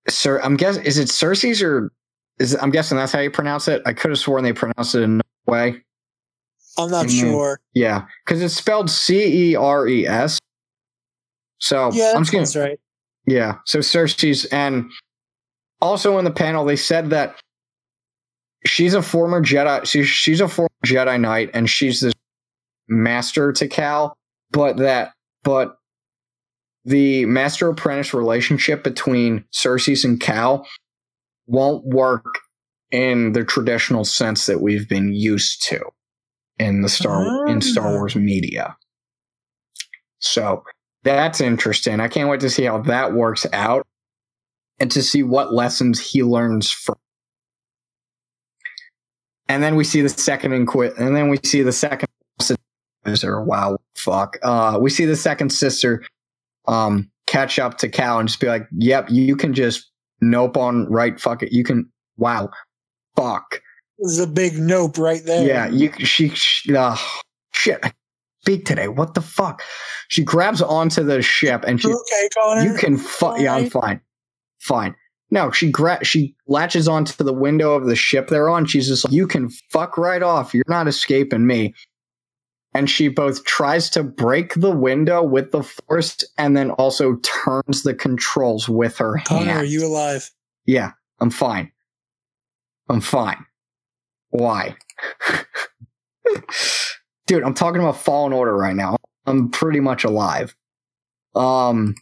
Sir, 0.09 0.39
I'm 0.41 0.55
guessing 0.55 0.83
is 0.85 0.97
it 0.97 1.09
Cersei's 1.09 1.61
or 1.61 1.91
is 2.39 2.53
it, 2.53 2.61
I'm 2.61 2.69
guessing 2.69 2.97
that's 2.97 3.11
how 3.11 3.19
you 3.19 3.31
pronounce 3.31 3.67
it. 3.67 3.81
I 3.85 3.93
could 3.93 4.11
have 4.11 4.19
sworn 4.19 4.43
they 4.43 4.53
pronounced 4.53 4.95
it 4.95 5.01
in 5.01 5.11
another 5.11 5.23
way. 5.47 5.83
I'm 6.77 6.91
not 6.91 7.09
sure. 7.09 7.59
Yeah, 7.73 8.05
because 8.25 8.41
it's 8.41 8.53
spelled 8.53 8.89
C 8.89 9.51
E 9.51 9.55
R 9.55 9.87
E 9.87 10.07
S. 10.07 10.39
So 11.59 11.91
Yeah, 11.91 12.13
I'm 12.15 12.23
just 12.23 12.55
gonna 12.55 12.65
right. 12.67 12.79
yeah. 13.25 13.55
So 13.65 13.79
Cersei's 13.79 14.45
and 14.45 14.89
also 15.81 16.17
in 16.19 16.25
the 16.25 16.31
panel 16.31 16.65
they 16.65 16.75
said 16.75 17.09
that 17.09 17.39
she's 18.65 18.93
a 18.93 19.01
former 19.01 19.41
Jedi. 19.41 19.85
She, 19.85 20.03
she's 20.03 20.41
a 20.41 20.47
former 20.47 20.69
Jedi 20.85 21.19
Knight 21.19 21.49
and 21.53 21.69
she's 21.69 22.01
the 22.01 22.13
master 22.87 23.51
to 23.53 23.67
Cal, 23.67 24.15
but 24.51 24.77
that 24.77 25.13
but 25.43 25.76
the 26.87 27.25
master 27.25 27.67
apprentice 27.69 28.13
relationship 28.13 28.81
between 28.81 29.43
Cersei's 29.53 30.05
and 30.05 30.19
Cal 30.19 30.65
won't 31.45 31.85
work 31.85 32.39
in 32.91 33.33
the 33.33 33.43
traditional 33.43 34.05
sense 34.05 34.45
that 34.45 34.61
we've 34.61 34.87
been 34.87 35.13
used 35.13 35.61
to 35.67 35.81
in 36.57 36.81
the 36.81 36.89
Star 36.89 37.45
in 37.45 37.61
Star 37.61 37.89
Ah. 37.89 37.91
Wars 37.91 38.15
media. 38.15 38.77
So 40.19 40.63
that's 41.03 41.41
interesting. 41.41 41.99
I 41.99 42.07
can't 42.07 42.29
wait 42.29 42.39
to 42.39 42.49
see 42.49 42.63
how 42.63 42.79
that 42.83 43.13
works 43.13 43.45
out 43.51 43.85
and 44.79 44.89
to 44.91 45.03
see 45.03 45.23
what 45.23 45.53
lessons 45.53 45.99
he 45.99 46.23
learns 46.23 46.71
from. 46.71 46.95
And 49.49 49.61
then 49.61 49.75
we 49.75 49.83
see 49.83 50.01
the 50.01 50.09
second 50.09 50.53
inquit, 50.53 50.97
and 50.97 51.15
then 51.15 51.29
we 51.29 51.37
see 51.43 51.63
the 51.63 51.71
second 51.71 52.07
sister. 52.39 53.41
Wow, 53.41 53.77
fuck. 53.95 54.37
Uh, 54.41 54.77
we 54.81 54.89
see 54.89 55.05
the 55.05 55.15
second 55.15 55.51
sister 55.51 56.03
um 56.67 57.09
catch 57.25 57.59
up 57.59 57.77
to 57.79 57.89
Cal 57.89 58.19
and 58.19 58.27
just 58.27 58.39
be 58.39 58.47
like, 58.47 58.67
"Yep, 58.77 59.09
you 59.09 59.35
can 59.35 59.53
just 59.53 59.89
nope 60.21 60.57
on 60.57 60.85
right. 60.91 61.19
Fuck 61.19 61.43
it. 61.43 61.51
You 61.51 61.63
can. 61.63 61.89
Wow, 62.17 62.49
fuck. 63.15 63.61
There's 63.99 64.19
a 64.19 64.27
big 64.27 64.57
nope 64.57 64.97
right 64.97 65.23
there. 65.25 65.45
Yeah, 65.47 65.67
you. 65.67 65.91
She. 65.99 66.29
she 66.29 66.75
uh, 66.75 66.95
shit. 67.53 67.83
speak 68.41 68.65
today. 68.65 68.87
What 68.87 69.13
the 69.13 69.21
fuck? 69.21 69.61
She 70.07 70.23
grabs 70.23 70.61
onto 70.61 71.03
the 71.03 71.21
ship 71.21 71.63
and 71.67 71.81
she, 71.81 71.87
okay, 71.89 72.29
Connor. 72.37 72.61
you 72.61 72.77
can, 72.77 72.97
fu- 72.97 73.41
yeah, 73.41 73.55
I'm 73.55 73.69
fine, 73.69 73.99
fine. 74.59 74.95
No, 75.29 75.51
she 75.51 75.69
gra- 75.69 76.05
she 76.05 76.33
latches 76.47 76.87
onto 76.87 77.21
the 77.21 77.33
window 77.33 77.73
of 77.73 77.87
the 77.87 77.95
ship 77.97 78.29
they're 78.29 78.49
on. 78.49 78.65
She's 78.65 78.87
just 78.87 79.03
like, 79.03 79.13
you 79.13 79.27
can 79.27 79.49
fuck 79.69 79.97
right 79.97 80.23
off. 80.23 80.53
You're 80.53 80.63
not 80.67 80.87
escaping 80.87 81.45
me. 81.45 81.73
And 82.73 82.89
she 82.89 83.07
both 83.07 83.43
tries 83.45 83.89
to 83.91 84.03
break 84.03 84.53
the 84.55 84.71
window 84.71 85.23
with 85.23 85.51
the 85.51 85.63
force 85.63 86.23
and 86.37 86.55
then 86.55 86.71
also 86.71 87.15
turns 87.17 87.83
the 87.83 87.95
controls 87.95 88.69
with 88.69 88.97
her 88.97 89.19
Connor, 89.25 89.45
hand. 89.45 89.57
are 89.59 89.65
you 89.65 89.85
alive? 89.85 90.29
Yeah, 90.65 90.91
I'm 91.19 91.29
fine. 91.31 91.71
I'm 92.89 93.01
fine. 93.01 93.43
Why? 94.29 94.75
Dude, 97.25 97.43
I'm 97.43 97.53
talking 97.53 97.81
about 97.81 97.97
Fallen 97.97 98.33
Order 98.33 98.55
right 98.55 98.75
now. 98.75 98.97
I'm 99.25 99.49
pretty 99.49 99.79
much 99.79 100.03
alive. 100.03 100.55
Um 101.35 101.95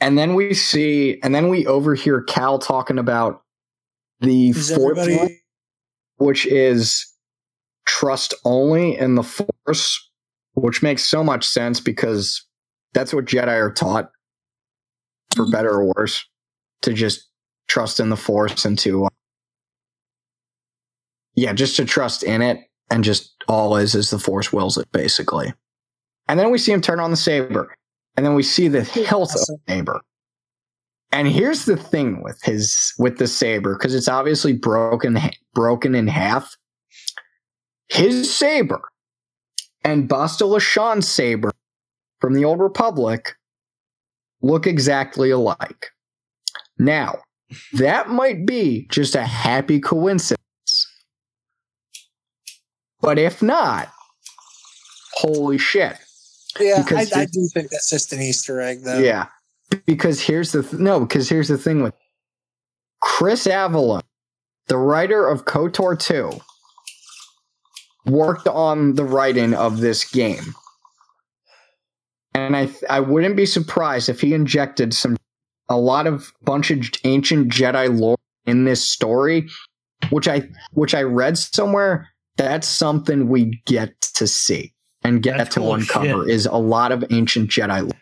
and 0.00 0.18
then 0.18 0.34
we 0.34 0.54
see 0.54 1.20
and 1.22 1.34
then 1.34 1.48
we 1.48 1.66
overhear 1.66 2.20
Cal 2.22 2.58
talking 2.58 2.98
about 2.98 3.42
the 4.20 4.50
Is 4.50 4.74
fourth 4.74 4.98
everybody 4.98 5.16
one, 5.16 5.36
which 6.16 6.46
is 6.46 7.06
trust 7.88 8.34
only 8.44 8.96
in 8.96 9.14
the 9.14 9.22
force, 9.22 10.10
which 10.54 10.82
makes 10.82 11.04
so 11.04 11.24
much 11.24 11.44
sense 11.44 11.80
because 11.80 12.44
that's 12.92 13.14
what 13.14 13.24
Jedi 13.24 13.48
are 13.48 13.72
taught 13.72 14.10
for 15.34 15.50
better 15.50 15.70
or 15.70 15.92
worse 15.96 16.24
to 16.82 16.92
just 16.92 17.28
trust 17.66 17.98
in 17.98 18.10
the 18.10 18.16
force 18.16 18.64
and 18.64 18.78
to 18.78 19.06
uh, 19.06 19.08
yeah 21.34 21.52
just 21.52 21.76
to 21.76 21.84
trust 21.84 22.22
in 22.22 22.40
it 22.40 22.60
and 22.90 23.04
just 23.04 23.34
all 23.46 23.76
is 23.76 23.94
as 23.94 24.10
the 24.10 24.18
force 24.18 24.52
wills 24.52 24.78
it 24.78 24.90
basically. 24.92 25.52
And 26.28 26.38
then 26.38 26.50
we 26.50 26.58
see 26.58 26.72
him 26.72 26.80
turn 26.80 27.00
on 27.00 27.10
the 27.10 27.16
saber 27.16 27.74
and 28.16 28.24
then 28.24 28.34
we 28.34 28.42
see 28.42 28.68
the 28.68 28.82
hilt 28.84 29.34
of 29.34 29.40
the 29.40 29.58
saber. 29.66 30.00
And 31.10 31.26
here's 31.26 31.64
the 31.64 31.76
thing 31.76 32.22
with 32.22 32.38
his 32.42 32.92
with 32.98 33.16
the 33.18 33.26
saber 33.26 33.74
because 33.74 33.94
it's 33.94 34.08
obviously 34.08 34.52
broken 34.52 35.18
broken 35.54 35.94
in 35.94 36.06
half 36.06 36.54
his 37.88 38.34
saber 38.34 38.82
and 39.84 40.08
Bastila 40.08 40.60
Shan's 40.60 41.08
saber 41.08 41.52
from 42.20 42.34
the 42.34 42.44
old 42.44 42.60
republic 42.60 43.36
look 44.42 44.66
exactly 44.66 45.30
alike 45.30 45.92
now, 46.78 47.18
that 47.72 48.08
might 48.08 48.46
be 48.46 48.86
just 48.90 49.14
a 49.14 49.24
happy 49.24 49.80
coincidence. 49.80 50.38
But 53.00 53.18
if 53.18 53.42
not, 53.42 53.90
holy 55.14 55.58
shit. 55.58 55.96
Yeah, 56.58 56.82
Because 56.82 57.12
I, 57.12 57.22
I 57.22 57.24
do 57.26 57.48
think 57.52 57.70
that's 57.70 57.90
just 57.90 58.12
an 58.12 58.20
Easter 58.20 58.60
egg, 58.60 58.82
though. 58.82 58.98
Yeah. 58.98 59.26
Because 59.86 60.20
here's 60.20 60.52
the 60.52 60.62
th- 60.62 60.80
no, 60.80 61.00
because 61.00 61.28
here's 61.28 61.48
the 61.48 61.58
thing 61.58 61.82
with 61.82 61.94
Chris 63.02 63.46
Avellone, 63.46 64.02
the 64.66 64.78
writer 64.78 65.26
of 65.26 65.44
KOTOR 65.44 65.98
2, 65.98 66.30
worked 68.08 68.48
on 68.48 68.94
the 68.94 69.04
writing 69.04 69.54
of 69.54 69.80
this 69.80 70.04
game. 70.04 70.54
And 72.34 72.56
I 72.56 72.68
I 72.88 73.00
wouldn't 73.00 73.36
be 73.36 73.46
surprised 73.46 74.08
if 74.08 74.20
he 74.20 74.34
injected 74.34 74.94
some 74.94 75.16
a 75.68 75.76
lot 75.76 76.06
of 76.06 76.32
bunch 76.42 76.70
of 76.70 76.84
ancient 77.04 77.52
Jedi 77.52 77.98
lore 77.98 78.18
in 78.46 78.64
this 78.64 78.82
story, 78.82 79.48
which 80.10 80.28
I 80.28 80.48
which 80.72 80.94
I 80.94 81.02
read 81.02 81.36
somewhere. 81.36 82.08
That's 82.36 82.68
something 82.68 83.28
we 83.28 83.60
get 83.66 84.00
to 84.00 84.26
see 84.26 84.72
and 85.02 85.22
get 85.22 85.38
That's 85.38 85.54
to 85.54 85.60
cool 85.60 85.74
uncover 85.74 86.24
shit. 86.24 86.30
is 86.30 86.46
a 86.46 86.56
lot 86.56 86.92
of 86.92 87.04
ancient 87.10 87.50
Jedi 87.50 87.82
lore 87.82 88.00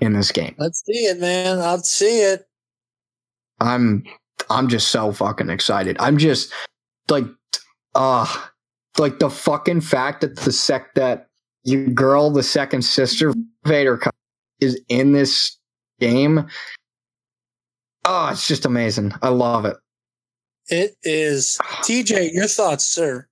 in 0.00 0.12
this 0.12 0.30
game. 0.30 0.54
Let's 0.58 0.82
see 0.84 1.06
it, 1.06 1.20
man. 1.20 1.58
I'll 1.58 1.78
see 1.78 2.20
it. 2.20 2.44
I'm 3.60 4.04
I'm 4.50 4.68
just 4.68 4.88
so 4.88 5.12
fucking 5.12 5.50
excited. 5.50 5.96
I'm 5.98 6.18
just 6.18 6.52
like 7.08 7.24
uh 7.94 8.26
like 8.98 9.18
the 9.18 9.30
fucking 9.30 9.80
fact 9.80 10.20
that 10.20 10.36
the 10.36 10.52
sec 10.52 10.94
that 10.94 11.28
you 11.64 11.88
girl, 11.88 12.30
the 12.30 12.42
second 12.42 12.82
sister 12.82 13.34
Vader 13.64 14.00
is 14.60 14.80
in 14.88 15.12
this 15.12 15.58
game. 16.00 16.46
Oh, 18.04 18.28
it's 18.28 18.46
just 18.46 18.66
amazing. 18.66 19.12
I 19.22 19.28
love 19.28 19.64
it. 19.64 19.76
It 20.68 20.96
is. 21.02 21.58
TJ, 21.82 22.32
your 22.32 22.46
thoughts, 22.46 22.84
sir? 22.84 23.26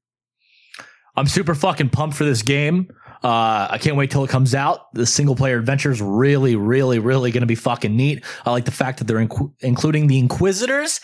I'm 1.17 1.27
super 1.27 1.55
fucking 1.55 1.91
pumped 1.91 2.17
for 2.17 2.25
this 2.25 2.43
game. 2.43 2.91
Uh, 3.23 3.69
I 3.71 3.79
can't 3.79 3.97
wait 3.97 4.11
till 4.11 4.25
it 4.25 4.31
comes 4.31 4.55
out. 4.55 4.93
The 4.95 5.07
single 5.07 5.37
player 5.37 5.59
adventure 5.59 5.93
is 5.93 6.03
really, 6.03 6.57
really, 6.57 6.99
really 6.99 7.31
going 7.31 7.43
to 7.43 7.47
be 7.47 7.55
fucking 7.55 7.95
neat. 7.95 8.25
I 8.45 8.51
like 8.51 8.65
the 8.65 8.73
fact 8.73 8.99
that 8.99 9.07
they're 9.07 9.25
inc- 9.25 9.53
including 9.61 10.09
the 10.09 10.19
Inquisitors 10.19 11.01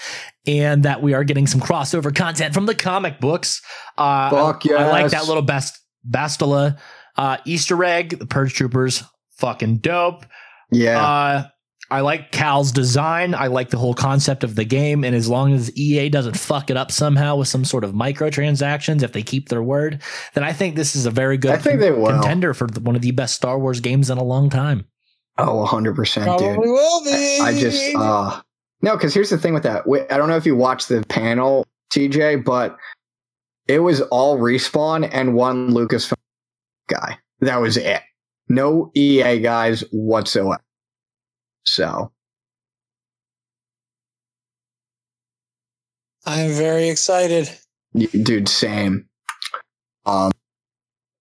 and 0.46 0.82
that 0.82 1.00
we 1.02 1.14
are 1.14 1.22
getting 1.22 1.46
some 1.46 1.60
crossover 1.60 2.14
content 2.14 2.54
from 2.54 2.66
the 2.66 2.74
comic 2.74 3.20
books. 3.20 3.62
Uh, 3.96 4.30
Fuck 4.30 4.62
I, 4.68 4.74
I 4.74 4.88
like 4.88 5.10
that 5.12 5.26
little 5.28 5.42
best 5.42 5.80
Bastila 6.08 6.78
uh, 7.16 7.36
Easter 7.44 7.82
egg. 7.84 8.18
The 8.18 8.26
Purge 8.26 8.54
Troopers, 8.54 9.04
fucking 9.36 9.78
dope. 9.78 10.26
Yeah. 10.70 11.48
I 11.90 12.00
like 12.02 12.32
Cal's 12.32 12.70
design. 12.70 13.34
I 13.34 13.46
like 13.46 13.70
the 13.70 13.78
whole 13.78 13.94
concept 13.94 14.44
of 14.44 14.54
the 14.54 14.64
game. 14.64 15.04
And 15.04 15.16
as 15.16 15.28
long 15.28 15.54
as 15.54 15.74
EA 15.76 16.10
doesn't 16.10 16.36
fuck 16.36 16.68
it 16.70 16.76
up 16.76 16.92
somehow 16.92 17.36
with 17.36 17.48
some 17.48 17.64
sort 17.64 17.82
of 17.82 17.92
microtransactions, 17.92 19.02
if 19.02 19.12
they 19.12 19.22
keep 19.22 19.48
their 19.48 19.62
word, 19.62 20.02
then 20.34 20.44
I 20.44 20.52
think 20.52 20.76
this 20.76 20.94
is 20.94 21.06
a 21.06 21.10
very 21.10 21.38
good 21.38 21.52
I 21.52 21.56
think 21.56 21.80
they 21.80 21.90
will. 21.90 22.08
contender 22.08 22.52
for 22.52 22.66
the- 22.66 22.80
one 22.80 22.94
of 22.94 23.00
the 23.02 23.12
best 23.12 23.34
Star 23.36 23.58
Wars 23.58 23.80
games 23.80 24.10
in 24.10 24.18
a 24.18 24.22
long 24.24 24.50
time. 24.50 24.84
oh, 25.38 25.64
100%, 25.66 26.38
dude. 26.38 26.58
Will 26.58 27.04
be. 27.04 27.38
I 27.40 27.58
just 27.58 27.94
uh 27.96 28.42
no, 28.82 28.96
because 28.96 29.12
here's 29.14 29.30
the 29.30 29.38
thing 29.38 29.54
with 29.54 29.62
that. 29.64 29.86
Wait, 29.88 30.06
I 30.10 30.16
don't 30.18 30.28
know 30.28 30.36
if 30.36 30.46
you 30.46 30.54
watched 30.56 30.88
the 30.88 31.02
panel, 31.08 31.64
TJ, 31.92 32.44
but 32.44 32.76
it 33.66 33.80
was 33.80 34.00
all 34.02 34.38
respawn 34.38 35.08
and 35.12 35.34
one 35.34 35.70
Lucasfilm 35.70 36.12
guy. 36.88 37.18
That 37.40 37.60
was 37.60 37.76
it. 37.76 38.02
No 38.48 38.90
EA 38.94 39.40
guys 39.40 39.80
whatsoever. 39.90 40.60
So 41.68 42.12
I'm 46.24 46.50
very 46.52 46.88
excited. 46.88 47.50
dude, 47.94 48.48
same. 48.48 49.06
Um 50.06 50.32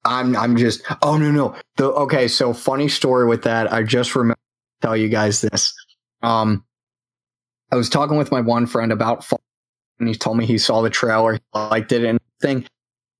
I'm 0.05 0.35
I'm 0.35 0.55
just 0.57 0.81
oh 1.01 1.17
no 1.17 1.31
no. 1.31 1.55
The 1.75 1.85
okay, 1.91 2.27
so 2.27 2.53
funny 2.53 2.87
story 2.87 3.27
with 3.27 3.43
that. 3.43 3.71
I 3.71 3.83
just 3.83 4.15
remember 4.15 4.39
tell 4.81 4.95
you 4.95 5.09
guys 5.09 5.41
this. 5.41 5.73
Um 6.23 6.63
I 7.71 7.75
was 7.75 7.89
talking 7.89 8.17
with 8.17 8.31
my 8.31 8.41
one 8.41 8.65
friend 8.65 8.91
about 8.93 9.25
Fall, 9.25 9.41
and 9.99 10.07
he 10.07 10.15
told 10.15 10.37
me 10.37 10.45
he 10.45 10.57
saw 10.57 10.81
the 10.81 10.89
trailer, 10.89 11.33
he 11.33 11.39
liked 11.53 11.91
it 11.91 12.05
and 12.05 12.19
thing. 12.41 12.65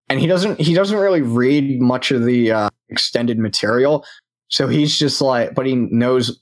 And 0.10 0.20
he 0.20 0.28
doesn't 0.28 0.60
he 0.62 0.74
doesn't 0.74 0.98
really 0.98 1.22
read 1.22 1.82
much 1.82 2.12
of 2.12 2.24
the 2.24 2.52
uh, 2.52 2.70
extended 2.88 3.38
material. 3.38 4.06
So 4.48 4.70
he's 4.70 4.98
just 4.98 5.20
like 5.20 5.54
but 5.54 5.66
he 5.66 5.76
knows 5.76 6.42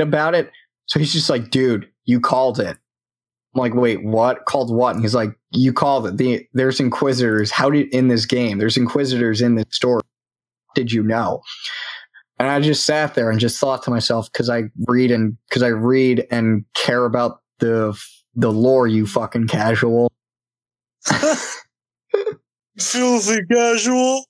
about 0.00 0.34
it. 0.34 0.50
So 0.86 0.98
he's 0.98 1.12
just 1.12 1.30
like, 1.30 1.50
dude, 1.50 1.88
you 2.04 2.20
called 2.20 2.58
it. 2.58 2.76
I'm 3.54 3.60
like, 3.60 3.74
wait, 3.74 4.02
what? 4.04 4.46
Called 4.46 4.74
what? 4.74 4.94
And 4.94 5.04
he's 5.04 5.14
like, 5.14 5.30
you 5.50 5.72
called 5.72 6.06
it. 6.06 6.16
The 6.16 6.46
there's 6.54 6.80
inquisitors. 6.80 7.50
How 7.50 7.68
did 7.70 7.92
in 7.94 8.08
this 8.08 8.24
game? 8.26 8.58
There's 8.58 8.76
inquisitors 8.76 9.40
in 9.42 9.56
this 9.56 9.66
story. 9.70 10.02
Did 10.74 10.90
you 10.90 11.02
know? 11.02 11.42
And 12.38 12.48
I 12.48 12.60
just 12.60 12.86
sat 12.86 13.14
there 13.14 13.30
and 13.30 13.38
just 13.38 13.60
thought 13.60 13.82
to 13.84 13.90
myself, 13.90 14.32
because 14.32 14.48
I 14.48 14.64
read 14.88 15.10
and 15.10 15.36
because 15.48 15.62
I 15.62 15.68
read 15.68 16.26
and 16.30 16.64
care 16.74 17.04
about 17.04 17.40
the 17.58 17.96
the 18.34 18.50
lore. 18.50 18.88
You 18.88 19.06
fucking 19.06 19.48
casual. 19.48 20.10
Filthy 22.78 23.38
casual. 23.50 24.24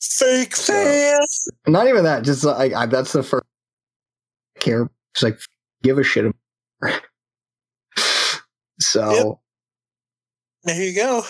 Fake 0.00 0.54
So- 0.54 0.72
fan. 0.74 1.18
Not 1.66 1.88
even 1.88 2.04
that. 2.04 2.24
Just 2.24 2.44
like 2.44 2.74
I, 2.74 2.86
that's 2.86 3.12
the 3.12 3.22
first 3.22 3.43
care. 4.64 4.90
It's 5.14 5.22
like 5.22 5.38
give 5.82 5.98
a 5.98 6.02
shit. 6.02 6.26
about- 6.26 7.00
so. 8.80 9.12
Yep. 9.12 9.26
There 10.64 10.82
you 10.82 10.94
go. 10.94 11.22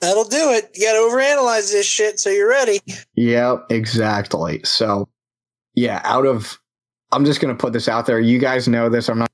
That'll 0.00 0.24
do 0.24 0.50
it. 0.50 0.70
You 0.74 0.86
got 0.86 0.94
to 0.94 0.98
overanalyze 0.98 1.70
this 1.70 1.86
shit 1.86 2.18
so 2.18 2.28
you're 2.28 2.48
ready. 2.48 2.80
Yeah, 3.14 3.58
exactly. 3.70 4.60
So, 4.64 5.08
yeah, 5.74 6.00
out 6.02 6.26
of, 6.26 6.58
I'm 7.12 7.24
just 7.24 7.40
going 7.40 7.56
to 7.56 7.60
put 7.60 7.72
this 7.72 7.88
out 7.88 8.06
there. 8.06 8.18
You 8.18 8.40
guys 8.40 8.66
know 8.66 8.88
this. 8.88 9.08
I'm 9.08 9.20
not, 9.20 9.30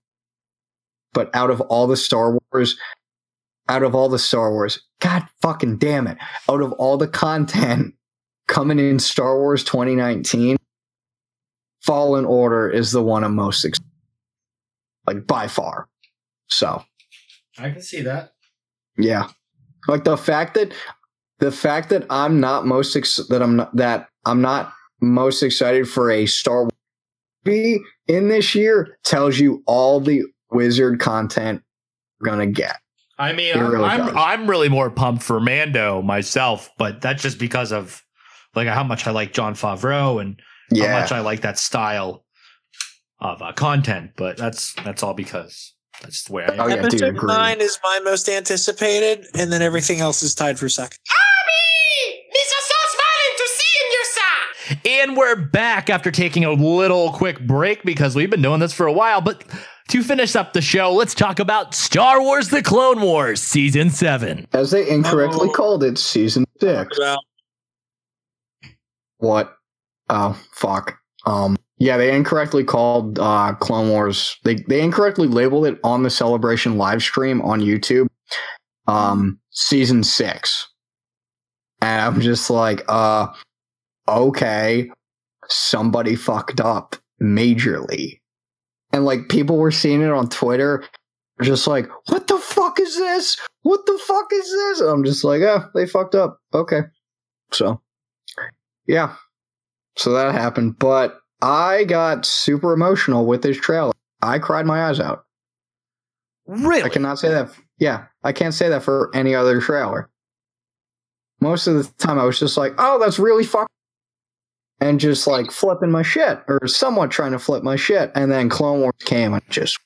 but 1.15 1.35
out 1.35 1.51
of 1.51 1.63
all 1.63 1.87
the 1.87 1.97
Star 1.97 2.39
Wars, 2.53 2.77
out 3.71 3.83
of 3.83 3.95
all 3.95 4.11
the 4.11 4.19
Star 4.19 4.53
Wars, 4.53 4.83
God 5.01 5.25
fucking 5.41 5.79
damn 5.79 6.07
it, 6.07 6.19
out 6.51 6.61
of 6.61 6.73
all 6.73 6.99
the 6.99 7.09
content 7.09 7.95
coming 8.47 8.79
in 8.79 8.99
Star 8.99 9.39
Wars 9.39 9.65
2019, 9.65 10.59
Fallen 11.83 12.25
Order 12.25 12.69
is 12.69 12.93
the 12.93 13.03
one 13.03 13.25
I'm 13.25 13.35
most 13.35 13.65
excited, 13.65 13.91
like 15.07 15.27
by 15.27 15.47
far. 15.47 15.89
So, 16.49 16.83
I 17.59 17.71
can 17.71 17.83
see 17.83 18.03
that. 18.03 18.33
yeah. 18.97 19.29
Like 19.87 20.05
the 20.05 20.17
fact 20.17 20.55
that 20.55 20.73
the 21.39 21.53
fact 21.53 21.89
that 21.91 22.05
I'm 22.11 22.41
not 22.41 22.67
most 22.67 22.97
ex- 22.97 23.27
that 23.29 23.43
I'm 23.43 23.57
not 23.57 23.75
that 23.77 24.09
I'm 24.25 24.43
not 24.43 24.73
most 25.01 25.43
excited 25.43 25.89
for 25.89 26.11
a 26.11 26.27
Star 26.27 26.63
Wars 26.63 26.73
movie 27.45 27.81
in 28.07 28.29
this 28.29 28.55
year 28.55 28.99
tells 29.05 29.39
you 29.39 29.63
all 29.67 30.01
the 30.01 30.25
wizard 30.51 31.01
content 31.01 31.63
we're 32.21 32.31
gonna 32.31 32.47
get. 32.47 32.77
I 33.19 33.33
mean, 33.33 33.57
I'm, 33.57 33.71
really 33.71 33.85
I'm. 33.85 34.17
I'm 34.17 34.51
really 34.51 34.69
more 34.69 34.91
pumped 34.91 35.23
for 35.23 35.41
Mando 35.41 36.03
myself, 36.03 36.71
but 36.79 37.01
that's 37.01 37.23
just 37.23 37.39
because 37.39 37.73
of 37.73 38.05
like 38.55 38.69
how 38.69 38.85
much 38.85 39.07
I 39.07 39.11
like 39.11 39.33
Jon 39.33 39.55
Favreau 39.55 40.21
and 40.21 40.41
how 40.77 41.01
much 41.01 41.13
I 41.13 41.21
like 41.21 41.41
that 41.43 41.59
style 41.59 42.25
of 43.21 43.43
uh, 43.43 43.53
content. 43.53 44.13
But 44.17 44.37
that's 44.37 44.75
that's 44.85 45.03
all 45.03 45.15
because 45.15 45.75
that's 46.03 46.25
the 46.25 46.33
way 46.33 46.45
I 46.45 46.53
am. 46.55 46.61
Oh, 46.61 46.67
yeah, 46.69 46.75
dude, 46.77 46.85
Episode 46.87 47.09
agreed. 47.17 47.29
nine 47.35 47.61
is 47.61 47.79
my 47.83 48.01
most 48.05 48.29
anticipated, 48.29 49.27
and 49.35 49.53
then 49.53 49.63
everything 49.63 50.01
else 50.01 50.23
is 50.23 50.35
tied 50.35 50.59
for 50.59 50.69
second. 50.69 50.99
And 54.87 55.17
we're 55.17 55.35
back 55.37 55.89
after 55.89 56.11
taking 56.11 56.45
a 56.45 56.53
little 56.53 57.11
quick 57.13 57.41
break 57.47 57.83
because 57.85 58.15
we've 58.15 58.29
been 58.29 58.43
doing 58.43 58.61
this 58.61 58.73
for 58.75 58.87
a 58.87 58.93
while. 58.93 59.23
But 59.23 59.43
to 59.89 60.03
finish 60.03 60.37
up 60.37 60.53
the 60.53 60.61
show, 60.61 60.93
let's 60.93 61.15
talk 61.15 61.39
about 61.39 61.75
Star 61.75 62.21
Wars 62.21 62.49
The 62.51 62.63
Clone 62.63 63.01
Wars 63.01 63.41
Season 63.41 63.89
7. 63.89 64.47
as 64.53 64.71
they 64.71 64.87
incorrectly 64.89 65.49
Oh. 65.49 65.53
called 65.55 65.85
it, 65.85 65.97
season 65.97 66.45
six. 66.61 66.99
Well, 66.99 67.19
What? 69.19 69.57
Oh 70.09 70.41
fuck. 70.53 70.99
Um. 71.27 71.57
Yeah, 71.81 71.97
they 71.97 72.13
incorrectly 72.15 72.65
called 72.65 73.21
uh, 73.21 73.55
Clone 73.55 73.89
Wars. 73.89 74.37
They 74.43 74.57
they 74.69 74.81
incorrectly 74.81 75.29
labeled 75.29 75.67
it 75.67 75.79
on 75.85 76.03
the 76.03 76.11
Celebration 76.11 76.77
live 76.77 77.03
stream 77.03 77.41
on 77.43 77.61
YouTube. 77.61 78.09
Um, 78.89 79.39
season 79.51 80.03
six, 80.03 80.67
and 81.81 82.01
I'm 82.01 82.21
just 82.21 82.51
like, 82.51 82.83
uh, 82.89 83.29
okay, 84.09 84.91
somebody 85.47 86.17
fucked 86.17 86.61
up 86.61 86.97
majorly, 87.23 88.21
and 88.93 89.05
like 89.05 89.29
people 89.29 89.59
were 89.59 89.71
seeing 89.71 90.01
it 90.03 90.11
on 90.11 90.29
Twitter, 90.31 90.83
just 91.43 91.67
like, 91.67 91.87
what 92.09 92.27
the 92.27 92.39
fuck 92.39 92.81
is 92.81 92.97
this? 92.97 93.39
What 93.63 93.87
the 93.87 93.99
fuck 93.99 94.33
is 94.33 94.51
this? 94.51 94.81
And 94.81 94.89
I'm 94.89 95.05
just 95.05 95.23
like, 95.23 95.43
yeah, 95.43 95.67
they 95.75 95.87
fucked 95.87 96.15
up. 96.15 96.41
Okay, 96.55 96.81
so 97.53 97.83
yeah, 98.87 99.15
so 99.99 100.13
that 100.13 100.33
happened, 100.33 100.79
but 100.79 101.21
I 101.43 101.85
got 101.85 102.25
super 102.25 102.73
emotional 102.73 103.27
with 103.27 103.43
this 103.43 103.59
trailer. 103.59 103.93
I 104.23 104.39
cried 104.39 104.65
my 104.65 104.85
eyes 104.89 105.01
out. 105.01 105.25
Really? 106.47 106.85
I 106.85 106.89
cannot 106.89 107.19
say 107.19 107.31
that. 107.31 107.51
Yeah, 107.79 108.07
I 108.25 108.33
can't 108.33 108.55
say 108.55 108.69
that 108.69 108.83
for 108.83 109.11
any 109.13 109.35
other 109.35 109.61
trailer. 109.61 110.09
Most 111.41 111.67
of 111.67 111.75
the 111.75 111.85
time, 111.99 112.19
I 112.19 112.25
was 112.25 112.39
just 112.39 112.57
like, 112.57 112.75
"Oh, 112.79 112.99
that's 112.99 113.19
really 113.19 113.45
fuck," 113.45 113.69
and 114.81 114.99
just 114.99 115.27
like 115.27 115.51
flipping 115.51 115.91
my 115.91 116.03
shit, 116.03 116.43
or 116.49 116.67
somewhat 116.67 117.11
trying 117.11 117.33
to 117.33 117.39
flip 117.39 117.63
my 117.63 117.77
shit. 117.77 118.11
And 118.15 118.33
then 118.33 118.49
Clone 118.49 118.81
Wars 118.81 118.95
came 119.05 119.35
and 119.35 119.43
just 119.51 119.79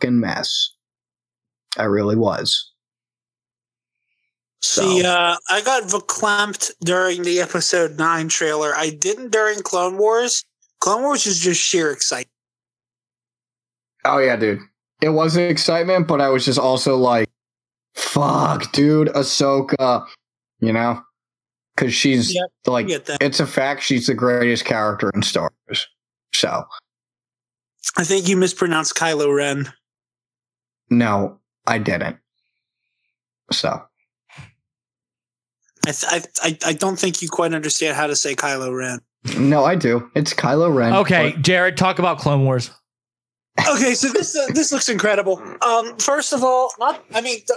fucking 0.00 0.20
mess. 0.20 0.70
I 1.78 1.84
really 1.84 2.16
was. 2.16 2.72
See, 4.64 5.04
uh, 5.04 5.36
I 5.50 5.60
got 5.62 5.84
verklempt 5.84 6.72
during 6.84 7.22
the 7.22 7.40
episode 7.40 7.96
nine 7.98 8.28
trailer. 8.28 8.74
I 8.74 8.90
didn't 8.90 9.30
during 9.30 9.60
Clone 9.62 9.96
Wars. 9.98 10.44
Clone 10.80 11.02
Wars 11.02 11.26
is 11.26 11.38
just 11.38 11.60
sheer 11.60 11.90
excitement. 11.90 12.28
Oh 14.04 14.18
yeah, 14.18 14.36
dude. 14.36 14.60
It 15.00 15.10
was 15.10 15.36
excitement, 15.36 16.06
but 16.08 16.20
I 16.20 16.28
was 16.28 16.44
just 16.44 16.58
also 16.58 16.96
like, 16.96 17.28
"Fuck, 17.94 18.70
dude, 18.72 19.08
Ahsoka," 19.08 20.06
you 20.60 20.72
know, 20.72 21.02
because 21.74 21.94
she's 21.94 22.34
Yep, 22.34 22.50
like, 22.66 22.86
I 22.86 22.88
get 22.88 23.04
that. 23.06 23.22
it's 23.22 23.40
a 23.40 23.46
fact 23.46 23.82
she's 23.82 24.06
the 24.06 24.14
greatest 24.14 24.64
character 24.64 25.10
in 25.14 25.22
Star 25.22 25.50
Wars. 25.66 25.86
So 26.32 26.64
I 27.96 28.04
think 28.04 28.28
you 28.28 28.36
mispronounced 28.36 28.94
Kylo 28.94 29.34
Ren. 29.34 29.72
no, 30.90 31.38
I 31.66 31.78
didn't. 31.78 32.16
So 33.52 33.82
I, 35.86 35.92
th- 35.92 36.04
I, 36.42 36.48
I, 36.48 36.58
I 36.70 36.72
don't 36.72 36.98
think 36.98 37.22
you 37.22 37.28
quite 37.28 37.52
understand 37.54 37.96
how 37.96 38.06
to 38.06 38.16
say 38.16 38.34
Kylo 38.34 38.76
Ren. 38.76 39.00
no, 39.38 39.64
I 39.64 39.74
do. 39.74 40.10
It's 40.14 40.32
Kylo 40.34 40.74
Ren. 40.74 40.92
Okay, 40.94 41.32
but- 41.32 41.42
Jared, 41.42 41.76
talk 41.76 41.98
about 41.98 42.18
Clone 42.18 42.44
Wars. 42.44 42.70
okay, 43.68 43.94
so 43.94 44.08
this 44.08 44.34
uh, 44.36 44.46
this 44.52 44.72
looks 44.72 44.88
incredible. 44.88 45.40
Um, 45.62 45.96
first 45.98 46.32
of 46.32 46.42
all, 46.42 46.72
not 46.78 47.04
I 47.14 47.20
mean, 47.20 47.38
the, 47.46 47.54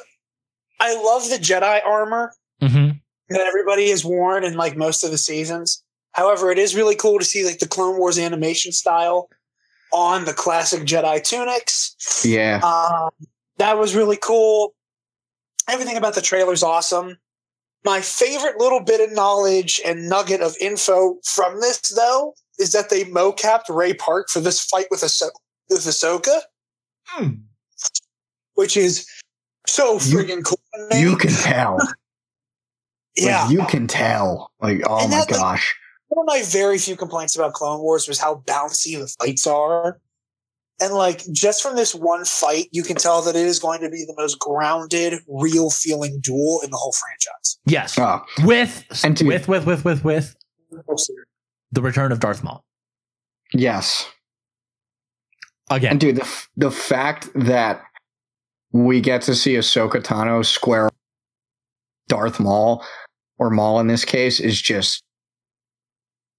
I 0.80 0.94
love 1.04 1.30
the 1.30 1.38
Jedi 1.38 1.84
armor 1.86 2.34
Mm-hmm. 2.62 2.98
that 3.30 3.41
everybody 3.41 3.90
has 3.91 4.04
worn 4.04 4.44
in 4.44 4.56
like 4.56 4.76
most 4.76 5.04
of 5.04 5.12
the 5.12 5.18
seasons. 5.18 5.84
However, 6.14 6.52
it 6.52 6.58
is 6.58 6.76
really 6.76 6.95
cool 6.95 7.20
to 7.20 7.26
see 7.26 7.45
like 7.45 7.60
the 7.60 7.68
Clone 7.68 7.99
Wars 7.99 8.18
animation 8.18 8.72
style 8.72 9.30
on 9.94 10.26
the 10.26 10.34
classic 10.34 10.82
Jedi 10.82 11.24
tunics. 11.24 11.95
yeah, 12.26 12.60
Um, 12.64 13.10
that 13.58 13.78
was 13.78 13.95
really 13.95 14.18
cool. 14.18 14.74
Everything 15.70 15.98
about 15.98 16.16
the 16.16 16.22
trailer's 16.22 16.64
awesome. 16.64 17.18
My 17.86 18.02
favorite 18.02 18.58
little 18.58 18.82
bit 18.82 18.99
of 18.99 19.16
knowledge 19.16 19.80
and 19.86 20.10
nugget 20.10 20.41
of 20.41 20.56
info 20.60 21.18
from 21.24 21.62
this, 21.62 21.80
though, 21.95 22.34
is 22.60 22.72
that 22.74 22.90
they 22.90 23.06
mocapped 23.06 23.70
Ray 23.70 23.94
Park 23.94 24.30
for 24.30 24.40
this 24.40 24.60
fight 24.60 24.88
with, 24.90 25.02
Ahso- 25.02 25.30
with 25.70 25.80
Ahsoka, 25.80 26.41
hmm. 27.06 27.30
which 28.56 28.76
is 28.76 29.08
so 29.68 29.98
friggin' 29.98 30.44
cool. 30.44 30.60
me. 30.90 31.02
you 31.02 31.16
can 31.16 31.32
tell. 31.32 31.78
yeah. 33.16 33.44
Like, 33.44 33.52
you 33.52 33.66
can 33.66 33.88
tell. 33.88 34.52
Like, 34.60 34.82
oh 34.88 34.99
And 34.99 35.12
my 35.12 35.18
that, 35.18 35.32
like, 35.32 35.40
gosh. 35.40 35.76
One 36.10 36.24
of 36.24 36.28
my 36.28 36.44
very 36.44 36.78
few 36.78 36.95
complaints 36.95 37.36
about 37.36 37.54
Clone 37.54 37.82
Wars 37.82 38.08
was 38.08 38.20
how 38.20 38.44
bouncy 38.48 38.98
the 38.98 39.08
fights 39.20 39.45
are. 39.45 39.99
And 40.80 40.94
like 40.94 41.24
just 41.32 41.64
from 41.64 41.76
this 41.76 41.95
one 41.95 42.24
fight, 42.24 42.68
you 42.72 42.84
can 42.84 42.95
tell 42.98 43.22
that 43.24 43.36
it 43.36 43.45
is 43.48 43.58
going 43.60 43.82
to 43.82 43.90
be 43.90 44.06
the 44.06 44.14
most 44.18 44.38
grounded, 44.40 45.16
real 45.28 45.70
feeling 45.72 46.20
duel 46.22 46.62
in 46.64 46.70
the 46.70 46.78
whole 46.78 46.94
franchise. 46.94 47.58
Yes. 47.66 47.98
Oh, 47.98 48.22
With, 48.44 48.84
And 49.04 49.16
dude- 49.16 49.28
with, 49.28 49.48
with, 49.48 49.66
with, 49.66 49.84
with, 49.86 50.04
with 50.06 50.36
oh, 50.74 50.82
Whole 50.88 50.98
the 51.72 51.82
return 51.82 52.12
of 52.12 52.20
Darth 52.20 52.44
Maul. 52.44 52.64
yes. 53.54 54.06
Again. 55.70 55.91
And 55.91 55.99
dude, 55.99 56.16
the 56.18 56.22
f- 56.22 56.48
the 56.56 56.72
fact 56.72 57.28
that 57.36 57.82
we 58.72 59.02
get 59.02 59.22
to 59.24 59.36
see 59.36 59.56
Ahsoka 59.56 60.02
Tano 60.02 60.45
square 60.45 60.90
Darth 62.08 62.40
Maul 62.40 62.86
or 63.38 63.49
Maul 63.49 63.80
in 63.82 63.88
this 63.88 64.06
case 64.06 64.40
is 64.40 64.62
just 64.62 65.04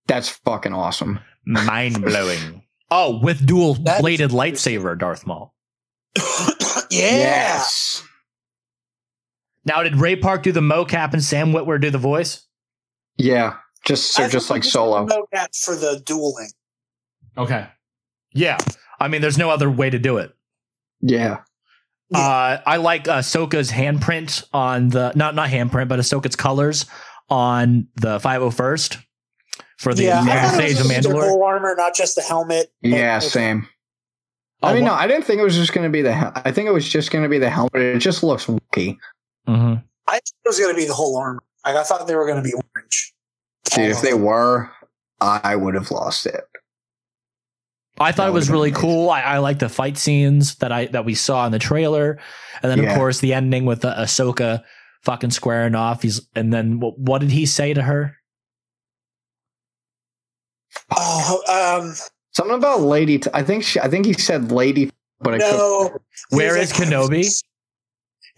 that's 0.06 0.30
fucking 0.30 0.72
awesome. 0.72 1.20
Mind 1.44 2.02
blowing. 2.02 2.62
Oh, 2.90 3.18
with 3.18 3.46
dual 3.46 3.74
That 3.74 3.96
is 3.96 4.00
bladed 4.00 4.30
lightsaber, 4.30 4.98
Darth 4.98 5.26
Maul. 5.26 5.54
yeah. 6.16 6.88
Yes. 6.90 8.02
Now, 9.64 9.82
did 9.82 9.96
Ray 9.96 10.16
Park 10.16 10.42
do 10.42 10.52
the 10.52 10.60
mocap 10.60 11.12
and 11.12 11.22
Sam 11.22 11.52
Witwer 11.52 11.80
do 11.80 11.90
the 11.90 11.98
voice? 11.98 12.46
Yeah. 13.18 13.56
Just 13.84 14.12
so 14.14 14.28
just 14.28 14.50
like 14.50 14.62
we 14.62 14.68
solo. 14.68 15.04
know 15.04 15.26
that 15.32 15.54
for 15.54 15.76
the 15.76 16.02
dueling. 16.04 16.50
Okay. 17.36 17.66
Yeah. 18.32 18.58
I 18.98 19.08
mean, 19.08 19.20
there's 19.20 19.38
no 19.38 19.50
other 19.50 19.70
way 19.70 19.90
to 19.90 19.98
do 19.98 20.18
it. 20.18 20.32
Yeah. 21.00 21.42
Uh, 22.12 22.58
I 22.66 22.78
like 22.78 23.04
Ahsoka's 23.04 23.70
handprint 23.70 24.44
on 24.52 24.88
the 24.88 25.12
not 25.14 25.34
not 25.34 25.50
handprint, 25.50 25.88
but 25.88 25.98
Ahsoka's 25.98 26.36
colors 26.36 26.86
on 27.28 27.86
the 27.96 28.18
501st 28.18 29.02
for 29.78 29.94
the 29.94 30.04
yeah, 30.04 30.18
I 30.18 30.22
United 30.22 30.54
States 30.54 30.80
of 30.80 30.86
just 30.88 31.08
Mandalore. 31.08 31.28
whole 31.28 31.44
armor, 31.44 31.74
not 31.76 31.94
just 31.94 32.14
the 32.16 32.22
helmet. 32.22 32.72
but- 32.82 32.90
Yeah, 32.90 33.18
same. 33.18 33.68
Oh, 34.62 34.68
I 34.68 34.74
mean, 34.74 34.84
no, 34.84 34.92
I 34.94 35.06
didn't 35.06 35.24
think 35.24 35.40
it 35.40 35.44
was 35.44 35.54
just 35.56 35.72
going 35.72 35.84
to 35.84 35.90
be 35.90 36.02
the. 36.02 36.12
hel- 36.12 36.32
I 36.34 36.50
think 36.50 36.66
it 36.68 36.72
was 36.72 36.88
just 36.88 37.10
going 37.12 37.22
to 37.22 37.28
be 37.28 37.38
the 37.38 37.48
helmet. 37.50 37.76
It 37.76 37.98
just 38.00 38.22
looks 38.24 38.46
wonky. 38.46 38.96
Mhm. 39.48 39.84
I 40.08 40.12
thought 40.14 40.22
it 40.44 40.48
was 40.48 40.58
going 40.58 40.74
to 40.74 40.76
be 40.80 40.84
the 40.86 40.94
whole 40.94 41.16
armor. 41.16 41.42
Like 41.64 41.76
I 41.76 41.82
thought 41.84 42.06
they 42.08 42.16
were 42.16 42.26
going 42.26 42.42
to 42.42 42.48
be 42.48 42.54
orange. 42.54 43.14
Dude, 43.64 43.90
if 43.90 44.00
they 44.02 44.14
were, 44.14 44.70
I 45.20 45.54
would 45.54 45.74
have 45.74 45.90
lost 45.90 46.26
it. 46.26 46.42
I 48.00 48.12
thought 48.12 48.24
That 48.24 48.28
it 48.30 48.34
was 48.34 48.48
really 48.50 48.70
amazing. 48.70 48.80
cool. 48.88 49.10
I, 49.10 49.20
I 49.22 49.38
like 49.38 49.58
the 49.58 49.68
fight 49.68 49.98
scenes 49.98 50.54
that 50.56 50.70
I 50.72 50.86
that 50.86 51.04
we 51.04 51.14
saw 51.14 51.44
in 51.46 51.52
the 51.52 51.58
trailer, 51.58 52.18
and 52.62 52.70
then 52.70 52.84
of 52.84 52.94
course 52.96 53.18
the 53.20 53.34
ending 53.34 53.64
with 53.64 53.80
the 53.82 53.90
Ahsoka 53.92 54.62
fucking 55.02 55.30
squaring 55.32 55.74
off. 55.74 56.02
He's 56.02 56.20
and 56.36 56.52
then 56.52 56.78
what, 56.80 56.98
what 56.98 57.20
did 57.20 57.30
he 57.32 57.44
say 57.46 57.74
to 57.74 57.82
her? 57.82 58.16
Oh, 60.96 61.80
um, 61.82 61.94
Something 62.32 62.56
about 62.56 62.80
Lady. 62.82 63.18
T- 63.18 63.30
I 63.34 63.42
think 63.42 63.64
she, 63.64 63.80
I 63.80 63.88
think 63.88 64.06
he 64.06 64.12
said 64.12 64.52
Lady, 64.52 64.90
but 65.20 65.34
I 65.34 65.38
no. 65.38 65.98
Where 66.30 66.56
He's 66.56 66.70
like, 66.78 66.88
I 66.92 66.98
was 66.98 67.08
Kenobi? 67.10 67.42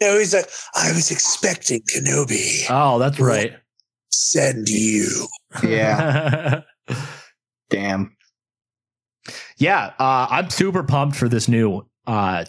No, 0.01 0.19
he's 0.19 0.33
like, 0.33 0.49
I 0.75 0.91
was 0.93 1.11
expecting 1.11 1.83
Kenobi. 1.83 2.65
Oh, 2.71 2.99
that's 2.99 3.21
right. 3.21 3.53
Send 4.11 4.69
you. 4.69 5.27
yeah, 5.63 6.63
damn. 7.69 8.17
yeah, 9.59 9.93
uh, 9.99 10.27
I'm 10.31 10.49
super 10.49 10.83
pumped 10.83 11.17
for 11.17 11.29
this 11.29 11.49
new 11.49 11.87
uh, 12.07 12.45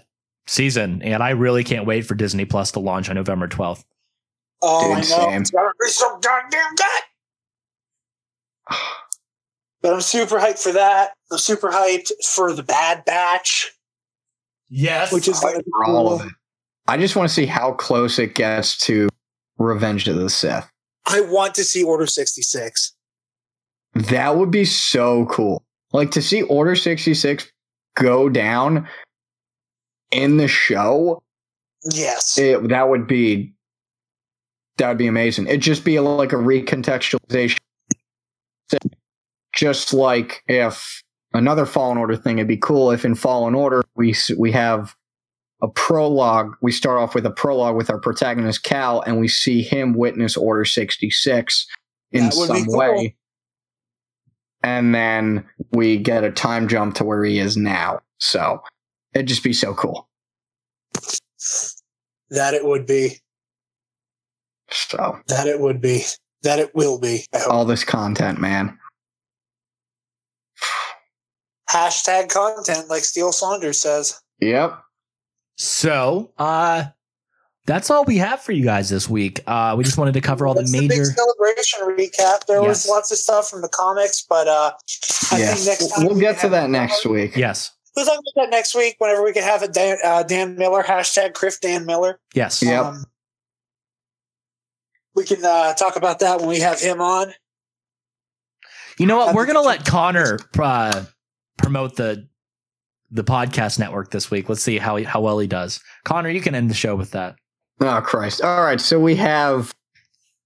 season, 0.47 1.01
and 1.01 1.21
I 1.21 1.31
really 1.31 1.63
can't 1.63 1.85
wait 1.85 2.05
for 2.05 2.15
Disney 2.15 2.45
Plus 2.45 2.71
to 2.73 2.79
launch 2.79 3.09
on 3.09 3.15
November 3.15 3.47
12th. 3.47 3.83
Oh, 4.61 4.87
Dude, 4.87 4.91
I 4.91 4.99
know. 4.99 5.01
same. 5.29 5.41
It's 5.41 5.51
gotta 5.51 5.73
be 5.81 5.87
so 5.89 6.17
goddamn 6.19 6.75
good. 6.75 7.01
But 9.81 9.93
I'm 9.93 10.01
super 10.01 10.37
hyped 10.39 10.59
for 10.61 10.71
that. 10.73 11.11
I'm 11.31 11.37
super 11.37 11.69
hyped 11.71 12.11
for 12.23 12.53
the 12.53 12.63
Bad 12.63 13.03
Batch, 13.05 13.71
Yes. 14.69 15.11
which 15.11 15.27
is 15.27 15.39
gonna 15.39 15.59
be 15.63 15.71
all 15.85 16.13
of 16.13 16.25
it. 16.25 16.31
I 16.87 16.97
just 16.97 17.15
want 17.15 17.29
to 17.29 17.33
see 17.33 17.45
how 17.45 17.73
close 17.73 18.19
it 18.19 18.35
gets 18.35 18.77
to 18.85 19.09
Revenge 19.57 20.07
of 20.07 20.17
the 20.17 20.29
Sith. 20.29 20.69
I 21.05 21.21
want 21.21 21.55
to 21.55 21.63
see 21.63 21.83
Order 21.83 22.05
66. 22.07 22.93
That 23.93 24.35
would 24.37 24.51
be 24.51 24.65
so 24.65 25.25
cool. 25.27 25.63
Like 25.93 26.11
to 26.11 26.21
see 26.21 26.43
Order 26.43 26.75
66 26.75 27.51
go 27.95 28.29
down 28.29 28.87
in 30.11 30.37
the 30.37 30.47
show, 30.47 31.21
Yes. 31.91 32.37
it, 32.37 32.67
that 32.69 32.89
would 32.89 33.07
be 33.07 33.53
that 34.77 34.87
would 34.89 34.97
be 34.97 35.07
amazing. 35.07 35.47
It'd 35.47 35.61
just 35.61 35.83
be 35.83 35.99
like 35.99 36.33
a 36.33 36.37
recontextualization. 36.37 37.57
Just 39.53 39.93
like 39.93 40.43
if 40.47 41.03
another 41.33 41.65
Fallen 41.65 41.97
Order 41.97 42.15
thing, 42.15 42.37
it'd 42.39 42.47
be 42.47 42.57
cool 42.57 42.91
if 42.91 43.03
in 43.05 43.15
Fallen 43.15 43.55
Order 43.55 43.83
we 43.95 44.15
we 44.37 44.51
have 44.51 44.95
a 45.61 45.67
prologue. 45.67 46.53
We 46.61 46.71
start 46.71 46.99
off 46.99 47.13
with 47.13 47.25
a 47.25 47.31
prologue 47.31 47.75
with 47.75 47.89
our 47.89 47.99
protagonist 47.99 48.63
Cal, 48.63 49.01
and 49.01 49.19
we 49.19 49.27
see 49.27 49.61
him 49.61 49.93
witness 49.93 50.37
Order 50.37 50.65
sixty 50.65 51.09
six 51.09 51.67
in 52.11 52.25
That 52.25 52.35
would 52.35 52.53
be 52.53 52.59
some 52.59 52.65
cool. 52.67 52.77
way, 52.77 53.15
and 54.63 54.95
then 54.95 55.45
we 55.71 55.97
get 55.97 56.23
a 56.23 56.31
time 56.31 56.67
jump 56.67 56.95
to 56.95 57.03
where 57.03 57.23
he 57.23 57.39
is 57.39 57.57
now. 57.57 57.99
So 58.19 58.61
it'd 59.13 59.27
just 59.27 59.43
be 59.43 59.53
so 59.53 59.73
cool. 59.73 60.07
That 62.29 62.53
it 62.53 62.63
would 62.65 62.85
be. 62.85 63.19
So 64.69 65.19
That 65.27 65.47
it 65.47 65.59
would 65.59 65.81
be. 65.81 66.03
That 66.43 66.59
it 66.59 66.73
will 66.73 66.99
be. 66.99 67.25
All 67.49 67.65
this 67.65 67.83
content, 67.83 68.39
man. 68.39 68.77
Hashtag 71.71 72.29
content, 72.29 72.89
like 72.89 73.03
Steele 73.03 73.31
Saunders 73.31 73.81
says. 73.81 74.19
Yep. 74.39 74.79
So, 75.57 76.31
uh, 76.37 76.85
that's 77.65 77.89
all 77.89 78.03
we 78.05 78.17
have 78.17 78.41
for 78.41 78.51
you 78.51 78.63
guys 78.63 78.89
this 78.89 79.07
week. 79.07 79.41
Uh, 79.45 79.75
we 79.77 79.83
just 79.83 79.97
wanted 79.97 80.13
to 80.15 80.21
cover 80.21 80.47
all 80.47 80.53
the 80.53 80.61
That's 80.61 80.71
major. 80.71 80.87
big 80.87 81.05
celebration 81.05 81.79
recap. 81.81 82.45
There 82.47 82.61
was 82.61 82.87
lots 82.87 83.11
of 83.11 83.17
stuff 83.17 83.49
from 83.49 83.61
the 83.61 83.69
comics, 83.69 84.25
but 84.27 84.47
uh, 84.47 84.71
I 85.31 85.39
yeah. 85.39 85.53
think 85.53 85.67
next 85.67 85.87
time 85.89 86.05
we'll 86.05 86.15
we 86.15 86.21
get 86.21 86.39
to 86.39 86.49
that 86.49 86.69
next 86.69 87.05
week. 87.05 87.37
Yes. 87.37 87.71
We'll 87.95 88.05
talk 88.05 88.15
about 88.15 88.43
that 88.43 88.49
next 88.49 88.73
week 88.73 88.95
whenever 88.97 89.23
we 89.23 89.33
can 89.33 89.43
have 89.43 89.61
it. 89.63 89.73
Dan, 89.73 89.97
uh, 90.03 90.23
Dan 90.23 90.55
Miller 90.55 90.81
hashtag 90.81 91.33
Criff 91.33 91.59
Dan 91.61 91.85
Miller. 91.85 92.19
Yes. 92.33 92.63
Yep. 92.63 92.83
Um, 92.83 93.05
we 95.13 95.25
can 95.25 95.43
uh, 95.43 95.73
talk 95.73 95.97
about 95.97 96.19
that 96.19 96.39
when 96.39 96.49
we 96.49 96.61
have 96.61 96.79
him 96.79 97.01
on. 97.01 97.33
You 98.97 99.05
know 99.05 99.17
what? 99.17 99.27
Have 99.27 99.35
We're 99.35 99.45
gonna 99.45 99.61
let 99.61 99.85
Connor 99.85 100.39
uh, 100.57 101.03
promote 101.61 101.95
the 101.95 102.27
the 103.11 103.23
podcast 103.23 103.77
network 103.77 104.11
this 104.11 104.31
week. 104.31 104.49
Let's 104.49 104.63
see 104.63 104.77
how 104.77 105.03
how 105.03 105.21
well 105.21 105.39
he 105.39 105.47
does. 105.47 105.79
Connor, 106.03 106.29
you 106.29 106.41
can 106.41 106.55
end 106.55 106.69
the 106.69 106.75
show 106.75 106.95
with 106.95 107.11
that. 107.11 107.35
Oh 107.79 108.01
Christ! 108.01 108.41
All 108.41 108.63
right, 108.63 108.79
so 108.79 108.99
we 108.99 109.15
have 109.15 109.73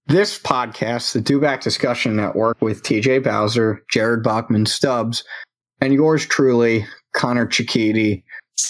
this 0.06 0.38
podcast, 0.38 1.12
the 1.12 1.20
Dewback 1.20 1.62
Discussion 1.62 2.16
Network, 2.16 2.60
with 2.62 2.82
T.J. 2.82 3.20
Bowser, 3.20 3.82
Jared 3.90 4.22
Bachman 4.22 4.66
Stubbs, 4.66 5.24
and 5.80 5.92
yours 5.92 6.24
truly, 6.24 6.86
Connor 7.12 7.46
Chikiti. 7.46 8.22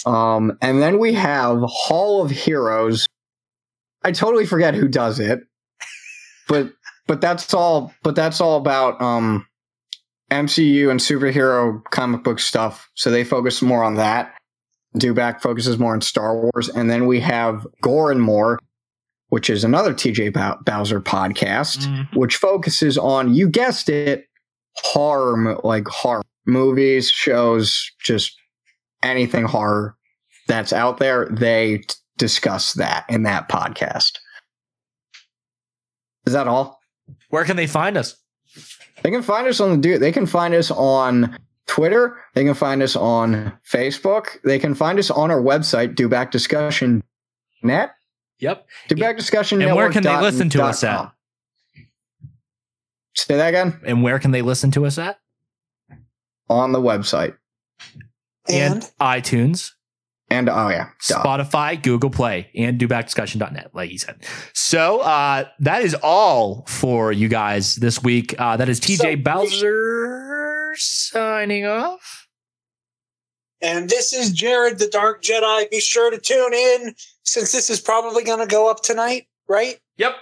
Um, 0.05 0.57
and 0.61 0.81
then 0.81 0.99
we 0.99 1.13
have 1.13 1.59
Hall 1.63 2.23
of 2.23 2.31
Heroes. 2.31 3.05
I 4.03 4.11
totally 4.11 4.45
forget 4.45 4.73
who 4.73 4.87
does 4.87 5.19
it, 5.19 5.41
but 6.47 6.71
but 7.07 7.21
that's 7.21 7.53
all. 7.53 7.93
But 8.03 8.15
that's 8.15 8.41
all 8.41 8.57
about 8.57 9.01
um, 9.01 9.45
MCU 10.31 10.89
and 10.91 10.99
superhero 10.99 11.83
comic 11.91 12.23
book 12.23 12.39
stuff. 12.39 12.89
So 12.95 13.09
they 13.11 13.23
focus 13.23 13.61
more 13.61 13.83
on 13.83 13.95
that. 13.95 14.33
Dewback 14.97 15.41
focuses 15.41 15.77
more 15.77 15.93
on 15.93 16.01
Star 16.01 16.35
Wars, 16.39 16.69
and 16.69 16.89
then 16.89 17.05
we 17.05 17.19
have 17.19 17.65
Gore 17.81 18.11
and 18.11 18.21
More, 18.21 18.57
which 19.29 19.49
is 19.49 19.63
another 19.63 19.93
TJ 19.93 20.33
Bow- 20.33 20.57
Bowser 20.65 20.99
podcast, 21.01 21.79
Mm-hmm. 21.87 22.17
which 22.19 22.35
focuses 22.37 22.97
on 22.97 23.33
you 23.33 23.47
guessed 23.49 23.89
it, 23.89 24.25
horror 24.75 25.59
like 25.63 25.87
horror 25.87 26.23
movies, 26.45 27.09
shows, 27.09 27.89
just 28.01 28.35
anything 29.03 29.43
horror 29.45 29.95
that's 30.47 30.73
out 30.73 30.97
there. 30.97 31.27
They 31.29 31.79
t- 31.79 31.95
discuss 32.17 32.73
that 32.73 33.05
in 33.09 33.23
that 33.23 33.49
podcast. 33.49 34.13
Is 36.25 36.33
that 36.33 36.47
all? 36.47 36.79
Where 37.29 37.45
can 37.45 37.55
they 37.57 37.67
find 37.67 37.97
us? 37.97 38.15
They 39.07 39.11
can 39.11 39.21
find 39.21 39.47
us 39.47 39.61
on 39.61 39.71
the 39.71 39.77
do. 39.77 39.97
They 39.97 40.11
can 40.11 40.25
find 40.25 40.53
us 40.53 40.69
on 40.69 41.39
Twitter. 41.65 42.17
They 42.35 42.43
can 42.43 42.53
find 42.53 42.83
us 42.83 42.93
on 42.97 43.57
Facebook. 43.65 44.41
They 44.43 44.59
can 44.59 44.75
find 44.75 44.99
us 44.99 45.09
on 45.09 45.31
our 45.31 45.41
website, 45.41 45.95
Dewback 45.95 46.29
Discussion 46.29 47.01
Net. 47.63 47.91
Yep. 48.39 48.67
Dewback 48.89 49.15
Discussion 49.15 49.61
And 49.61 49.77
where 49.77 49.89
can 49.93 50.03
they 50.03 50.19
listen 50.19 50.49
to 50.49 50.61
us 50.61 50.83
at? 50.83 50.97
com. 50.97 51.11
Say 53.15 53.37
that 53.37 53.47
again. 53.47 53.79
And 53.85 54.03
where 54.03 54.19
can 54.19 54.31
they 54.31 54.41
listen 54.41 54.71
to 54.71 54.85
us 54.85 54.97
at? 54.97 55.17
On 56.49 56.73
the 56.73 56.81
website. 56.81 57.37
And, 58.49 58.81
iTunes, 58.99 59.71
And 60.29 60.49
oh 60.49 60.67
yeah. 60.69 60.89
duh. 61.07 61.23
Spotify, 61.23 61.81
Google 61.81 62.09
Play, 62.09 62.49
and 62.53 62.79
dewbackdiscussion.net, 62.79 63.69
like 63.73 63.89
he 63.89 63.97
said. 63.97 64.25
So 64.53 64.99
uh, 64.99 65.45
that 65.59 65.83
is 65.83 65.95
all 66.03 66.65
for 66.67 67.11
you 67.13 67.29
guys 67.29 67.75
this 67.75 68.03
week. 68.03 68.35
Uh, 68.37 68.57
that 68.57 68.67
is 68.67 68.79
TJ 68.81 68.97
So- 68.97 69.15
Bowser 69.23 70.73
signing 70.75 71.65
off. 71.65 72.27
and 73.61 73.89
this 73.89 74.11
is 74.13 74.31
Jared 74.31 74.79
the 74.79 74.87
Dark 74.89 75.23
Jedi. 75.23 75.69
Be 75.71 75.79
sure 75.79 76.11
to 76.11 76.17
tune 76.19 76.53
in 76.53 76.93
since 77.23 77.51
this 77.53 77.69
is 77.69 77.79
probably 77.79 78.23
going 78.23 78.39
to 78.39 78.45
go 78.53 78.69
up 78.69 78.83
tonight, 78.83 79.27
right? 79.47 79.79
Yep. 79.97 80.13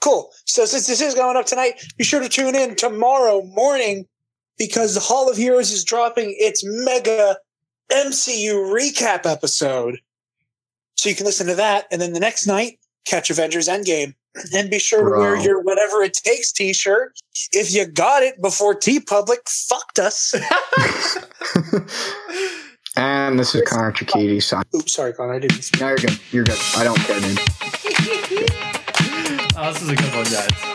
Cool. 0.00 0.30
So 0.46 0.64
since 0.64 0.86
this 0.86 1.00
is 1.00 1.14
going 1.14 1.36
up 1.36 1.46
tonight, 1.46 1.74
be 1.98 2.04
sure 2.04 2.20
to 2.20 2.28
tune 2.28 2.54
in 2.54 2.76
tomorrow 2.76 3.42
morning 3.42 4.06
because 4.58 4.94
the 4.94 5.00
Hall 5.00 5.28
of 5.30 5.36
Heroes 5.36 5.70
is 5.72 5.84
dropping 5.84 6.34
its 6.38 6.62
mega 6.64 7.36
MCU 7.90 8.72
recap 8.72 9.26
episode. 9.26 9.98
So 10.96 11.08
you 11.08 11.14
can 11.14 11.26
listen 11.26 11.46
to 11.48 11.54
that, 11.56 11.86
and 11.90 12.00
then 12.00 12.12
the 12.12 12.20
next 12.20 12.46
night 12.46 12.78
catch 13.04 13.30
Avengers 13.30 13.68
Endgame. 13.68 14.14
And 14.54 14.70
be 14.70 14.78
sure 14.78 15.04
to 15.04 15.10
wear 15.10 15.36
your 15.36 15.60
whatever 15.60 16.02
it 16.02 16.14
takes 16.14 16.52
t-shirt. 16.52 17.12
If 17.52 17.74
you 17.74 17.84
got 17.84 18.22
it 18.22 18.40
before 18.40 18.74
TeePublic 18.74 19.46
fucked 19.46 19.98
us. 19.98 20.34
and 22.96 23.38
this 23.38 23.54
is 23.54 23.60
Connor 23.68 23.92
Chikiti 23.92 24.42
signing. 24.42 24.64
Oops, 24.74 24.90
sorry, 24.90 25.12
Con. 25.12 25.28
I 25.28 25.38
didn't. 25.38 25.78
No, 25.78 25.88
you're 25.88 25.98
good. 25.98 26.18
You're 26.30 26.44
good. 26.44 26.58
I 26.76 26.82
don't 26.82 26.98
care, 27.00 27.20
dude. 27.20 28.58
Oh, 29.54 29.70
this 29.70 29.82
is 29.82 29.90
a 29.90 29.96
good 29.96 30.14
one, 30.14 30.24
guys. 30.24 30.71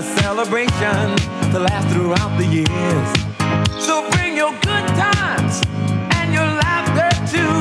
A 0.00 0.02
celebration 0.02 1.16
to 1.52 1.58
last 1.58 1.86
throughout 1.92 2.32
the 2.38 2.46
years. 2.46 3.08
So 3.84 4.08
bring 4.12 4.34
your 4.34 4.52
good 4.52 4.86
times 4.96 5.60
and 6.16 6.32
your 6.32 6.46
laughter 6.64 7.10
too. 7.28 7.60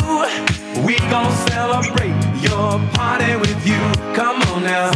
We 0.88 0.96
gon' 1.12 1.34
celebrate 1.50 2.16
your 2.40 2.80
party 2.96 3.36
with 3.36 3.60
you. 3.68 3.82
Come 4.16 4.42
on 4.54 4.64
now. 4.64 4.90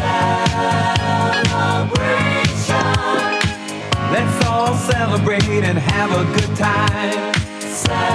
Celebration. 1.52 2.96
Let's 4.16 4.46
all 4.48 4.74
celebrate 4.78 5.44
and 5.44 5.78
have 5.78 6.12
a 6.12 6.24
good 6.38 6.56
time. 6.56 7.34
Celebration. 7.60 8.14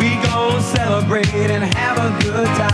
We 0.00 0.08
gon' 0.26 0.60
celebrate 0.62 1.50
and 1.54 1.62
have 1.62 1.96
a 1.96 2.10
good 2.24 2.28
good 2.38 2.46
time. 2.56 2.67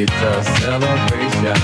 It's 0.00 0.12
a 0.12 0.44
celebration. 0.60 1.56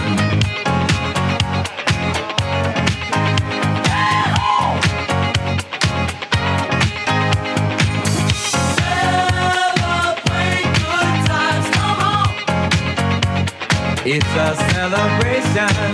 It's 14.06 14.26
a 14.36 14.54
celebration. 14.72 15.93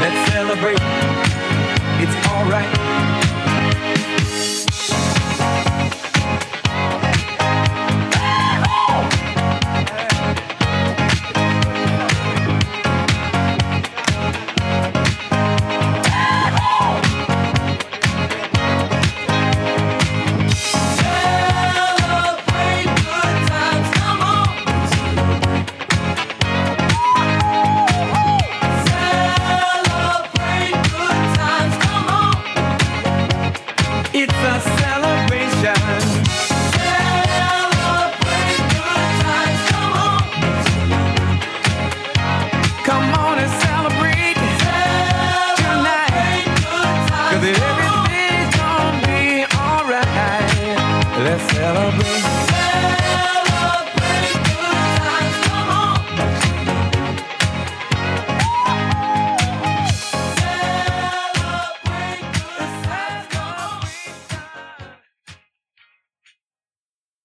Let's 0.00 0.32
celebrate. 0.32 0.78
It's 2.02 2.26
alright. 2.28 3.43